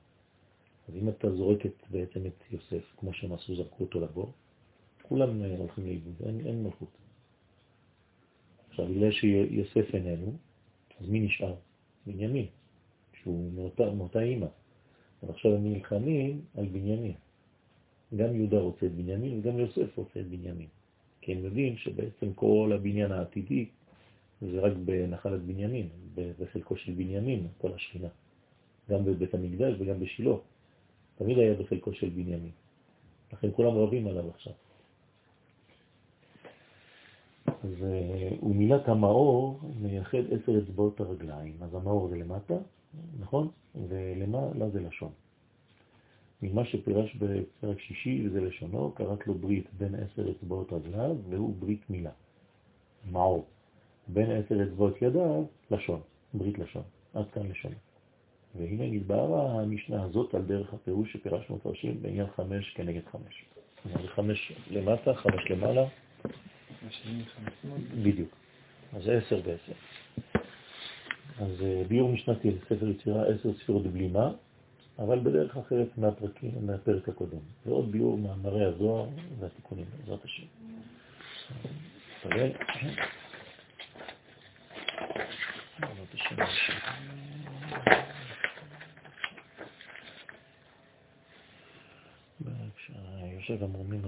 אז 0.90 0.96
אם 0.96 1.10
אתה 1.10 1.36
זורק 1.36 1.66
את, 1.66 1.84
בעצם 1.92 2.26
את 2.26 2.44
יוסף, 2.52 2.84
כמו 2.98 3.14
שהם 3.14 3.34
עשו, 3.34 3.56
זרקו 3.56 3.84
אותו 3.84 4.00
לבור, 4.00 4.32
כולם 5.02 5.44
הולכים 5.44 5.86
לאיבוד, 5.86 6.14
אין, 6.26 6.48
אין 6.48 6.64
מלכות. 6.64 6.90
עכשיו, 8.70 8.88
בגלל 8.88 9.12
שיוסף 9.12 9.96
איננו, 9.96 10.34
אז 11.00 11.10
מי 11.10 11.20
נשאר? 11.20 11.56
בנימין. 12.08 12.46
שהוא 13.24 13.52
מאותה, 13.54 13.92
מאותה 13.92 14.22
אימא. 14.22 14.48
ועכשיו 15.24 15.56
הם 15.56 15.74
נלחמים 15.74 16.42
על 16.58 16.66
בנימין. 16.66 17.14
גם 18.16 18.36
יהודה 18.36 18.60
רוצה 18.60 18.86
את 18.86 18.92
בנימין 18.92 19.40
וגם 19.40 19.60
יוסף 19.60 19.98
רוצה 19.98 20.20
את 20.20 20.28
בנימין. 20.28 20.68
כי 21.22 21.34
הם 21.34 21.46
יודעים 21.46 21.78
שבעצם 21.78 22.34
כל 22.34 22.72
הבניין 22.76 23.12
העתידי 23.12 23.66
זה 24.42 24.60
רק 24.60 24.74
בנחלת 24.86 25.42
בנימין, 25.42 25.90
בחלקו 26.16 26.78
של 26.78 26.92
בנימין, 26.92 27.48
כל 27.58 27.74
השכינה. 27.74 28.08
גם 28.90 29.06
בבית 29.06 29.34
המקדש 29.34 29.74
וגם 29.80 30.00
בשילה. 30.00 30.36
תמיד 31.18 31.38
היה 31.38 31.54
בחלקו 31.54 31.94
של 31.94 32.10
בנימין. 32.10 32.52
לכן 33.34 33.48
כולם 33.56 33.78
רבים 33.78 34.08
עליו 34.08 34.30
עכשיו. 34.30 34.54
ומילת 38.44 38.88
המאור 38.88 39.60
מייחד 39.82 40.18
עשר 40.32 40.60
אצבעות 40.64 41.00
הרגליים. 41.00 41.56
אז 41.62 41.76
המאור 41.76 42.08
זה 42.08 42.16
למטה, 42.16 42.58
נכון? 43.20 43.50
ולמעלה 43.90 44.70
זה 44.70 44.82
לשון. 44.82 45.12
ממה 46.42 46.66
שפירש 46.66 47.16
בפרק 47.16 47.80
שישי, 47.80 48.28
וזה 48.28 48.42
לשונו, 48.42 48.92
קראת 48.92 49.28
לו 49.28 49.34
ברית 49.34 49.68
בין 49.78 49.96
עשר 49.96 50.32
אצבעות 50.32 50.74
רגליו, 50.74 51.16
והוא 51.30 51.56
ברית 51.60 51.90
מילה. 51.90 52.12
מאור. 53.12 53.46
בין 54.08 54.32
עשר 54.32 54.64
אצבעות 54.64 55.02
ידיו, 55.02 55.44
לשון. 55.72 56.02
ברית 56.34 56.60
לשון. 56.60 56.84
עד 57.14 57.26
כאן 57.34 57.48
לשון. 57.48 57.72
והנה 58.56 58.84
נתבהרה 58.92 59.62
המשנה 59.62 60.04
הזאת 60.04 60.34
על 60.34 60.42
דרך 60.42 60.74
הפירוש 60.74 61.14
שפירשנו 61.14 61.56
מפרשים 61.56 62.02
בעניין 62.02 62.28
חמש 62.36 62.74
כנגד 62.74 63.02
חמש. 63.12 63.46
חמש 64.08 64.54
למטה, 64.72 65.14
חמש 65.14 65.52
למעלה. 65.52 65.86
בדיוק. 68.04 68.30
אז 68.94 69.08
עשר 69.08 69.42
בעשר. 69.42 69.74
אז 71.40 71.62
אה, 71.62 71.84
ביור 71.88 72.10
משנתי 72.10 72.52
לספר 72.52 72.88
יצירה 72.88 73.24
עשר 73.24 73.54
ספירות 73.54 73.88
בלימה, 73.88 74.32
אבל 75.00 75.20
בדרך 75.20 75.58
אחרת 75.58 75.98
מהפרקים, 75.98 76.52
מהפרק 76.62 77.10
הקודם. 77.10 77.38
ועוד 77.66 77.92
ביור 77.92 78.18
מאמרי 78.18 78.66
הזוהר 78.66 79.06
והתיקונים, 79.40 79.86
בעזרת 80.00 80.26
השם. 80.26 80.44
יושב 93.44 93.64
המרומים 93.64 94.02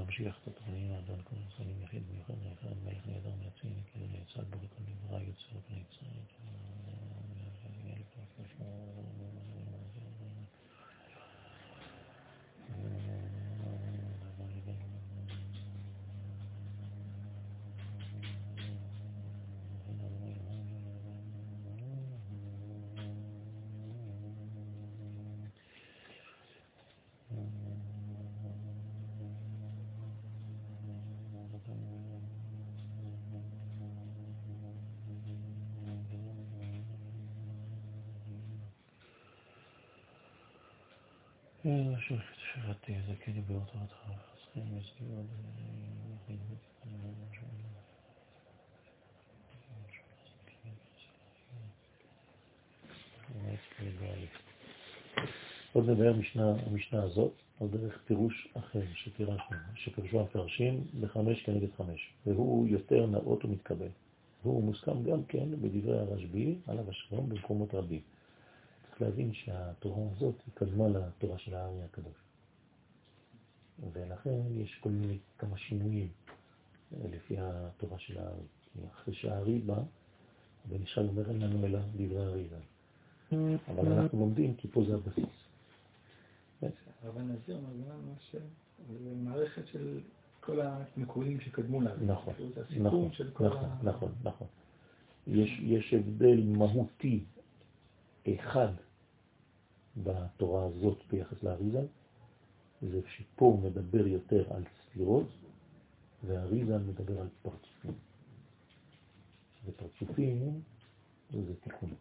את 0.43 0.47
התכנים 0.47 0.91
האדון 0.91 1.19
כל 1.23 1.35
הזכנים 1.47 1.75
יחיד 1.83 2.01
מיוחד 2.11 2.33
לאחד 2.45 2.75
מלך 2.85 3.07
נהדר 3.07 3.35
מייצאים 3.39 3.73
כאילו 3.91 4.05
נעצד 4.11 4.43
בו 4.49 4.57
לכל 4.63 4.83
נברא 4.87 5.19
יוצר 5.19 5.55
for 8.57 8.94
פני 42.85 42.95
יצרים 42.95 43.15
שפתי 43.15 43.31
זכני 43.31 43.41
באותותך, 43.41 43.95
חסכם 44.33 44.77
יסביעו 44.77 45.23
עוד 55.73 55.89
נדבר 55.89 56.13
המשנה 56.67 57.03
הזאת 57.03 57.31
על 57.61 57.67
דרך 57.67 58.01
פירוש 58.05 58.47
אחר 58.53 58.81
שפירשנו, 58.93 59.57
שפירשו 59.75 60.19
המפרשים 60.19 60.83
בחמש 61.01 61.43
כנגד 61.43 61.67
חמש, 61.77 62.13
והוא 62.25 62.67
יותר 62.67 63.05
נאות 63.05 63.45
ומתקבל. 63.45 63.89
והוא 64.43 64.63
מוסכם 64.63 65.03
גם 65.03 65.23
כן 65.23 65.51
בדברי 65.61 65.99
הרשב"י, 65.99 66.55
עליו 66.67 66.89
השלום, 66.89 67.29
במקומות 67.29 67.73
רבים. 67.73 68.01
צריך 68.87 69.01
להבין 69.01 69.33
שהתורה 69.33 70.11
הזאת 70.11 70.35
היא 70.45 70.53
קדמה 70.53 70.87
לתורה 70.87 71.37
של 71.37 71.55
הארי 71.55 71.83
הקדוש. 71.83 72.24
ולכן 73.93 74.39
יש 74.51 74.79
כל 74.81 74.89
מיני 74.89 75.17
כמה 75.37 75.57
שינויים 75.57 76.07
אה, 76.93 77.07
לפי 77.11 77.35
התורה 77.39 77.99
של 77.99 78.17
הארי. 78.17 78.43
אחרי 78.93 79.13
שהארי 79.13 79.59
בא, 79.59 79.81
ונשאל 80.69 81.07
אומר 81.07 81.29
אין 81.29 81.41
לנו 81.41 81.65
אלא 81.65 81.79
דברי 81.95 82.25
הארי 82.25 82.47
אבל 83.67 83.91
אנחנו 83.91 84.19
לומדים 84.19 84.55
כי 84.55 84.67
פה 84.67 84.83
זה 84.87 84.95
הבסיס. 84.95 85.45
הרב 87.03 87.17
הנזיר 87.17 87.55
אומר 87.55 87.93
לנו 87.93 88.13
שזה 88.31 89.15
מערכת 89.15 89.67
של 89.67 89.99
כל 90.39 90.59
המקורים 90.61 91.39
שקדמו 91.39 91.81
לה. 91.81 91.91
נכון, 92.05 92.33
נכון, 92.79 93.09
נכון, 93.39 93.69
נכון, 93.83 94.11
נכון. 94.23 94.47
יש 95.27 95.93
הבדל 95.93 96.43
מהותי 96.43 97.23
אחד 98.29 98.71
בתורה 99.97 100.65
הזאת 100.65 100.97
ביחס 101.11 101.43
לאריזה, 101.43 101.81
זה 102.81 103.01
שפה 103.07 103.57
מדבר 103.63 104.07
יותר 104.07 104.53
על 104.53 104.63
ספירות, 104.81 105.27
והאריזה 106.23 106.77
מדבר 106.77 107.21
על 107.21 107.27
פרצופים. 107.41 107.93
ופרצופים 109.65 110.61
זה 111.31 111.53
תיקון. 111.63 111.93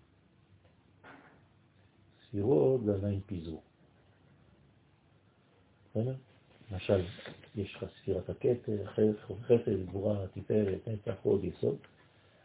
ספירות 2.29 2.81
זה 2.85 2.95
עדיין 2.95 3.21
פיזור. 3.27 3.63
בסדר? 5.91 6.15
למשל, 6.73 7.03
יש 7.55 7.75
לך 7.75 7.85
ספירת 8.01 8.31
הכתר, 8.31 8.87
חסד, 9.47 9.87
גבורה, 9.87 10.27
תפארת, 10.35 10.89
נצח, 10.89 11.15
עוד 11.23 11.45
יסוד. 11.45 11.77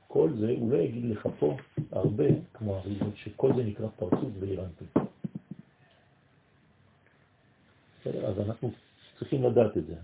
כל 0.07 0.29
זה, 0.39 0.55
הוא 0.59 0.71
לא 0.71 0.77
יגיד 0.77 1.05
לך 1.05 1.27
פה 1.39 1.57
הרבה, 1.91 2.25
כמו 2.53 2.75
הריזות, 2.75 3.15
שכל 3.15 3.51
זה 3.55 3.63
נקרא 3.63 3.87
פרצוף 3.95 4.29
באירנטי. 8.11 8.41
אז 8.41 8.47
אנחנו 8.47 8.71
צריכים 9.19 9.43
לדעת 9.43 9.77
את 9.77 9.85
זה. 9.85 9.95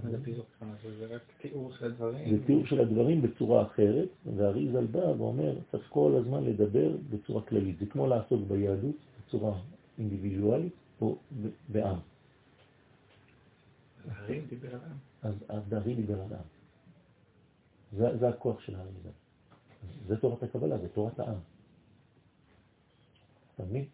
זה 0.99 1.15
רק 1.15 1.21
תיאור 1.41 1.71
של 1.79 1.85
הדברים? 1.85 2.37
זה 2.37 2.45
תיאור 2.45 2.65
של 2.65 2.79
הדברים 2.79 3.21
בצורה 3.21 3.65
אחרת, 3.65 4.09
והריזל 4.35 4.85
בא 4.85 4.99
ואומר, 4.99 5.55
צריך 5.71 5.85
כל 5.89 6.11
הזמן 6.19 6.43
לדבר 6.43 6.89
בצורה 7.09 7.41
כללית. 7.41 7.79
זה 7.79 7.85
כמו 7.85 8.07
לעסוק 8.07 8.41
ביהדות 8.47 8.95
בצורה 9.27 9.59
אינדיבידואלית 9.97 10.73
או 11.01 11.17
בעם. 11.69 11.99
הרי 14.09 14.41
דיבר 14.49 14.73
על 14.73 14.79
עם. 15.23 15.31
אז 15.49 15.73
הרי 15.73 15.95
דיבר 15.95 16.21
על 16.21 16.27
עם. 16.33 16.45
זה 18.19 18.29
הכוח 18.29 18.59
של 18.59 18.75
האריזה. 18.75 19.09
זה 20.07 20.17
תורת 20.17 20.43
הקבלה, 20.43 20.77
זה 20.77 20.89
תורת 20.89 21.19
העם. 21.19 21.39
אתה 23.55 23.63
מבין? 23.63 23.85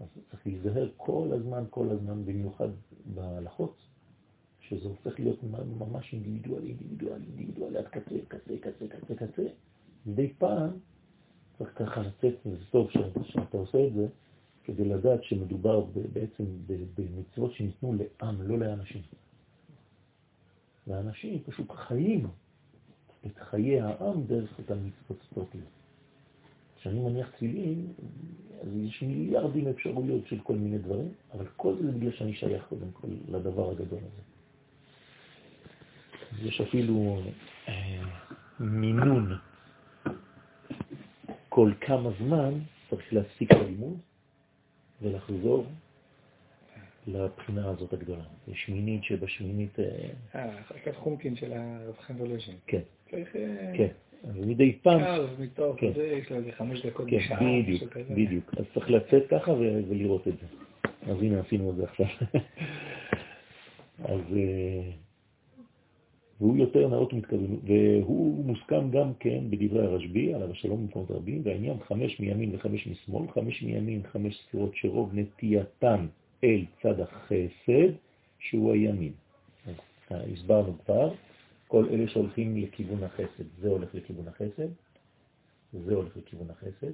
אז 0.00 0.06
צריך 0.30 0.46
להיזהר 0.46 0.88
כל 0.96 1.28
הזמן, 1.32 1.64
כל 1.70 1.90
הזמן, 1.90 2.24
במיוחד 2.24 2.68
בהלכות, 3.14 3.76
שזה 4.60 4.88
הופך 4.88 5.20
להיות 5.20 5.38
ממש 5.78 6.12
אינדיבידואלי, 6.12 6.68
אינדיבידואלי, 6.68 7.24
אינדיבידואלי, 7.26 7.78
עד 7.78 7.88
קצה, 7.88 8.14
קצה, 8.28 8.54
קצה, 8.60 8.88
קצה, 8.88 9.14
קצה. 9.14 9.42
מדי 10.06 10.32
פעם 10.38 10.70
צריך 11.58 11.70
ככה 11.78 12.02
לצאת, 12.02 12.34
וזה 12.46 12.64
טוב 12.70 12.90
שאתה 13.22 13.58
עושה 13.58 13.86
את 13.86 13.94
זה, 13.94 14.06
כדי 14.64 14.84
לדעת 14.84 15.24
שמדובר 15.24 15.84
בעצם 16.12 16.44
במצוות 16.94 17.52
שניתנו 17.52 17.94
לעם, 17.94 18.42
לא 18.42 18.58
לאנשים. 18.58 19.02
ואנשים 20.86 21.42
פשוט 21.46 21.70
חיים 21.70 22.26
את 23.26 23.38
חיי 23.38 23.80
העם 23.80 24.26
דרך 24.26 24.58
אותן 24.58 24.78
מצוות 24.86 25.22
פרטיות. 25.34 25.64
כשאני 26.76 27.00
מניח 27.00 27.30
צילים, 27.38 27.92
אז 28.64 28.76
יש 28.76 29.02
מיליארדים 29.02 29.68
אפשרויות 29.68 30.26
של 30.26 30.38
כל 30.40 30.54
מיני 30.54 30.78
דברים, 30.78 31.08
אבל 31.32 31.46
כל 31.56 31.74
זה 31.82 31.92
בגלל 31.92 32.12
שאני 32.12 32.34
שייך 32.34 32.64
קודם 32.68 32.90
כל 32.92 33.08
לדבר 33.28 33.70
הגדול 33.70 33.98
הזה. 33.98 34.22
יש 36.48 36.60
אפילו 36.60 37.22
אה, 37.68 38.02
מינון 38.60 39.38
כל 41.48 41.72
כמה 41.80 42.10
זמן 42.18 42.50
צריך 42.90 43.12
להפסיק 43.12 43.52
את 43.52 43.56
הלימוד 43.56 43.98
ולחזור 45.02 45.66
לבחינה 47.06 47.70
הזאת 47.70 47.92
הגדולה. 47.92 48.24
יש 48.48 48.64
שמינית 48.66 49.04
שבשמינית... 49.04 49.78
אה, 50.34 50.62
חלקת 50.62 50.96
חומקין 50.96 51.36
של 51.36 51.52
הרב 51.52 51.96
חיים 52.00 52.20
וולוז'ין. 52.20 52.56
כן. 52.66 52.80
צריך... 53.10 53.36
אה, 53.36 53.72
כן. 53.76 53.88
ומדי 54.34 54.78
פעם... 54.82 55.00
קל, 55.00 55.26
מתוך 55.38 55.80
כן. 55.80 55.92
זה 55.94 56.04
יש 56.04 56.30
לו 56.30 56.36
איזה 56.36 56.52
חמש 56.52 56.86
דקות 56.86 57.06
כן, 57.10 57.16
בשעה. 57.16 57.40
בדיוק. 57.40 57.96
בדיוק. 58.10 58.54
אז 58.56 58.64
צריך 58.74 58.90
לצאת 58.90 59.22
ככה 59.30 59.52
ולראות 59.88 60.28
את 60.28 60.34
זה. 60.40 60.46
אז 61.12 61.22
הנה 61.22 61.40
עשינו 61.40 61.70
את 61.70 61.76
זה 61.76 61.84
עכשיו. 61.84 62.06
אז... 63.98 64.20
אה, 64.36 64.90
והוא 66.40 66.56
יותר 66.56 66.88
נאות 66.88 67.12
מתכוון, 67.12 67.58
והוא 67.64 68.44
מוסכם 68.44 68.90
גם 68.90 69.12
כן 69.20 69.50
בדברי 69.50 69.86
הרשב"י, 69.86 70.34
עליו 70.34 70.50
השלום 70.50 70.86
במקומות 70.86 71.10
רבים, 71.10 71.42
והעניין 71.44 71.76
חמש 71.88 72.20
מימין 72.20 72.54
וחמש 72.54 72.86
משמאל, 72.86 73.30
חמש 73.34 73.62
מימין, 73.62 74.02
חמש 74.12 74.42
ספירות 74.48 74.70
שרוב 74.74 75.10
נטייתן 75.12 76.06
אל 76.44 76.64
צד 76.82 77.00
החסד, 77.00 77.92
שהוא 78.38 78.72
הימין. 78.72 79.12
אז 79.66 79.74
אה, 80.12 80.22
הסברנו 80.32 80.78
כבר, 80.84 81.10
כל 81.68 81.86
אלה 81.90 82.08
שהולכים 82.08 82.56
לכיוון 82.56 83.02
החסד, 83.02 83.44
זה 83.60 83.68
הולך 83.68 83.94
לכיוון 83.94 84.28
החסד, 84.28 84.68
זה 85.72 85.94
הולך 85.94 86.16
לכיוון 86.16 86.50
החסד, 86.50 86.92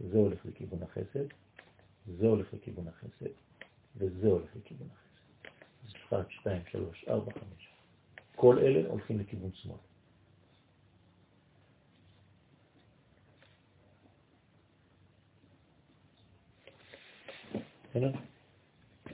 זה 0.00 0.18
הולך 0.18 0.46
לכיוון 0.46 0.82
החסד, 0.82 1.26
זה 2.06 2.26
הולך 2.26 2.54
לכיוון 2.54 2.88
החסד, 2.88 3.30
וזה 3.96 4.28
הולך 4.28 4.56
לכיוון 4.56 4.88
החסד. 4.92 5.10
אז 5.86 5.94
1, 6.08 6.30
2, 6.30 6.62
3, 6.70 7.04
4, 7.08 7.32
5. 7.32 7.68
כל 8.36 8.58
אלה 8.58 8.88
הולכים 8.88 9.18
לכיוון 9.18 9.50
שמאל. 9.54 9.76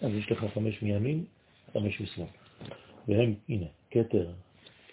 אז 0.02 0.12
יש 0.12 0.32
לך 0.32 0.44
חמש 0.54 0.82
מימין, 0.82 1.24
חמש 1.72 2.00
משמאל. 2.00 2.26
והם, 3.08 3.34
הנה, 3.48 3.66
כתר, 3.90 4.32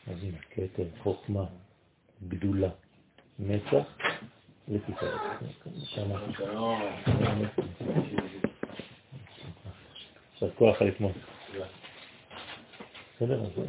אז 0.08 0.24
הנה, 0.24 0.38
כתר, 0.50 0.88
חוכמה, 1.00 1.46
גדולה, 2.28 2.70
נצח 3.40 3.98
ותפארת. 4.70 5.22
עכשיו 10.34 10.50
כוח 10.56 10.82
על 10.82 10.90
אתמול. 10.90 11.12
בסדר? 13.16 13.42
אז 13.42 13.50
זה 13.56 13.66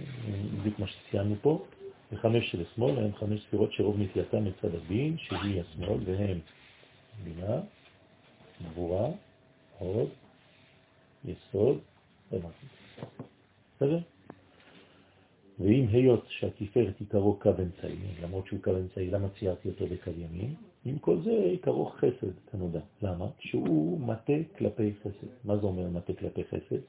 בדיוק 0.61 0.79
מה 0.79 0.87
שציינו 0.87 1.37
פה. 1.43 1.65
וחמש 2.13 2.51
של 2.51 2.63
השמאל 2.63 2.99
הם 2.99 3.15
חמש 3.15 3.41
ספירות 3.47 3.73
שרוב 3.73 4.01
נטייתם 4.01 4.45
מצד 4.45 4.75
הדין, 4.75 5.19
שהיא 5.19 5.61
השמאל, 5.61 5.99
והם 6.05 6.39
בינה, 7.25 7.61
גבורה, 8.63 9.09
הוד, 9.79 10.09
יסוד. 11.25 11.79
בסדר? 13.77 13.99
ואם 15.59 15.87
היות 15.89 16.25
שהתפארת 16.29 17.01
עיקרו 17.01 17.39
קו 17.39 17.51
אמצעי, 17.51 17.97
למרות 18.23 18.47
שהוא 18.47 18.61
קו 18.63 18.77
אמצעי, 18.77 19.11
למה 19.11 19.29
ציירתי 19.39 19.69
אותו 19.69 19.87
בקו 19.87 20.11
ימין? 20.11 20.55
עם 20.85 20.99
כל 20.99 21.21
זה 21.25 21.31
עיקרו 21.31 21.87
חסד, 21.87 22.33
כנודע. 22.53 22.81
למה? 23.03 23.27
שהוא 23.39 24.01
מטה 24.01 24.33
כלפי 24.59 24.93
חסד. 25.03 25.27
מה 25.45 25.57
זה 25.57 25.63
אומר 25.63 25.89
מטה 25.89 26.13
כלפי 26.13 26.45
חסד? 26.45 26.81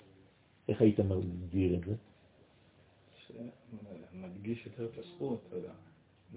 איך 0.69 0.81
היית 0.81 0.99
מגדיר 0.99 1.75
את 1.75 1.85
זה? 1.85 1.93
שמדגיש 3.27 4.65
יותר 4.65 4.85
את 4.85 4.97
הזכות, 4.97 5.41
אתה 5.47 5.55
יודע. 5.55 5.71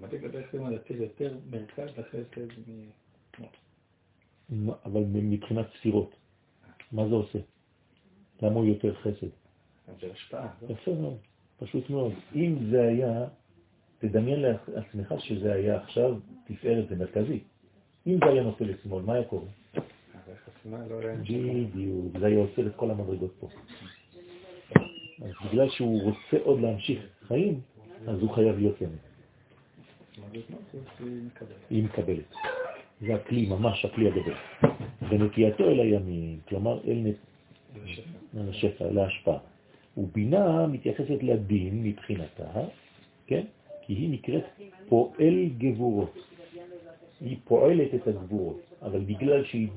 מדליק 0.01 0.25
את 0.25 0.35
החסד 0.35 0.59
לתת 0.59 0.91
יותר 0.91 1.37
מרכז 1.51 1.89
לחסד 1.99 2.47
מ... 4.51 4.71
אבל 4.85 5.05
מבחינת 5.07 5.67
ספירות, 5.79 6.17
מה 6.93 7.09
זה 7.09 7.15
עושה? 7.15 7.39
למה 8.43 8.55
הוא 8.55 8.67
יותר 8.67 8.95
חסד? 8.95 9.29
זה 10.01 10.13
השפעה. 10.13 10.55
לא? 10.63 10.69
יפה 10.73 10.95
מאוד, 10.95 11.19
פשוט 11.59 11.91
מאוד. 11.91 12.13
אם 12.35 12.57
זה 12.71 12.83
היה, 12.83 13.25
תדמיין 13.99 14.41
לעצמך 14.41 15.15
שזה 15.19 15.53
היה 15.53 15.77
עכשיו 15.77 16.17
תפארת 16.47 16.85
ומרכזי. 16.89 17.41
אם 18.07 18.19
זה 18.19 18.25
היה 18.25 18.43
נופל 18.43 18.65
לשמאל, 18.65 19.03
מה 19.03 19.15
היה 19.15 19.25
קורה? 19.25 19.47
בדיוק, 21.73 22.19
זה 22.19 22.27
היה 22.27 22.39
עושה 22.39 22.67
את 22.67 22.77
כל 22.77 22.91
המדרגות 22.91 23.35
פה. 23.41 23.49
אז 25.23 25.33
בגלל 25.49 25.69
שהוא 25.69 26.03
רוצה 26.03 26.45
עוד 26.45 26.61
להמשיך 26.61 27.07
חיים, 27.29 27.61
אז 28.07 28.21
הוא 28.21 28.35
חייב 28.35 28.59
להיות 28.59 28.81
ימין. 28.81 28.99
היא 31.71 31.85
מקבלת. 31.85 32.35
זה 33.01 33.15
הכלי, 33.15 33.47
ממש 33.47 33.85
הכלי 33.85 34.09
הגדול. 34.09 34.35
ונטייתו 35.09 35.65
אל 35.65 35.81
הימין, 35.81 36.41
כלומר. 36.49 36.81
זה. 36.85 37.13
אל 38.41 38.49
השפע, 38.49 38.85
אל 38.85 38.99
ההשפעה. 38.99 39.39
ובינה 39.97 40.67
מתייחסת 40.67 41.23
לדין 41.23 41.83
מבחינתה, 41.83 42.51
כן? 43.27 43.45
כי 43.83 43.93
היא 43.93 44.11
נקראת 44.11 44.45
פועל 44.89 45.49
גבורות. 45.59 46.15
היא 47.21 47.37
פועלת 47.45 47.95
את 47.95 48.07
הגבורות, 48.07 48.61
אבל 48.83 49.01
בגלל 49.01 49.45
שהיא... 49.45 49.69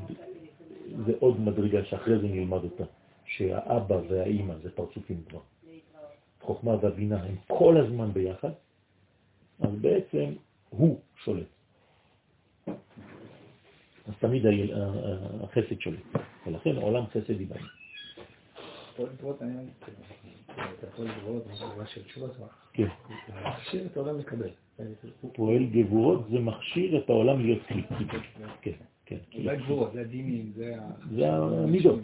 זה 1.06 1.14
עוד 1.20 1.40
מדרגה 1.40 1.86
שאחרי 1.86 2.20
זה 2.20 2.28
נלמד 2.28 2.64
אותה, 2.64 2.84
שהאבא 3.26 3.96
והאימא 4.10 4.54
זה 4.64 4.72
פרצופים 4.72 5.24
כבר. 5.30 5.40
חוכמה 6.42 6.76
והבינה 6.82 7.24
הם 7.24 7.36
כל 7.48 7.78
הזמן 7.78 8.14
ביחד, 8.14 8.52
אז 9.60 9.70
בעצם 9.82 10.34
הוא 10.70 11.00
שולט. 11.24 11.48
אז 14.08 14.14
תמיד 14.20 14.46
החסד 15.42 15.80
שולט, 15.80 16.04
ולכן 16.48 16.76
עולם 16.76 17.06
חסד 17.08 17.38
דיברנו. 17.38 17.81
פועל 18.96 19.10
גבוהות 19.18 19.42
אני 19.42 19.54
אתה 20.80 20.88
פועל 20.96 21.08
של 21.86 22.02
כן. 22.74 22.88
מכשיר 23.46 23.86
את 23.86 23.98
העולם 23.98 24.20
לקבל. 24.20 24.50
פועל 25.34 25.66
גבורות 25.66 26.30
זה 26.30 26.40
מכשיר 26.40 26.98
את 26.98 27.10
העולם 27.10 27.42
להיות 27.42 27.60
כלי. 27.68 27.84
כן, 28.62 28.72
כן. 29.06 29.18
זה 29.44 29.52
הגבורות, 29.52 29.94
זה 29.94 30.02
הדינים, 30.02 30.52
זה 30.56 30.82
ה... 30.82 30.92
זה 31.16 31.34
המידות, 31.34 32.00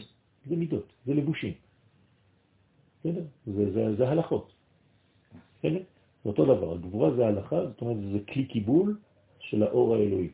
זה 0.45 0.55
מידות, 0.55 0.85
זה 1.05 1.13
לבושים. 1.13 1.53
בסדר? 2.99 3.23
זה 3.97 4.09
הלכות. 4.09 4.51
בסדר? 5.59 5.79
זה 6.23 6.29
אותו 6.29 6.45
דבר, 6.45 6.73
הגבורה 6.73 7.15
זה 7.15 7.27
הלכה, 7.27 7.65
זאת 7.65 7.81
אומרת 7.81 7.97
זה 8.11 8.19
כלי 8.33 8.45
קיבול 8.45 8.97
של 9.39 9.63
האור 9.63 9.95
האלוהי. 9.95 10.29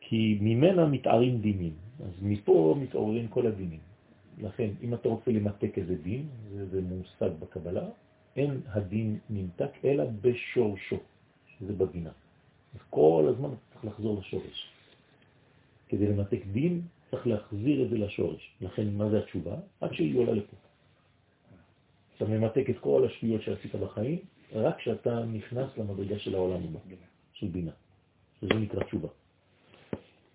כי 0.00 0.38
ממנה 0.40 0.86
מתארים 0.86 1.40
דינים, 1.40 1.72
אז 2.04 2.12
מפה 2.22 2.76
מתעוררים 2.80 3.28
כל 3.28 3.46
הדינים. 3.46 3.91
לכן, 4.42 4.70
אם 4.82 4.94
אתה 4.94 5.08
רוצה 5.08 5.30
למתק 5.30 5.78
איזה 5.78 5.96
דין, 5.96 6.28
זה, 6.54 6.68
זה 6.68 6.80
מושג 6.80 7.30
בקבלה, 7.38 7.88
אין 8.36 8.60
הדין 8.66 9.18
נמתק 9.30 9.70
אלא 9.84 10.04
בשורשו, 10.20 10.96
שזה 11.46 11.72
בבינה. 11.72 12.10
אז 12.74 12.80
כל 12.90 13.32
הזמן 13.34 13.48
צריך 13.72 13.84
לחזור 13.84 14.18
לשורש. 14.20 14.68
כדי 15.88 16.06
למתק 16.06 16.40
דין, 16.52 16.80
צריך 17.10 17.26
להחזיר 17.26 17.84
את 17.84 17.90
זה 17.90 17.98
לשורש. 17.98 18.54
לכן, 18.60 18.94
מה 18.96 19.10
זה 19.10 19.18
התשובה? 19.18 19.56
עד 19.80 19.92
שהיא 19.94 20.18
עולה 20.18 20.32
לפה. 20.32 20.56
אתה 22.16 22.24
ממתק 22.24 22.70
את 22.70 22.78
כל 22.78 23.06
השטויות 23.06 23.42
שעשית 23.42 23.74
בחיים, 23.74 24.18
רק 24.52 24.76
כשאתה 24.76 25.24
נכנס 25.24 25.70
למדרגה 25.76 26.18
של 26.18 26.34
העולם 26.34 26.64
הבא, 26.64 26.78
של 27.32 27.46
בינה. 27.46 27.72
שזה 28.40 28.54
נקרא 28.54 28.84
תשובה. 28.84 29.08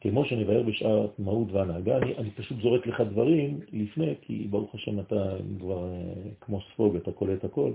כמו 0.01 0.25
שנבהר 0.25 0.63
בשעת 0.63 1.19
מהות 1.19 1.51
והנהגה, 1.51 1.97
אני, 1.97 2.17
אני 2.17 2.31
פשוט 2.31 2.61
זורק 2.61 2.87
לך 2.87 3.01
דברים 3.01 3.59
לפני, 3.73 4.15
כי 4.21 4.47
ברוך 4.49 4.75
השם 4.75 4.99
אתה 4.99 5.35
כבר 5.59 5.89
אה, 5.89 6.13
כמו 6.41 6.61
ספוג, 6.61 6.95
אתה 6.95 7.11
קולט 7.11 7.43
הכל. 7.43 7.71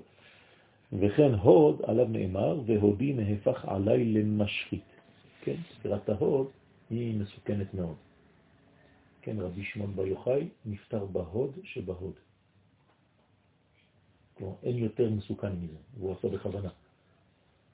וכן 0.92 1.34
הוד 1.34 1.82
עליו 1.86 2.08
נאמר, 2.08 2.60
והודי 2.66 3.12
נהפך 3.12 3.64
עליי 3.64 4.04
למשחית. 4.04 4.84
כן, 5.44 5.56
ספירת 5.74 6.08
ההוד 6.08 6.46
היא 6.90 7.20
מסוכנת 7.20 7.74
מאוד. 7.74 7.96
כן, 9.22 9.40
רבי 9.40 9.64
שמעון 9.64 9.96
בר 9.96 10.06
יוחאי 10.06 10.48
נפטר 10.66 11.04
בהוד 11.04 11.58
שבהוד. 11.64 12.14
כלומר, 14.38 14.54
אין 14.62 14.78
יותר 14.78 15.10
מסוכן 15.10 15.52
מזה, 15.52 15.76
והוא 15.98 16.12
עשה 16.12 16.28
בכוונה. 16.28 16.68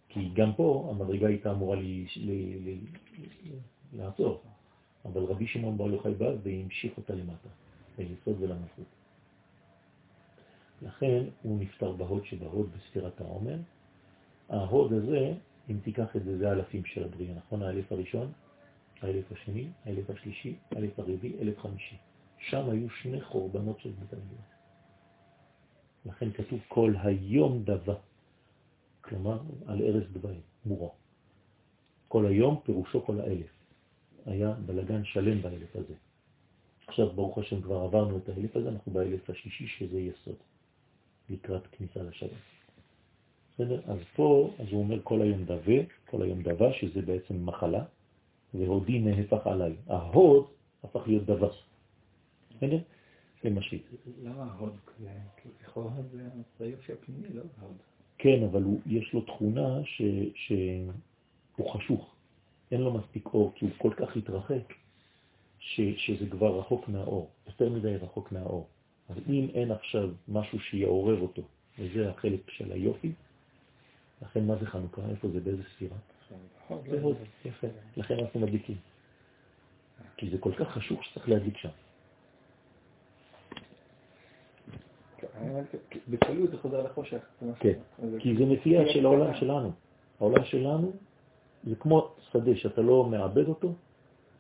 כי 0.09 0.29
גם 0.35 0.55
פה 0.55 0.89
המדרגה 0.91 1.27
הייתה 1.27 1.53
אמורה 1.53 1.77
לי, 1.77 2.07
לי, 2.17 2.59
לי, 2.65 2.79
לעצור, 3.93 4.43
אבל 5.05 5.25
רבי 5.25 5.47
שמעון 5.47 5.77
בר 5.79 5.91
יוחאי 5.91 6.15
בא 6.15 6.31
והמשיך 6.43 6.97
אותה 6.97 7.15
למטה, 7.15 7.49
ליסוד 7.99 8.37
ולמלכות. 8.41 8.85
לכן 10.83 11.25
הוא 11.43 11.61
נפטר 11.61 11.93
בהוד 11.93 12.25
שבהוד 12.25 12.71
בספירת 12.77 13.21
העומר. 13.21 13.57
ההוד 14.49 14.93
הזה, 14.93 15.35
אם 15.71 15.79
תיקח 15.85 16.17
את 16.17 16.25
זה, 16.25 16.39
זה 16.39 16.51
האלפים 16.51 16.85
של 16.85 17.05
הבריאה, 17.05 17.35
נכון? 17.35 17.63
האלף 17.63 17.93
הראשון, 17.93 18.33
האלף 19.03 19.33
השני, 19.33 19.69
האלף 19.85 20.11
השלישי, 20.11 20.57
האלף 20.71 20.99
הרביעי, 20.99 21.39
אלף 21.41 21.59
חמישי. 21.59 21.97
שם 22.39 22.71
היו 22.71 22.91
שני 22.91 23.21
חורבנות 23.21 23.81
של 23.81 23.91
בית 23.91 24.13
המקדש. 24.13 24.49
לכן 26.07 26.33
כתוב 26.33 26.61
כל 26.69 26.95
היום 27.03 27.63
דבה, 27.65 27.95
כלומר 29.01 29.41
על 29.67 29.83
ערש 29.83 30.05
דווי, 30.07 30.41
מורו. 30.67 30.93
כל 32.09 32.27
היום 32.27 32.61
פירושו 32.65 33.07
כל 33.07 33.21
האלף. 33.21 33.58
היה 34.27 34.53
בלגן 34.67 35.05
שלם 35.05 35.43
באלף 35.43 35.77
הזה. 35.77 35.95
עכשיו 36.87 37.13
ברוך 37.13 37.39
השם 37.39 37.63
כבר 37.63 37.77
עברנו 37.77 38.19
את 38.19 38.29
האלף 38.29 38.57
הזה, 38.57 38.69
אנחנו 38.69 38.93
באלף 38.93 39.31
השישי 39.31 39.67
שזה 39.67 40.01
יסוד, 40.01 40.37
לקראת 41.31 41.67
כניסה 41.67 42.03
לשלם. 42.03 42.39
בסדר? 43.55 43.81
אז 43.87 43.99
פה, 44.17 44.51
אז 44.59 44.67
הוא 44.71 44.81
אומר 44.81 45.01
כל 45.03 45.23
היום 45.23 45.45
דווה, 45.45 45.77
כל 46.07 46.23
היום 46.23 46.43
דווה, 46.43 46.73
שזה 46.73 47.03
בעצם 47.03 47.47
מחלה, 47.47 47.85
והודי 48.55 48.99
נהפך 48.99 49.47
עליי. 49.47 49.77
ההוד 49.87 50.47
הפך 50.83 51.01
להיות 51.07 51.25
דווה. 51.25 51.49
בסדר? 52.57 52.79
זה 53.43 53.51
מה 53.51 53.63
שהיא. 53.63 53.81
למה 54.23 54.45
ההוד? 54.45 54.77
לכאורה 55.63 55.91
זה 56.59 56.65
היופי 56.65 56.93
הפנימי, 56.93 57.29
לא 57.35 57.43
ההוד. 57.61 57.77
כן, 58.19 58.43
אבל 58.51 58.65
יש 58.87 59.13
לו 59.13 59.21
תכונה 59.21 59.81
שהוא 60.35 61.71
חשוך. 61.71 62.15
אין 62.73 62.81
לו 62.81 62.93
מספיק 62.93 63.27
אור, 63.27 63.53
כי 63.55 63.65
הוא 63.65 63.75
כל 63.79 63.93
כך 63.97 64.17
התרחק, 64.17 64.75
ש, 65.59 65.81
שזה 65.97 66.31
כבר 66.31 66.59
רחוק 66.59 66.89
מהאור, 66.89 67.31
יותר 67.47 67.69
מדי 67.69 67.97
רחוק 67.97 68.33
מהאור. 68.33 68.67
אז 69.09 69.17
אם 69.29 69.49
אין 69.55 69.71
עכשיו 69.71 70.09
משהו 70.29 70.61
שיעורר 70.61 71.21
אותו, 71.21 71.43
וזה 71.79 72.11
החלק 72.11 72.51
של 72.51 72.73
היופי, 72.73 73.13
לכן 74.23 74.47
מה 74.47 74.57
זה 74.57 74.67
חנוכה? 74.67 75.03
איפה 75.11 75.29
זה? 75.29 75.41
באיזה 75.41 75.63
ספירה? 75.75 75.97
זה 76.91 77.01
הוד, 77.01 77.17
יפה. 77.45 77.67
לכן 77.97 78.19
אנחנו 78.19 78.41
מדליקים. 78.41 78.77
כי 80.17 80.31
זה 80.31 80.39
כל 80.39 80.53
כך 80.59 80.69
חשוך 80.69 81.05
שצריך 81.05 81.29
להדליק 81.29 81.57
שם. 81.57 81.69
בקלות 86.09 86.51
זה 86.51 86.59
חוזר 86.59 86.83
לחושך. 86.83 87.19
כן, 87.61 87.79
כי 88.19 88.37
זה 88.37 88.45
נטייה 88.45 88.93
של 88.93 89.05
העולם 89.05 89.35
שלנו. 89.35 89.73
העולם 90.21 90.45
שלנו 90.45 90.93
זה 91.69 91.77
כמו 91.77 92.09
שדה 92.33 92.57
שאתה 92.57 92.81
לא 92.81 93.05
מעבד 93.05 93.49
אותו, 93.49 93.73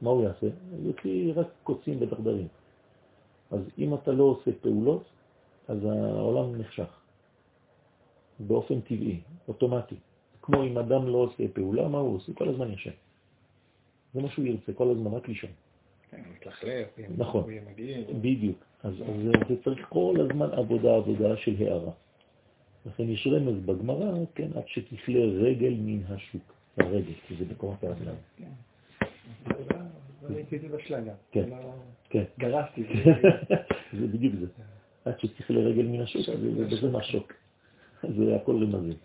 מה 0.03 0.11
הוא 0.11 0.23
יעשה? 0.23 0.47
יוציא 0.83 1.33
רק 1.37 1.47
קוצים 1.63 1.97
ודרדרים. 2.01 2.49
אז 3.51 3.61
אם 3.79 3.95
אתה 3.95 4.13
לא 4.13 4.25
עושה 4.25 4.51
פעולות, 4.61 5.05
אז 5.69 5.85
העולם 5.85 6.57
נחשך. 6.57 7.01
באופן 8.41 8.81
טבעי, 8.81 9.21
אוטומטי. 9.49 9.97
כמו 10.43 10.65
אם 10.65 10.79
אדם 10.79 11.07
לא 11.07 11.19
עושה 11.19 11.45
פעולה, 11.53 11.89
מה 11.89 11.99
הוא 11.99 12.17
עושה? 12.17 12.33
כל 12.33 12.49
הזמן 12.49 12.73
ישן. 12.73 12.97
זה 14.15 14.21
מה 14.21 14.29
שהוא 14.29 14.45
ירצה, 14.45 14.73
כל 14.73 14.91
הזמן 14.91 15.11
רק 15.13 15.29
לישון. 15.29 15.51
כן, 16.11 16.23
מתלכלך, 16.35 16.89
נכון. 17.17 17.45
בדיוק. 18.21 18.65
אז 18.83 18.95
אז 18.95 19.17
זה 19.49 19.55
צריך 19.65 19.87
כל 19.89 20.17
הזמן 20.21 20.51
עבודה, 20.53 20.97
עבודה 20.97 21.37
של 21.37 21.55
הערה. 21.59 21.93
לכן 22.87 23.09
יש 23.09 23.27
רמז 23.27 23.59
בגמרא, 23.65 24.13
כן, 24.35 24.49
עד 24.55 24.63
שתכלה 24.67 25.25
רגל 25.25 25.75
מן 25.79 26.01
השוק. 26.09 26.58
הרגל, 26.81 27.13
כי 27.27 27.37
זה 27.37 27.45
בקומת 27.45 27.85
הרגליים. 27.85 28.19
ראיתי 30.23 30.57
את 30.57 30.61
זה 30.61 30.69
בשלגה. 30.69 31.13
כן, 31.31 31.51
כן. 32.11 32.25
גרסתי. 32.39 32.85
זה 33.99 34.07
בדיוק 34.07 34.35
זה. 34.41 34.47
עד 35.05 35.21
שתכלה 35.21 35.61
רגל 35.61 35.87
מן 35.87 36.01
השוק, 36.01 36.23
וזה 36.71 36.91
מהשוק. 36.91 37.33
זה 38.03 38.37
הכל 38.37 38.65
רמזים. 38.65 38.97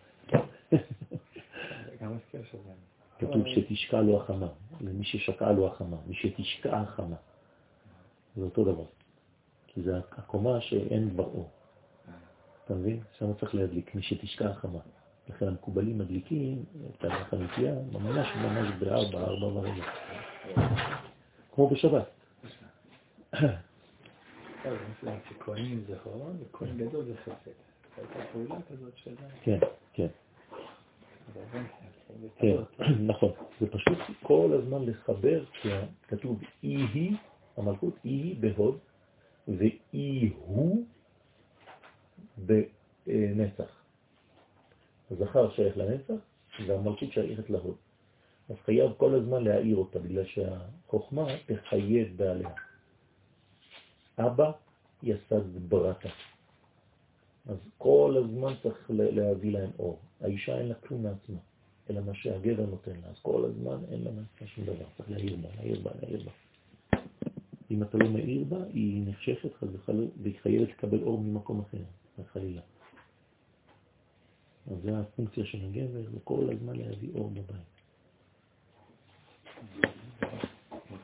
שזה. 2.43 2.73
כתוב 3.19 3.47
שתשקע 3.47 4.01
לו 4.01 4.21
החמה, 4.21 4.47
למי 4.81 5.03
ששקעה 5.03 5.51
לו 5.51 5.67
החמה, 5.67 5.97
מי 6.07 6.15
שתשקע 6.15 6.77
החמה. 6.77 7.15
זה 8.35 8.43
אותו 8.43 8.63
דבר. 8.63 8.85
כי 9.67 9.81
זה 9.81 9.97
הקומה 9.97 10.61
שאין 10.61 11.17
בה 11.17 11.23
אור. 11.23 11.49
אתה 12.65 12.73
מבין? 12.73 12.99
שם 13.17 13.33
צריך 13.33 13.55
להדליק, 13.55 13.95
מי 13.95 14.01
שתשקע 14.01 14.49
החמה. 14.49 14.79
לכן 15.29 15.47
המקובלים 15.47 15.97
מדליקים 15.97 16.63
את 16.89 17.05
החנוכיה 17.05 17.73
ממש 17.91 18.27
ממש 18.35 18.67
בארבע, 18.79 19.19
ארבע 19.19 19.45
ורבע. 19.45 19.85
כמו 21.55 21.69
בשבת. 21.69 22.09
כהנים 25.39 25.83
זה 25.87 25.95
הון 26.03 26.37
וכהן 26.41 26.77
גדול 26.77 27.05
זה 27.05 27.13
חסד. 27.23 27.51
הייתה 27.97 28.19
פעולה 28.31 28.55
כזאת 28.69 28.97
של... 28.97 29.15
כן, 29.43 29.59
כן. 29.93 30.07
כן, 32.37 32.55
נכון. 33.11 33.31
זה 33.59 33.67
פשוט 33.67 33.97
כל 34.23 34.49
הזמן 34.53 34.85
לחבר, 34.85 35.45
כי 35.61 35.69
כתוב 36.07 36.39
אי 36.63 36.75
היא, 36.93 37.17
המלכות 37.57 37.93
אי 38.05 38.09
היא 38.09 38.35
בהוד, 38.39 38.77
ואי 39.47 40.29
הוא 40.35 40.85
בנצח. 42.37 43.82
הזכר 45.13 45.51
שייך 45.51 45.77
לנצח, 45.77 46.13
והמלכות 46.67 47.11
שייכת 47.11 47.49
להוד. 47.49 47.75
אז 48.49 48.55
חייב 48.65 48.91
כל 48.97 49.15
הזמן 49.15 49.43
להעיר 49.43 49.77
אותה, 49.77 49.99
בגלל 49.99 50.25
שהחוכמה 50.25 51.27
תחייב 51.45 52.17
בעליה. 52.17 52.49
אבא 54.19 54.51
יסד 55.03 55.69
ברתה. 55.69 56.09
אז 57.45 57.57
כל 57.77 58.23
הזמן 58.23 58.53
צריך 58.63 58.91
להביא 58.91 59.51
להם 59.51 59.69
אור. 59.79 59.99
האישה 60.21 60.57
אין 60.57 60.67
לה 60.67 60.75
כלום 60.75 61.03
מעצמה, 61.03 61.39
אלא 61.89 62.01
מה 62.01 62.13
שהגבר 62.13 62.65
נותן 62.65 62.91
לה. 63.01 63.07
אז 63.07 63.19
כל 63.21 63.45
הזמן 63.45 63.77
אין 63.91 64.03
לה 64.03 64.11
מעצמה 64.11 64.47
שום 64.47 64.65
דבר. 64.65 64.85
צריך 64.97 65.11
להעיר 65.11 65.35
בה, 65.35 65.49
להעיר 65.55 65.81
בה, 65.81 65.91
להעיר 66.01 66.23
בה. 66.23 66.31
אם 67.71 67.83
אתה 67.83 67.97
לא 67.97 68.09
מעיר 68.09 68.43
בה, 68.43 68.63
היא 68.73 69.03
נחשכת 69.07 69.49
וחלילה, 69.61 70.07
והיא 70.21 70.35
חייבת 70.41 70.69
לקבל 70.69 71.03
אור 71.03 71.21
ממקום 71.21 71.59
אחר, 71.61 71.77
חלילה. 72.33 72.61
אז 74.71 74.77
זה 74.83 74.99
הפונקציה 74.99 75.45
של 75.45 75.65
הגבר, 75.65 76.11
זה 76.11 76.19
כל 76.23 76.49
הזמן 76.51 76.75
להביא 76.75 77.09
אור 77.15 77.29
בבית. 77.29 77.73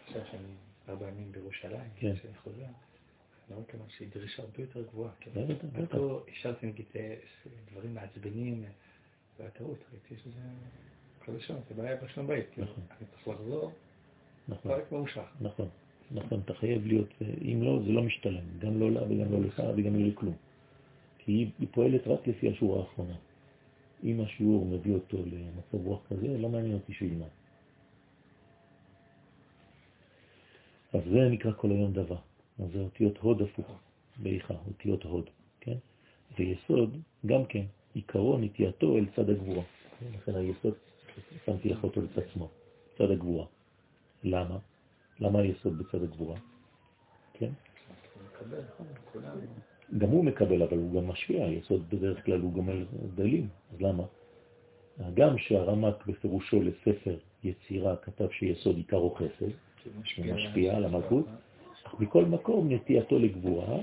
חושב 0.10 0.26
שאני 0.32 0.48
ארבע 0.90 1.08
ימים 1.08 1.32
בירושלים, 1.32 1.90
כן. 1.96 2.16
כשאני 2.16 2.34
חוזר, 2.44 2.62
אני 2.62 3.56
רואה 3.56 3.66
כמה 3.68 3.84
שהיא 3.88 4.08
דרישה 4.16 4.44
הרבה 4.44 4.62
יותר 4.62 4.82
גבוהה. 4.92 5.12
כי 5.20 5.30
בטח. 5.30 5.98
פה 5.98 6.24
השארתי 6.32 6.68
נגיד 6.68 6.86
אה, 6.96 7.16
דברים 7.72 7.94
מעצבנים, 7.94 8.64
זה 9.38 9.44
היה 9.44 9.52
טעות, 9.52 9.78
ראיתי 9.92 10.24
שזה 10.24 10.40
חדשות, 11.26 11.58
זה 11.70 11.76
בעיה 11.76 11.96
בשלום 11.96 12.28
בית, 12.28 12.46
כאילו, 12.54 12.68
נכון. 12.68 12.84
אני 12.90 13.08
צריך 13.08 13.28
לחזור, 13.28 13.72
נכון, 14.48 14.72
פרק 14.72 14.92
ממושך. 14.92 15.26
נכון, 15.42 15.70
נכון, 16.12 16.42
אתה 16.46 16.54
חייב 16.54 16.86
להיות, 16.86 17.10
אם 17.22 17.64
לא, 17.64 17.80
זה 17.86 17.92
לא 17.92 18.04
משתלם, 18.04 18.60
גם 18.60 18.80
לא 18.80 18.92
לה 18.92 19.04
וגם 19.04 19.32
לא 19.32 19.42
לך 19.42 19.64
וגם 19.78 19.96
לא 19.96 20.08
לכלום. 20.08 20.36
כי 21.18 21.32
היא 21.60 21.68
פועלת 21.72 22.08
רק 22.08 22.28
לפי 22.28 22.50
השורה 22.50 22.80
האחרונה. 22.80 23.16
אם 24.04 24.22
השיעור 24.22 24.66
מביא 24.66 24.94
אותו 24.94 25.18
למצב 25.18 25.86
רוח 25.86 26.00
כזה, 26.10 26.38
לא 26.38 26.50
מעניין 26.50 26.74
אותי 26.74 26.94
שהוא 26.94 27.08
ילמד. 27.10 27.28
אז 30.94 31.02
זה 31.12 31.30
נקרא 31.32 31.52
כל 31.52 31.72
היום 31.72 31.94
דבר. 31.94 32.18
אז 32.60 32.66
זה 32.74 32.80
אותיות 32.80 33.18
הוד 33.18 33.42
הפוך, 33.42 33.80
באיכה, 34.18 34.54
אותיות 34.68 35.04
הוד, 35.04 35.30
כן? 35.60 35.78
ויסוד, 36.38 36.98
גם 37.26 37.46
כן, 37.46 37.66
עיקרו 37.94 38.38
נטייתו 38.38 38.98
אל 38.98 39.06
צד 39.16 39.30
הגבורה. 39.30 39.64
לכן 40.14 40.36
היסוד, 40.36 40.74
שמתי 41.46 41.70
לך 41.70 41.84
אותו 41.84 42.02
לצד 42.02 42.30
שמאל, 42.34 42.48
צד 42.98 43.12
הגבורה. 43.12 43.46
למה? 44.24 44.58
למה 45.20 45.40
היסוד 45.40 45.78
בצד 45.78 46.04
הגבורה? 46.04 46.40
כן? 47.34 47.50
גם 49.98 50.10
הוא 50.10 50.26
מקבל, 50.26 50.64
אבל 50.64 50.78
הוא 50.78 50.94
גם 50.94 51.08
משפיע, 51.08 51.46
היסוד 51.46 51.90
בדרך 51.90 52.26
כלל 52.26 52.40
הוא 52.40 52.54
גם 52.54 52.70
על 52.70 52.86
דלים, 53.16 53.48
אז 53.74 53.82
למה? 53.82 54.04
גם 55.14 55.38
שהרמק 55.38 56.06
בפירושו 56.08 56.62
לספר 56.62 57.18
יצירה 57.44 57.96
כתב 57.96 58.28
שיסוד 58.32 58.78
עיקרו 58.78 59.16
חסד, 59.16 59.52
הוא 60.18 60.36
משפיע 60.36 60.76
על 60.76 60.86
המלכות, 60.86 61.26
אך 61.84 62.00
מכל 62.00 62.26
מקום 62.26 62.74
נטייתו 62.74 63.20
לגבורה, 63.20 63.78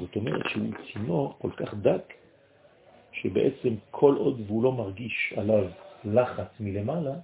זאת 0.00 0.16
אומרת 0.16 0.42
שהוא 0.48 0.66
צינור 0.92 1.36
כל 1.38 1.50
כך 1.50 1.74
דק, 1.74 2.12
שבעצם 3.12 3.74
כל 3.90 4.16
עוד 4.16 4.40
והוא 4.46 4.62
לא 4.62 4.72
מרגיש 4.72 5.34
עליו 5.36 5.68
לחץ 6.04 6.60
מלמעלה, 6.60 7.14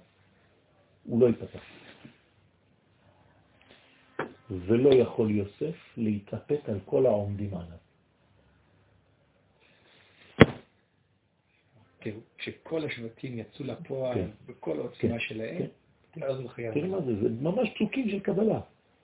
הוא 1.05 1.21
לא 1.21 1.27
ייפתח. 1.27 1.61
ולא 4.49 4.89
יכול 4.89 5.31
יוסף 5.31 5.75
להתאפק 5.97 6.69
על 6.69 6.79
כל 6.85 7.05
העומדים 7.05 7.53
עליו. 7.53 7.86
כאילו, 12.07 12.19
כשכל 12.37 12.85
השבטים 12.85 13.39
יצאו 13.39 13.65
לפועל, 13.65 14.15
כן. 14.15 14.27
בכל 14.47 14.77
העוצמה 14.79 14.99
כן, 15.09 15.19
שלהם, 15.19 15.61
כן. 16.13 16.23
אז 16.23 16.39
הוא 16.39 16.49
חייב. 16.49 16.73
תראה 16.73 16.87
מה 16.87 17.01
זה, 17.01 17.15
זה 17.21 17.29
ממש 17.41 17.69
פסוקים 17.75 18.09
של 18.09 18.19
קבלה. 18.19 18.59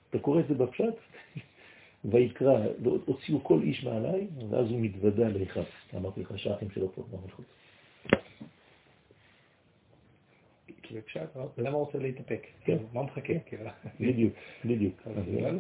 אתה 0.10 0.20
קורא 0.20 0.40
את 0.40 0.48
זה 0.48 0.54
בפשט, 0.54 0.94
ויקרא, 2.12 2.60
הוציאו 3.06 3.44
כל 3.44 3.60
איש 3.64 3.84
מעליי, 3.84 4.28
ואז 4.50 4.70
הוא 4.70 4.80
מתוודע 4.82 5.30
לאחד. 5.30 5.62
אמרתי 5.96 6.22
לך 6.22 6.40
שהאחים 6.40 6.72
שלו 6.72 6.92
פה 6.92 7.04
במלכות. 7.12 7.46
למה 11.58 11.70
הוא 11.78 11.86
רוצה 11.86 11.98
להתאפק? 11.98 12.48
כן. 12.66 12.78
מה 12.94 13.04
מחכה? 13.04 13.34
כאילו, 13.46 13.64
בדיוק, 14.00 14.34
בדיוק. 14.66 15.02
אז 15.06 15.24
לאן 15.28 15.60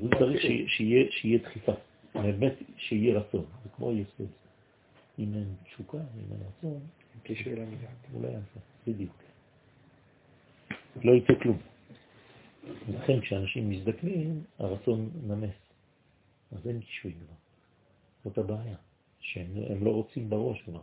הוא 0.00 0.10
צריך 0.18 0.40
שיהיה- 0.68 1.10
שיהיה 1.10 1.38
דחיפה, 1.38 1.72
באמת 2.14 2.54
שיהיה 2.76 3.18
רצון, 3.18 3.44
זה 3.64 3.68
כמו 3.76 3.92
יסוד. 3.92 4.28
אם 5.18 5.34
אין 5.34 5.54
תשוקה, 5.64 5.98
אם 5.98 6.32
אין 6.32 6.40
רצון, 6.48 6.80
קישור 7.22 7.52
למידה. 7.52 7.88
הוא 8.12 8.22
לא 8.22 8.28
יעשה, 8.28 8.60
בדיוק. 8.86 9.22
לא 10.96 11.12
יצא 11.12 11.32
כלום. 11.42 11.58
לכן 12.88 13.20
כשאנשים 13.20 13.70
מזדקנים, 13.70 14.44
הרצון 14.58 15.10
נמס. 15.22 15.54
אז 16.52 16.66
אין 16.66 16.80
קישוי 16.80 17.14
כבר. 17.14 17.34
זאת 18.24 18.38
הבעיה, 18.38 18.76
שהם 19.20 19.56
הם 19.70 19.84
לא 19.84 19.90
רוצים 19.90 20.30
בראש 20.30 20.62
כבר. 20.62 20.82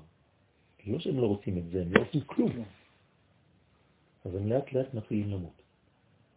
לא 0.88 1.00
שהם 1.00 1.18
לא 1.18 1.28
רוצים 1.28 1.58
את 1.58 1.70
זה, 1.70 1.82
הם 1.82 1.94
לא 1.94 2.02
עושים 2.02 2.22
כלום. 2.26 2.52
אז 4.26 4.36
הם 4.36 4.48
לאט 4.48 4.74
לאט 4.74 4.94
מתחילים 4.94 5.30
למות. 5.30 5.62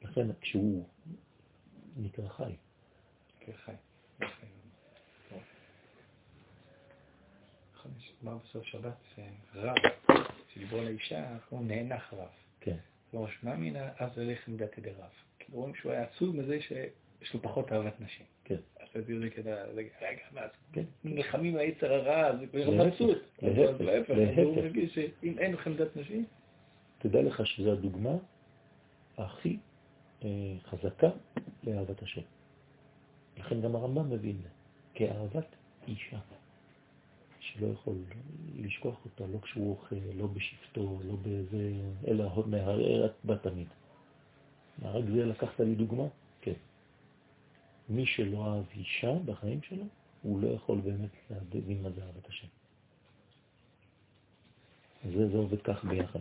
לכן 0.02 0.26
כשהוא 0.40 0.84
נקרא 1.96 2.28
חי. 2.28 2.52
כחי. 3.40 3.72
אמר 8.24 8.36
בסוף 8.44 8.64
שבת, 8.64 8.94
רב, 9.54 9.74
כשדיברו 10.48 10.78
על 10.78 10.86
האישה, 10.86 11.36
הוא 11.48 11.64
נאנח 11.64 12.12
רב. 12.12 12.28
כן. 12.60 12.76
כלומר, 13.10 13.26
שמע 13.40 13.54
מינה, 13.54 13.88
אז 13.98 14.10
עם 14.48 14.56
דתי 14.56 14.80
דרב. 14.80 14.94
כאילו 15.38 15.58
רואים 15.58 15.74
שהוא 15.74 15.92
היה 15.92 16.02
עצוב 16.02 16.36
מזה 16.36 16.60
שיש 16.60 17.34
לו 17.34 17.42
פחות 17.42 17.72
אהבת 17.72 18.00
נשים. 18.00 18.26
כן. 18.44 18.56
אז 18.80 18.88
תסביר 18.92 19.18
לי 19.18 19.30
כדי, 19.30 19.50
רגע, 19.74 20.22
מה 20.32 20.40
זה? 20.40 20.54
כן. 20.72 20.84
נלחמים 21.04 21.54
מהיצר 21.54 21.92
הרע, 21.92 22.36
זה 22.36 22.46
כבר 22.46 22.70
מבסוט. 22.70 23.18
להפך. 23.80 24.14
הוא 24.36 24.56
מרגיש 24.56 24.94
שאם 24.94 25.38
אין 25.38 25.56
חמדת 25.56 25.96
נשים, 25.96 26.24
תדע 26.98 27.22
לך 27.22 27.46
שזו 27.46 27.72
הדוגמה 27.72 28.16
הכי 29.18 29.58
אה, 30.24 30.28
חזקה 30.64 31.10
לאהבת 31.64 32.02
השם. 32.02 32.22
לכן 33.38 33.60
גם 33.60 33.76
הרמב"ם 33.76 34.10
מבין 34.10 34.36
כאהבת 34.94 35.46
אישה, 35.88 36.18
שלא 37.52 37.66
יכול 37.66 37.94
לשכוח 38.56 39.04
אותה, 39.04 39.26
לא 39.26 39.38
כשהוא 39.42 39.70
אוכל, 39.70 39.96
לא 40.14 40.26
בשבטו, 40.26 40.98
לא 41.04 41.16
בזה, 41.22 41.72
אלא 42.08 42.44
מהרערת 42.46 43.12
בה 43.24 43.38
תמיד. 43.38 43.66
רק 44.82 45.04
זה 45.04 45.24
לקחת 45.24 45.60
לי 45.60 45.74
דוגמה? 45.74 46.04
כן. 46.40 46.52
מי 47.88 48.06
שלא 48.06 48.46
אהב 48.46 48.64
אישה 48.74 49.12
בחיים 49.24 49.62
שלו, 49.62 49.84
הוא 50.22 50.42
לא 50.42 50.48
יכול 50.48 50.80
באמת 50.80 51.10
להבין 51.30 51.82
מה 51.82 51.90
זה 51.90 52.04
אהבת 52.04 52.28
השם. 52.28 52.46
זה, 55.04 55.28
זה 55.28 55.36
עובד 55.36 55.62
כך 55.62 55.84
ביחד. 55.84 56.20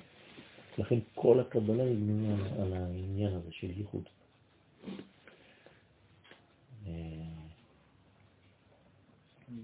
לכן 0.77 0.99
כל 1.15 1.39
הקבלה 1.39 1.83
היא 1.83 2.33
על 2.61 2.73
העניין 2.73 3.33
הזה 3.33 3.51
של 3.51 3.69
ייחוד. 3.77 4.03
אה, 6.87 6.91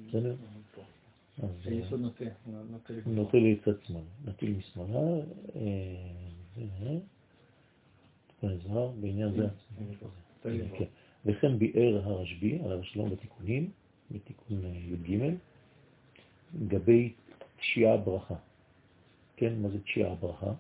בסדר? 0.08 0.36
אה, 1.44 1.48
היסוד 1.66 2.00
נוטה, 2.02 2.26
נוטה 3.06 3.38
לצד 3.38 3.84
שמאל, 3.84 4.02
נטיל 4.26 4.56
משמאלה, 4.58 5.00
אה, 5.56 6.62
זוהר, 8.68 8.92
בעניין 9.02 9.32
זה, 9.32 9.48
כן. 10.78 10.86
וכן 11.26 11.60
ביאר 11.60 12.02
הרשב"י, 12.04 12.60
עליו 12.66 12.80
השלום 12.80 13.10
בתיקונים, 13.10 13.72
בתיקון 14.12 14.66
אה, 14.66 14.70
י"ג, 14.70 15.34
לגבי 16.62 17.14
תשיעה 17.60 17.98
ברכה. 17.98 18.36
כן, 19.36 19.62
מה 19.62 19.70
זה 19.70 19.82
תשיעה 19.84 20.16
ברכה? 20.16 20.54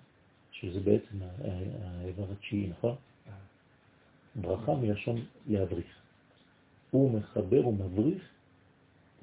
שזה 0.51 0.79
בעצם 0.79 1.21
ה- 1.21 1.25
ה- 1.25 2.01
האיבר 2.01 2.31
התשיעי, 2.31 2.67
נכון? 2.67 2.95
ברכה 4.35 4.75
מלשון 4.75 5.15
להבריך. 5.47 5.99
הוא 6.91 7.19
מחבר 7.19 7.67
ומבריך 7.67 8.29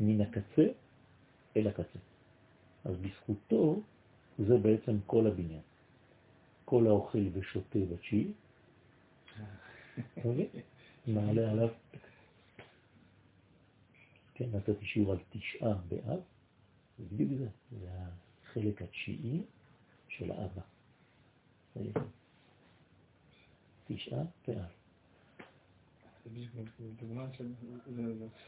מן 0.00 0.20
הקצה 0.20 0.62
אל 1.56 1.68
הקצה. 1.68 1.98
אז 2.84 2.96
בזכותו 2.96 3.80
זה 4.38 4.58
בעצם 4.58 4.98
כל 5.06 5.26
הבניין. 5.26 5.60
כל 6.64 6.86
האוכל 6.86 7.26
ושותה 7.32 7.78
בתשיעי? 7.78 8.32
מעלה 11.06 11.50
עליו. 11.50 11.68
כן, 14.34 14.44
נתתי 14.52 14.86
שיעור 14.86 15.12
על 15.12 15.18
תשעה 15.30 15.74
באב, 15.88 16.20
זה 16.98 17.04
בדיוק 17.12 17.38
זה, 17.38 17.48
זה 17.80 17.88
החלק 18.42 18.82
התשיעי 18.82 19.42
של 20.08 20.30
האבא. 20.30 20.62
תשעה 23.86 24.22
באב. 24.48 24.70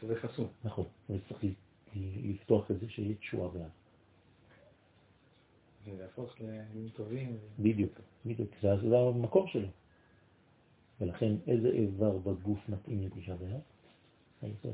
זה 0.01 0.15
חסום. 0.21 0.47
נכון, 0.63 0.85
וצריך 1.09 1.43
לפתוח 1.95 2.71
את 2.71 2.79
זה 2.79 2.89
שיהיה 2.89 3.15
תשועה. 3.15 3.49
זה 5.85 5.91
יהפוך 6.01 6.39
לימים 6.39 6.89
טובים. 6.93 7.37
בדיוק, 7.59 7.99
בדיוק, 8.25 8.49
זה 8.61 8.97
המקור 8.97 9.47
שלו. 9.47 9.67
ולכן 11.01 11.35
איזה 11.47 11.69
איבר 11.69 12.17
בגוף 12.17 12.69
מתאים 12.69 13.01
לתשעה 13.01 13.35
באב? 13.35 13.61
היסוד. 14.41 14.73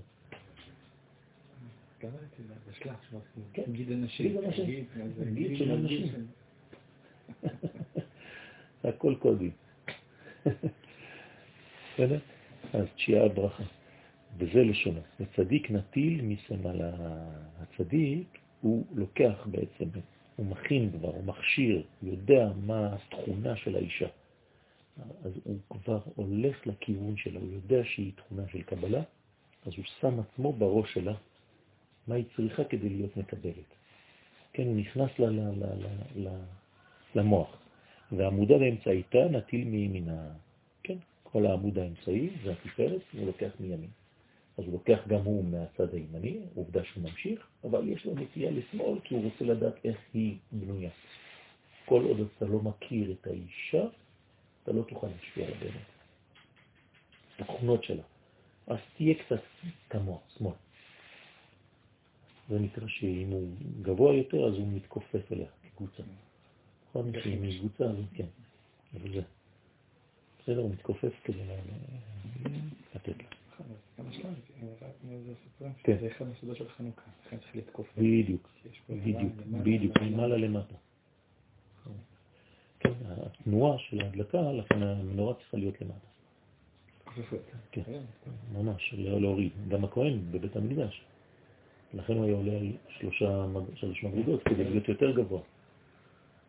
כן. 3.53 3.64
גיד 3.72 3.91
הנשים. 3.91 4.41
גיד 5.34 5.57
של 5.57 5.88
זה 5.88 6.18
הכל 8.90 9.15
קודים. 9.19 9.52
בסדר? 11.94 12.19
אז 12.73 12.85
תשיעה 12.95 13.30
ברכה. 13.30 13.64
וזה 14.38 14.64
לשונו. 14.64 15.01
וצדיק 15.19 15.72
נטיל 15.72 16.22
מסמלה. 16.22 16.91
הצדיק, 17.60 18.38
הוא 18.61 18.85
לוקח 18.93 19.47
בעצם, 19.51 19.85
הוא 20.35 20.45
מכין 20.45 20.91
כבר, 20.91 21.10
הוא 21.10 21.23
מכשיר, 21.23 21.84
יודע 22.03 22.51
מה 22.65 22.95
התכונה 22.95 23.55
של 23.55 23.76
האישה. 23.76 24.07
אז 25.23 25.31
הוא 25.43 25.57
כבר 25.69 25.99
הולך 26.15 26.68
לכיוון 26.68 27.18
שלה, 27.18 27.39
הוא 27.39 27.51
יודע 27.51 27.84
שהיא 27.84 28.11
תכונה 28.15 28.43
של 28.51 28.61
קבלה, 28.61 29.01
אז 29.65 29.73
הוא 29.77 29.85
שם 30.01 30.19
עצמו 30.19 30.53
בראש 30.53 30.93
שלה, 30.93 31.14
מה 32.07 32.15
היא 32.15 32.26
צריכה 32.35 32.64
כדי 32.64 32.89
להיות 32.89 33.18
מקבלת. 33.18 33.69
כן, 34.53 34.64
הוא 34.64 34.76
נכנס 34.76 35.10
ל, 35.19 35.23
ל, 35.23 35.64
ל, 36.15 36.27
למוח. 37.15 37.57
והעמודה 38.11 38.57
באמצעיתה 38.57 39.18
נטיל 39.31 39.68
מימינה. 39.68 40.27
כן, 40.84 40.97
כל 41.23 41.45
העמוד 41.45 41.80
האמצעי 41.80 42.30
זה 42.43 42.51
התפארת, 42.51 43.01
הוא 43.14 43.26
לוקח 43.26 43.51
מימין. 43.60 43.89
אז 44.57 44.63
הוא 44.65 44.73
לוקח 44.73 45.07
גם 45.07 45.21
הוא 45.21 45.45
מהצד 45.45 45.93
הימני, 45.93 46.39
עובדה 46.55 46.84
שהוא 46.84 47.03
ממשיך, 47.03 47.47
אבל 47.63 47.88
יש 47.88 48.05
לו 48.05 48.15
נטייה 48.15 48.51
לשמאל 48.51 48.99
כי 49.03 49.15
הוא 49.15 49.23
רוצה 49.23 49.45
לדעת 49.45 49.85
איך 49.85 49.97
היא 50.13 50.38
בנויה. 50.51 50.89
כל 51.85 52.03
עוד 52.03 52.17
אתה 52.38 52.45
לא 52.45 52.59
מכיר 52.59 53.11
את 53.11 53.27
האישה, 53.27 53.84
אתה 54.63 54.71
לא 54.71 54.84
תוכל 54.84 55.07
להשפיע 55.07 55.45
עליה 55.45 55.59
באמת. 55.59 55.93
התכונות 57.39 57.84
שלה. 57.84 58.03
אז 58.67 58.77
תהיה 58.97 59.13
קצת 59.23 59.41
כמוה, 59.89 60.17
שמאל. 60.38 60.53
זה 62.49 62.59
נקרא 62.59 62.88
שאם 62.88 63.30
הוא 63.31 63.53
גבוה 63.81 64.13
יותר, 64.13 64.47
אז 64.47 64.53
הוא 64.53 64.67
מתכופף 64.67 65.31
אליה 65.31 65.47
כקבוצה. 65.63 66.03
נכון? 66.89 67.11
שאם 67.23 67.43
היא 67.43 67.59
קבוצה, 67.59 67.84
אז 67.84 67.95
כן. 68.15 68.25
אבל 68.93 69.13
זה. 69.13 69.21
בסדר, 70.39 70.59
הוא 70.59 70.71
מתכופף 70.71 71.13
כדי 71.23 71.39
לתת 72.95 73.17
לה. 73.17 73.43
כן. 75.84 75.97
זה 76.01 76.07
אחד 76.07 76.27
מהסודות 76.27 76.57
של 76.57 76.69
חנוכה, 76.69 77.01
לכן 77.25 77.38
צריך 77.38 77.55
לתקוף. 77.55 77.88
בדיוק, 77.97 78.49
בדיוק, 78.89 79.34
בדיוק, 79.63 79.97
למעלה. 79.97 80.38
למטה. 80.38 80.75
כן, 82.80 82.93
התנועה 83.05 83.80
של 83.80 84.01
ההדלקה, 84.01 84.51
לכן 84.51 84.84
המנורה 84.84 85.34
צריכה 85.34 85.57
להיות 85.57 85.81
למטה. 85.81 86.07
כופפות. 87.03 87.39
כן, 87.71 87.81
ממש, 88.53 88.93
להוריד. 88.97 89.51
גם 89.67 89.84
הכהן 89.84 90.19
בבית 90.31 90.55
המקדש. 90.55 91.01
לכן 91.93 92.13
הוא 92.13 92.25
היה 92.25 92.35
עולה 92.35 92.51
על 92.51 92.71
שלושה, 92.89 93.45
שלוש 93.75 94.03
מדרגות 94.03 94.43
כדי 94.43 94.63
להיות 94.63 94.89
יותר 94.89 95.11
גבוה. 95.11 95.41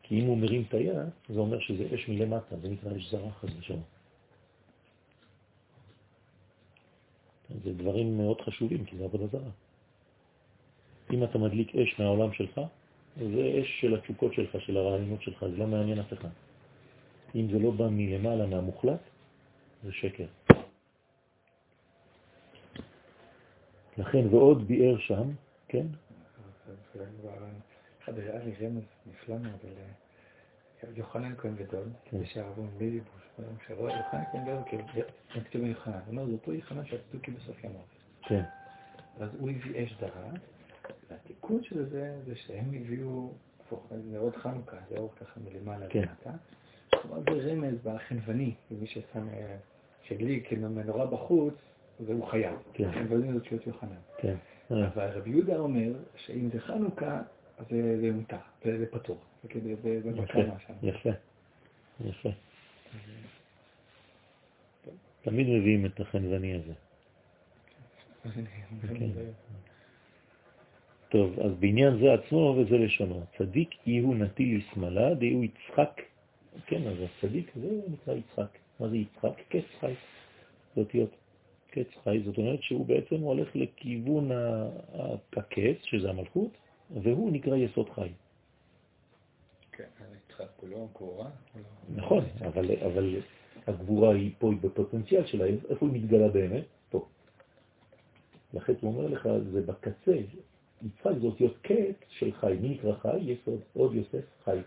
כי 0.02 0.20
אם 0.20 0.26
הוא 0.26 0.39
מרים 0.39 0.64
את 0.68 0.74
היד, 0.74 0.97
זה 1.28 1.40
אומר 1.40 1.60
שזה 1.60 1.94
אש 1.94 2.09
מלמטה, 2.09 2.56
זה 2.56 2.68
נקרא 2.68 2.97
אש 2.97 3.10
זרה 3.10 3.31
חס 3.31 3.48
ושלום. 3.59 3.82
זה 7.65 7.73
דברים 7.73 8.16
מאוד 8.16 8.41
חשובים, 8.41 8.85
כי 8.85 8.97
זה 8.97 9.05
עבודה 9.05 9.27
זרה. 9.27 9.51
אם 11.12 11.25
אתה 11.25 11.39
מדליק 11.39 11.77
אש 11.77 12.01
מהעולם 12.01 12.33
שלך, 12.33 12.61
זה 13.16 13.61
אש 13.61 13.81
של 13.81 13.95
התשוקות 13.95 14.35
שלך, 14.35 14.61
של 14.61 14.77
הרעיונות 14.77 15.23
שלך, 15.23 15.45
זה 15.51 15.57
לא 15.57 15.66
מעניין 15.66 15.99
אף 15.99 16.12
אחד. 16.12 16.29
אם 17.35 17.49
זה 17.53 17.59
לא 17.59 17.71
בא 17.71 17.89
מלמעלה, 17.91 18.47
מהמוחלט, 18.47 19.01
זה 19.85 19.93
שקר. 19.93 20.27
לכן, 23.99 24.27
ועוד 24.31 24.69
ביאר 24.69 24.99
שם, 24.99 25.31
כן? 25.69 25.87
אחד 28.05 28.19
היה 28.19 28.45
לי 28.45 28.53
רמז 28.61 28.83
נפלא 29.07 29.39
מאוד 29.39 29.59
אה, 29.65 30.03
יוחנן 30.97 31.35
כהן 31.39 31.56
גדול, 31.56 31.85
כן. 32.05 32.16
ושהרבון 32.20 32.69
ליבוש, 32.78 33.23
שרואה 33.66 33.97
יוחנן 33.97 34.23
כהן 34.32 34.43
גדול, 34.44 34.62
כאילו, 34.66 34.85
נקטו 35.36 35.59
ביוחנן, 35.59 35.93
הוא 35.93 36.02
אומר, 36.06 36.27
זה 36.27 36.32
אותו 36.32 36.52
יוחנן 36.52 36.86
שהצדוקי 36.86 37.31
בסוף 37.31 37.65
ימות. 37.65 37.86
כן, 38.23 38.43
אז 39.20 39.28
הוא 39.39 39.51
הביא 39.51 39.85
אש 39.85 39.97
דרה, 40.01 40.31
והתיקון 41.11 41.65
של 41.65 41.89
זה, 41.89 42.16
זה 42.27 42.36
שהם 42.36 42.73
הביאו, 42.74 43.32
זה 44.11 44.19
עוד 44.19 44.36
חנוכה, 44.36 44.77
זה 44.90 44.97
אור 44.98 45.12
ככה 45.20 45.40
מלמעלה 45.40 45.86
כן. 45.89 46.02
למטה. 46.02 46.31
כלומר, 46.90 47.23
זה 47.24 47.52
רמז 47.52 47.74
בחנווני, 47.85 48.55
מי 48.70 48.86
ששם, 48.86 49.28
אה, 49.28 49.56
שהדליק 50.02 50.52
עם 50.52 50.65
המנורה 50.65 51.06
בחוץ, 51.06 51.55
והוא 52.01 52.27
חייב. 52.27 52.56
כן. 52.73 52.89
החנווני 52.89 53.32
זאת 53.32 53.44
שיות 53.44 53.66
יוחנן. 53.66 53.97
כן. 54.19 54.35
אבל 54.70 55.09
רבי 55.09 55.31
יהודה 55.31 55.56
אומר 55.56 55.93
שאם 56.16 56.48
זה 56.52 56.61
חנוכה, 56.61 57.23
אז 57.59 57.66
זה 58.01 58.10
מותר, 58.12 58.36
זה 58.64 58.86
פטור. 58.90 59.18
כאילו-. 59.48 59.70
יפה, 60.82 61.10
יפה. 62.05 62.28
תמיד 65.22 65.47
מביאים 65.48 65.86
את 65.86 66.01
החנווני 66.01 66.55
הזה. 66.55 66.72
כן. 68.89 69.10
טוב, 71.14 71.40
אז 71.40 71.52
בעניין 71.59 71.98
זה 71.98 72.14
עצמו 72.14 72.56
וזה 72.59 72.78
לשונו. 72.78 73.24
צדיק 73.39 73.86
יהוא 73.86 74.14
נטיל 74.14 74.59
לשמאלה, 74.59 75.14
דהוא 75.14 75.44
יצחק. 75.44 76.01
כן, 76.66 76.82
אז 76.86 76.97
הצדיק 77.01 77.51
זה 77.55 77.68
נקרא 77.89 78.14
יצחק. 78.14 78.59
מה 78.81 78.89
זה 78.89 78.97
יצחק? 78.97 79.40
קץ 79.48 79.64
חי. 79.81 79.94
זה 80.74 80.81
אותיות 80.81 81.10
קץ 81.70 81.86
חי, 82.05 82.20
זאת 82.24 82.39
אומרת 82.39 82.62
שהוא 82.62 82.86
בעצם 82.86 83.16
הולך 83.16 83.56
לכיוון 83.56 84.31
הקץ, 85.36 85.76
שזה 85.82 86.10
המלכות, 86.10 86.51
והוא 87.03 87.33
נקרא 87.33 87.57
יסוד 87.57 87.91
חי. 87.91 88.09
כן, 89.73 89.85
לא 90.62 90.89
לא- 91.03 91.27
נכון, 91.97 92.25
אבל, 92.47 92.77
אבל 92.87 93.16
הגבורה 93.66 94.15
היא 94.15 94.31
פה 94.39 94.51
היא 94.51 94.59
בפוטנציאל 94.61 95.27
שלה, 95.27 95.45
איפה 95.71 95.87
היא 95.87 95.95
מתגלה 96.03 96.29
באמת? 96.29 96.65
פה. 96.91 97.07
לכן 98.55 98.73
הוא 98.81 98.93
אומר 98.97 99.07
לך, 99.07 99.29
זה 99.53 99.62
בקצה, 99.62 100.12
יצחק 100.83 101.12
זה 101.21 101.27
אותיות 101.27 101.59
קץ 101.62 101.97
של 102.09 102.33
חי, 102.33 102.55
מי 102.61 102.69
נקרא 102.69 102.93
חי? 102.95 103.19
יסוד, 103.21 103.61
עוד 103.75 103.95
יוסף 103.95 104.25
חי. 104.45 104.59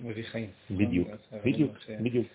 מביא 0.00 0.22
חיים. 0.24 0.50
בדיוק, 0.70 1.08
בדיוק, 1.44 1.72
בדיוק. 2.00 2.26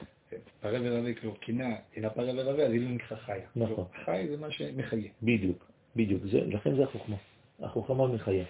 פרה 0.62 0.80
ורבה, 0.82 1.14
כאילו, 1.14 1.34
קינה, 1.36 1.76
אינה 1.96 2.10
פרה 2.10 2.32
ורבה, 2.36 2.64
אז 2.66 2.72
היא 2.72 2.82
לא 2.82 2.90
נקרא 2.90 3.18
חיה. 3.18 3.48
נכון. 3.56 3.86
חי 4.06 4.26
זה 4.30 4.38
מה 4.38 4.52
שמחיה. 4.52 5.12
בדיוק, 5.24 5.66
בדיוק, 5.96 6.22
לכן 6.34 6.76
זה 6.76 6.84
החוכמה. 6.84 7.16
החוכמה 7.60 8.08
מחיה. 8.08 8.46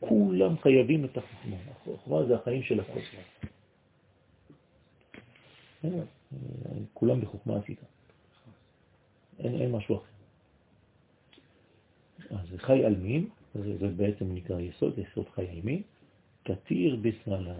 כולם 0.00 0.58
חייבים 0.58 1.04
את 1.04 1.16
החוכמה. 1.16 1.56
החוכמה 1.70 2.26
זה 2.26 2.34
החיים 2.34 2.62
של 2.62 2.80
הכל. 2.80 3.00
אה, 5.84 5.90
כולם 6.94 7.20
בחוכמה 7.20 7.56
עשית. 7.58 7.80
אין, 9.38 9.72
משהו 9.72 9.96
אחר. 9.96 10.04
אז 12.30 12.48
זה 12.48 12.58
חי 12.58 12.84
על 12.84 12.96
מין, 12.96 13.28
זה, 13.54 13.78
זה 13.78 13.88
בעצם 13.88 14.34
נקרא 14.34 14.60
יסוד, 14.60 14.98
יסוד 14.98 15.28
חי 15.28 15.48
על 15.48 15.60
מין. 15.64 15.82
כתיר 16.44 16.96
בשמאלה, 17.02 17.54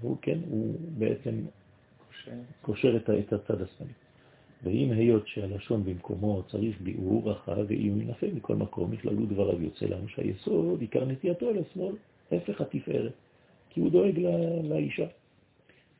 הוא 0.00 0.16
כן, 0.22 0.38
הוא 0.50 0.76
בעצם 0.98 1.44
קושר 2.62 2.96
את, 2.96 3.10
את 3.10 3.32
הצד 3.32 3.62
השמאלי. 3.62 3.92
ואם 4.62 4.90
היות 4.92 5.28
שהלשון 5.28 5.84
במקומו 5.84 6.42
צריך 6.50 6.80
ביאור 6.80 7.30
רחב 7.30 7.64
ואם 7.68 8.00
ינפה 8.00 8.26
מכל 8.34 8.56
מקום, 8.56 8.92
יכללו 8.92 9.26
דבריו 9.26 9.62
יוצא 9.62 9.86
לנו 9.86 10.08
שהיסוד 10.08 10.80
עיקר 10.80 11.04
נטייתו 11.04 11.50
אל 11.50 11.58
השמאל, 11.58 11.94
הפך 12.32 12.60
התפארת, 12.60 13.12
כי 13.70 13.80
הוא 13.80 13.90
דואג 13.90 14.18
ל- 14.18 14.68
לאישה. 14.68 15.06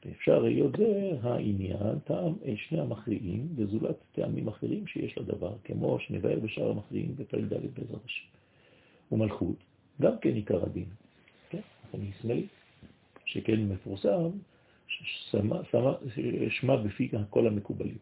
ואפשר 0.06 0.44
היות 0.44 0.76
זה 0.78 1.10
העניין, 1.22 1.98
טעם 2.04 2.32
אה, 2.44 2.54
שני 2.56 2.80
המכריעים, 2.80 3.48
וזולת 3.56 3.96
טעמים 4.12 4.48
אחרים 4.48 4.86
שיש 4.86 5.18
לדבר, 5.18 5.52
כמו 5.64 5.98
שנבהר 6.00 6.38
בשאר 6.40 6.70
המכריעים 6.70 7.14
בפרק 7.16 7.44
ד' 7.44 7.50
בעזרת 7.74 8.04
השם. 8.04 8.24
ומלכות, 9.12 9.56
גם 10.00 10.12
כן 10.20 10.34
עיקר 10.34 10.62
הדין, 10.64 10.84
כן, 11.50 11.60
אני 11.94 12.10
שמאלי, 12.22 12.46
שכן 13.24 13.68
מפורסם, 13.68 14.30
ששמה- 14.88 15.64
שמה- 15.70 15.94
שמע 16.50 16.76
בפי 16.76 17.08
כל 17.30 17.46
המקובלים, 17.46 17.96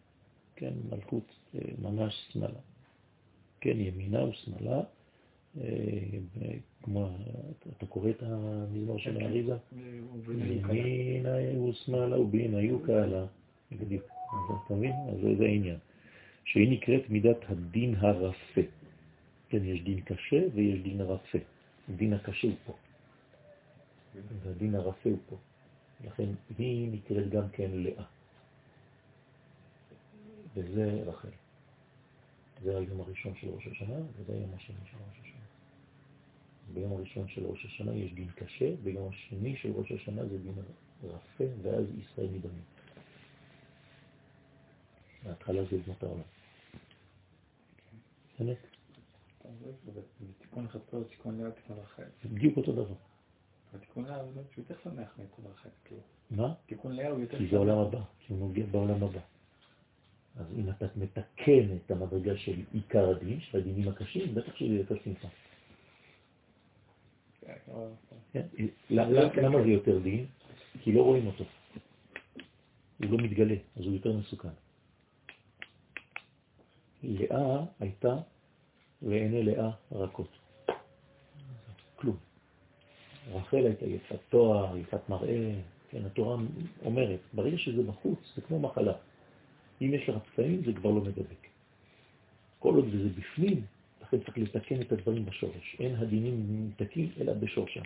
כן, 0.61 0.73
מלכות 0.91 1.25
אה, 1.55 1.61
ממש 1.83 2.29
שמאלה, 2.33 2.59
כן, 3.61 3.81
ימינה 3.81 4.25
ושמאלה, 4.25 4.81
אה, 5.61 5.65
כמו, 6.83 7.09
אתה 7.77 7.87
קורא 7.87 8.11
את 8.11 8.23
המזמור 8.23 8.99
של 8.99 9.17
האריזה? 9.23 9.57
ימינה 10.29 11.35
ושמאלה 11.69 12.21
ובין 12.21 12.55
היו 12.55 12.81
קהלה. 12.83 13.27
בדיוק. 13.73 14.03
אז 14.05 14.57
אתה 14.67 14.75
מבין? 14.75 14.93
אז 15.13 15.21
זה- 15.21 15.37
זה 15.37 15.45
העניין. 15.45 15.77
שהיא 16.45 16.71
נקראת 16.73 17.11
מידת 17.11 17.37
הדין 17.49 17.95
הרפה. 17.95 18.61
כן, 19.49 19.65
יש 19.65 19.81
דין 19.83 20.01
קשה 20.01 20.43
ויש 20.55 20.81
דין 20.81 21.01
רפה. 21.01 21.39
הדין 21.89 22.13
הקשה 22.13 22.49
הוא 22.49 22.57
פה. 22.67 22.73
והדין 24.45 24.75
הרפה 24.75 25.11
הוא 25.11 25.19
פה. 25.29 25.37
לכן 26.07 26.25
היא 26.59 26.89
נקראת 26.93 27.31
גם 27.31 27.49
כן 27.53 27.71
לאה. 27.75 28.05
וזה 30.55 31.03
רחל. 31.07 31.29
זה 32.63 32.79
היום 32.79 33.01
הראשון 33.01 33.35
של 33.41 33.49
ראש 33.49 33.67
השנה, 33.67 33.97
וזה 34.17 34.33
היום 34.33 34.51
השני 34.55 34.77
של 34.91 34.97
ראש 34.97 35.19
השנה. 35.21 35.41
ביום 36.75 36.93
הראשון 36.93 37.29
של 37.29 37.47
ראש 37.47 37.65
השנה 37.65 37.95
יש 37.95 38.13
דין 38.13 38.31
קשה, 38.35 38.77
ביום 38.83 39.09
השני 39.09 39.57
של 39.57 39.73
ראש 39.73 39.93
השנה 39.93 40.27
זה 40.27 40.39
דין 40.39 40.55
רפה, 41.05 41.45
ואז 41.63 41.85
ישראל 41.99 42.27
מדמים. 42.27 42.63
ההתחלה 45.27 45.65
זה 45.65 45.79
בנות 45.87 46.03
העולם. 46.03 46.23
באמת, 48.39 48.57
תיקון 50.41 50.69
חצור, 50.69 51.05
תיקון 51.05 51.41
לאה, 51.41 51.51
תיקון 51.51 51.77
רחל. 51.77 52.03
בדיוק 52.25 52.57
אותו 52.57 52.73
דבר. 52.73 52.95
התיקון 53.75 54.05
לאה 54.05 54.21
הוא 54.21 54.33
שהוא 54.33 54.65
יותר 54.69 54.75
שמח 54.85 55.09
מתיקון 55.19 55.45
רחל. 55.53 55.69
כאילו. 55.85 56.01
מה? 56.31 56.55
תיקון 56.67 56.93
לאה 56.93 57.09
הוא 57.09 57.21
יותר 57.21 57.39
כי 57.39 57.49
זה 57.51 57.57
עולם 57.57 57.79
הבא, 57.79 58.01
כי 58.19 58.33
הוא 58.33 58.41
נוגע 58.41 58.67
בעולם 58.67 59.03
הבא. 59.03 59.21
אז 60.37 60.47
אם 60.59 60.71
אתה 60.71 60.87
מתקן 60.97 61.77
את 61.77 61.91
המדרגה 61.91 62.37
של 62.37 62.63
עיקר 62.73 63.11
הדין, 63.11 63.41
של 63.41 63.59
הדינים 63.59 63.89
הקשים, 63.89 64.35
בטח 64.35 64.57
שזה 64.57 64.75
יותר 64.75 64.95
שמחה. 65.05 65.29
כן? 68.33 68.47
למה 68.91 69.35
למה 69.43 69.63
זה 69.63 69.69
יותר 69.69 69.99
דין? 69.99 70.27
כי 70.83 70.93
לא 70.93 71.03
רואים 71.03 71.27
אותו. 71.27 71.45
הוא 72.99 73.11
לא 73.11 73.19
מתגלה, 73.19 73.55
אז 73.77 73.85
הוא 73.85 73.95
יותר 73.95 74.13
מסוכן. 74.13 74.49
לאה 77.03 77.65
הייתה 77.81 78.17
ועיני 79.03 79.43
לאה 79.43 79.71
רכות. 79.93 80.29
כלום. 81.97 82.17
רחל 83.33 83.67
הייתה 83.67 83.87
יפת 83.87 84.19
תואר, 84.29 84.77
יפת 84.77 85.09
מראה, 85.09 85.55
כן, 85.91 86.05
התורה 86.07 86.37
אומרת, 86.85 87.21
ברגע 87.33 87.59
שזה 87.59 87.83
בחוץ, 87.83 88.19
זה 88.37 88.43
כמו 88.43 88.61
מחלה. 88.61 88.93
אם 89.81 89.95
יש 89.95 90.09
לך 90.09 90.17
פצעים, 90.33 90.63
זה 90.67 90.73
כבר 90.73 90.91
לא 90.91 91.01
מדבק. 91.01 91.47
כל 92.59 92.75
עוד 92.75 92.89
זה 92.93 93.09
בפנים, 93.09 93.63
לכן 94.03 94.19
צריך 94.19 94.39
לתקן 94.39 94.81
את 94.81 94.93
הדברים 94.93 95.25
בשורש. 95.25 95.77
אין 95.81 95.97
הדינים 95.97 96.47
נמתקים, 96.49 97.09
אלא 97.21 97.33
בשורשם. 97.33 97.83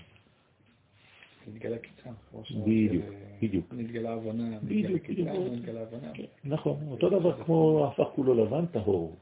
נתגלה 1.48 1.78
קיצה. 1.78 2.10
בדיוק, 2.50 3.04
אה, 3.04 3.36
בדיוק. 3.42 3.66
נתגלה 3.72 4.12
הבנה, 4.12 4.58
נתגלה 4.62 4.98
קיצה. 4.98 5.32
נתגלה 5.52 5.82
הבנה. 5.82 6.12
נכון, 6.44 6.76
אותו 6.90 7.10
דבר 7.10 7.44
כמו 7.44 7.86
הפך 7.86 8.08
כולו 8.14 8.44
לבן, 8.44 8.66
טהור. 8.66 9.16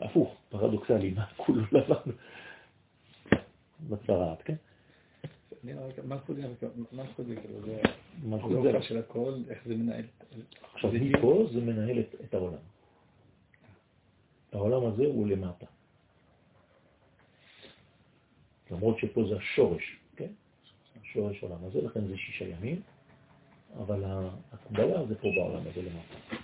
הפוך, 0.00 0.36
פרדוקסלי, 0.48 1.10
מה 1.10 1.26
כולו 1.36 1.62
לבן? 1.72 2.10
בצרעת, 3.88 4.42
כן? 4.42 4.54
מלכות 6.04 7.26
זה 7.26 7.36
כאילו, 7.36 7.60
זה 7.60 8.82
של 8.82 8.98
הכל, 8.98 9.34
איך 9.48 9.66
מנהל. 9.66 10.04
עכשיו, 10.74 10.90
מפה 10.92 11.46
זה 11.52 11.60
מנהל 11.60 12.00
את, 12.00 12.34
העולם. 12.34 12.58
העולם 14.52 14.84
הזה 14.86 15.02
הוא 15.06 15.26
למטה. 15.26 15.66
למרות 18.70 18.98
שפה 18.98 19.24
זה 19.28 19.36
השורש, 19.36 19.96
כן? 20.16 20.30
השורש 21.02 21.42
העולם 21.42 21.64
הזה, 21.64 21.82
לכן 21.82 22.06
זה 22.06 22.16
שישה 22.16 22.44
ימים, 22.44 22.80
אבל 23.78 24.04
ההקבלה 24.04 25.06
זה 25.06 25.14
פה 25.14 25.28
בעולם 25.36 25.60
הזה 25.60 25.82
למטה. 25.82 26.36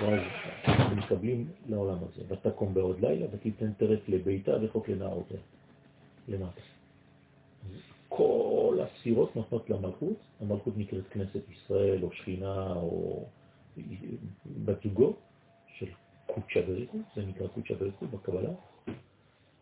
ואז 0.00 0.20
אנחנו 0.64 0.96
מקבלים 0.96 1.48
לעולם 1.66 1.98
הזה. 2.04 2.22
ותקום 2.28 2.74
בעוד 2.74 3.00
לילה 3.00 3.26
ותיתן 3.32 3.72
טרף 3.72 4.08
לביתה 4.08 4.52
וחוק 4.62 4.88
לנערותיה. 4.88 5.40
למטה. 6.28 6.60
כל 8.08 8.78
הספירות 8.82 9.36
נותנות 9.36 9.70
למלכות, 9.70 10.16
המלכות 10.40 10.76
נקראת 10.76 11.08
כנסת 11.10 11.40
ישראל 11.50 12.02
או 12.02 12.12
שכינה 12.12 12.72
או 12.72 13.26
בת 14.64 14.82
זוגו 14.84 15.16
של 15.78 15.86
קודשא 16.26 16.60
בריחו, 16.66 16.98
זה 17.16 17.26
נקרא 17.26 17.46
קודשא 17.46 17.74
בריחו 17.74 18.06
בקבלה, 18.06 18.50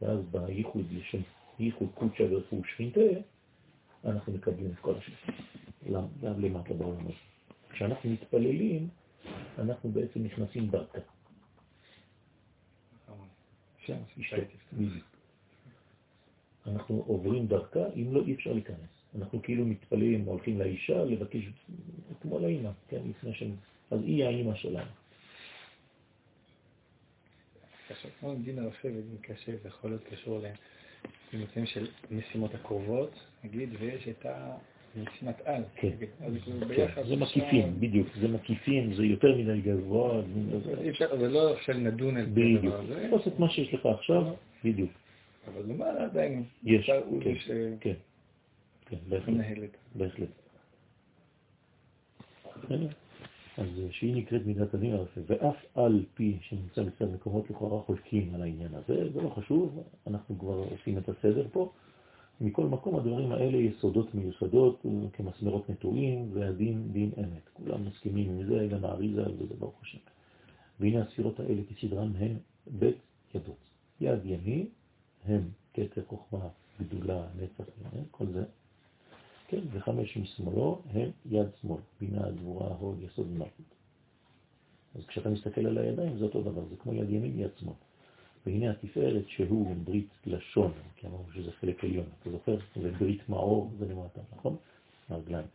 ואז 0.03 0.19
בייחוד 0.31 0.87
לשם 0.91 1.21
ייחוד 1.59 1.89
קודשא 1.95 2.27
בריחו 2.27 2.61
שכינתה, 2.65 3.01
אנחנו 4.05 4.33
מקבלים 4.33 4.71
את 4.71 4.79
כל 4.79 4.95
השם, 4.95 5.13
למטה 6.23 6.75
בעולם 6.75 7.01
הזה. 7.01 7.13
כשאנחנו 7.71 8.11
מתפללים, 8.11 8.89
אנחנו 9.59 9.91
בעצם 9.91 10.23
נכנסים 10.25 10.69
דרכה. 10.69 10.99
אנחנו 16.73 17.05
עוברים 17.07 17.47
דרכה, 17.47 17.85
אם 17.97 18.15
לא, 18.15 18.23
אי 18.27 18.35
אפשר 18.35 18.53
להיכנס. 18.53 18.97
אנחנו 19.19 19.43
כאילו 19.43 19.67
מתפללים, 19.67 20.25
הולכים 20.25 20.59
לאישה 20.59 21.05
לבקש, 21.05 21.43
כמו 22.23 22.39
לאמא, 22.39 22.71
כן, 22.89 23.01
לפני 23.11 23.35
ש... 23.35 23.43
אז 23.91 24.01
היא 24.03 24.25
האמא 24.25 24.55
שלנו. 24.55 24.91
עכשיו, 27.91 28.11
כמו 28.21 28.35
דין 28.35 28.59
הרופא 28.59 28.87
ודין 28.87 29.17
קשה, 29.21 29.53
זה 29.63 29.69
יכול 29.69 29.91
להיות 29.91 30.05
קשור 30.05 30.41
למצבים 31.33 31.67
של 31.67 31.87
משימות 32.11 32.55
הקרובות, 32.55 33.11
נגיד, 33.45 33.69
ויש 33.79 34.09
את 34.09 34.27
המשימת 34.97 35.41
על. 35.45 35.63
כן, 35.77 35.91
זה 35.99 36.07
כן, 36.75 37.19
מקיפים, 37.19 37.81
בדיוק, 37.81 38.09
זה 38.21 38.29
מקיפים, 38.29 38.95
זה 38.95 39.05
יותר 39.05 39.37
מדי 39.37 39.61
גבוה, 39.61 40.23
זה 41.19 41.29
לא 41.29 41.55
עכשיו 41.57 41.75
נדון 41.79 42.17
על 42.17 42.25
זה. 42.25 42.31
בדיוק, 42.31 42.75
תפוס 43.07 43.27
את 43.27 43.39
מה 43.39 43.51
שיש 43.51 43.75
לך 43.75 43.87
עכשיו, 43.87 44.35
בדיוק, 44.65 44.91
אבל 45.47 45.63
למעלה 45.73 46.05
עדיין. 46.05 46.45
יש, 46.65 46.91
כן, 47.21 47.75
כן, 47.81 47.95
כן, 48.87 48.97
בהחלט. 49.09 49.71
בהחלט. 49.95 50.29
אז 53.59 53.69
שהיא 53.91 54.17
נקראת 54.17 54.47
מידת 54.47 54.75
הדין 54.75 54.93
הרפה, 54.93 55.21
ואף 55.27 55.57
על 55.75 56.05
פי 56.15 56.39
שנמצא 56.41 56.83
מצד 56.83 57.15
מקומות 57.15 57.51
לכאורה 57.51 57.83
חולקים 57.83 58.35
על 58.35 58.43
העניין 58.43 58.75
הזה, 58.75 59.13
זה 59.13 59.23
לא 59.23 59.29
חשוב, 59.29 59.83
אנחנו 60.07 60.39
כבר 60.39 60.65
עושים 60.71 60.99
את 60.99 61.09
הסדר 61.09 61.47
פה. 61.53 61.73
מכל 62.41 62.67
מקום 62.67 62.97
הדברים 62.97 63.33
האלה 63.33 63.57
יסודות 63.57 64.15
מיוסדות 64.15 64.87
כמסמרות 65.13 65.71
נטועים, 65.71 66.31
והדין 66.33 66.93
דין 66.93 67.11
אמת. 67.19 67.49
כולם 67.53 67.87
מסכימים 67.87 68.31
עם 68.31 68.47
זה, 68.47 68.67
גם 68.71 68.85
האריזה 68.85 69.25
על 69.25 69.37
זה, 69.37 69.55
ברוך 69.59 69.83
השם. 69.83 69.99
והנה 70.81 71.03
הספירות 71.03 71.41
האלה 71.41 71.63
כסדרן 71.71 72.13
הן 72.19 72.37
בית 72.67 72.97
ידות. 73.35 73.71
יד 74.01 74.21
ימין 74.25 74.67
הם 75.27 75.49
כתר 75.75 76.03
חוכמה, 76.09 76.49
גדולה, 76.81 77.27
נצח, 77.37 77.65
אה, 77.85 78.01
כל 78.11 78.27
זה. 78.27 78.45
כן, 79.49 79.61
וחמש 79.73 80.17
משמאלו 80.17 80.83
הם 80.91 81.11
יד 81.31 81.47
שמאל, 81.61 81.81
בינה, 82.01 82.31
גבורה, 82.31 82.69
הוד, 82.69 83.03
יסוד 83.03 83.27
ומלכות. 83.31 83.67
אז 84.95 85.07
כשאתה 85.07 85.31
מסתכל 85.31 85.67
על 85.67 85.79
הידיים 85.79 86.19
זה 86.19 86.25
אותו 86.25 86.43
דבר, 86.43 86.65
זה 86.71 86.77
כמו 86.77 86.95
יד 86.95 87.11
ימין, 87.11 87.41
יד 87.41 87.51
שמאל. 87.61 87.75
והנה 88.47 88.71
התפארת 88.71 89.29
שהוא 89.29 89.77
ברית 89.85 90.09
לשון, 90.27 90.73
כי 90.97 91.07
אמרנו 91.07 91.25
שזה 91.35 91.51
חלק 91.61 91.85
עליון, 91.85 92.07
אתה 92.21 92.31
זוכר? 92.31 92.57
זה 92.83 92.91
ברית 92.99 93.29
מאור, 93.29 93.71
זה 93.79 93.87
למטה, 93.89 94.21
נכון? 94.37 94.57
הרגליים. 95.09 95.47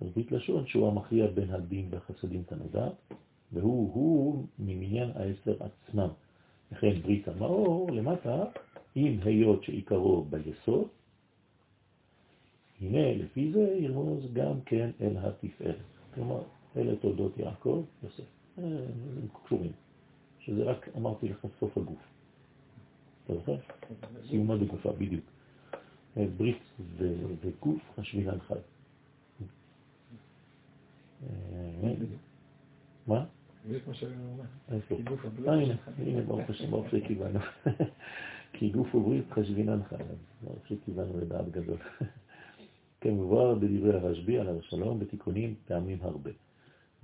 אז 0.00 0.08
ברית 0.14 0.32
לשון 0.32 0.66
שהוא 0.66 0.88
המכריע 0.88 1.26
בין 1.26 1.50
הדין 1.50 1.88
והחסדים 1.90 2.42
תנודה, 2.42 2.88
והוא 3.52 3.94
הוא 3.94 4.46
ממניין 4.58 5.10
העשר 5.14 5.56
עצמם. 5.60 6.08
לכן 6.72 7.00
ברית 7.02 7.28
המאור 7.28 7.90
למטה, 7.90 8.44
עם 8.94 9.18
היות 9.24 9.64
שעיקרו 9.64 10.24
ביסוד, 10.24 10.88
הנה 12.80 13.14
לפי 13.14 13.52
זה 13.52 13.76
ירמוז 13.80 14.32
גם 14.32 14.60
כן 14.66 14.90
אל 15.00 15.16
התפארת. 15.16 15.76
כלומר, 16.14 16.42
אלה 16.76 16.96
תולדות 16.96 17.38
יעקב, 17.38 17.84
יוסף. 18.02 18.22
אה, 18.58 18.64
הם 18.64 19.28
קשורים. 19.44 19.72
שזה 20.40 20.64
רק, 20.64 20.88
אמרתי 20.96 21.28
לך, 21.28 21.46
סוף 21.60 21.78
הגוף. 21.78 21.98
אתה 23.24 23.34
זוכר? 23.34 23.56
סיומה 24.28 24.56
בגופה, 24.56 24.92
בדיוק. 24.92 25.24
אה, 26.16 26.26
ברית 26.36 26.62
וגוף 27.42 27.82
חשבינן 27.96 28.40
חי. 28.40 28.54
אה, 31.22 31.92
מה? 33.06 33.24
זה 33.68 33.78
מה 33.86 33.94
שאני 33.94 34.12
אומר. 34.32 34.44
הנה, 35.98 36.22
ברוך 36.22 36.50
השם, 36.50 36.70
ברוך 36.70 36.86
שקיבלנו. 36.90 37.40
כי 38.58 38.70
גוף 38.70 38.94
וברית 38.94 39.24
חשבינן 39.30 39.82
חי. 39.88 39.94
אז 39.94 40.16
ברוך 40.42 40.66
שקיבלנו 40.66 41.18
לדעת 41.20 41.50
גדול. 41.50 41.76
כמובן 43.00 43.60
בדברי 43.60 43.94
הרשב"י 43.94 44.38
על 44.38 44.58
השלום 44.58 44.98
בתיקונים 44.98 45.54
פעמים 45.66 45.98
הרבה. 46.02 46.30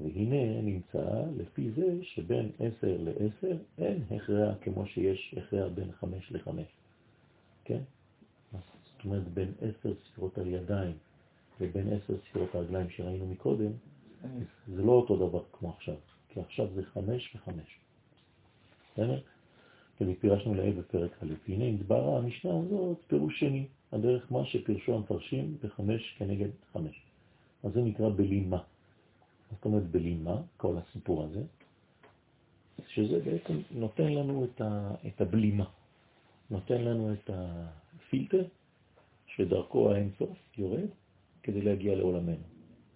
והנה 0.00 0.60
נמצא 0.62 1.22
לפי 1.36 1.70
זה 1.70 1.98
שבין 2.02 2.50
עשר 2.58 2.96
לעשר 3.00 3.56
אין 3.78 4.02
הכרע 4.10 4.54
כמו 4.54 4.86
שיש 4.86 5.34
הכרע 5.38 5.68
בין 5.68 5.92
חמש 5.92 6.32
לחמש. 6.32 6.66
כן? 7.64 7.80
זאת 8.52 9.04
אומרת 9.04 9.28
בין 9.28 9.52
עשר 9.60 9.94
ספירות 10.04 10.38
הידיים 10.38 10.96
לבין 11.60 11.92
עשר 11.92 12.14
ספירות 12.28 12.54
הרגליים 12.54 12.90
שראינו 12.90 13.26
מקודם, 13.26 13.72
זה 14.68 14.82
לא 14.82 14.92
אותו 14.92 15.16
דבר 15.16 15.42
כמו 15.52 15.70
עכשיו, 15.70 15.96
כי 16.28 16.40
עכשיו 16.40 16.68
זה 16.74 16.82
חמש 16.82 17.36
וחמש. 17.36 17.78
בסדר? 18.92 19.20
ופירשנו 20.06 20.54
לעיל 20.54 20.72
בפרק 20.72 21.10
א'. 21.22 21.34
הנה 21.48 21.64
התבררה 21.64 22.18
המשנה 22.18 22.50
הזאת 22.58 22.96
פירוש 23.06 23.40
שני, 23.40 23.66
הדרך 23.92 24.32
מה 24.32 24.44
שפירשו 24.44 24.94
המפרשים 24.94 25.56
בחמש 25.62 26.14
כנגד 26.18 26.48
חמש. 26.72 27.02
אז 27.62 27.72
זה 27.72 27.82
נקרא 27.82 28.08
בלימה. 28.08 28.62
זאת 29.50 29.64
אומרת 29.64 29.90
בלימה, 29.90 30.36
כל 30.56 30.76
הסיפור 30.76 31.24
הזה, 31.24 31.42
שזה 32.88 33.20
בעצם 33.24 33.58
נותן 33.70 34.12
לנו 34.12 34.44
את, 34.44 34.60
ה, 34.60 34.94
את 35.06 35.20
הבלימה, 35.20 35.64
נותן 36.50 36.82
לנו 36.82 37.12
את 37.12 37.30
הפילטר 37.32 38.44
שדרכו 39.26 39.90
האינסוף 39.90 40.38
יורד 40.58 40.88
כדי 41.42 41.62
להגיע 41.62 41.94
לעולמנו. 41.94 42.44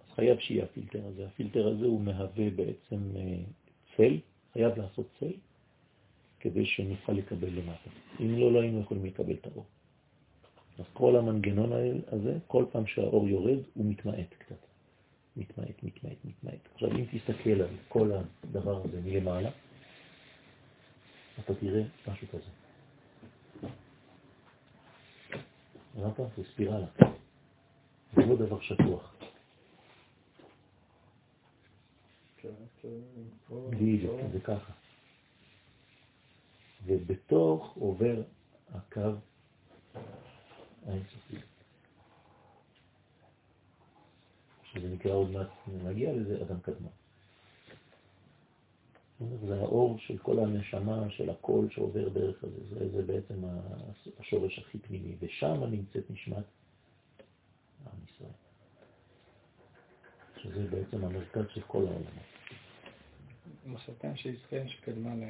אז 0.06 0.14
חייב 0.14 0.38
שיהיה 0.38 0.64
הפילטר 0.64 1.06
הזה. 1.06 1.26
הפילטר 1.26 1.68
הזה 1.68 1.86
הוא 1.86 2.00
מהווה 2.00 2.50
בעצם 2.50 3.16
אה, 3.16 3.36
צל, 3.96 4.18
חייב 4.52 4.78
לעשות 4.78 5.06
צל, 5.20 5.32
כדי 6.44 6.66
שנוכל 6.66 7.12
לקבל 7.12 7.48
למטה. 7.48 7.90
אם 8.20 8.38
לא, 8.38 8.52
לא 8.52 8.60
היינו 8.60 8.80
יכולים 8.80 9.04
לקבל 9.04 9.34
את 9.34 9.46
האור. 9.46 9.64
אז 10.78 10.84
כל 10.92 11.16
המנגנון 11.16 11.72
הזה, 12.12 12.38
כל 12.46 12.64
פעם 12.72 12.86
שהאור 12.86 13.28
יורד, 13.28 13.58
הוא 13.74 13.86
מתמעט 13.86 14.34
קצת. 14.38 14.56
מתמעט, 15.36 15.82
מתמעט, 15.82 16.16
מתמעט. 16.24 16.68
עכשיו, 16.74 16.90
אם 16.90 17.04
תסתכל 17.12 17.50
על 17.50 17.76
כל 17.88 18.10
הדבר 18.44 18.84
הזה 18.84 19.00
מלמעלה, 19.00 19.50
אתה 21.40 21.54
תראה 21.54 21.82
משהו 22.08 22.28
כזה. 22.28 22.50
ראית? 25.96 26.16
זה 26.36 26.44
ספירלה. 26.52 26.86
זה 28.16 28.26
לא 28.26 28.36
דבר 28.36 28.60
שטוח. 28.60 29.14
בדיוק, 33.70 34.20
זה 34.32 34.40
ככה. 34.40 34.83
ובתוך 36.86 37.76
עובר 37.76 38.22
הקו 38.74 39.10
האינסופי. 40.86 41.36
שזה 44.64 44.88
נקרא 44.88 45.12
עוד 45.12 45.30
מעט, 45.30 45.48
נגיע 45.84 46.12
לזה, 46.12 46.42
אדם 46.42 46.60
קדמה. 46.60 46.88
זה 49.46 49.60
האור 49.60 49.98
של 49.98 50.18
כל 50.18 50.38
הנשמה, 50.38 51.10
של 51.10 51.30
הקול 51.30 51.70
שעובר 51.70 52.08
דרך 52.08 52.44
הזה, 52.44 52.64
זה, 52.68 52.88
זה 52.90 53.02
בעצם 53.02 53.44
השורש 54.20 54.58
הכי 54.58 54.78
פנימי, 54.78 55.16
ושם 55.20 55.64
נמצאת 55.64 56.10
נשמת 56.10 56.44
עם 57.86 57.98
ישראל. 58.08 58.30
שזה 60.36 60.66
בעצם 60.70 61.04
המרכז 61.04 61.44
של 61.54 61.60
כל 61.60 61.86
העולמות. 61.86 62.33
מחשבתם 63.66 64.16
שישראל 64.16 64.68
שקדמה 64.68 65.14
ל... 65.14 65.24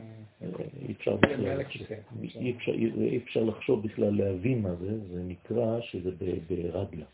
אי 2.97 3.17
אפשר 3.17 3.45
לחשוב 3.45 3.83
בכלל 3.83 4.17
להבין 4.17 4.63
מה 4.63 4.75
זה, 4.75 5.09
זה 5.09 5.23
נקרא 5.23 5.81
שזה 5.81 6.11
ברדלה. 6.49 7.07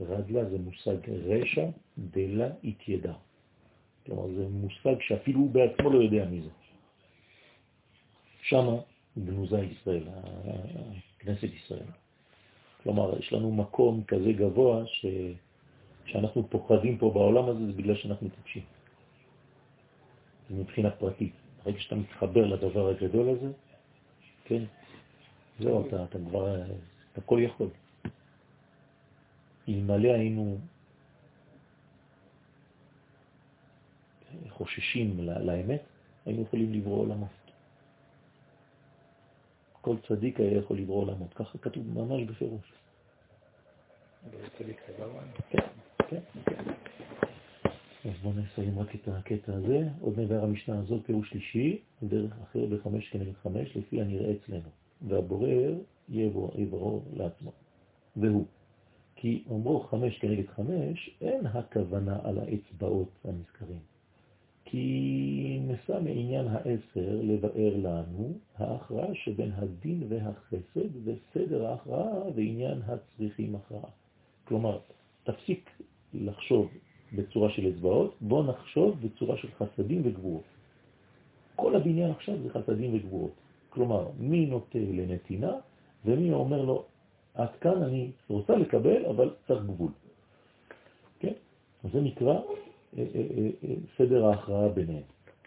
רדלה 0.00 0.44
זה 0.44 0.58
מושג 0.58 1.10
רשע 1.10 1.66
דלה 1.98 2.48
התיידע. 2.64 3.12
כלומר 4.06 4.34
זה 4.34 4.48
מושג 4.48 4.94
שאפילו 5.00 5.40
הוא 5.40 5.50
בעצמו 5.50 5.90
לא 5.90 6.02
יודע 6.02 6.24
מי 6.24 6.40
זה. 6.40 6.48
שמה 8.42 8.76
גנוזה 9.18 9.60
ישראל, 9.60 10.02
כנסת 11.18 11.48
ישראל. 11.54 11.86
כלומר, 12.82 13.18
יש 13.18 13.32
לנו 13.32 13.52
מקום 13.52 14.04
כזה 14.04 14.32
גבוה 14.32 14.86
ש... 14.86 15.06
שאנחנו 16.06 16.48
פוחדים 16.50 16.98
פה 16.98 17.10
בעולם 17.14 17.48
הזה 17.48 17.66
זה 17.66 17.72
בגלל 17.72 17.96
שאנחנו 17.96 18.28
טיפשים. 18.28 18.62
מבחינה 20.50 20.90
פרטית. 20.90 21.32
ברגע 21.64 21.80
שאתה 21.80 21.94
מתחבר 21.94 22.46
לדבר 22.46 22.88
הגדול 22.88 23.28
הזה, 23.28 23.52
כן, 24.44 24.62
זהו, 25.60 25.88
אתה, 25.88 26.04
אתה 26.04 26.18
כבר, 26.18 26.62
אתה 27.12 27.20
כל 27.20 27.38
יכול. 27.42 27.68
אלמלא 29.68 30.08
היינו 30.08 30.58
חוששים 34.48 35.20
לאמת, 35.20 35.82
היינו 36.26 36.42
יכולים 36.42 36.72
לברוא 36.72 37.00
עולמות. 37.00 37.28
כל 39.80 39.96
צדיק 40.08 40.40
היה 40.40 40.58
יכול 40.58 40.78
לברוא 40.78 41.02
עולמות, 41.02 41.34
ככה 41.34 41.58
כתוב 41.58 41.98
ממש 41.98 42.22
בפירוש. 42.22 42.72
כן, 45.50 45.58
כן, 46.08 46.20
כן. 46.46 46.89
אז 48.04 48.12
בואו 48.22 48.34
נסיים 48.34 48.78
רק 48.78 48.94
את 48.94 49.08
הקטע 49.08 49.54
הזה. 49.54 49.88
עוד 50.00 50.20
נבר 50.20 50.44
המשנה 50.44 50.78
הזאת, 50.78 51.06
פירוש 51.06 51.30
שלישי, 51.30 51.78
דרך 52.02 52.32
אחר 52.42 52.66
בחמש 52.66 53.08
כנגד 53.08 53.32
חמש, 53.42 53.76
לפי 53.76 54.00
הנראה 54.00 54.32
אצלנו. 54.32 54.68
והבורר 55.08 55.74
יברו 56.08 57.02
לעצמו. 57.12 57.52
והוא. 58.16 58.44
כי 59.16 59.42
אומרו 59.50 59.80
חמש 59.80 60.18
כנגד 60.18 60.46
חמש, 60.46 61.10
אין 61.20 61.46
הכוונה 61.46 62.18
על 62.24 62.38
האצבעות 62.38 63.10
הנזכרים. 63.24 63.80
כי 64.64 65.60
נשא 65.62 65.92
מעניין 65.92 66.48
העשר 66.48 67.20
לבאר 67.22 67.76
לנו 67.76 68.32
ההכרעה 68.56 69.14
שבין 69.14 69.52
הדין 69.54 70.02
והחסד 70.08 70.90
וסדר 71.04 71.66
ההכרעה 71.66 72.30
ועניין 72.34 72.82
הצריכים 72.86 73.56
הכרעה. 73.56 73.90
כלומר, 74.44 74.78
תפסיק 75.24 75.70
לחשוב 76.14 76.70
בצורה 77.14 77.50
של 77.50 77.68
אצבעות, 77.68 78.14
בוא 78.20 78.44
נחשוב 78.44 78.96
בצורה 79.00 79.36
של 79.36 79.48
חסדים 79.58 80.02
וגבורות. 80.04 80.42
כל 81.56 81.76
הבניין 81.76 82.10
עכשיו 82.10 82.34
זה 82.42 82.50
חסדים 82.50 82.94
וגבורות. 82.94 83.30
כלומר, 83.70 84.08
מי 84.18 84.46
נוטה 84.46 84.78
לנתינה 84.78 85.52
ומי 86.04 86.32
אומר 86.32 86.62
לו, 86.62 86.84
עד 87.34 87.48
כאן 87.60 87.82
אני 87.82 88.10
רוצה 88.28 88.56
לקבל, 88.56 89.06
אבל 89.06 89.30
צריך 89.46 89.64
גבול. 89.64 89.90
כן? 91.20 91.32
זה 91.92 92.00
נקרא 92.00 92.34
אה, 92.34 92.40
אה, 93.14 93.50
אה, 93.64 93.74
סדר 93.98 94.26
ההכרעה 94.26 94.68
ביניהם. 94.68 95.02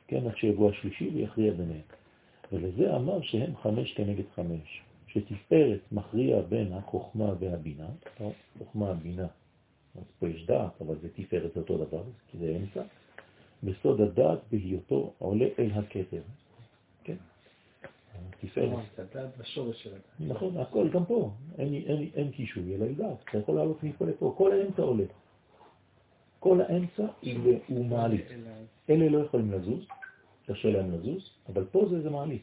כן, 0.08 0.28
עד 0.28 0.38
שיבוא 0.38 0.72
השלישי 0.72 1.10
ויכריע 1.14 1.52
ביניהם. 1.52 1.82
ולזה 2.52 2.96
אמר 2.96 3.22
שהם 3.22 3.56
חמש 3.56 3.94
כנגד 3.94 4.24
חמש, 4.36 4.82
שתפארת 5.08 5.80
מכריע 5.92 6.42
בין 6.42 6.74
החוכמה 6.74 7.34
והבינה, 7.40 7.88
חוכמה, 8.58 8.94
בינה, 8.94 9.28
אז 9.96 10.04
פה 10.20 10.28
יש 10.28 10.46
דעת, 10.46 10.82
אבל 10.82 10.96
זה 11.02 11.10
תפארת 11.14 11.58
אותו 11.58 11.78
דבר, 11.78 12.04
כי 12.28 12.38
זה 12.38 12.58
אמצע, 12.62 12.84
בסוד 13.64 14.02
הדעת 14.02 14.40
בהיותו 14.52 15.14
עולה 15.18 15.46
אל 15.60 15.72
הכתר. 15.72 16.22
כן? 17.04 17.16
תפארת. 18.42 19.00
הדעת 19.00 19.38
בשורש 19.38 19.84
של 19.84 19.90
הדעת. 19.90 20.04
נכון, 20.20 20.58
הכל 20.58 20.90
גם 20.90 21.06
פה, 21.06 21.32
אין 21.58 22.32
קישוי, 22.32 22.76
אלא 22.76 22.92
דעת, 22.92 23.18
אתה 23.30 23.38
יכול 23.38 23.56
לעלות 23.56 23.84
מפה 23.84 24.06
לפה, 24.06 24.34
כל 24.38 24.52
האמצע 24.52 24.82
עולה. 24.82 25.06
כל 26.40 26.62
האמצע 26.62 27.06
הוא 27.68 27.86
מעלית. 27.86 28.26
אלה 28.90 29.10
לא 29.10 29.18
יכולים 29.18 29.52
לזוז, 29.52 29.88
קשה 30.46 30.70
להם 30.70 30.92
לזוז, 30.92 31.30
אבל 31.50 31.66
פה 31.72 31.86
זה 32.04 32.10
מעלית. 32.10 32.42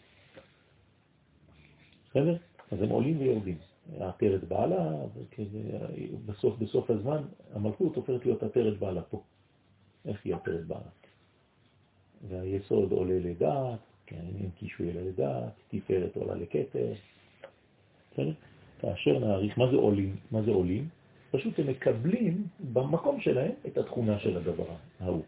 בסדר? 2.10 2.36
אז 2.72 2.82
הם 2.82 2.88
עולים 2.88 3.18
ויורדים. 3.18 3.58
עטרת 3.98 4.44
בעלה, 4.44 4.92
בסוף, 6.26 6.58
בסוף 6.58 6.90
הזמן 6.90 7.22
המלכות 7.52 7.96
הופכת 7.96 8.24
להיות 8.24 8.42
עטרת 8.42 8.78
בעלה 8.78 9.02
פה. 9.02 9.22
איך 10.06 10.20
היא 10.24 10.34
עטרת 10.34 10.66
בעלה? 10.66 10.90
והיסוד 12.28 12.92
עולה 12.92 13.18
לדעת, 13.18 13.78
כן, 14.06 14.24
אין 14.40 14.50
קישוי 14.50 14.90
אלא 14.90 15.00
לדעת, 15.00 15.52
תפארת 15.68 16.16
עולה 16.16 16.34
לכתר. 16.34 16.92
בסדר? 18.12 18.32
כאשר 18.80 19.18
נעריך, 19.18 19.58
מה 19.58 19.70
זה 19.70 19.76
עולים? 19.76 20.16
מה 20.30 20.42
זה 20.42 20.50
עולים? 20.50 20.88
פשוט 21.30 21.58
הם 21.58 21.66
מקבלים 21.66 22.46
במקום 22.72 23.20
שלהם 23.20 23.52
את 23.66 23.78
התכונה 23.78 24.18
של 24.18 24.36
הדבר 24.36 24.64
ההוא. 25.00 25.22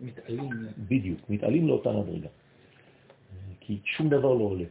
מתעלים. 0.00 0.50
בדיוק, 0.88 1.20
מתעלים 1.30 1.68
לאותה 1.68 1.92
מדרגה. 1.92 2.28
כי 3.60 3.80
שום 3.84 4.08
דבר 4.08 4.34
לא 4.34 4.44
עולה. 4.44 4.64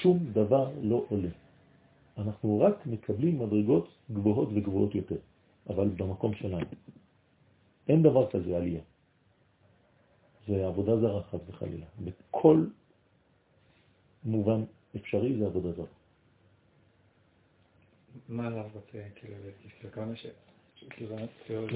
שום 0.00 0.18
דבר 0.32 0.70
לא 0.82 1.04
עולה. 1.08 1.28
אנחנו 2.18 2.60
רק 2.60 2.86
מקבלים 2.86 3.38
מדרגות 3.38 3.88
גבוהות 4.10 4.48
וגבוהות 4.54 4.94
יותר, 4.94 5.16
אבל 5.68 5.88
במקום 5.88 6.34
שלנו. 6.34 6.66
אין 7.88 8.02
דבר 8.02 8.30
כזה 8.30 8.56
עלייה. 8.56 8.80
זה 10.48 10.66
עבודה 10.66 10.96
זרה, 10.96 11.22
חס 11.22 11.40
וחלילה. 11.48 11.86
בכל 12.04 12.64
מובן 14.24 14.64
אפשרי 14.96 15.38
זה 15.38 15.46
עבודה 15.46 15.72
זרה. 15.72 15.86
מה 18.28 18.48
רוצה, 18.74 18.98
כאילו, 19.14 19.34
כמה 19.92 20.16
ש... 20.16 20.26
כאילו, 20.90 21.16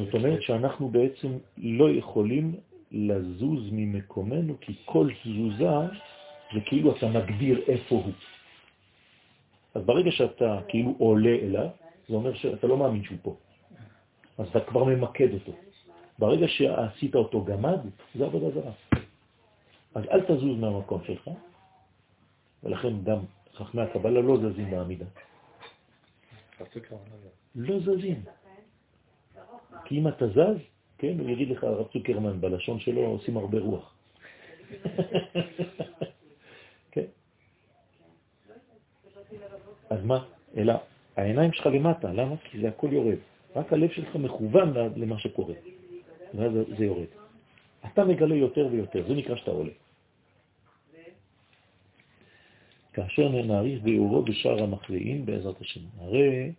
זאת 0.05 0.15
אומרת 0.15 0.43
שאנחנו 0.43 0.89
בעצם 0.89 1.29
לא 1.57 1.91
יכולים 1.91 2.55
לזוז 2.93 3.69
ממקומנו, 3.73 4.57
כי 4.61 4.75
כל 4.85 5.09
תזוזה 5.23 5.69
זה 6.55 6.61
כאילו 6.67 6.97
אתה 6.97 7.09
מגדיר 7.09 7.63
איפה 7.69 7.95
הוא. 7.95 8.13
אז 9.77 9.83
ברגע 9.85 10.11
שאתה 10.11 10.61
כאילו 10.69 10.95
עולה 10.99 11.37
אליו, 11.43 11.69
זה 12.09 12.15
אומר 12.15 12.35
שאתה 12.35 12.67
לא 12.67 12.77
מאמין 12.77 13.05
שהוא 13.05 13.19
פה. 13.23 13.37
אז 14.39 14.49
אתה 14.49 14.61
כבר 14.61 14.85
ממקד 14.85 15.35
אותו. 15.35 15.53
ברגע 16.19 16.49
שעשית 16.49 17.15
אותו 17.15 17.45
גמד, 17.45 17.79
זה 18.15 18.25
עבודה 18.25 18.51
זרה. 18.51 18.73
אז 19.95 20.05
אל 20.11 20.21
תזוז 20.21 20.59
מהמקום 20.59 21.05
שלך, 21.05 21.31
ולכן 22.65 23.03
גם 23.05 23.19
חכמי 23.55 23.83
הקבלה 23.83 24.21
לא 24.21 24.37
זזים 24.37 24.71
בעמידה. 24.71 25.07
לא 27.55 27.81
זזים. 27.81 28.23
כי 29.85 29.99
אם 29.99 30.09
אתה 30.09 30.29
זז, 30.29 30.59
כן, 30.99 31.19
הוא 31.19 31.31
יגיד 31.31 31.51
לך, 31.51 31.65
הרב 31.65 31.87
צוקרמן, 31.93 32.41
בלשון 32.41 32.81
שלו 32.81 33.01
עושים 33.01 33.37
הרבה 33.37 33.59
רוח. 33.59 33.95
כן? 36.93 37.05
אז 39.91 40.05
מה? 40.05 40.25
אלא 40.57 40.75
העיניים 41.17 41.53
שלך 41.53 41.67
למטה, 41.67 42.13
למה? 42.13 42.37
כי 42.37 42.61
זה 42.61 42.69
הכל 42.69 42.89
יורד. 42.93 43.19
רק 43.57 43.73
הלב 43.73 43.91
שלך 43.91 44.17
מכוון 44.17 44.75
למה 44.97 45.19
שקורה, 45.19 45.55
ואז 46.35 46.53
זה 46.79 46.85
יורד. 46.85 47.07
אתה 47.93 48.05
מגלה 48.05 48.35
יותר 48.35 48.69
ויותר, 48.73 49.09
זה 49.09 49.15
נקרא 49.15 49.37
שאתה 49.37 49.51
עולה. 49.51 49.71
כאשר 52.93 53.29
נעריך 53.29 53.83
ביאורו 53.83 54.23
בשאר 54.23 54.63
המכריעים 54.63 55.27
בעזרת 55.27 55.61
השם. 55.61 55.81
הרי 55.99 56.53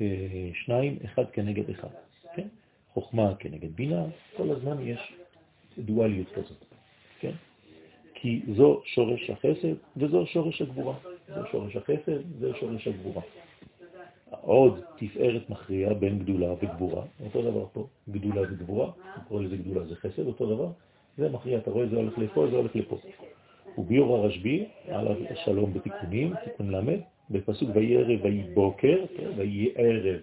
אה, 0.00 0.50
שניים, 0.54 0.98
אחד 1.04 1.30
כנגד 1.32 1.70
אחד. 1.70 1.88
כן? 2.34 2.48
חוכמה 2.92 3.34
כנגד 3.34 3.76
בינה, 3.76 4.04
כל 4.36 4.50
הזמן 4.50 4.88
יש 4.88 5.12
דואליות 5.78 6.28
כזאת. 6.34 6.64
כן? 7.20 7.32
כי 8.14 8.42
זו 8.56 8.82
שורש 8.84 9.30
החסד 9.30 9.74
וזו 9.96 10.26
שורש 10.26 10.62
הגבורה. 10.62 10.94
זו 11.28 11.46
שורש 11.50 11.76
החסד 11.76 12.20
וזו 12.38 12.54
שורש 12.54 12.88
הגבורה. 12.88 13.22
עוד 14.40 14.80
תפארת 14.96 15.50
מכריעה 15.50 15.94
בין 15.94 16.18
גדולה 16.18 16.52
וגבורה, 16.52 17.02
אותו 17.24 17.42
דבר 17.42 17.66
פה, 17.72 17.86
גדולה 18.08 18.42
וגבורה, 18.42 18.90
קורא 19.28 19.42
לזה 19.42 19.56
גדולה 19.56 19.86
זה 19.86 19.96
חסד, 19.96 20.26
אותו 20.26 20.54
דבר, 20.54 20.68
זה 21.18 21.28
מכריע, 21.28 21.58
אתה 21.58 21.70
רואה, 21.70 21.86
זה 21.86 21.96
הולך 21.96 22.18
לפה, 22.18 22.46
זה 22.50 22.56
הולך 22.56 22.76
לפה. 22.76 22.96
וביור 23.78 24.16
הרשב"י, 24.16 24.64
על 24.88 25.08
השלום 25.30 25.74
בתיקונים, 25.74 26.34
תיקון 26.44 26.70
למד, 26.70 26.98
בפסוק 27.30 27.70
ויהי 27.74 27.96
ערב 27.96 28.20
ויהי 28.22 28.42
בוקר, 28.54 29.04
כן, 29.16 29.30
ויהי 29.36 29.70
ערב 29.74 30.20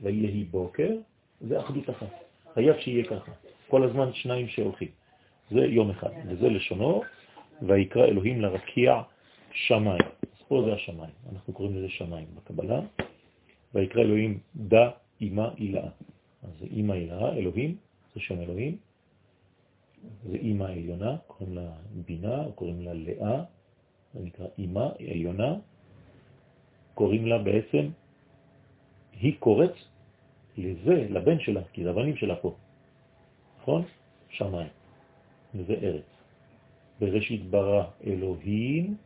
ויהי 0.00 0.44
בוקר, 0.44 0.90
זה 1.40 1.60
אחדות 1.60 1.90
אחת. 1.90 2.06
חייב 2.54 2.76
שיהיה 2.78 3.04
ככה. 3.04 3.32
כל 3.68 3.82
הזמן 3.82 4.12
שניים 4.12 4.48
שהולכים. 4.48 4.88
זה 5.50 5.60
יום 5.60 5.90
אחד, 5.90 6.10
וזה 6.28 6.48
לשונו, 6.48 7.02
ויקרא 7.62 8.04
אלוהים 8.04 8.40
לרקיע 8.40 9.02
שמיים. 9.54 10.02
אז 10.22 10.42
פה 10.48 10.62
זה 10.66 10.72
השמיים, 10.74 11.14
אנחנו 11.32 11.52
קוראים 11.52 11.76
לזה 11.76 11.88
שמיים 11.88 12.26
בקבלה. 12.34 12.80
ויקרא 13.74 14.02
אלוהים 14.02 14.38
דה 14.56 14.90
אימה 15.20 15.50
אילאה. 15.58 15.88
אז 16.42 16.50
זה 16.60 16.66
אימה 16.66 16.94
אילאה, 16.94 17.36
אלוהים, 17.36 17.76
זה 18.14 18.20
שם 18.20 18.40
אלוהים, 18.40 18.76
זה 20.30 20.36
אימא 20.36 20.64
עליונה, 20.64 21.16
קוראים 21.26 21.54
לה 21.56 21.72
בינה, 22.06 22.44
קוראים 22.54 22.82
לה 22.82 22.92
לאה, 22.94 23.44
זה 24.14 24.20
נקרא 24.20 24.46
אימא 24.58 24.88
עליונה, 25.10 25.54
קוראים 26.94 27.26
לה 27.26 27.38
בעצם, 27.38 27.88
היא 29.12 29.34
קוראת 29.38 29.74
לזה, 30.56 31.06
לבן 31.10 31.40
שלה, 31.40 31.62
כי 31.72 31.84
זה 31.84 31.90
הבנים 31.90 32.16
שלה 32.16 32.36
פה, 32.36 32.54
נכון? 33.60 33.82
שמיים, 34.30 34.68
וזה 35.54 35.74
ארץ. 35.82 36.08
בראשית 37.00 37.50
ברא 37.50 37.84
אלוהים, 38.06 38.96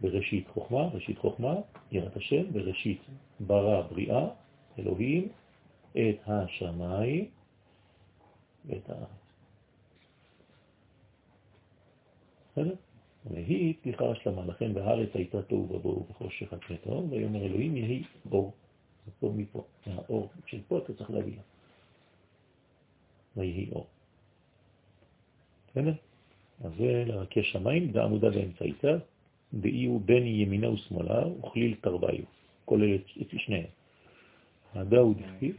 בראשית 0.00 0.48
חוכמה, 0.48 0.88
ראשית 0.88 1.18
חוכמה, 1.18 1.54
יראת 1.92 2.16
השם, 2.16 2.52
בראשית 2.52 3.00
ברא 3.40 3.82
בריאה, 3.82 4.28
אלוהים, 4.78 5.28
את 5.92 6.18
השמיים 6.26 7.28
ואת 8.64 8.90
הארץ. 8.90 9.20
והיא 13.30 13.74
פתיחה 13.80 14.10
השלמה, 14.10 14.44
לכן 14.46 14.74
בארץ 14.74 15.08
הייתה 15.14 15.42
תוהו 15.42 15.72
ובוהו 15.72 16.06
וחושך 16.10 16.52
על 16.52 16.58
פני 16.66 16.76
תהום, 16.76 17.12
ויאמר 17.12 17.42
אלוהים 17.42 17.76
יהי 17.76 18.02
אור. 18.32 18.52
זה 19.06 19.12
פה 19.20 19.32
מפה, 19.36 19.64
מהאור 19.86 20.28
של 20.46 20.60
פה 20.68 20.78
אתה 20.78 20.94
צריך 20.94 21.10
להביא 21.10 21.36
לה. 21.36 21.42
ויהי 23.36 23.70
אור. 23.72 23.86
בסדר? 25.70 25.92
אז 26.64 26.72
זה 26.78 27.04
לרקיע 27.06 27.42
שמיים, 27.42 27.92
בעמודה 27.92 28.30
באמצעיתה, 28.30 28.88
דאי 29.54 29.84
הוא 29.84 30.00
בין 30.04 30.26
ימינה 30.26 30.70
ושמאלה, 30.70 31.28
וכליל 31.28 31.74
תרוויו, 31.80 32.24
כולל 32.64 32.94
את 32.94 33.26
שניהם. 33.38 33.66
הדא 34.74 34.96
הוא 34.96 35.14
דכתיב. 35.14 35.56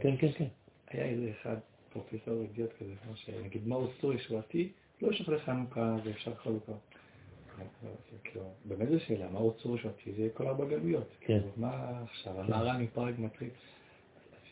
כן, 0.00 0.16
כן, 0.18 0.32
כן. 0.32 0.46
היה 0.88 1.04
איזה 1.04 1.30
אחד 1.30 1.56
פרופסור 1.92 2.42
אידיוט 2.42 2.70
כזה, 2.80 2.94
כמו 3.04 3.16
שנגיד 3.16 3.68
מהו 3.68 3.86
סור 4.00 4.12
ישועתי, 4.12 4.68
לא 5.02 5.12
יש 5.12 5.20
אחרי 5.20 5.38
חנוכה 5.38 5.96
ואפשר 6.04 6.34
חלוקה. 6.34 6.72
כאילו, 8.24 8.44
באמת 8.64 8.88
זו 8.88 9.00
שאלה, 9.00 9.30
מהו 9.30 9.52
צור 9.62 9.76
ישועתי? 9.76 10.12
זה 10.12 10.28
כל 10.34 10.46
ארבע 10.46 10.64
גלויות. 10.64 11.08
כן. 11.20 11.40
מה 11.56 12.02
עכשיו, 12.02 12.40
המהר"ן 12.40 12.82
מפראג 12.82 13.14
מתחיל. 13.18 13.48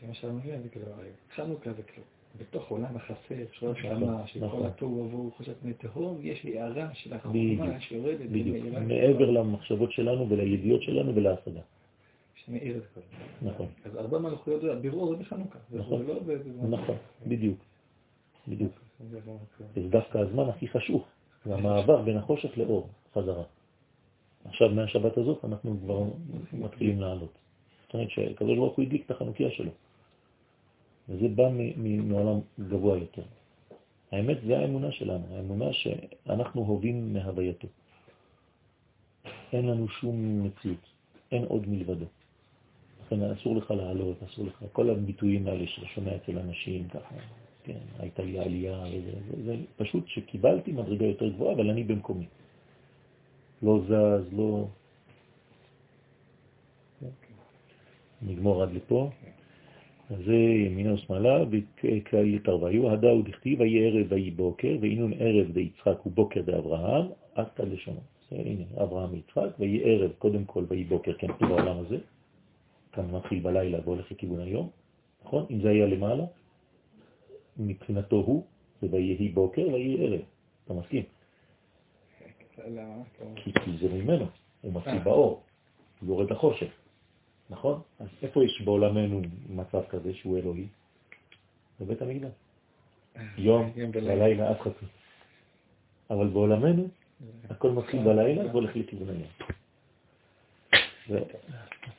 שמה 0.00 0.14
שאנחנו 0.14 0.38
מבינים 0.38 0.62
זה 0.62 0.68
כאילו, 0.68 0.86
חנוכה 1.34 1.72
זה 1.72 1.82
כאילו, 1.82 2.06
בתוך 2.36 2.68
עולם 2.68 2.96
החסר, 2.96 3.44
של 3.52 3.66
ראש 3.66 3.84
נכון, 3.84 4.26
של. 4.26 4.48
כל 4.50 4.66
התוהו 4.66 4.98
ובוהו, 4.98 5.30
חושת 5.36 5.56
פני 5.60 5.72
תהום, 5.72 6.18
יש 6.22 6.44
הערה 6.44 6.94
של 6.94 7.14
החוכמה 7.14 7.80
שיורדת 7.80 8.30
בדיוק, 8.30 8.56
מעבר 8.86 9.30
למחשבות 9.30 9.92
שלנו 9.92 10.28
ולידיעות 10.28 10.82
שלנו 10.82 11.14
ולהשגה. 11.14 11.60
שמאיר 12.34 12.76
את 12.76 12.82
כל 12.94 13.00
זה. 13.00 13.48
נכון, 13.48 13.66
אז 13.84 13.96
ארבע 13.96 14.18
מלכויות 14.18 14.62
זה 14.62 14.72
הבירור 14.72 15.10
זה 15.10 15.16
בחנוכה. 15.16 15.58
נכון. 15.70 16.06
לא. 16.06 16.68
נכון, 16.68 16.96
בדיוק, 17.26 17.58
בדיוק. 18.48 18.72
זה 19.10 19.18
לא. 19.26 19.36
זה 19.74 19.88
דווקא 19.88 20.18
הזמן 20.18 20.48
הכי 20.48 20.68
חשוך, 20.68 21.04
זה 21.44 21.54
המעבר 21.54 22.02
בין 22.02 22.16
החושך 22.16 22.58
לאור, 22.58 22.88
חזרה. 23.14 23.44
עכשיו 24.44 24.68
מהשבת 24.70 25.18
הזאת 25.18 25.44
אנחנו 25.44 25.76
כבר 25.80 26.04
מתחילים 26.52 27.00
לעלות. 27.00 27.32
זאת 27.84 27.94
אומרת 27.94 28.10
שהקדוש 28.10 28.58
ברוך 28.58 28.76
הוא 28.76 28.84
הדליק 28.84 29.06
את 29.06 29.10
החנוכיה 29.10 29.50
שלו. 29.50 29.70
וזה 31.08 31.28
בא 31.28 31.48
מעולם 31.76 32.40
גבוה 32.60 32.98
יותר. 32.98 33.22
האמת 34.12 34.36
זה 34.46 34.58
האמונה 34.58 34.92
שלנו, 34.92 35.24
האמונה 35.36 35.72
שאנחנו 35.72 36.60
הובים 36.60 37.12
מהווייתו. 37.12 37.68
אין 39.52 39.66
לנו 39.66 39.88
שום 39.88 40.44
מציאות, 40.46 40.86
אין 41.32 41.44
עוד 41.44 41.68
מלבדו. 41.68 42.06
לכן 43.06 43.22
אסור 43.22 43.56
לך 43.56 43.70
לעלות, 43.70 44.22
אסור 44.22 44.46
לך, 44.46 44.64
כל 44.72 44.90
הביטויים 44.90 45.46
האלה 45.46 45.66
שאתה 45.66 45.86
שומע 45.86 46.16
אצל 46.16 46.38
אנשים 46.38 46.88
ככה, 46.88 47.14
כן, 47.64 47.78
הייתה 47.98 48.22
לי 48.22 48.38
עלייה, 48.38 48.82
וזה, 48.92 49.10
זה, 49.30 49.44
זה 49.44 49.56
פשוט 49.76 50.08
שקיבלתי 50.08 50.72
מדרגה 50.72 51.06
יותר 51.06 51.28
גבוהה, 51.28 51.54
אבל 51.54 51.70
אני 51.70 51.84
במקומי. 51.84 52.26
לא 53.62 53.80
זז, 53.88 54.32
לא... 54.32 54.66
נגמור 58.22 58.62
עד 58.62 58.72
לפה. 58.72 59.10
זה 60.16 60.34
ימינה 60.34 60.94
ושמאלה, 60.94 61.44
וכאי 61.50 62.34
יתרוויו, 62.34 62.90
הדאו 62.90 63.22
דכתיב, 63.22 63.60
ויהי 63.60 63.86
ערב 63.86 64.06
ויהי 64.12 64.30
בוקר, 64.30 64.76
והינון 64.80 65.12
ערב 65.18 65.52
דיצחק 65.52 66.06
ובוקר 66.06 66.42
דאברהם, 66.42 67.06
עד 67.34 67.46
כאן 67.56 67.70
לשונו. 67.70 68.00
זה, 68.30 68.36
הנה, 68.36 68.64
אברהם 68.82 69.12
ויצחק, 69.12 69.48
ויהי 69.58 69.80
ערב, 69.84 70.12
קודם 70.18 70.44
כל, 70.44 70.64
ויהי 70.68 70.84
בוקר, 70.84 71.12
כן, 71.18 71.26
זה 71.40 71.46
בעולם 71.46 71.78
הזה. 71.78 71.98
כאן 72.92 73.10
מתחיל 73.10 73.40
בלילה 73.40 73.78
והולך 73.84 74.12
לכיוון 74.12 74.40
היום, 74.40 74.70
נכון? 75.24 75.46
אם 75.50 75.60
זה 75.60 75.68
היה 75.70 75.86
למעלה, 75.86 76.24
מבחינתו 77.56 78.16
הוא, 78.16 78.44
זה 78.82 78.88
ויהי 78.90 79.28
בוקר 79.28 79.68
ויהי 79.72 80.06
ערב. 80.06 80.20
אתה 80.64 80.74
מסכים? 80.74 81.02
למה? 82.66 83.02
כי, 83.36 83.52
כי 83.52 83.70
זה 83.80 83.88
ממנו, 83.94 84.26
הוא 84.60 84.72
מתחיל 84.72 84.98
באור, 84.98 85.42
הוא 86.00 86.08
יורד 86.08 86.30
לחושך, 86.30 86.70
נכון? 87.50 87.80
אז 88.00 88.06
איפה 88.22 88.44
יש 88.44 88.62
בעולמנו 88.64 89.22
מצב 89.48 89.80
כזה 89.88 90.14
שהוא 90.14 90.38
אלוהי? 90.38 90.66
בבית 91.80 92.02
המקדש. 92.02 92.30
יום 93.38 93.72
ולילה. 93.94 94.14
ולילה 94.14 94.50
אף 94.52 94.60
חצי. 94.60 94.86
אבל 96.10 96.26
בעולמנו 96.28 96.88
הכל 97.50 97.70
מתחיל 97.70 98.02
בלילה 98.02 98.46
והולך 98.46 98.76
לכיוון 98.76 99.08
היום. 99.08 99.28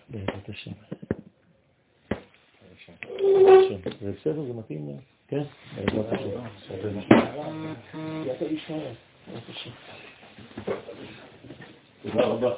בעזרת 0.10 0.50
השם. 0.50 0.72
זה 4.02 4.12
בסדר? 4.12 4.44
זה 4.46 4.54
מתאים? 4.54 4.98
כן? 5.28 5.44
בעזרת 5.76 6.14
השם. 6.14 6.30
תודה 12.04 12.26
רבה. 12.26 12.56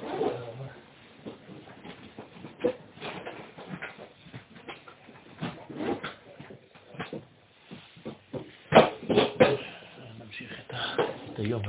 נמשיך 10.20 10.60
את 10.68 10.74
ה- 10.74 10.96
את 11.31 11.31
היום. 11.42 11.62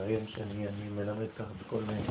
היום 0.00 0.26
שאני 0.26 0.68
אני 0.68 0.88
מלמד 0.88 1.26
ככה 1.38 1.50
בכל 1.66 1.80
מיני... 1.80 2.06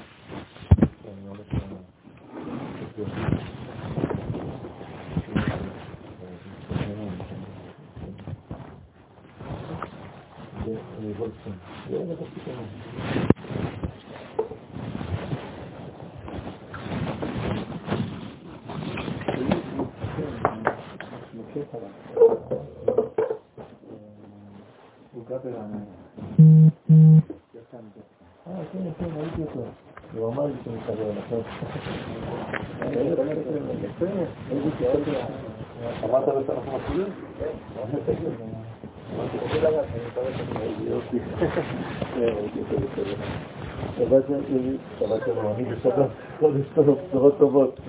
שבת 45.58 45.58
שלום, 45.58 45.58
אני 45.58 45.64
בשבת, 45.64 46.10
חודש 46.40 46.66
טוב, 46.74 46.98
בשורות 47.08 47.38
טובות. 47.38 47.80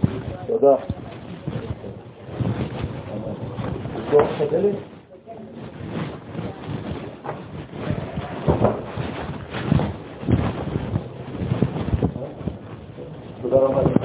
תודה. 0.48 0.76
תסגור 3.96 4.22
את 4.22 4.42
הדלת? 4.42 4.76
תודה 13.42 13.58
רבה 13.58 13.99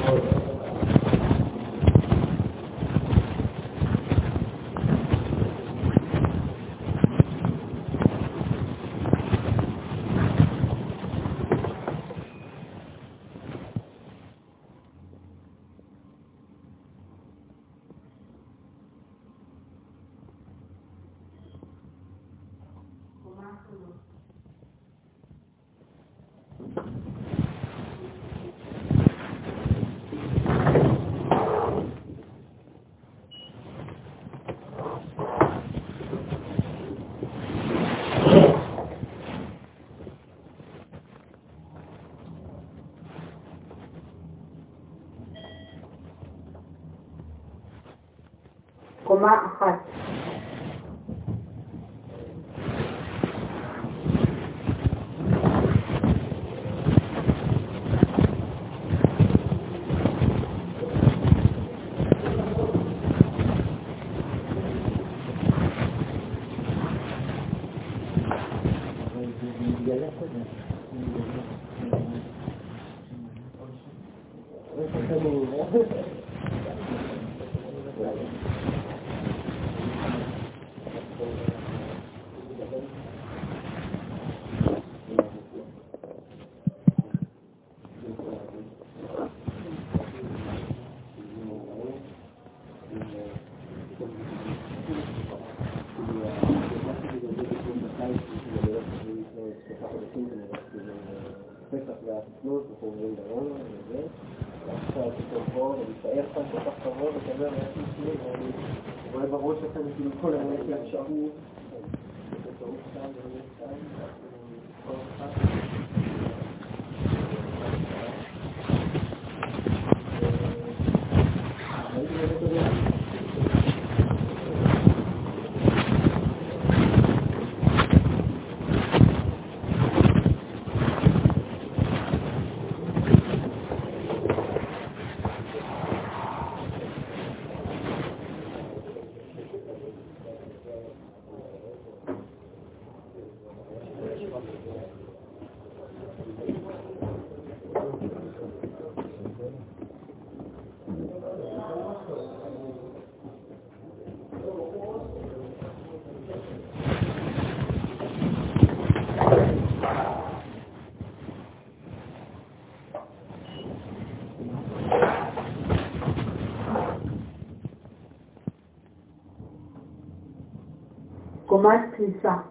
matriza 171.66 172.45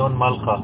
Leon 0.00 0.16
Malka. 0.16 0.59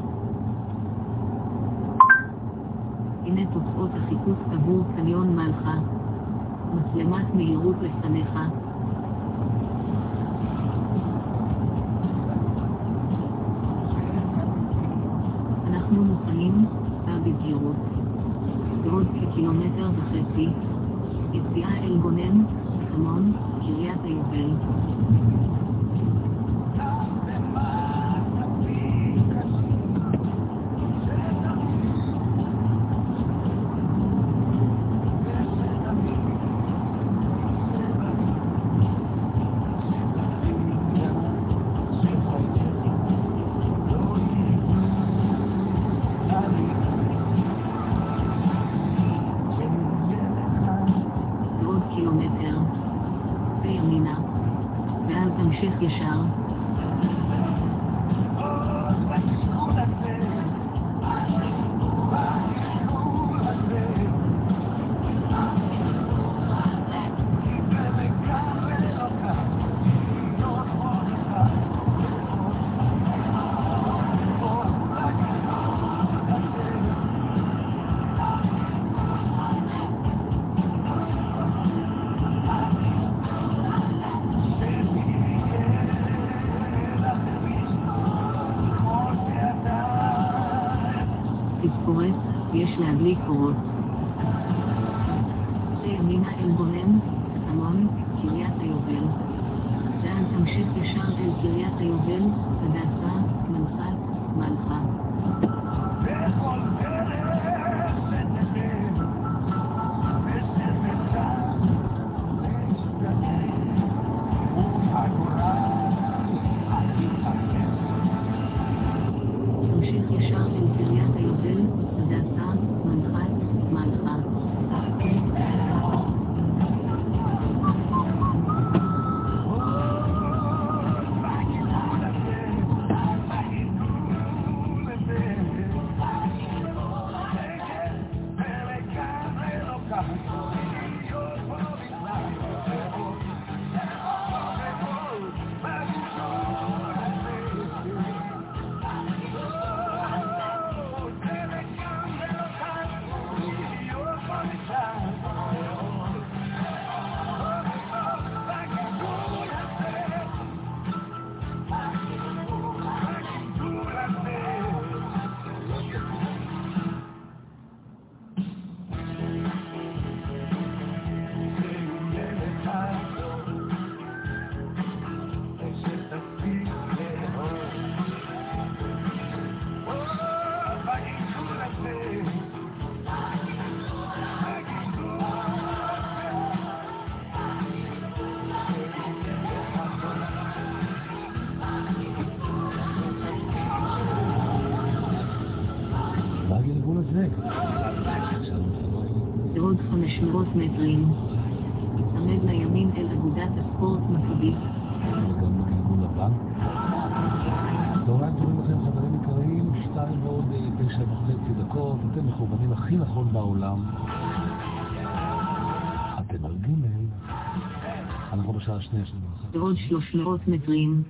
בעוד 219.58 219.76
300 219.76 220.48
מטרים. 220.48 221.02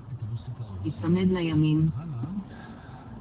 תיצמד 0.82 1.28
לימין. 1.28 1.89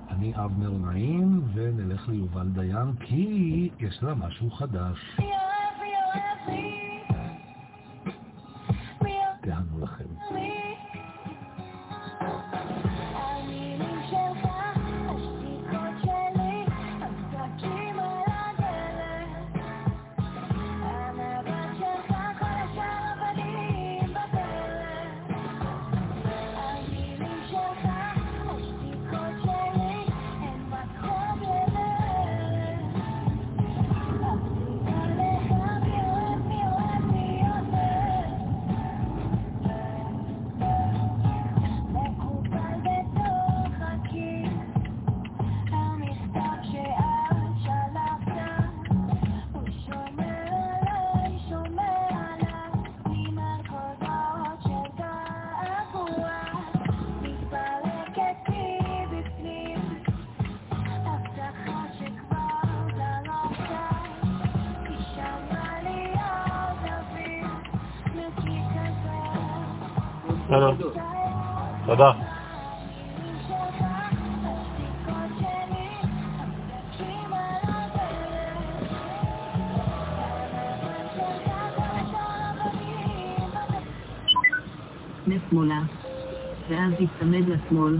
אני 0.09 0.33
אבנר 0.35 0.71
נעים, 0.71 1.41
ונלך 1.53 2.09
ליובל 2.09 2.47
דיין, 2.47 2.93
כי 2.99 3.69
יש 3.79 4.03
לה 4.03 4.15
משהו 4.15 4.51
חדש. 4.51 4.97
יואב, 5.19 5.27
יואב, 5.79 6.57
יואב. 6.57 6.94
תודה. 71.95 72.11
לשמאלה, 85.27 85.79
ואז 86.69 86.93
להצמד 86.99 87.49
לשמאל, 87.49 87.97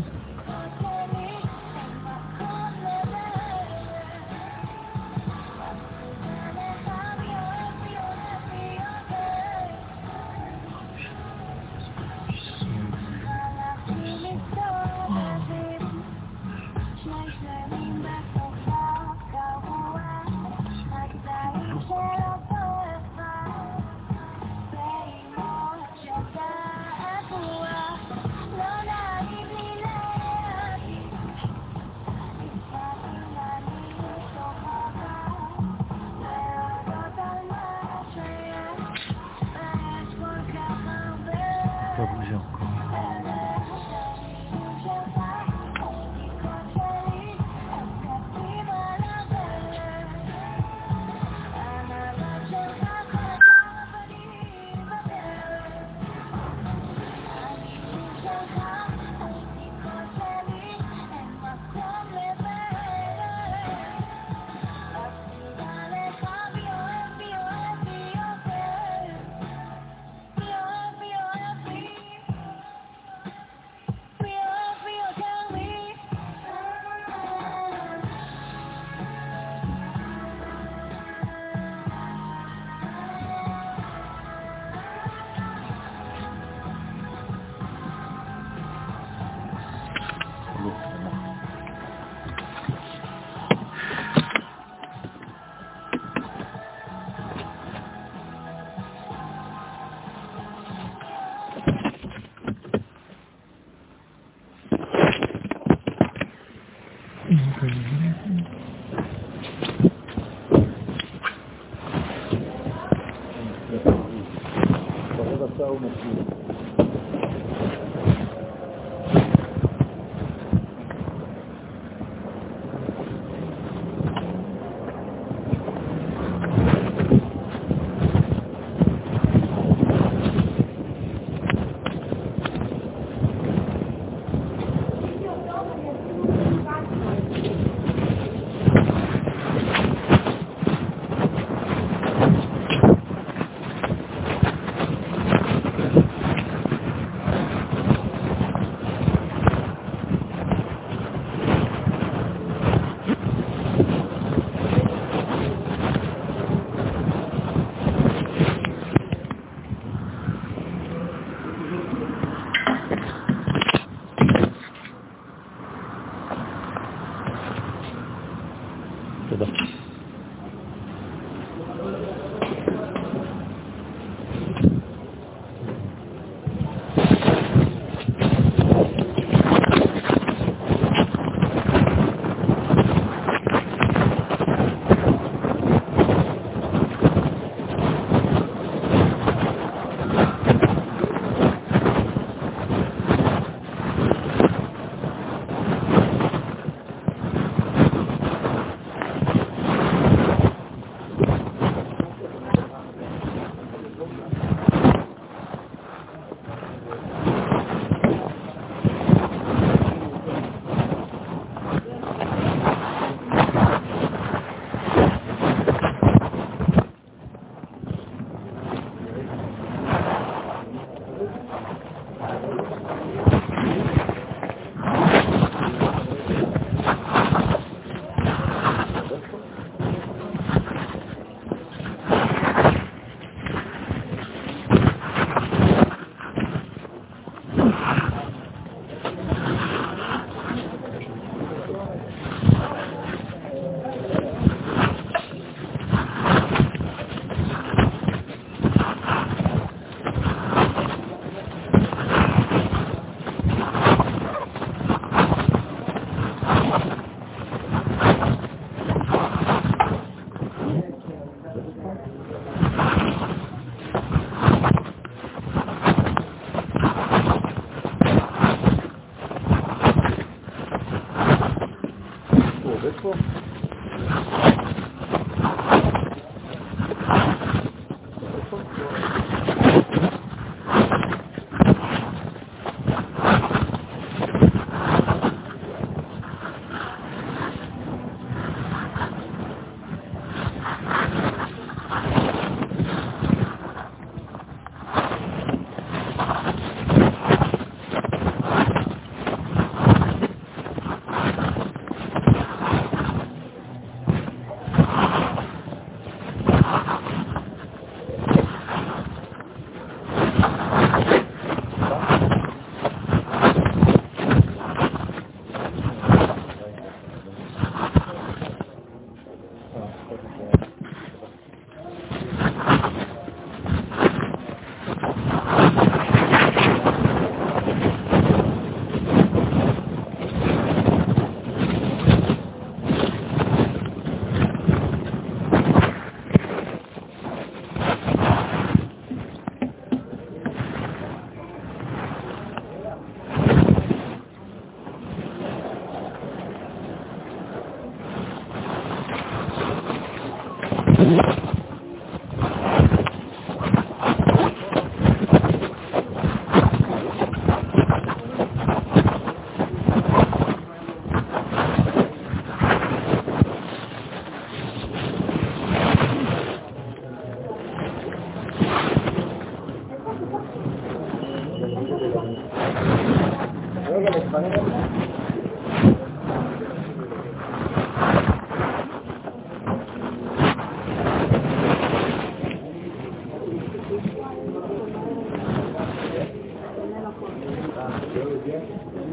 Yeah. 388.56 389.05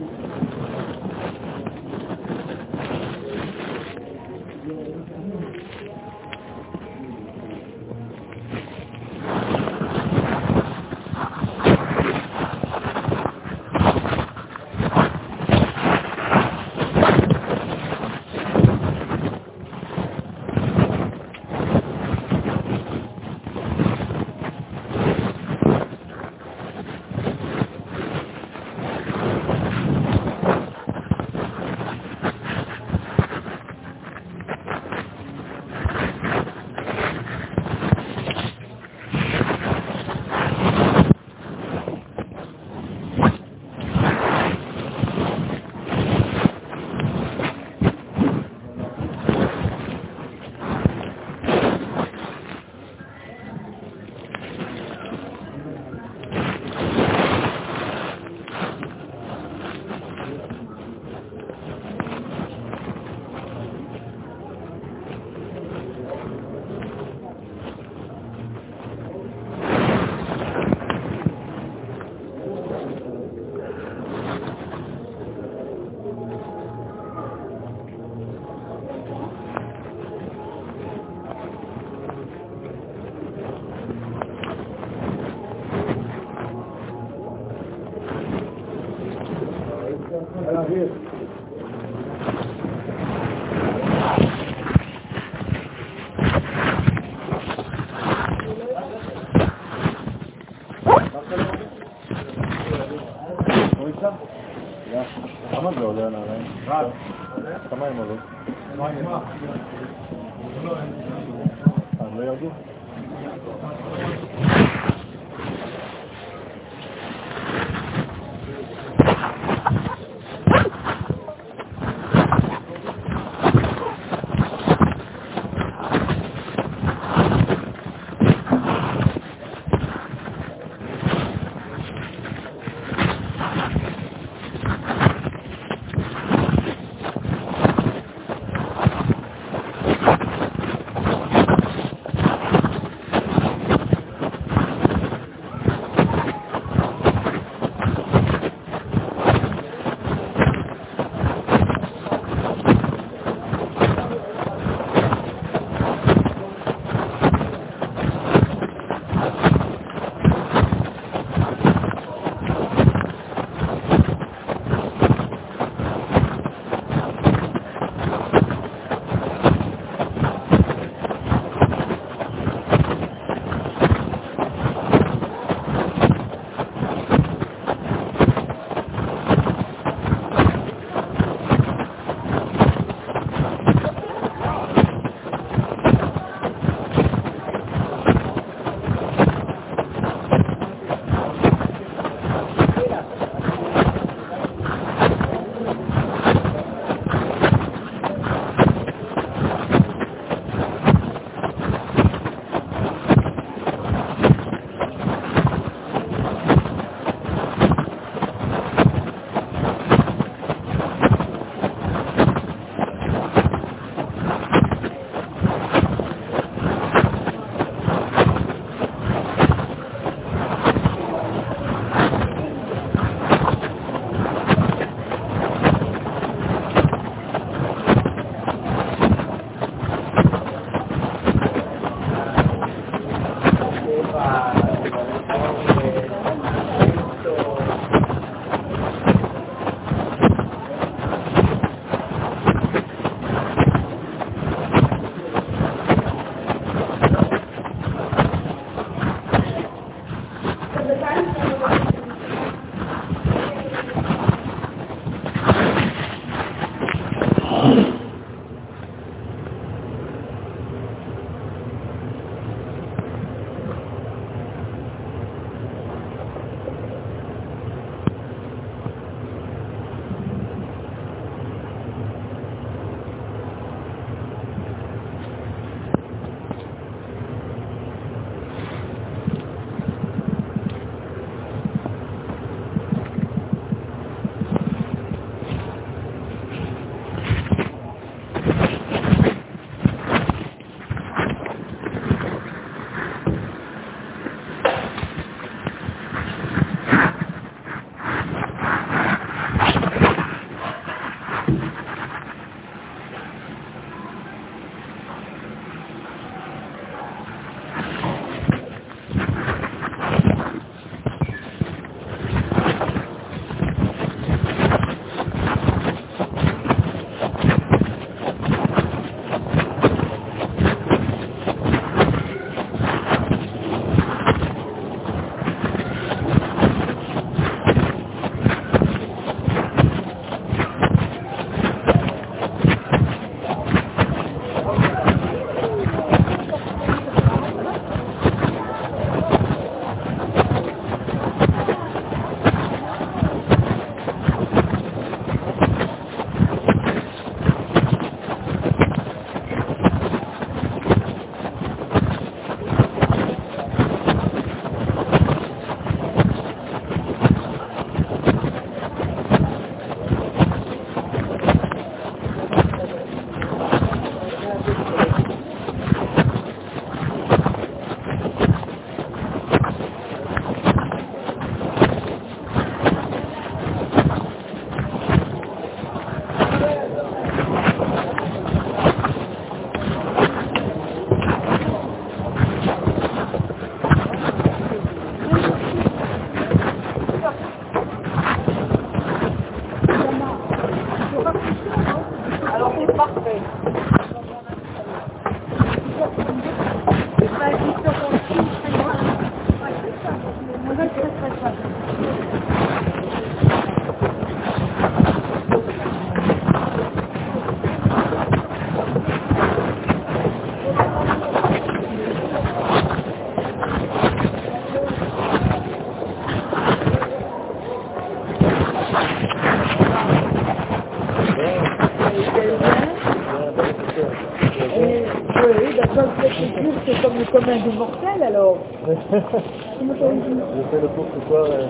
J'ai 429.12 429.18
fait 429.18 430.80
le 430.80 430.88
cours 430.88 431.04
ce 431.12 431.20
soir, 431.28 431.44
la 431.46 431.60
je 431.60 431.66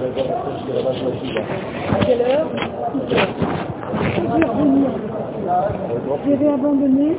dit, 1.27 1.35
là. 1.35 1.43
À 1.93 1.95
quelle 2.05 2.23
heure 2.23 2.47
J'ai 3.09 3.17
revenu. 4.47 4.87
J'avais 6.29 6.49
abandonné 6.49 7.17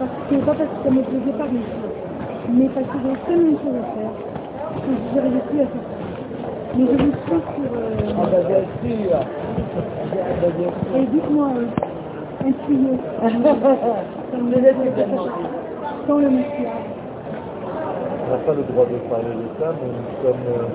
parce 0.00 0.10
que, 0.28 0.34
pas 0.34 0.54
parce 0.54 0.68
que 0.68 0.82
ça 0.82 0.90
me 0.90 1.02
plaisait 1.02 1.38
pas 1.38 1.46
mais 2.50 2.68
parce 2.74 2.86
que 2.86 2.98
j'avais 3.04 3.18
tellement 3.28 3.52
de 3.52 3.58
choses 3.58 3.78
à 3.78 3.84
faire 3.94 4.10
que 4.82 4.90
je 4.90 5.14
n'arrivais 5.14 5.44
plus 5.48 5.60
à 5.60 5.66
faire 5.66 5.80
ça. 5.80 5.96
Mais 6.76 6.84
je 6.86 6.90
vous 6.90 6.98
suis 6.98 7.12
sur... 7.30 7.42
Ah 8.18 8.26
bah 8.32 8.42
bien 8.48 8.62
sûr. 8.82 9.20
Et 10.96 11.06
dites-moi, 11.06 11.48
euh, 11.56 11.66
un 12.46 12.52
tuyau. 12.66 12.94
Sans 16.08 16.18
le 16.18 16.30
monsieur. 16.30 16.68
On 18.26 18.30
n'a 18.30 18.38
pas 18.38 18.54
le 18.54 18.62
droit 18.62 18.86
de 18.86 18.96
parler 19.10 19.34
de 19.36 19.48
ça, 19.60 19.72
mais 19.76 19.88
nous 19.92 20.08
sommes 20.22 20.46
euh, 20.48 20.66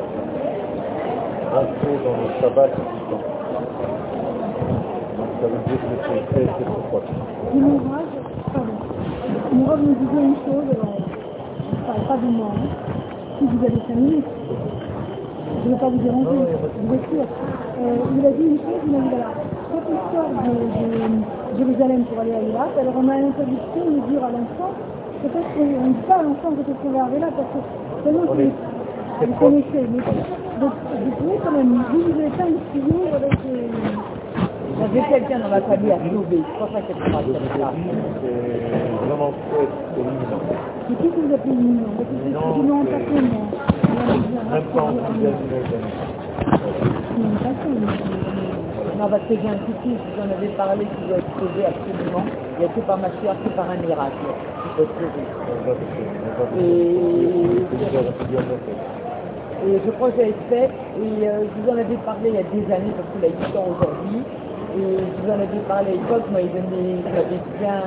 rentrés 1.53 1.97
dans 2.05 2.17
le 2.17 2.27
sabbat 2.41 2.67
le 2.67 2.73
temps. 3.09 3.25
Donc 5.17 5.29
ça 5.41 5.47
veut 5.47 5.61
dire 5.65 5.79
que 5.79 5.87
c'est 5.89 6.23
très 6.29 6.45
très 6.45 6.63
très 6.63 6.81
proche. 6.89 7.09
Rave 9.69 9.81
me 9.85 9.93
disait 9.93 10.23
une 10.23 10.35
chose, 10.45 10.65
alors, 10.73 10.97
je 10.97 11.75
ne 11.77 11.85
parle 11.85 12.03
pas 12.07 12.17
de 12.17 12.31
moi, 12.31 12.49
hein. 12.57 12.69
si 13.37 13.45
vous 13.45 13.65
avez 13.65 13.81
cinq 13.87 13.95
minutes, 13.95 14.25
je 14.49 15.69
ne 15.69 15.73
vais 15.73 15.79
pas 15.79 15.89
vous 15.89 15.97
déranger, 15.97 16.41
êtes 16.41 17.05
sûr? 17.09 17.21
Euh, 17.21 18.17
il 18.17 18.25
a 18.25 18.31
dit 18.31 18.45
une 18.49 18.57
chose, 18.57 18.81
il 18.85 18.91
m'a 18.91 18.97
dit 18.97 19.09
voilà, 19.09 19.29
quand 19.69 19.83
on 19.85 19.97
sort 20.09 20.29
de, 20.41 20.53
de 21.53 21.57
Jérusalem 21.57 22.01
pour 22.05 22.19
aller 22.19 22.33
à 22.33 22.41
Irak, 22.41 22.69
alors 22.79 22.93
on 22.97 23.07
a 23.09 23.17
l'interdiction 23.17 23.83
de 23.85 23.99
dire 24.09 24.23
à 24.23 24.31
l'enfant, 24.31 24.73
peut-être 25.21 25.49
qu'on 25.55 25.65
ne 25.65 25.93
dit 25.93 26.05
pas 26.07 26.23
l'enfant 26.23 26.51
peut-être 26.55 26.81
qu'on 26.81 26.91
va 26.91 27.01
arriver 27.03 27.19
là, 27.19 27.29
parce 27.35 27.49
que 27.53 27.59
seulement 28.03 28.25
On 28.29 28.35
c'est 28.35 28.43
est- 28.43 29.27
vous 29.27 29.33
connaissez, 29.39 29.83
mais 29.91 30.03
donc, 30.61 30.73
vous 31.03 31.11
pouvez 31.17 31.37
quand 31.43 31.51
même, 31.51 31.83
vous, 31.91 32.01
vous 32.01 32.19
avez 32.19 32.29
plein 32.31 32.45
de 32.47 32.59
tuyaux 32.71 33.05
avec 33.15 33.33
J'avais 34.79 35.01
quelqu'un 35.09 35.39
dans 35.39 35.49
ma 35.49 35.61
famille 35.61 35.91
à 35.91 35.97
sauver, 35.99 36.39
c'est 36.43 36.59
pour 36.59 36.69
ça 36.71 36.81
qu'elle 36.81 37.11
parle 37.11 37.25
comme 37.25 37.59
ça. 37.59 37.73
C'est 38.23 39.07
vraiment 39.07 39.33
très 39.51 39.67
imminent. 39.99 40.41
Et 40.89 40.95
qu'est-ce 40.95 41.15
que 41.15 41.21
vous 41.27 41.33
appelez 41.33 41.53
mignon 41.53 41.89
Parce 41.97 42.09
que 42.09 42.15
c'est 42.23 42.31
Non, 42.31 42.55
du 42.55 42.67
nom 42.67 42.85
c'est- 42.85 42.91
pas 42.91 42.99
que 42.99 43.21
moi. 43.21 43.45
Même 44.51 44.63
pas 44.73 44.81
en 44.83 45.13
dizaine. 45.13 45.33
Non, 48.97 49.05
pas 49.05 49.09
parce 49.09 49.23
que 49.29 49.35
j'ai 49.35 49.49
un 49.49 49.57
petit 49.57 49.75
je 49.83 49.89
vous 49.89 50.21
en 50.21 50.31
avais 50.31 50.47
parlé, 50.49 50.85
qui 50.85 51.07
doit 51.07 51.17
être 51.17 51.33
sauvé 51.39 51.65
absolument. 51.65 52.23
Il 52.57 52.59
n'y 52.59 52.65
a 52.65 52.69
que 52.69 52.79
par 52.81 52.97
ma 52.97 53.09
soeur, 53.21 53.35
que 53.43 53.49
par 53.55 53.69
un 53.69 53.77
miracle. 53.77 54.25
Et-. 56.59 57.69
Et 59.67 59.75
je 59.85 59.91
crois 59.91 60.09
que 60.11 60.17
j'avais 60.17 60.35
fait, 60.49 60.69
et 60.71 61.27
euh, 61.27 61.43
je 61.43 61.61
vous 61.61 61.69
en 61.69 61.77
avais 61.77 61.97
parlé 62.05 62.29
il 62.29 62.35
y 62.35 62.37
a 62.37 62.43
des 62.43 62.63
années, 62.71 62.93
parce 62.95 63.09
qu'il 63.11 63.25
a 63.25 63.27
8 63.27 63.57
ans 63.59 63.67
aujourd'hui, 63.75 64.23
et 64.79 65.03
je 65.03 65.21
vous 65.21 65.29
en 65.29 65.35
avais 65.35 65.59
parlé 65.67 65.89
à 65.89 65.93
l'époque, 65.95 66.23
moi 66.31 66.39
il 66.41 66.47
donnait, 66.47 66.95
il 66.95 67.03
m'avait 67.03 67.43
bien... 67.59 67.83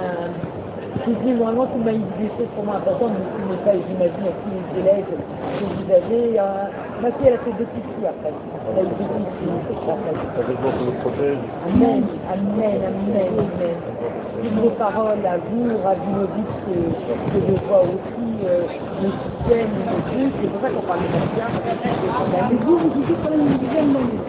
Dit 1.07 1.33
vraiment 1.33 1.67
qu'il 1.67 1.83
m'a 1.83 1.93
dit 1.93 2.05
des 2.21 2.29
choses 2.37 2.47
pour 2.55 2.65
moi 2.65 2.77
importantes, 2.77 3.13
mais 3.17 3.25
ce 3.25 3.39
n'est 3.51 3.65
pas, 3.65 3.73
j'imagine, 3.89 4.29
à 4.29 4.35
tous 4.39 4.53
les 4.53 4.81
élèves 4.83 5.09
que 5.09 5.65
vous 5.65 5.89
avez. 5.91 6.39
Euh, 6.39 6.69
ma 7.01 7.11
fille, 7.13 7.27
elle 7.27 7.35
a 7.35 7.39
fait 7.39 7.51
deux 7.59 7.65
petites 7.65 7.91
filles 7.97 8.07
après. 8.07 8.31
Elle 8.31 8.79
a 8.79 8.83
eu 8.83 8.93
deux 9.01 9.09
petites 9.11 9.35
filles 9.41 9.57
après. 9.89 10.15
Ça 10.37 10.43
veut 10.47 10.55
dire 10.55 10.73
que 10.79 10.85
le 10.85 10.95
protège. 11.01 11.43
Amen, 11.67 12.05
amen, 12.31 12.79
amen, 12.87 13.35
amen. 13.35 14.22
Toutes 14.43 14.55
vos 14.55 14.71
paroles 14.71 15.25
à 15.25 15.39
vous, 15.39 15.71
Rabinovitch, 15.85 16.55
que, 16.67 16.75
que 17.33 17.47
je 17.47 17.55
vois 17.69 17.83
aussi, 17.83 18.27
euh, 18.45 18.67
le 19.01 19.09
système, 19.09 19.71
le 19.87 20.03
truc, 20.11 20.35
c'est 20.43 20.49
pour 20.51 20.61
ça 20.61 20.69
qu'on 20.71 20.83
parle 20.83 21.01
de 21.03 21.07
bien. 21.37 22.51
Et 22.51 22.57
vous, 22.65 22.79
vous 22.79 22.91
disiez 22.91 23.17
quand 23.23 23.31
même 23.31 23.47
une 23.47 23.59
dizaine 23.59 23.93
d'années. 23.93 24.21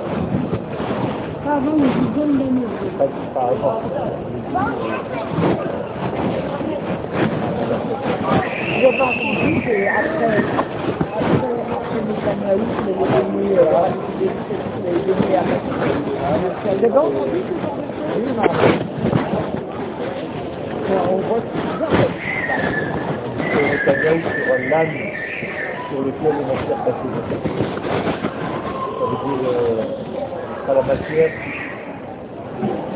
Pas 1.44 1.54
avant 1.54 1.78
une 1.78 1.90
dizaine 2.06 2.38
d'années. 2.38 2.68
Pas 3.00 3.08
par 3.34 3.50
rapport. 3.50 3.82
J'ai 8.80 8.98
pas 8.98 9.06
entendu 9.06 9.62
qu'après, 9.62 10.38
après, 11.18 11.56
après 11.74 12.02
Netanyahu, 12.08 12.62
il 12.84 12.90
avait 12.90 13.10
donné, 13.24 13.58
euh, 13.58 13.64
il 14.78 14.88
avait 14.88 15.06
donné 15.08 15.36
à 15.38 15.44
J'ai 16.80 16.88
pas 16.90 17.02
entendu 17.02 17.42
ce 17.50 17.54
genre 17.64 17.78
de 17.78 17.84
choses 18.60 19.63
On 20.90 21.18
voit 21.18 21.40
que 21.40 21.46
c'est 21.54 21.64
bizarre, 21.64 21.96
C'est 23.38 23.66
Netanyahu 23.72 24.20
sur 24.22 24.56
l'âne 24.70 24.98
sur 25.90 26.00
lequel 26.02 26.34
la 26.34 26.46
matière 26.54 26.80
passée. 26.84 27.12
Ça 29.00 29.06
veut 29.08 29.20
dire 29.24 29.48
à 30.68 30.74
la 30.74 30.82
matière 30.82 31.32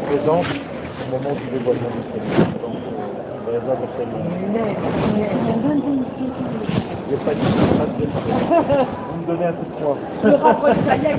présente 0.05 0.47
au 0.47 1.11
moment 1.11 1.35
du 1.35 1.45
dévoilement 1.57 1.93
Seigneur. 2.11 2.47
Je 3.47 3.51
n'ai 3.51 3.59
pas 7.19 7.33
de 7.33 7.45
Vous 9.07 9.17
me 9.17 9.25
donnez 9.27 9.45
un 9.45 9.53
coup 9.53 9.65
de 9.65 9.71
poing. 9.81 9.97
Je 10.23 10.29
ça, 10.87 10.95
il 10.97 11.03
a. 11.07 11.17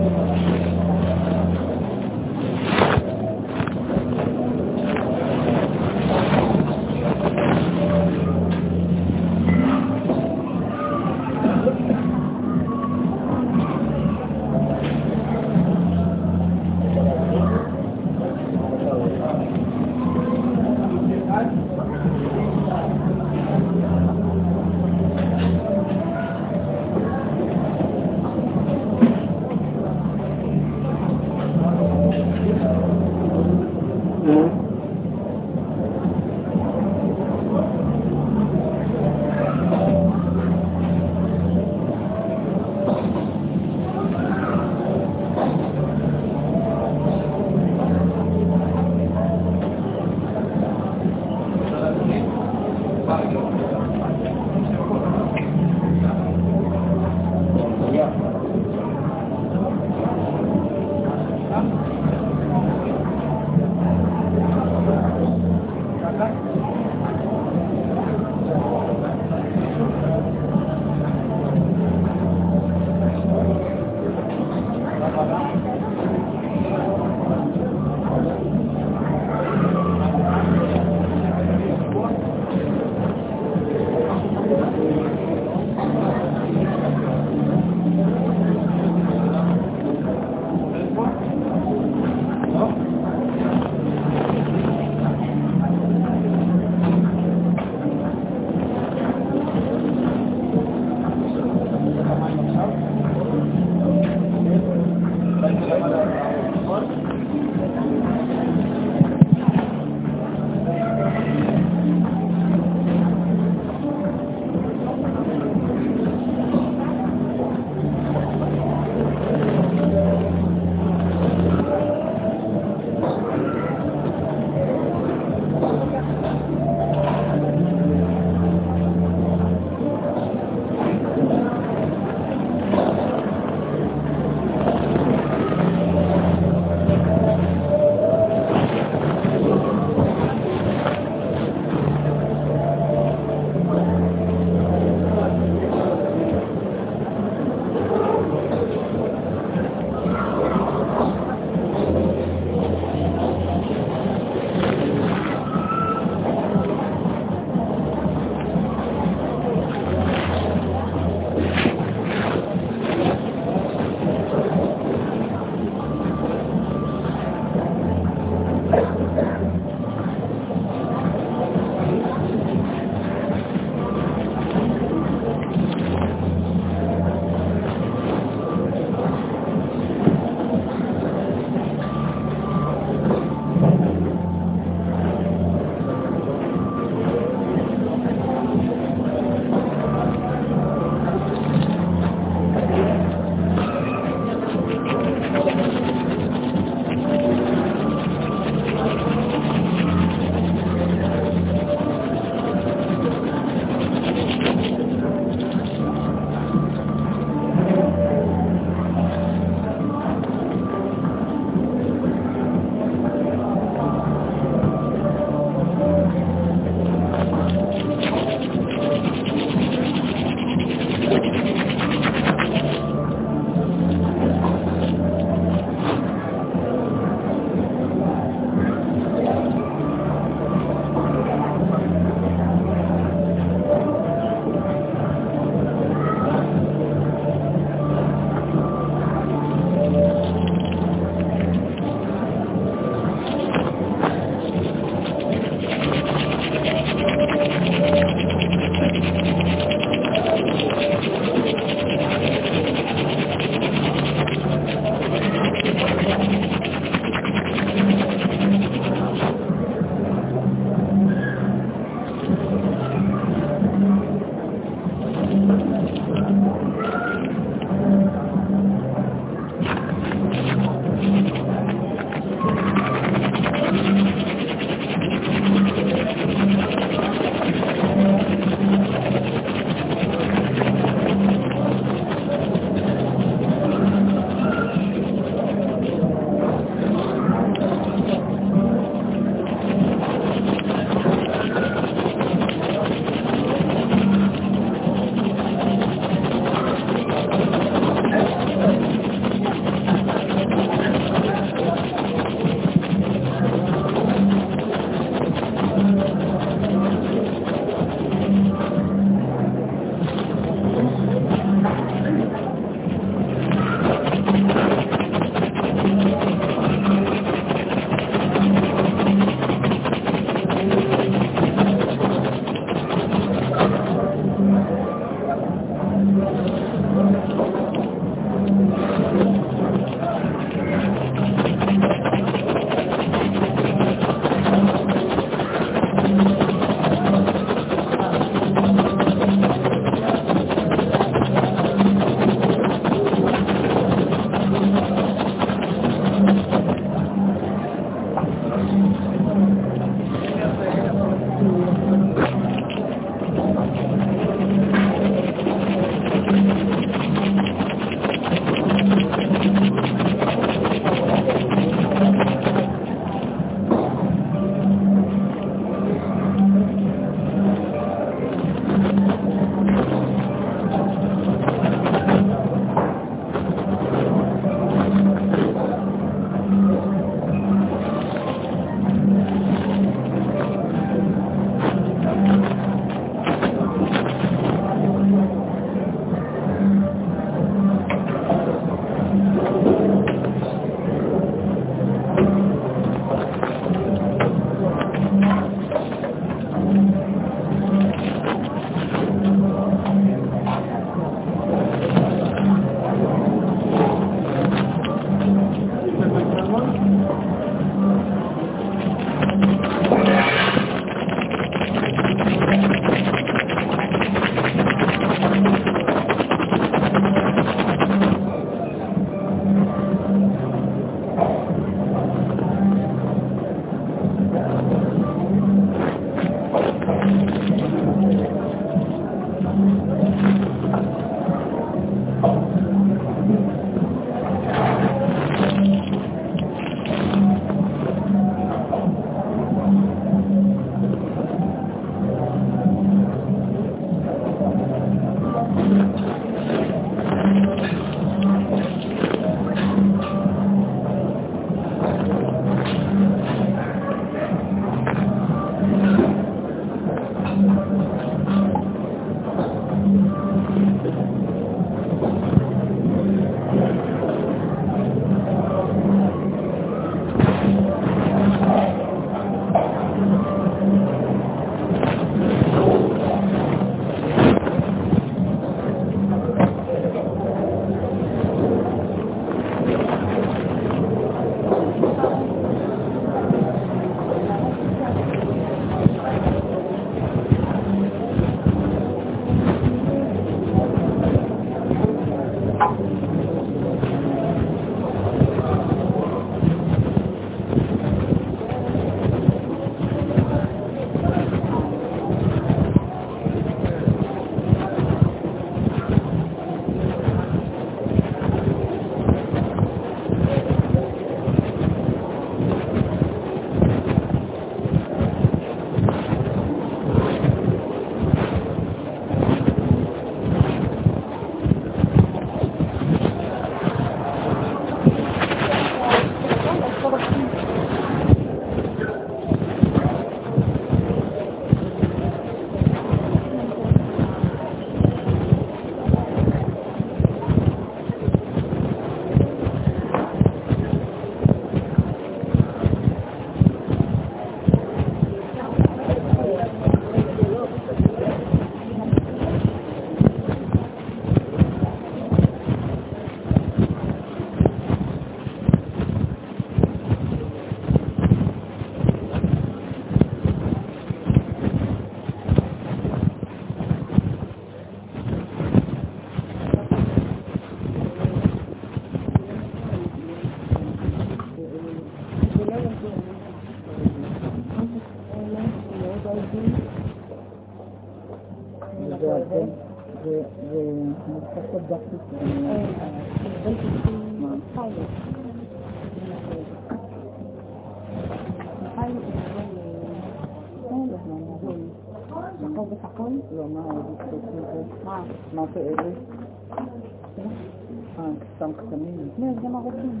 קטנים. 599.14 599.28
לא, 599.28 599.34
זה 599.34 599.40
גם 599.46 599.56
ארוכים. 599.56 600.00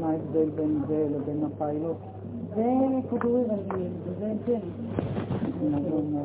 מה 0.00 0.10
ההבדל 0.10 0.50
בין 0.50 0.80
זה 0.88 1.08
לבין 1.10 1.44
הפיילוט? 1.44 1.96
זה 2.54 2.64
כדורי 3.10 3.42
רגיל, 3.42 3.92
וזה 4.04 4.32
ג'ל. 4.46 4.60
מה 5.70 5.80
זה 5.80 5.90
אומר? 5.92 6.24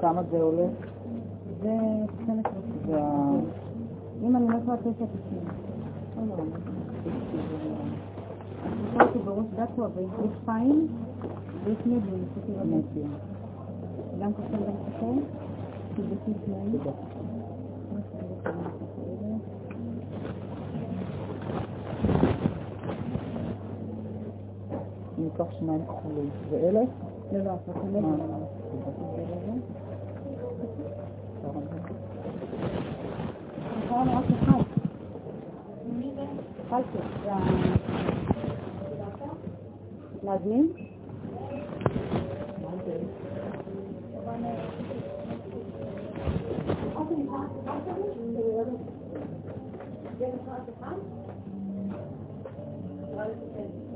כמה 0.00 0.22
זה 0.30 0.42
עולה? 0.42 0.66
זה 1.62 1.76
12 2.22 2.52
זה 2.86 3.02
ה... 3.02 3.30
אם 4.22 4.36
אני 4.36 4.48
לא 4.48 4.58
טועה, 4.64 4.76
9 4.76 4.90
90. 4.90 5.06
עושה 8.98 9.04
אותי 9.04 9.18
בראש 9.18 9.46
דקו, 9.56 9.84
אבל 9.84 10.02
יש 10.02 10.30
פיים 10.44 10.86
ויש 11.64 11.78
מדיום, 11.86 12.02
ניסיתי 12.04 12.52
לדעת. 12.52 13.10
גם 14.20 14.32
כחול 14.32 14.60
גם 14.66 14.92
כחול, 14.92 15.16
כי 15.96 16.02
זה 16.02 16.14
כיס 16.24 16.36
נעים. 16.48 16.78
ניקח 25.18 25.52
שניים 25.58 25.84
כחולים. 25.84 26.30
ואלה? 26.50 26.80
לא, 27.32 27.44
לא, 27.44 27.54
את 27.54 27.68
נגד. 27.84 28.18
להזמין? 40.22 40.68
Thank 47.38 47.52
you. 53.56 53.87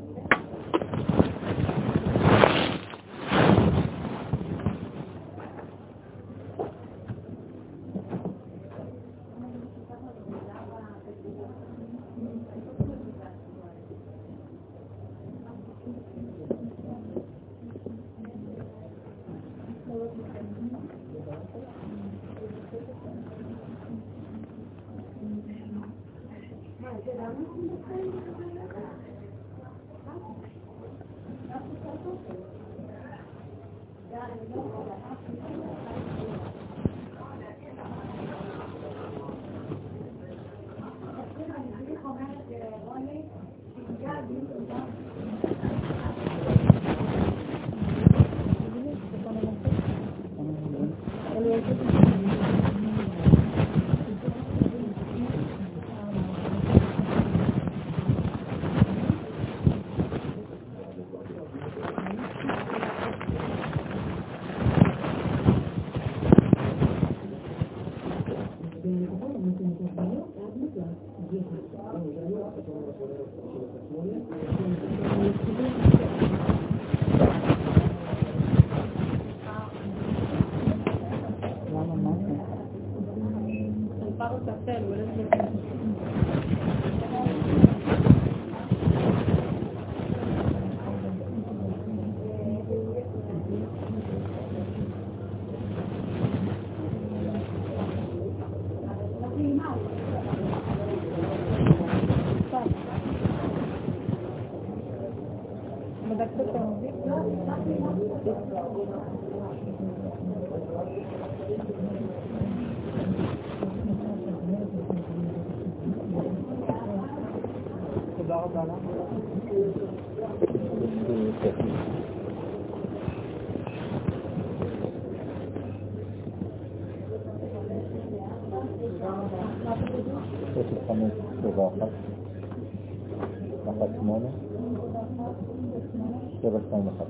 Vamos 136.73 136.94
a 137.01 137.05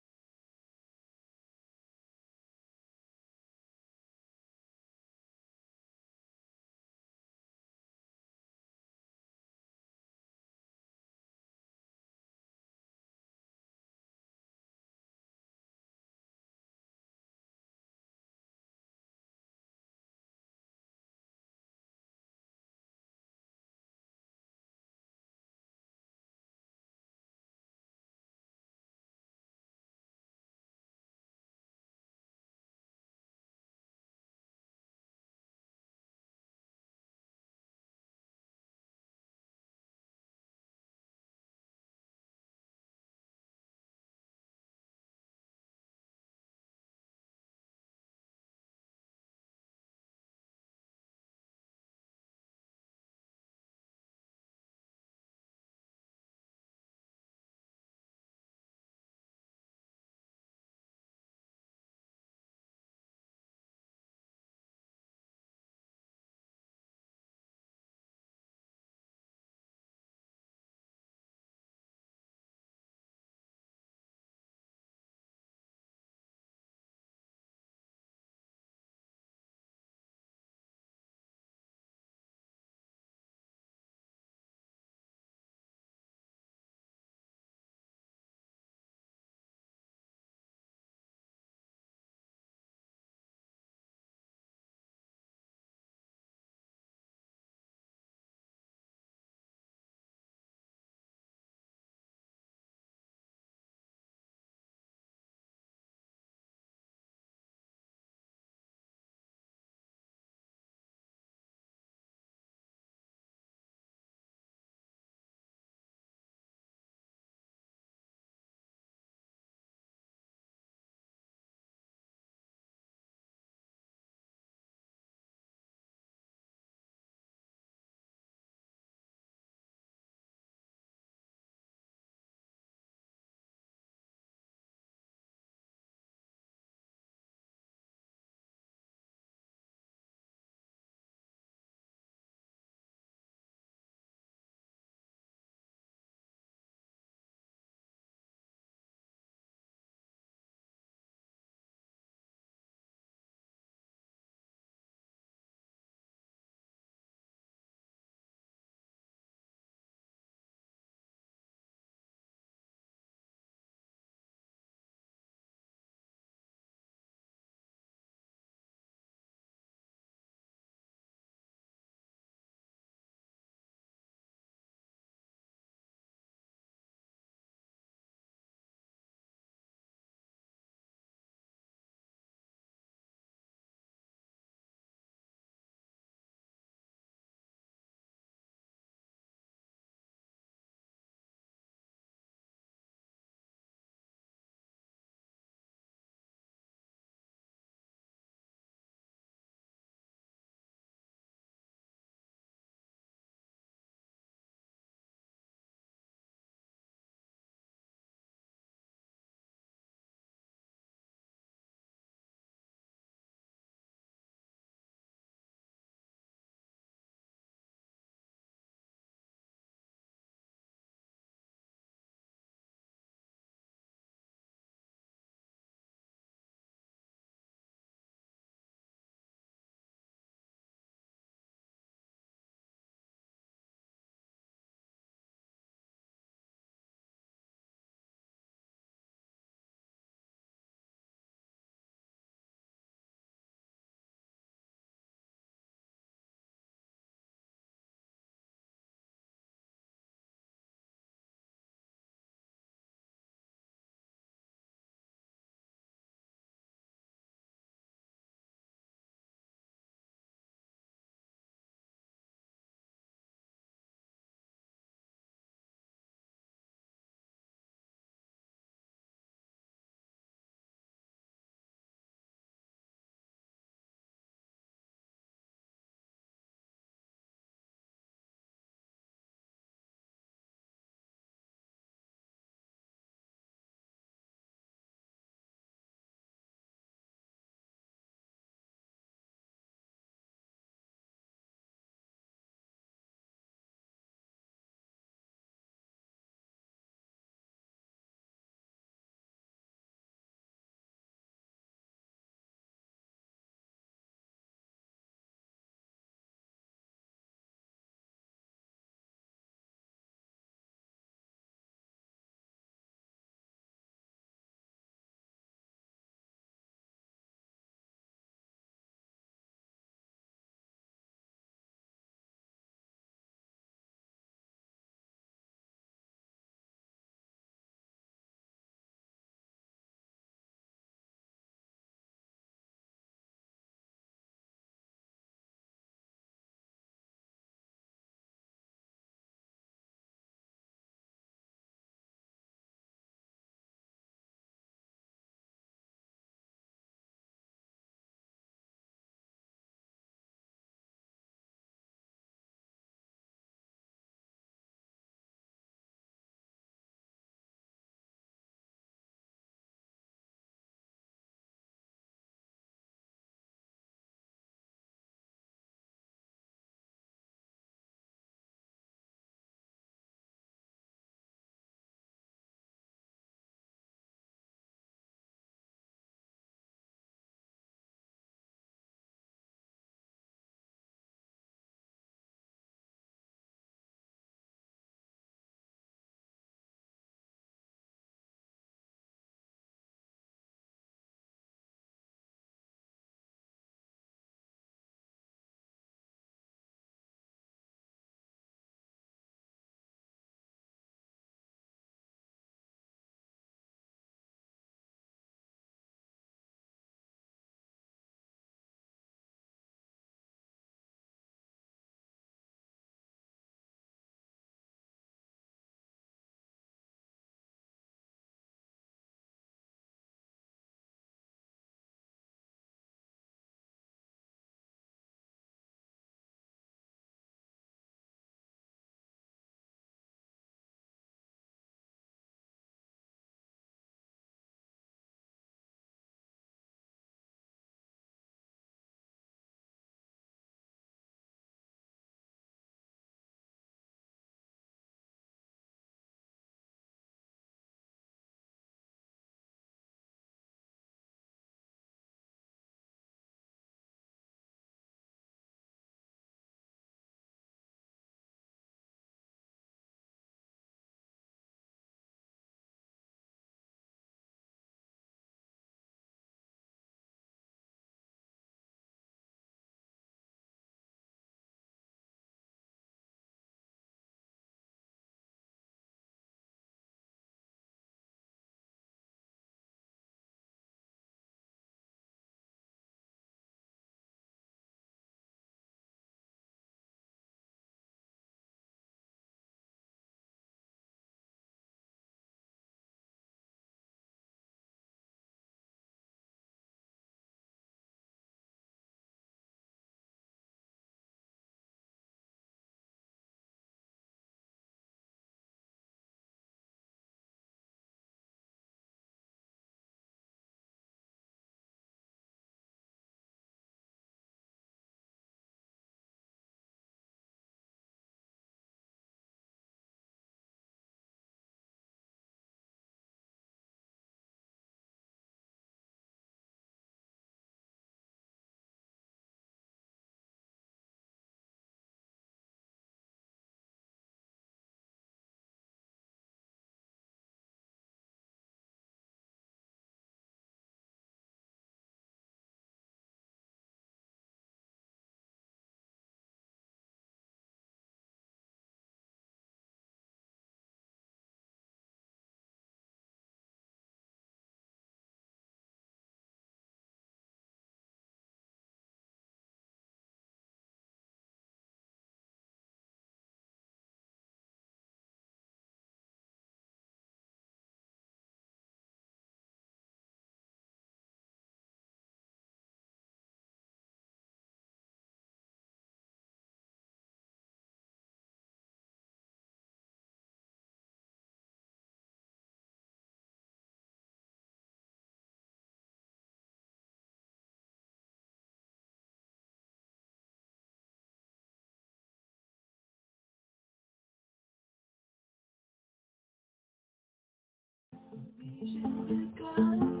Visions 598.43 599.11
of 599.11 599.39
God. 599.39 600.00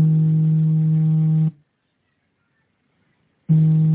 Thank 0.00 1.52
you. 3.50 3.89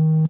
Mm-hmm. 0.00 0.29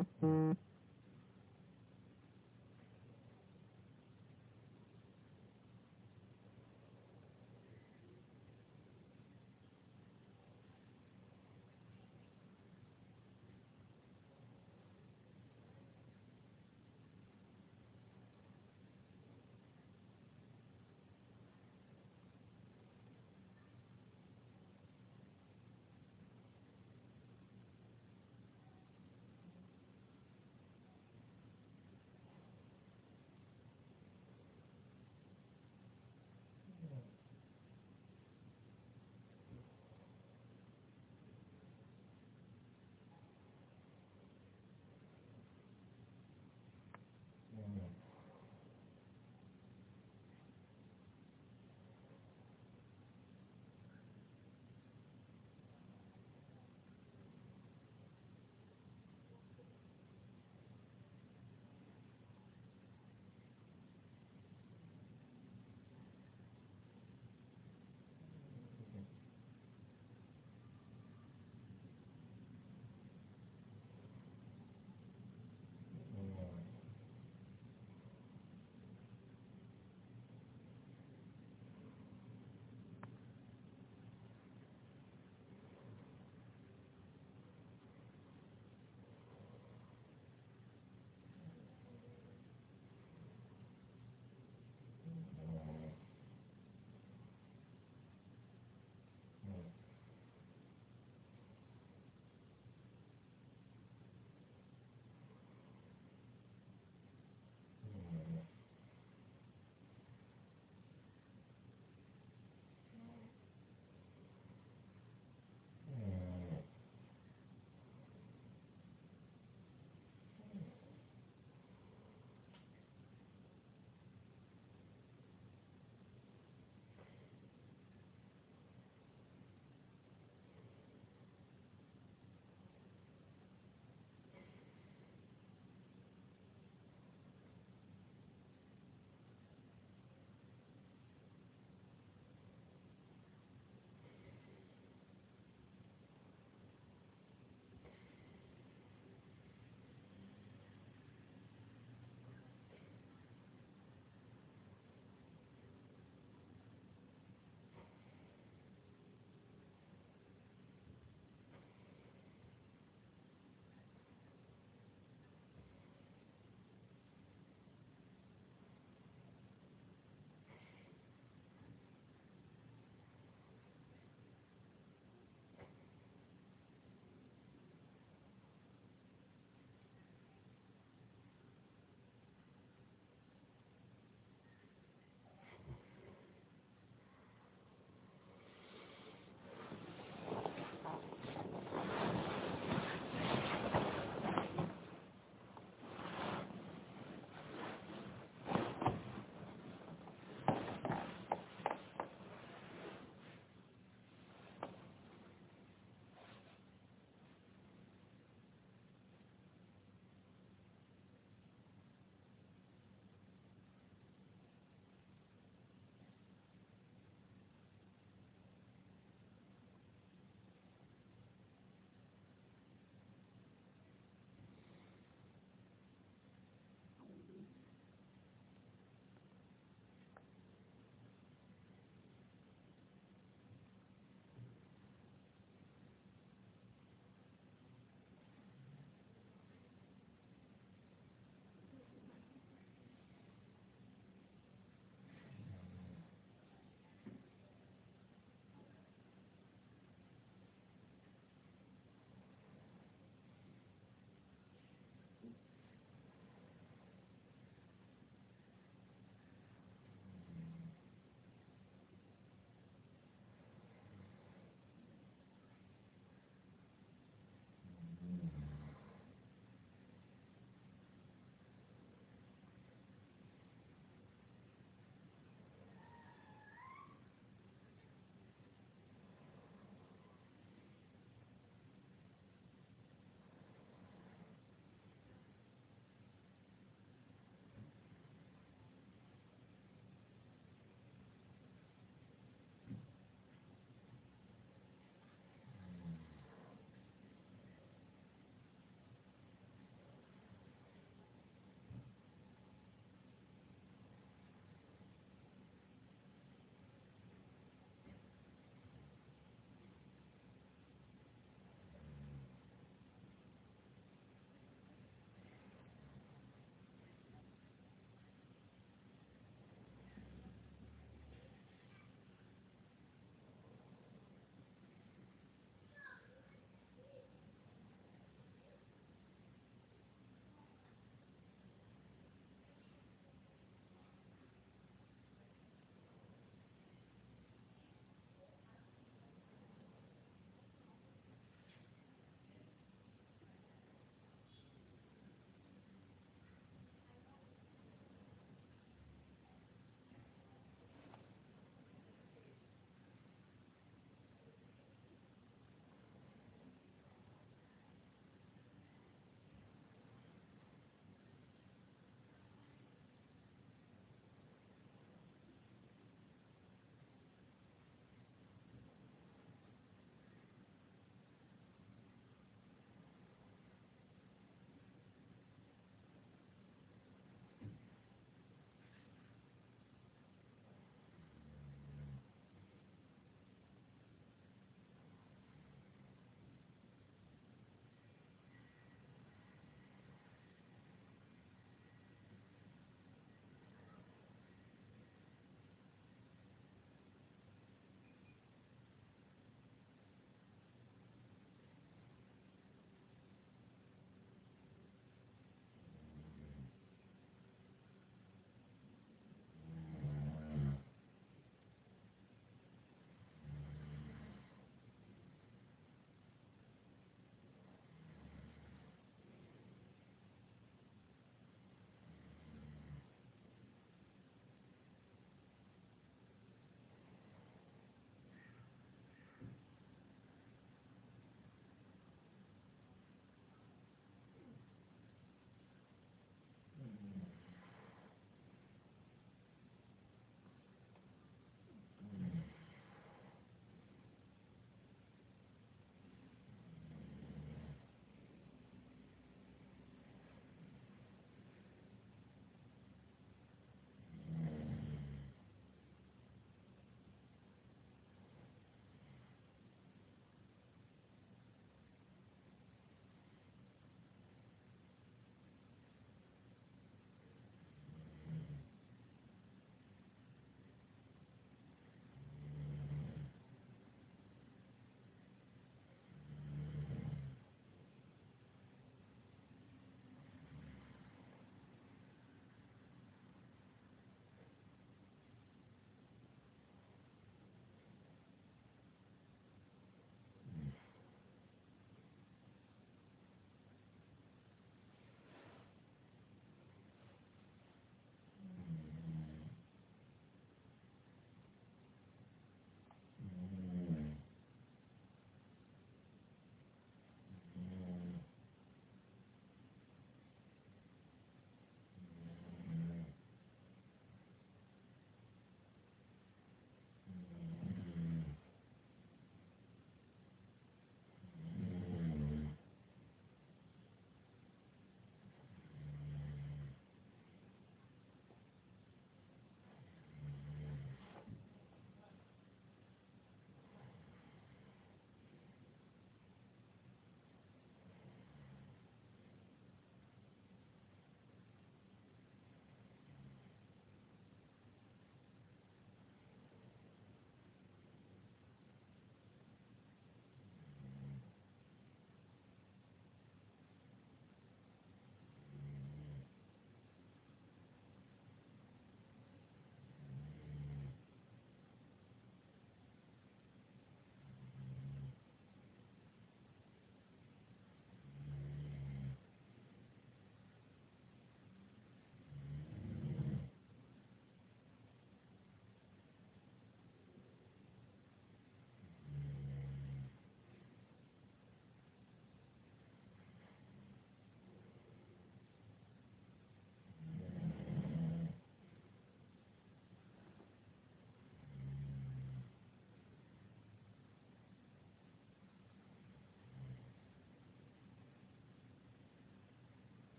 Mm-hmm. 0.00 0.52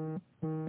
Mm-hmm. 0.00 0.66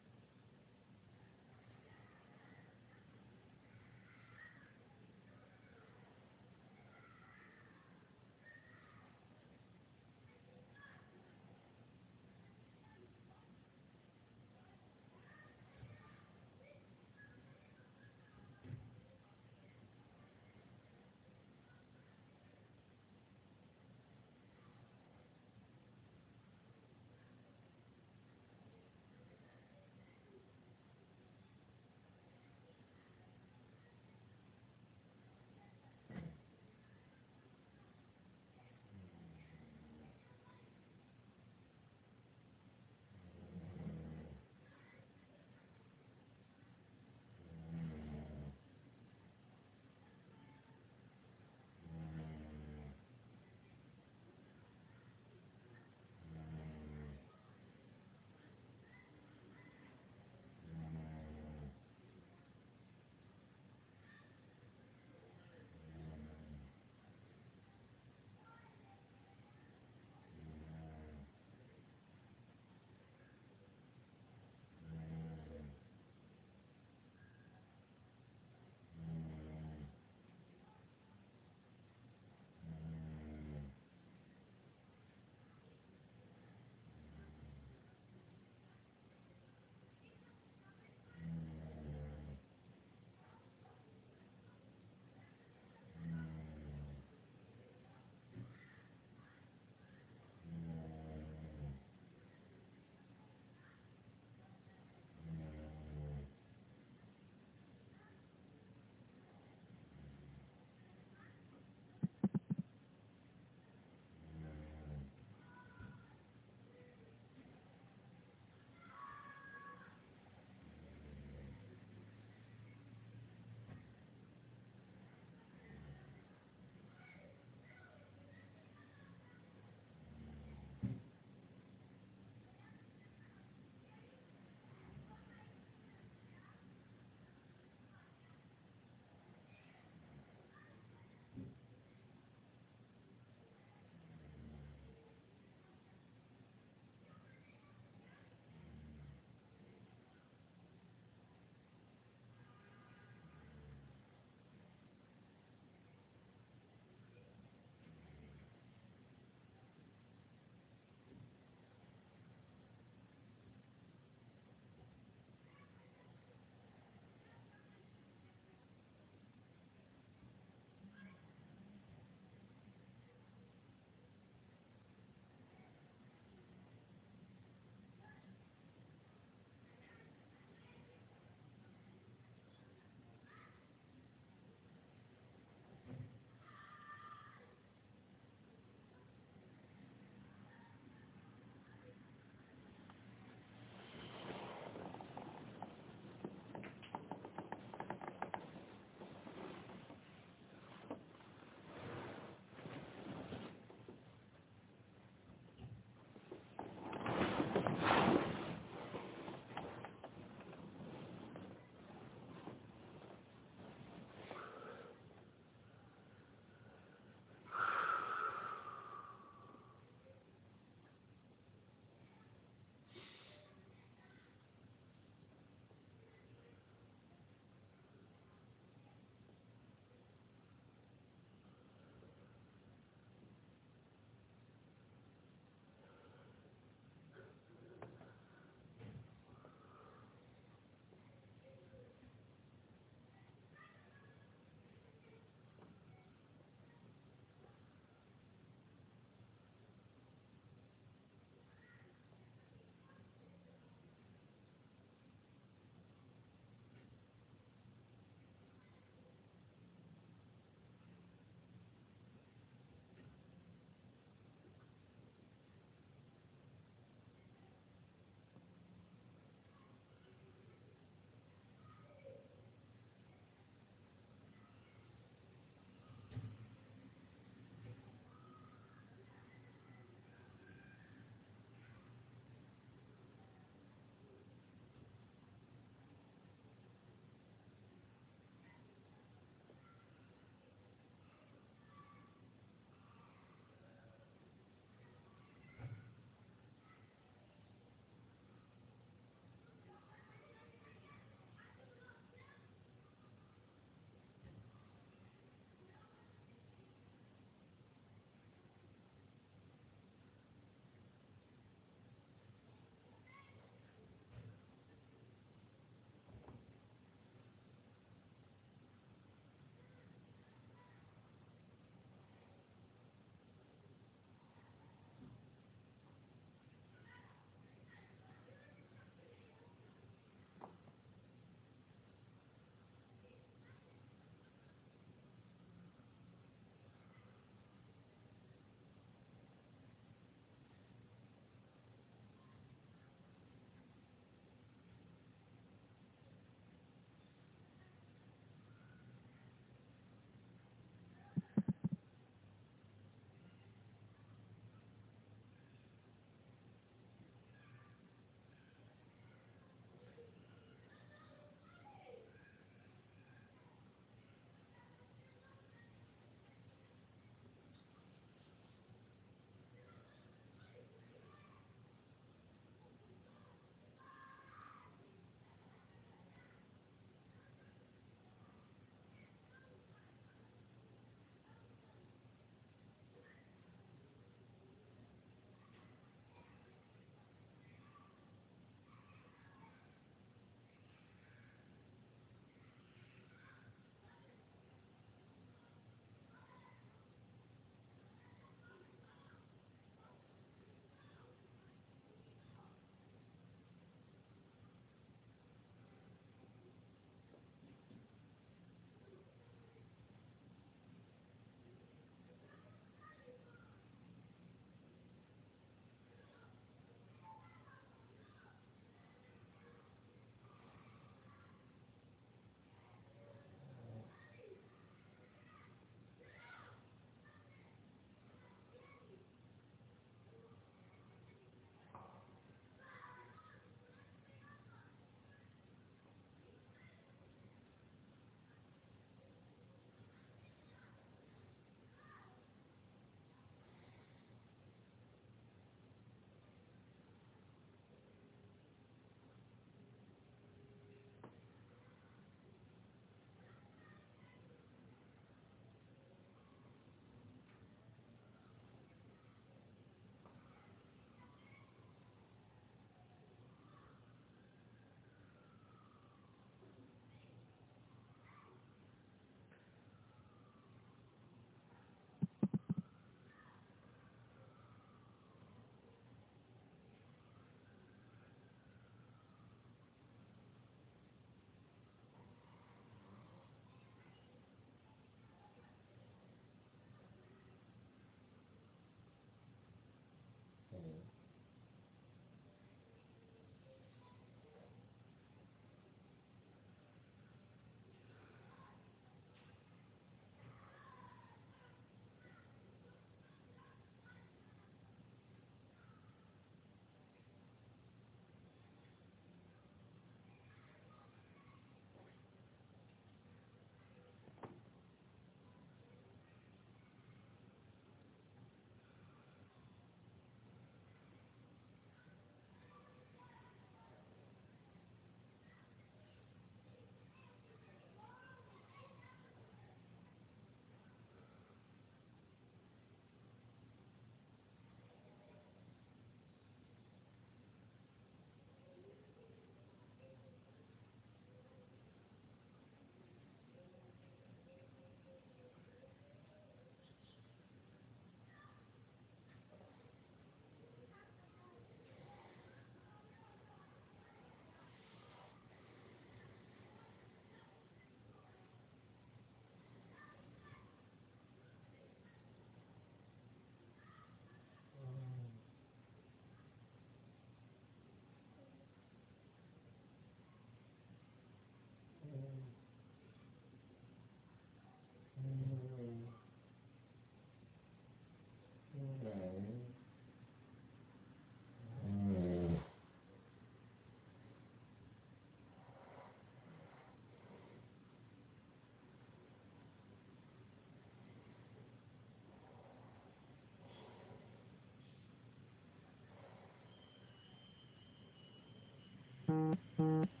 Mm-hmm. 599.31 600.00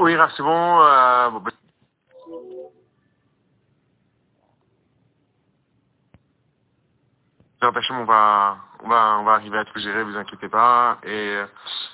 Oui, 0.00 0.16
c'est 0.36 0.44
bon. 0.44 0.80
Euh, 0.82 1.30
ben- 1.40 1.52
on 8.00 8.04
va, 8.04 8.58
on 8.84 8.88
va, 8.88 9.18
on 9.20 9.24
va 9.24 9.32
arriver 9.34 9.58
à 9.58 9.64
tout 9.66 9.78
gérer, 9.80 10.04
vous 10.04 10.16
inquiétez 10.16 10.48
pas. 10.50 10.98
Et 11.04 11.08
euh, 11.36 11.46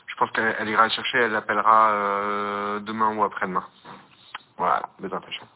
je 0.09 0.17
pense 0.17 0.31
qu'elle 0.33 0.57
elle 0.59 0.69
ira 0.71 0.85
le 0.85 0.91
chercher, 0.91 1.19
elle 1.19 1.33
l'appellera 1.33 1.93
euh, 1.93 2.81
demain 2.81 3.17
ou 3.17 3.25
après-demain. 3.25 3.65
Voilà, 4.59 4.83
Hashem. 5.29 5.49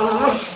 Uh-huh. 0.00 0.49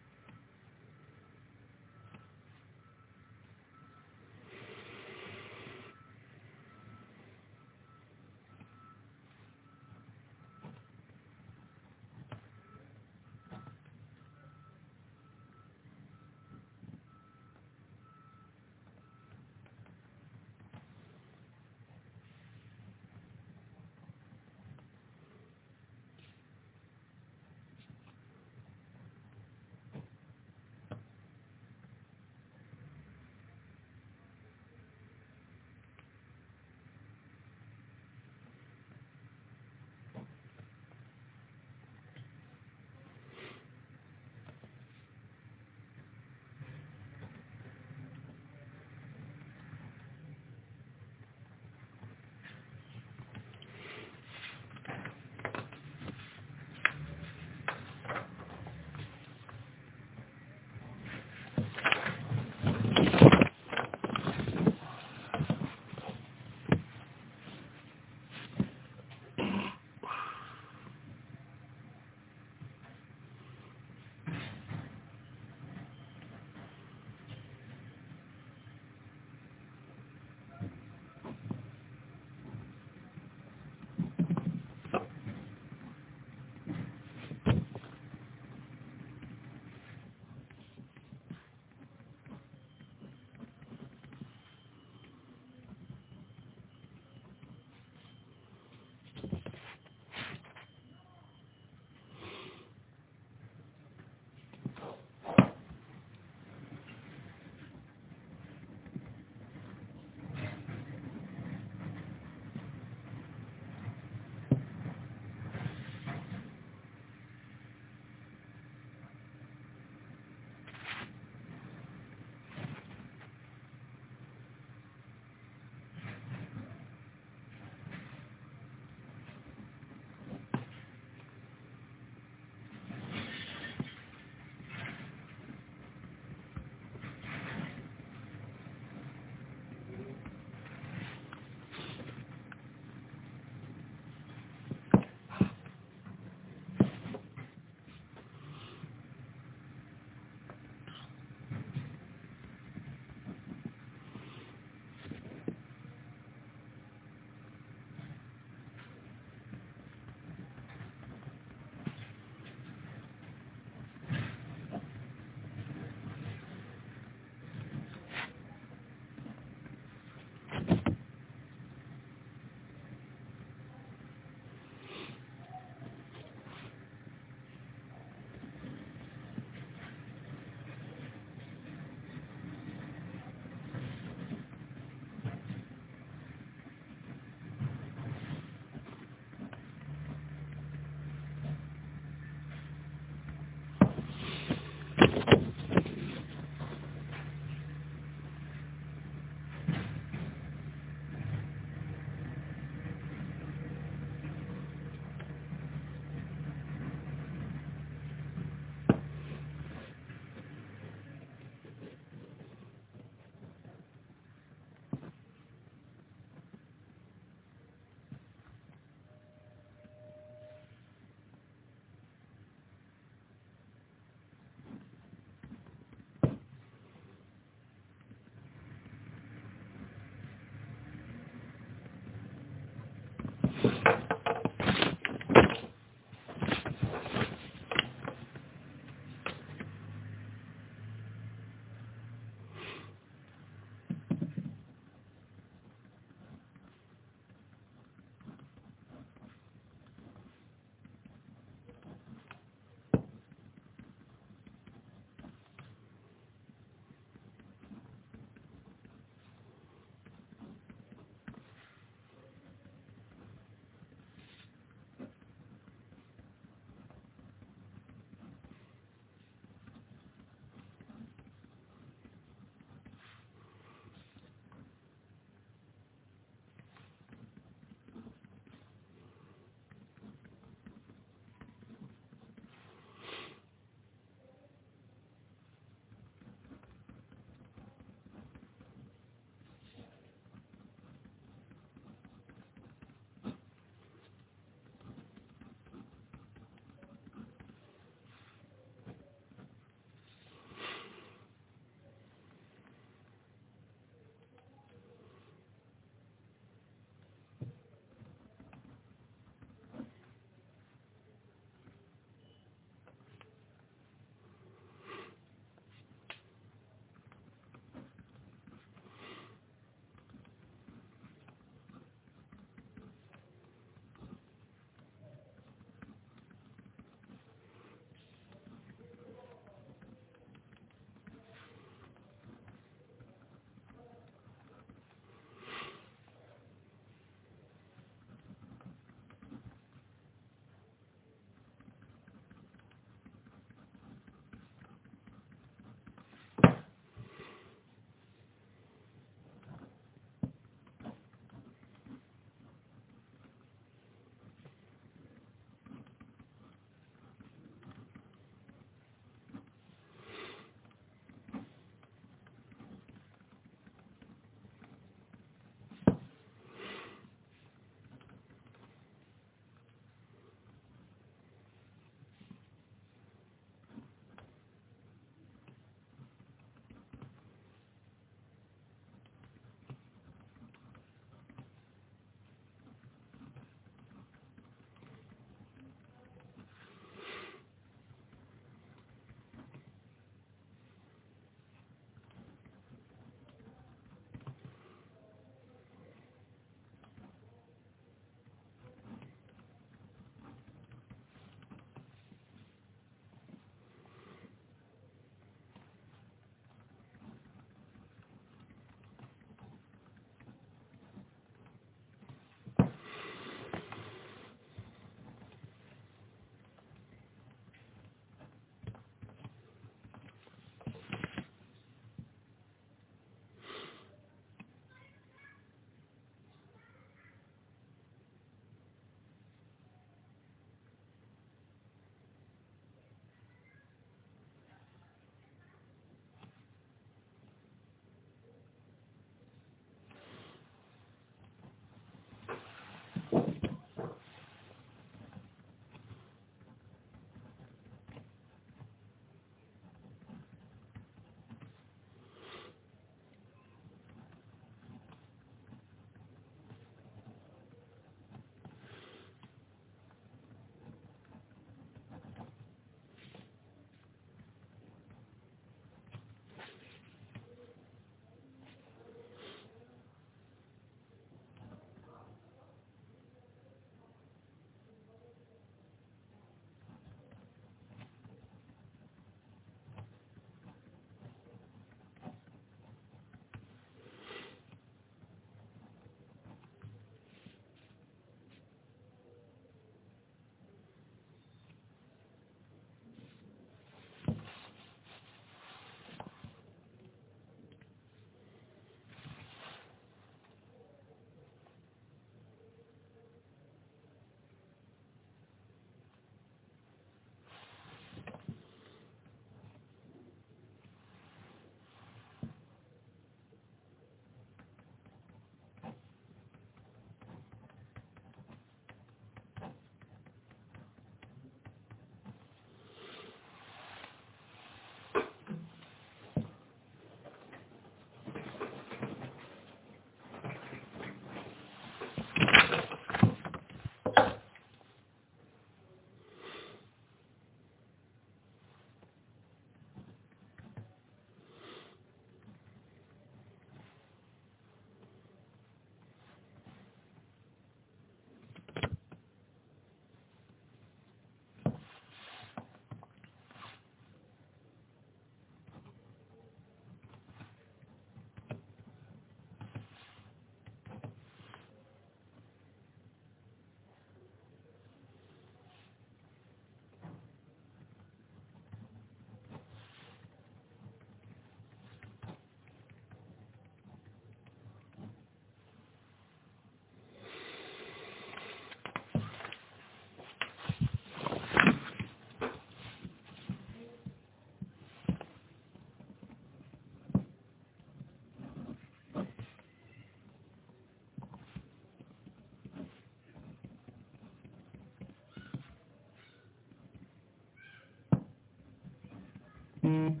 mm 599.71 599.87
-hmm. 599.87 600.00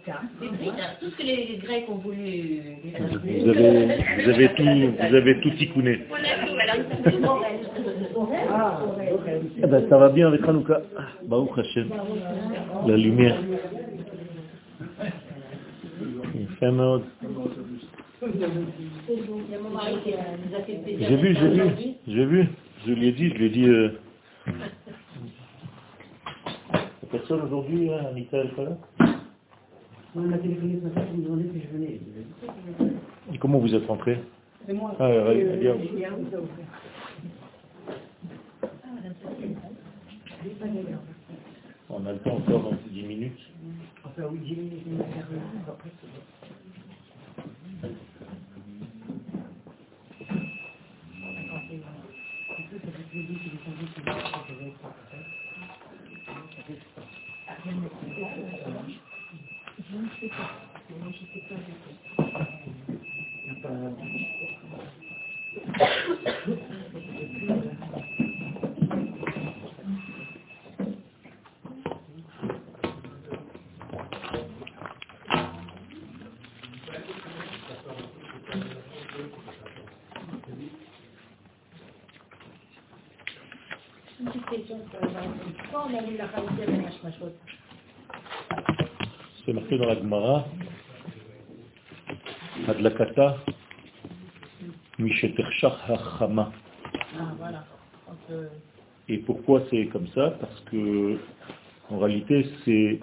Hanouka. 0.00 0.20
C'est 0.40 0.48
bride, 0.48 0.72
hein. 0.78 0.96
tout 1.00 1.10
ce 1.10 1.16
que 1.16 1.22
les 1.22 1.58
Grecs 1.62 1.88
ont 1.88 1.96
voulu. 1.96 2.62
Vous 2.84 3.48
avez, 3.48 3.86
vous 3.86 4.28
avez 4.30 4.48
tout, 4.54 4.64
vous 4.64 5.14
avez 5.14 5.40
tout 5.40 5.50
ticouné. 5.50 6.00
Voilà, 6.08 6.28
voilà, 6.48 6.72
c'est 7.04 7.18
Morel. 7.18 7.60
Eh 9.58 9.66
ben, 9.66 9.88
ça 9.88 9.98
va 9.98 10.08
bien 10.10 10.28
avec 10.28 10.46
Hanouka. 10.46 10.80
Baruch 11.24 11.58
Hashem. 11.58 11.88
La 12.86 12.96
lumière. 12.96 13.36
יפה 16.34 16.70
מאוד. 16.70 17.02
J'ai 18.22 18.36
vu, 21.16 21.34
j'ai 21.34 21.48
vu, 21.48 21.62
j'ai 22.06 22.24
vu. 22.24 22.48
Je 22.86 22.92
lui 22.92 23.08
ai 23.08 23.12
dit, 23.12 23.28
je 23.28 23.34
lui 23.34 23.46
ai 23.46 23.50
dit... 23.50 23.68
Euh... 23.68 23.90
Personne 27.10 27.42
aujourd'hui, 27.42 27.90
hein, 27.92 28.06
Anita, 28.10 28.38
elle 28.38 28.46
est 28.46 28.50
pas 28.50 28.62
là 28.64 28.76
On 30.15 30.19
m'a 30.21 30.37
téléphoné 30.37 30.77
ce 30.79 30.83
matin 30.87 31.01
pour 31.01 31.15
me 31.17 31.23
demander 31.23 31.49
si 31.53 31.61
je 31.61 31.67
venais. 31.73 31.99
Et 33.33 33.37
Comment 33.37 33.59
vous 33.59 33.73
êtes 33.73 33.85
rentré 33.87 34.19
C'est 34.67 34.73
moi. 34.73 34.93
Ah, 34.99 35.05
Euh, 35.05 35.57
bien. 35.59 35.75
il 35.75 35.99
y 35.99 36.05
a 36.05 36.09
un 36.11 36.15
ou 36.15 36.29
ça, 36.29 36.39
au 36.39 36.45
fait. 36.45 36.65
On 41.89 42.05
a 42.05 42.13
le 42.13 42.19
temps 42.19 42.37
encore 42.37 42.61
dans 42.63 42.77
10 42.89 43.03
minutes. 43.03 43.39
Enfin, 44.03 44.23
oui, 44.31 44.39
10 44.39 44.55
minutes, 44.55 44.87
euh, 44.87 45.71
après, 45.71 45.89
c'est 46.01 46.07
bon. 46.07 46.21
Une 84.19 84.27
petite 84.27 84.45
question 84.47 84.79
pour 84.89 85.01
les 85.01 85.17
enfants. 85.17 85.33
Pourquoi 85.59 85.87
on 85.87 85.97
a 85.97 86.01
mis 86.01 86.17
la 86.17 86.27
qualité 86.29 86.63
avec 86.63 86.83
la 86.83 86.91
shmashot 86.91 87.33
C'est 89.45 89.53
marqué 89.53 89.75
dans 89.77 89.87
la 89.87 89.95
Gemara. 89.95 90.45
Adlakata 92.67 93.37
Mishetershach 94.99 95.89
Hachama. 95.89 96.51
Et 99.09 99.17
pourquoi 99.17 99.63
c'est 99.71 99.87
comme 99.87 100.07
ça? 100.09 100.31
Parce 100.39 100.59
que, 100.71 101.17
en 101.89 101.97
réalité, 101.97 102.47
c'est 102.63 102.99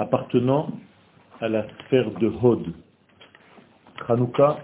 appartenant 0.00 0.70
à 1.40 1.48
la 1.48 1.66
sphère 1.84 2.10
de 2.12 2.26
Hod. 2.42 2.72
Hanouka, 4.08 4.58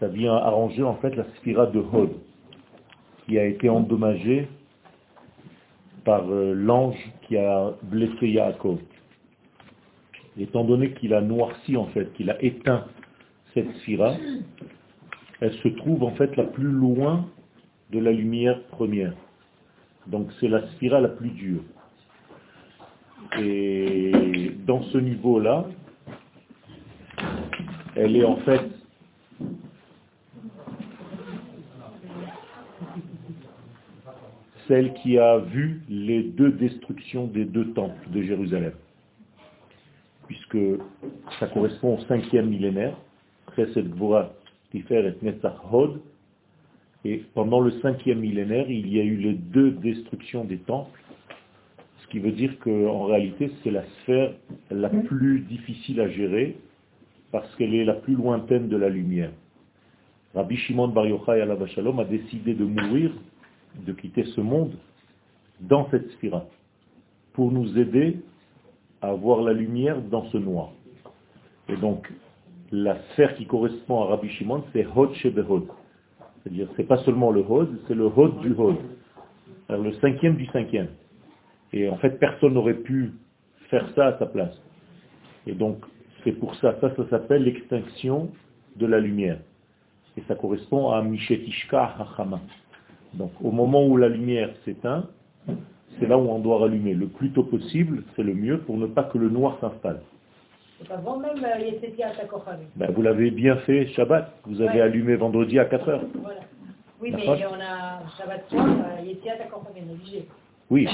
ça 0.00 0.08
vient 0.08 0.34
arranger 0.34 0.82
en 0.82 0.96
fait 0.96 1.14
la 1.16 1.24
spira 1.36 1.66
de 1.66 1.80
Hod, 1.80 2.12
qui 3.26 3.38
a 3.38 3.44
été 3.44 3.68
endommagée 3.68 4.48
par 6.04 6.30
euh, 6.30 6.54
l'ange 6.54 6.96
qui 7.22 7.36
a 7.36 7.72
blessé 7.82 8.28
Yaakov. 8.28 8.78
Étant 10.38 10.64
donné 10.64 10.92
qu'il 10.92 11.14
a 11.14 11.20
noirci 11.20 11.76
en 11.76 11.86
fait, 11.86 12.12
qu'il 12.14 12.30
a 12.30 12.42
éteint 12.42 12.86
cette 13.54 13.70
spira, 13.76 14.14
elle 15.40 15.52
se 15.52 15.68
trouve 15.68 16.02
en 16.02 16.12
fait 16.12 16.34
la 16.36 16.44
plus 16.44 16.70
loin 16.70 17.26
de 17.90 17.98
la 17.98 18.12
lumière 18.12 18.62
première. 18.68 19.14
Donc 20.06 20.28
c'est 20.40 20.48
la 20.48 20.66
spira 20.68 21.00
la 21.00 21.08
plus 21.08 21.30
dure. 21.30 21.62
Et 23.38 24.52
dans 24.66 24.82
ce 24.84 24.98
niveau-là, 24.98 25.66
elle 27.94 28.16
est 28.16 28.24
en 28.24 28.36
fait 28.36 28.62
celle 34.72 34.94
qui 34.94 35.18
a 35.18 35.36
vu 35.36 35.82
les 35.90 36.22
deux 36.22 36.52
destructions 36.52 37.26
des 37.26 37.44
deux 37.44 37.74
temples 37.74 38.08
de 38.08 38.22
Jérusalem. 38.22 38.72
Puisque 40.26 40.56
ça 41.38 41.46
correspond 41.48 41.98
au 41.98 42.00
cinquième 42.06 42.48
millénaire, 42.48 42.96
et 47.04 47.22
pendant 47.34 47.60
le 47.60 47.70
cinquième 47.82 48.20
millénaire, 48.20 48.70
il 48.70 48.90
y 48.90 48.98
a 48.98 49.02
eu 49.02 49.16
les 49.16 49.34
deux 49.34 49.72
destructions 49.72 50.44
des 50.44 50.56
temples, 50.56 50.98
ce 51.98 52.06
qui 52.06 52.18
veut 52.18 52.32
dire 52.32 52.58
qu'en 52.60 53.04
réalité, 53.04 53.50
c'est 53.62 53.70
la 53.70 53.84
sphère 54.00 54.32
la 54.70 54.88
plus 54.88 55.40
difficile 55.40 56.00
à 56.00 56.08
gérer, 56.08 56.56
parce 57.30 57.54
qu'elle 57.56 57.74
est 57.74 57.84
la 57.84 57.94
plus 57.94 58.14
lointaine 58.14 58.70
de 58.70 58.76
la 58.78 58.88
lumière. 58.88 59.32
Rabbi 60.34 60.56
Shimon 60.56 60.88
Bar 60.88 61.04
Yochai 61.04 61.44
Shalom 61.74 62.00
a 62.00 62.04
décidé 62.04 62.54
de 62.54 62.64
mourir, 62.64 63.12
de 63.86 63.92
quitter 63.92 64.24
ce 64.24 64.40
monde, 64.40 64.72
dans 65.60 65.88
cette 65.90 66.10
sphira, 66.12 66.44
pour 67.32 67.52
nous 67.52 67.78
aider 67.78 68.20
à 69.00 69.12
voir 69.12 69.42
la 69.42 69.52
lumière 69.52 70.00
dans 70.00 70.24
ce 70.30 70.38
noir. 70.38 70.72
Et 71.68 71.76
donc, 71.76 72.10
la 72.70 72.96
sphère 73.12 73.34
qui 73.36 73.46
correspond 73.46 74.02
à 74.02 74.06
Rabbi 74.06 74.28
Shimon, 74.30 74.64
c'est 74.72 74.86
Hod 74.86 75.12
Shebehod. 75.14 75.66
C'est-à-dire, 76.42 76.68
c'est 76.76 76.86
pas 76.86 76.98
seulement 76.98 77.30
le 77.30 77.40
Hod, 77.40 77.68
c'est 77.86 77.94
le 77.94 78.06
Hod 78.06 78.40
du 78.40 78.52
Hod. 78.52 78.76
Alors, 79.68 79.82
le 79.82 79.92
cinquième 79.94 80.36
du 80.36 80.46
cinquième. 80.46 80.88
Et 81.72 81.88
en 81.88 81.96
fait, 81.96 82.18
personne 82.18 82.54
n'aurait 82.54 82.74
pu 82.82 83.12
faire 83.70 83.88
ça 83.94 84.08
à 84.08 84.18
sa 84.18 84.26
place. 84.26 84.54
Et 85.46 85.52
donc, 85.52 85.84
c'est 86.24 86.32
pour 86.32 86.54
ça, 86.56 86.78
ça, 86.80 86.94
ça 86.94 87.08
s'appelle 87.08 87.44
l'extinction 87.44 88.30
de 88.76 88.86
la 88.86 89.00
lumière. 89.00 89.38
Et 90.16 90.22
ça 90.28 90.34
correspond 90.34 90.90
à 90.90 91.02
Mishetishka 91.02 91.94
Hachama. 91.98 92.40
Donc, 93.14 93.32
au 93.42 93.50
moment 93.50 93.84
où 93.86 93.96
la 93.96 94.08
lumière 94.08 94.50
s'éteint, 94.64 95.06
c'est 95.98 96.06
là 96.06 96.16
où 96.18 96.28
on 96.30 96.38
doit 96.38 96.58
rallumer. 96.58 96.94
Le 96.94 97.06
plus 97.06 97.30
tôt 97.32 97.42
possible, 97.42 98.04
c'est 98.16 98.22
le 98.22 98.34
mieux 98.34 98.58
pour 98.60 98.76
ne 98.78 98.86
pas 98.86 99.04
que 99.04 99.18
le 99.18 99.28
noir 99.28 99.58
s'installe. 99.60 100.00
c'est 100.80 100.90
avant 100.90 101.18
même 101.18 101.44
euh. 101.44 102.66
Ben, 102.76 102.90
vous 102.90 103.02
l'avez 103.02 103.30
bien 103.30 103.56
fait 103.56 103.86
Shabbat. 103.88 104.32
Vous 104.46 104.60
avez 104.62 104.76
Ouais. 104.78 104.80
allumé 104.80 105.16
vendredi 105.16 105.58
à 105.58 105.66
4 105.66 105.88
heures. 105.88 106.02
Voilà. 106.22 106.40
Oui, 107.00 107.12
mais 107.14 107.26
on 107.46 107.54
a 107.60 108.00
Shabbat 108.16 108.48
soir, 108.48 108.66
euh, 108.66 109.02
obligé. 109.92 110.26
Oui, 110.70 110.88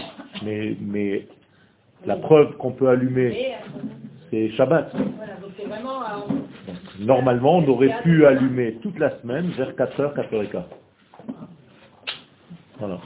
mais, 0.45 0.77
mais 0.81 1.27
la 2.07 2.17
preuve 2.17 2.57
qu'on 2.57 2.73
peut 2.73 2.89
allumer, 2.89 3.53
euh, 3.55 3.79
c'est 4.31 4.49
Shabbat. 4.51 4.91
voilà, 4.95 5.35
donc 5.35 5.51
c'est 5.57 5.67
vraiment. 5.67 6.03
euh, 6.03 7.05
Normalement, 7.05 7.59
on 7.59 7.69
aurait 7.69 7.95
pu 8.03 8.27
allumer 8.27 8.75
toute 8.83 8.99
la 8.99 9.19
semaine 9.21 9.47
vers 9.57 9.73
4h, 9.75 10.15
4h15. 10.15 10.63
Voilà. 12.79 13.01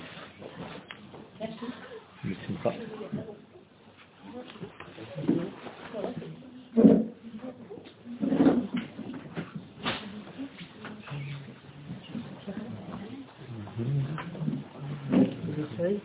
Merci. 1.40 1.66
Feuille. 15.76 16.00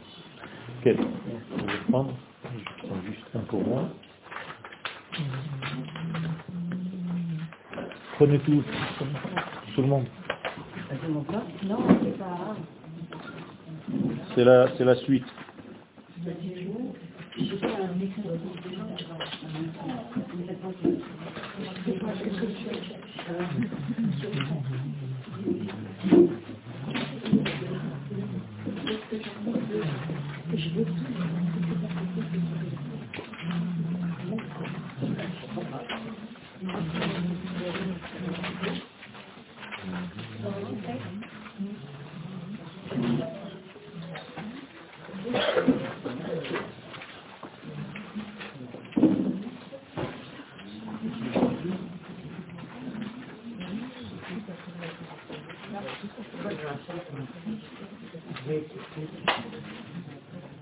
Quel 0.83 0.97
Je 0.97 1.65
vais 1.65 1.79
prendre. 1.89 2.13
Je 2.45 2.87
prends 2.87 3.01
juste 3.03 3.25
un 3.35 3.39
pour 3.41 3.63
moi. 3.65 3.89
Prenez 8.17 8.39
tout. 8.41 8.63
Tout 9.75 9.81
le 9.81 9.87
monde. 9.87 10.07
Non, 11.63 11.79
c'est 12.03 12.17
pas. 12.17 12.55
C'est 14.37 14.43
la, 14.85 14.95
suite. 14.97 15.25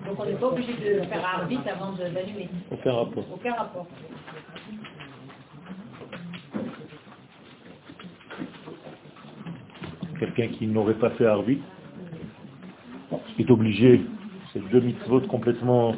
Donc 0.06 0.20
on 0.20 0.26
n'est 0.26 0.34
pas 0.34 0.48
obligé 0.48 0.74
de 0.74 1.02
faire 1.04 1.26
arbitre 1.26 1.64
avant 1.72 1.92
de- 1.94 2.10
d'allumer. 2.10 2.50
Aucun 2.86 2.98
rapport. 2.98 3.26
Aucun 3.34 3.54
rapport. 3.54 3.88
Quelqu'un 10.20 10.48
qui 10.50 10.68
n'aurait 10.68 10.94
pas 10.94 11.10
fait 11.12 11.26
arbitre 11.26 11.64
est 13.40 13.50
obligé. 13.50 14.02
C'est 14.54 14.60
deux 14.70 14.82
mitzvot 14.82 15.22
complètement 15.22 15.96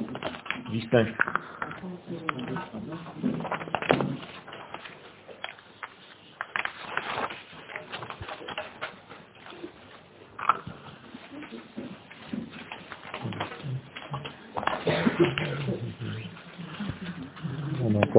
distincts. 0.72 1.08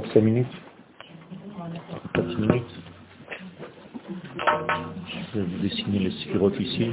On 0.09 0.15
a 0.15 0.15
encore 0.15 0.15
cinq 0.15 0.23
minutes. 0.23 0.47
Quatre 2.15 2.39
minutes. 2.39 2.65
Je 5.35 5.39
vais 5.39 5.45
vous 5.47 5.59
dessiner 5.59 5.99
les 6.01 6.11
spirotes 6.13 6.61
ici. 6.61 6.93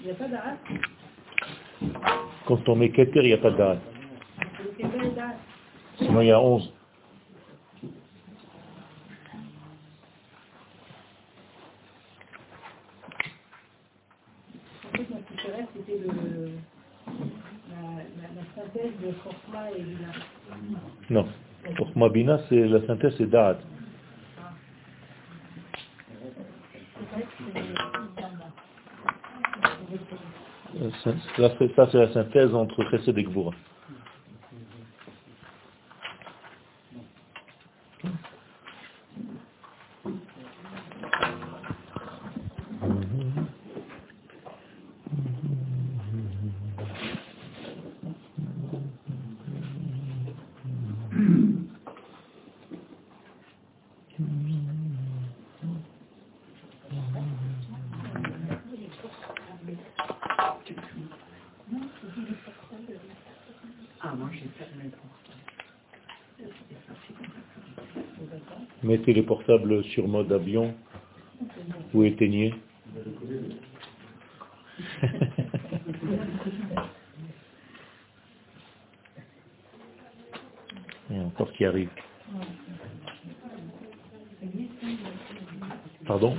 Il 0.00 0.06
n'y 0.06 0.10
a 0.10 0.14
pas 0.14 0.28
d'arrêt. 0.28 0.56
Quand 2.46 2.65
on 2.65 2.65
met 2.76 2.90
Keter, 2.90 3.20
il 3.22 3.26
n'y 3.26 3.32
a 3.32 3.38
pas 3.38 3.50
les 3.50 3.56
dates. 3.56 3.78
Sinon, 5.98 6.20
il 6.20 6.26
y 6.26 6.30
a 6.30 6.40
11. 6.40 6.72
En 14.84 14.96
fait, 14.96 15.10
moi, 15.10 15.18
ce 15.20 15.34
qui 15.34 15.46
m'intéresse, 15.46 15.66
c'était 15.74 16.00
la, 16.06 16.14
synthèse 18.54 18.92
de 19.02 19.12
Chorma 19.22 19.70
et 19.70 19.82
Lina. 19.82 20.12
Non. 21.10 21.26
Chokhmah 21.76 22.08
Bina, 22.10 22.40
c'est 22.48 22.68
la 22.68 22.86
synthèse, 22.86 23.14
c'est 23.18 23.28
Da'at. 23.28 23.58
Ça, 31.36 31.52
c'est 31.58 31.98
la 31.98 32.12
synthèse 32.14 32.54
entre 32.54 32.82
Chesed 32.90 33.18
et 33.18 33.22
Gvura. 33.24 33.52
Ah, 64.08 64.14
moi 64.16 64.28
j'ai 64.32 64.48
fermé 64.56 64.84
le 64.84 64.90
Portables 69.46 69.84
sur 69.84 70.08
mode 70.08 70.32
avion 70.32 70.74
ou 71.94 72.02
éteignez. 72.02 72.52
Il 81.10 81.16
y 81.16 81.20
a 81.20 81.22
encore 81.22 81.52
qui 81.52 81.64
arrive. 81.64 81.90
Pardon 86.06 86.36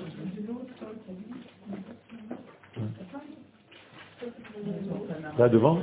Là 5.37 5.47
devant 5.49 5.75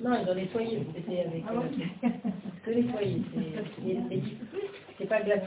Non, 0.00 0.18
ils 0.20 0.28
ont 0.30 0.34
nettoyé, 0.34 0.86
c'était 0.96 1.20
avec... 1.20 1.44
euh, 1.46 2.08
que 2.64 2.70
nettoyé, 2.70 3.22
c'est- 3.34 3.64
c'est 3.84 4.22
c'est 4.98 5.06
pas 5.08 5.22
glacé. 5.22 5.46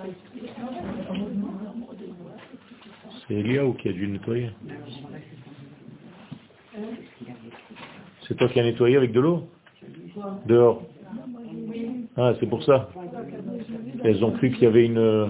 C'est 3.28 3.34
Eliaou 3.36 3.74
qui 3.74 3.90
a 3.90 3.94
dû 3.94 4.08
nettoyer. 4.08 4.50
Nettoyé 8.76 8.98
avec 8.98 9.14
de 9.14 9.22
l'eau 9.22 9.48
Dehors. 10.48 10.84
Ah, 12.18 12.34
c'est 12.38 12.46
pour 12.46 12.62
ça. 12.64 12.90
Elles 14.04 14.24
ont 14.26 14.32
cru 14.32 14.52
qu'il 14.52 14.64
y 14.64 14.68
avait 14.68 14.86
une... 14.86 15.30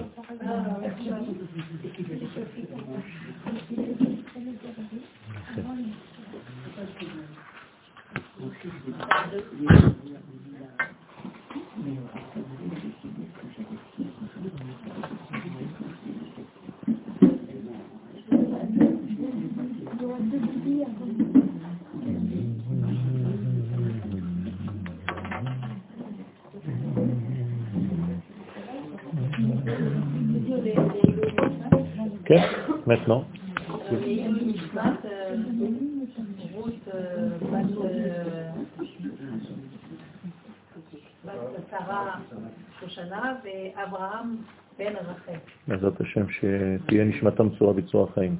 נשמתם 47.16 47.48
צורה 47.58 47.72
בצורה 47.72 48.06
חיים. 48.12 48.36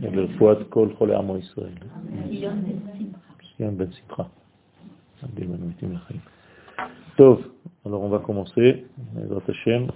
ולרפואת 0.00 0.58
כל 0.68 0.88
חולי 0.98 1.14
עמו 1.14 1.36
ישראל. 1.36 1.72
ציון 3.56 3.78
בן 3.78 3.92
שמחה. 3.92 4.22
עמדים 5.22 5.52
בנו 5.52 5.66
מתים 5.66 5.92
לחיים. 5.92 6.20
טוב, 7.16 7.42
alors 7.84 7.88
on 7.88 8.10
va 8.10 8.26
commencer, 8.26 8.76
בעזרת 9.12 9.48
השם. 9.48 9.86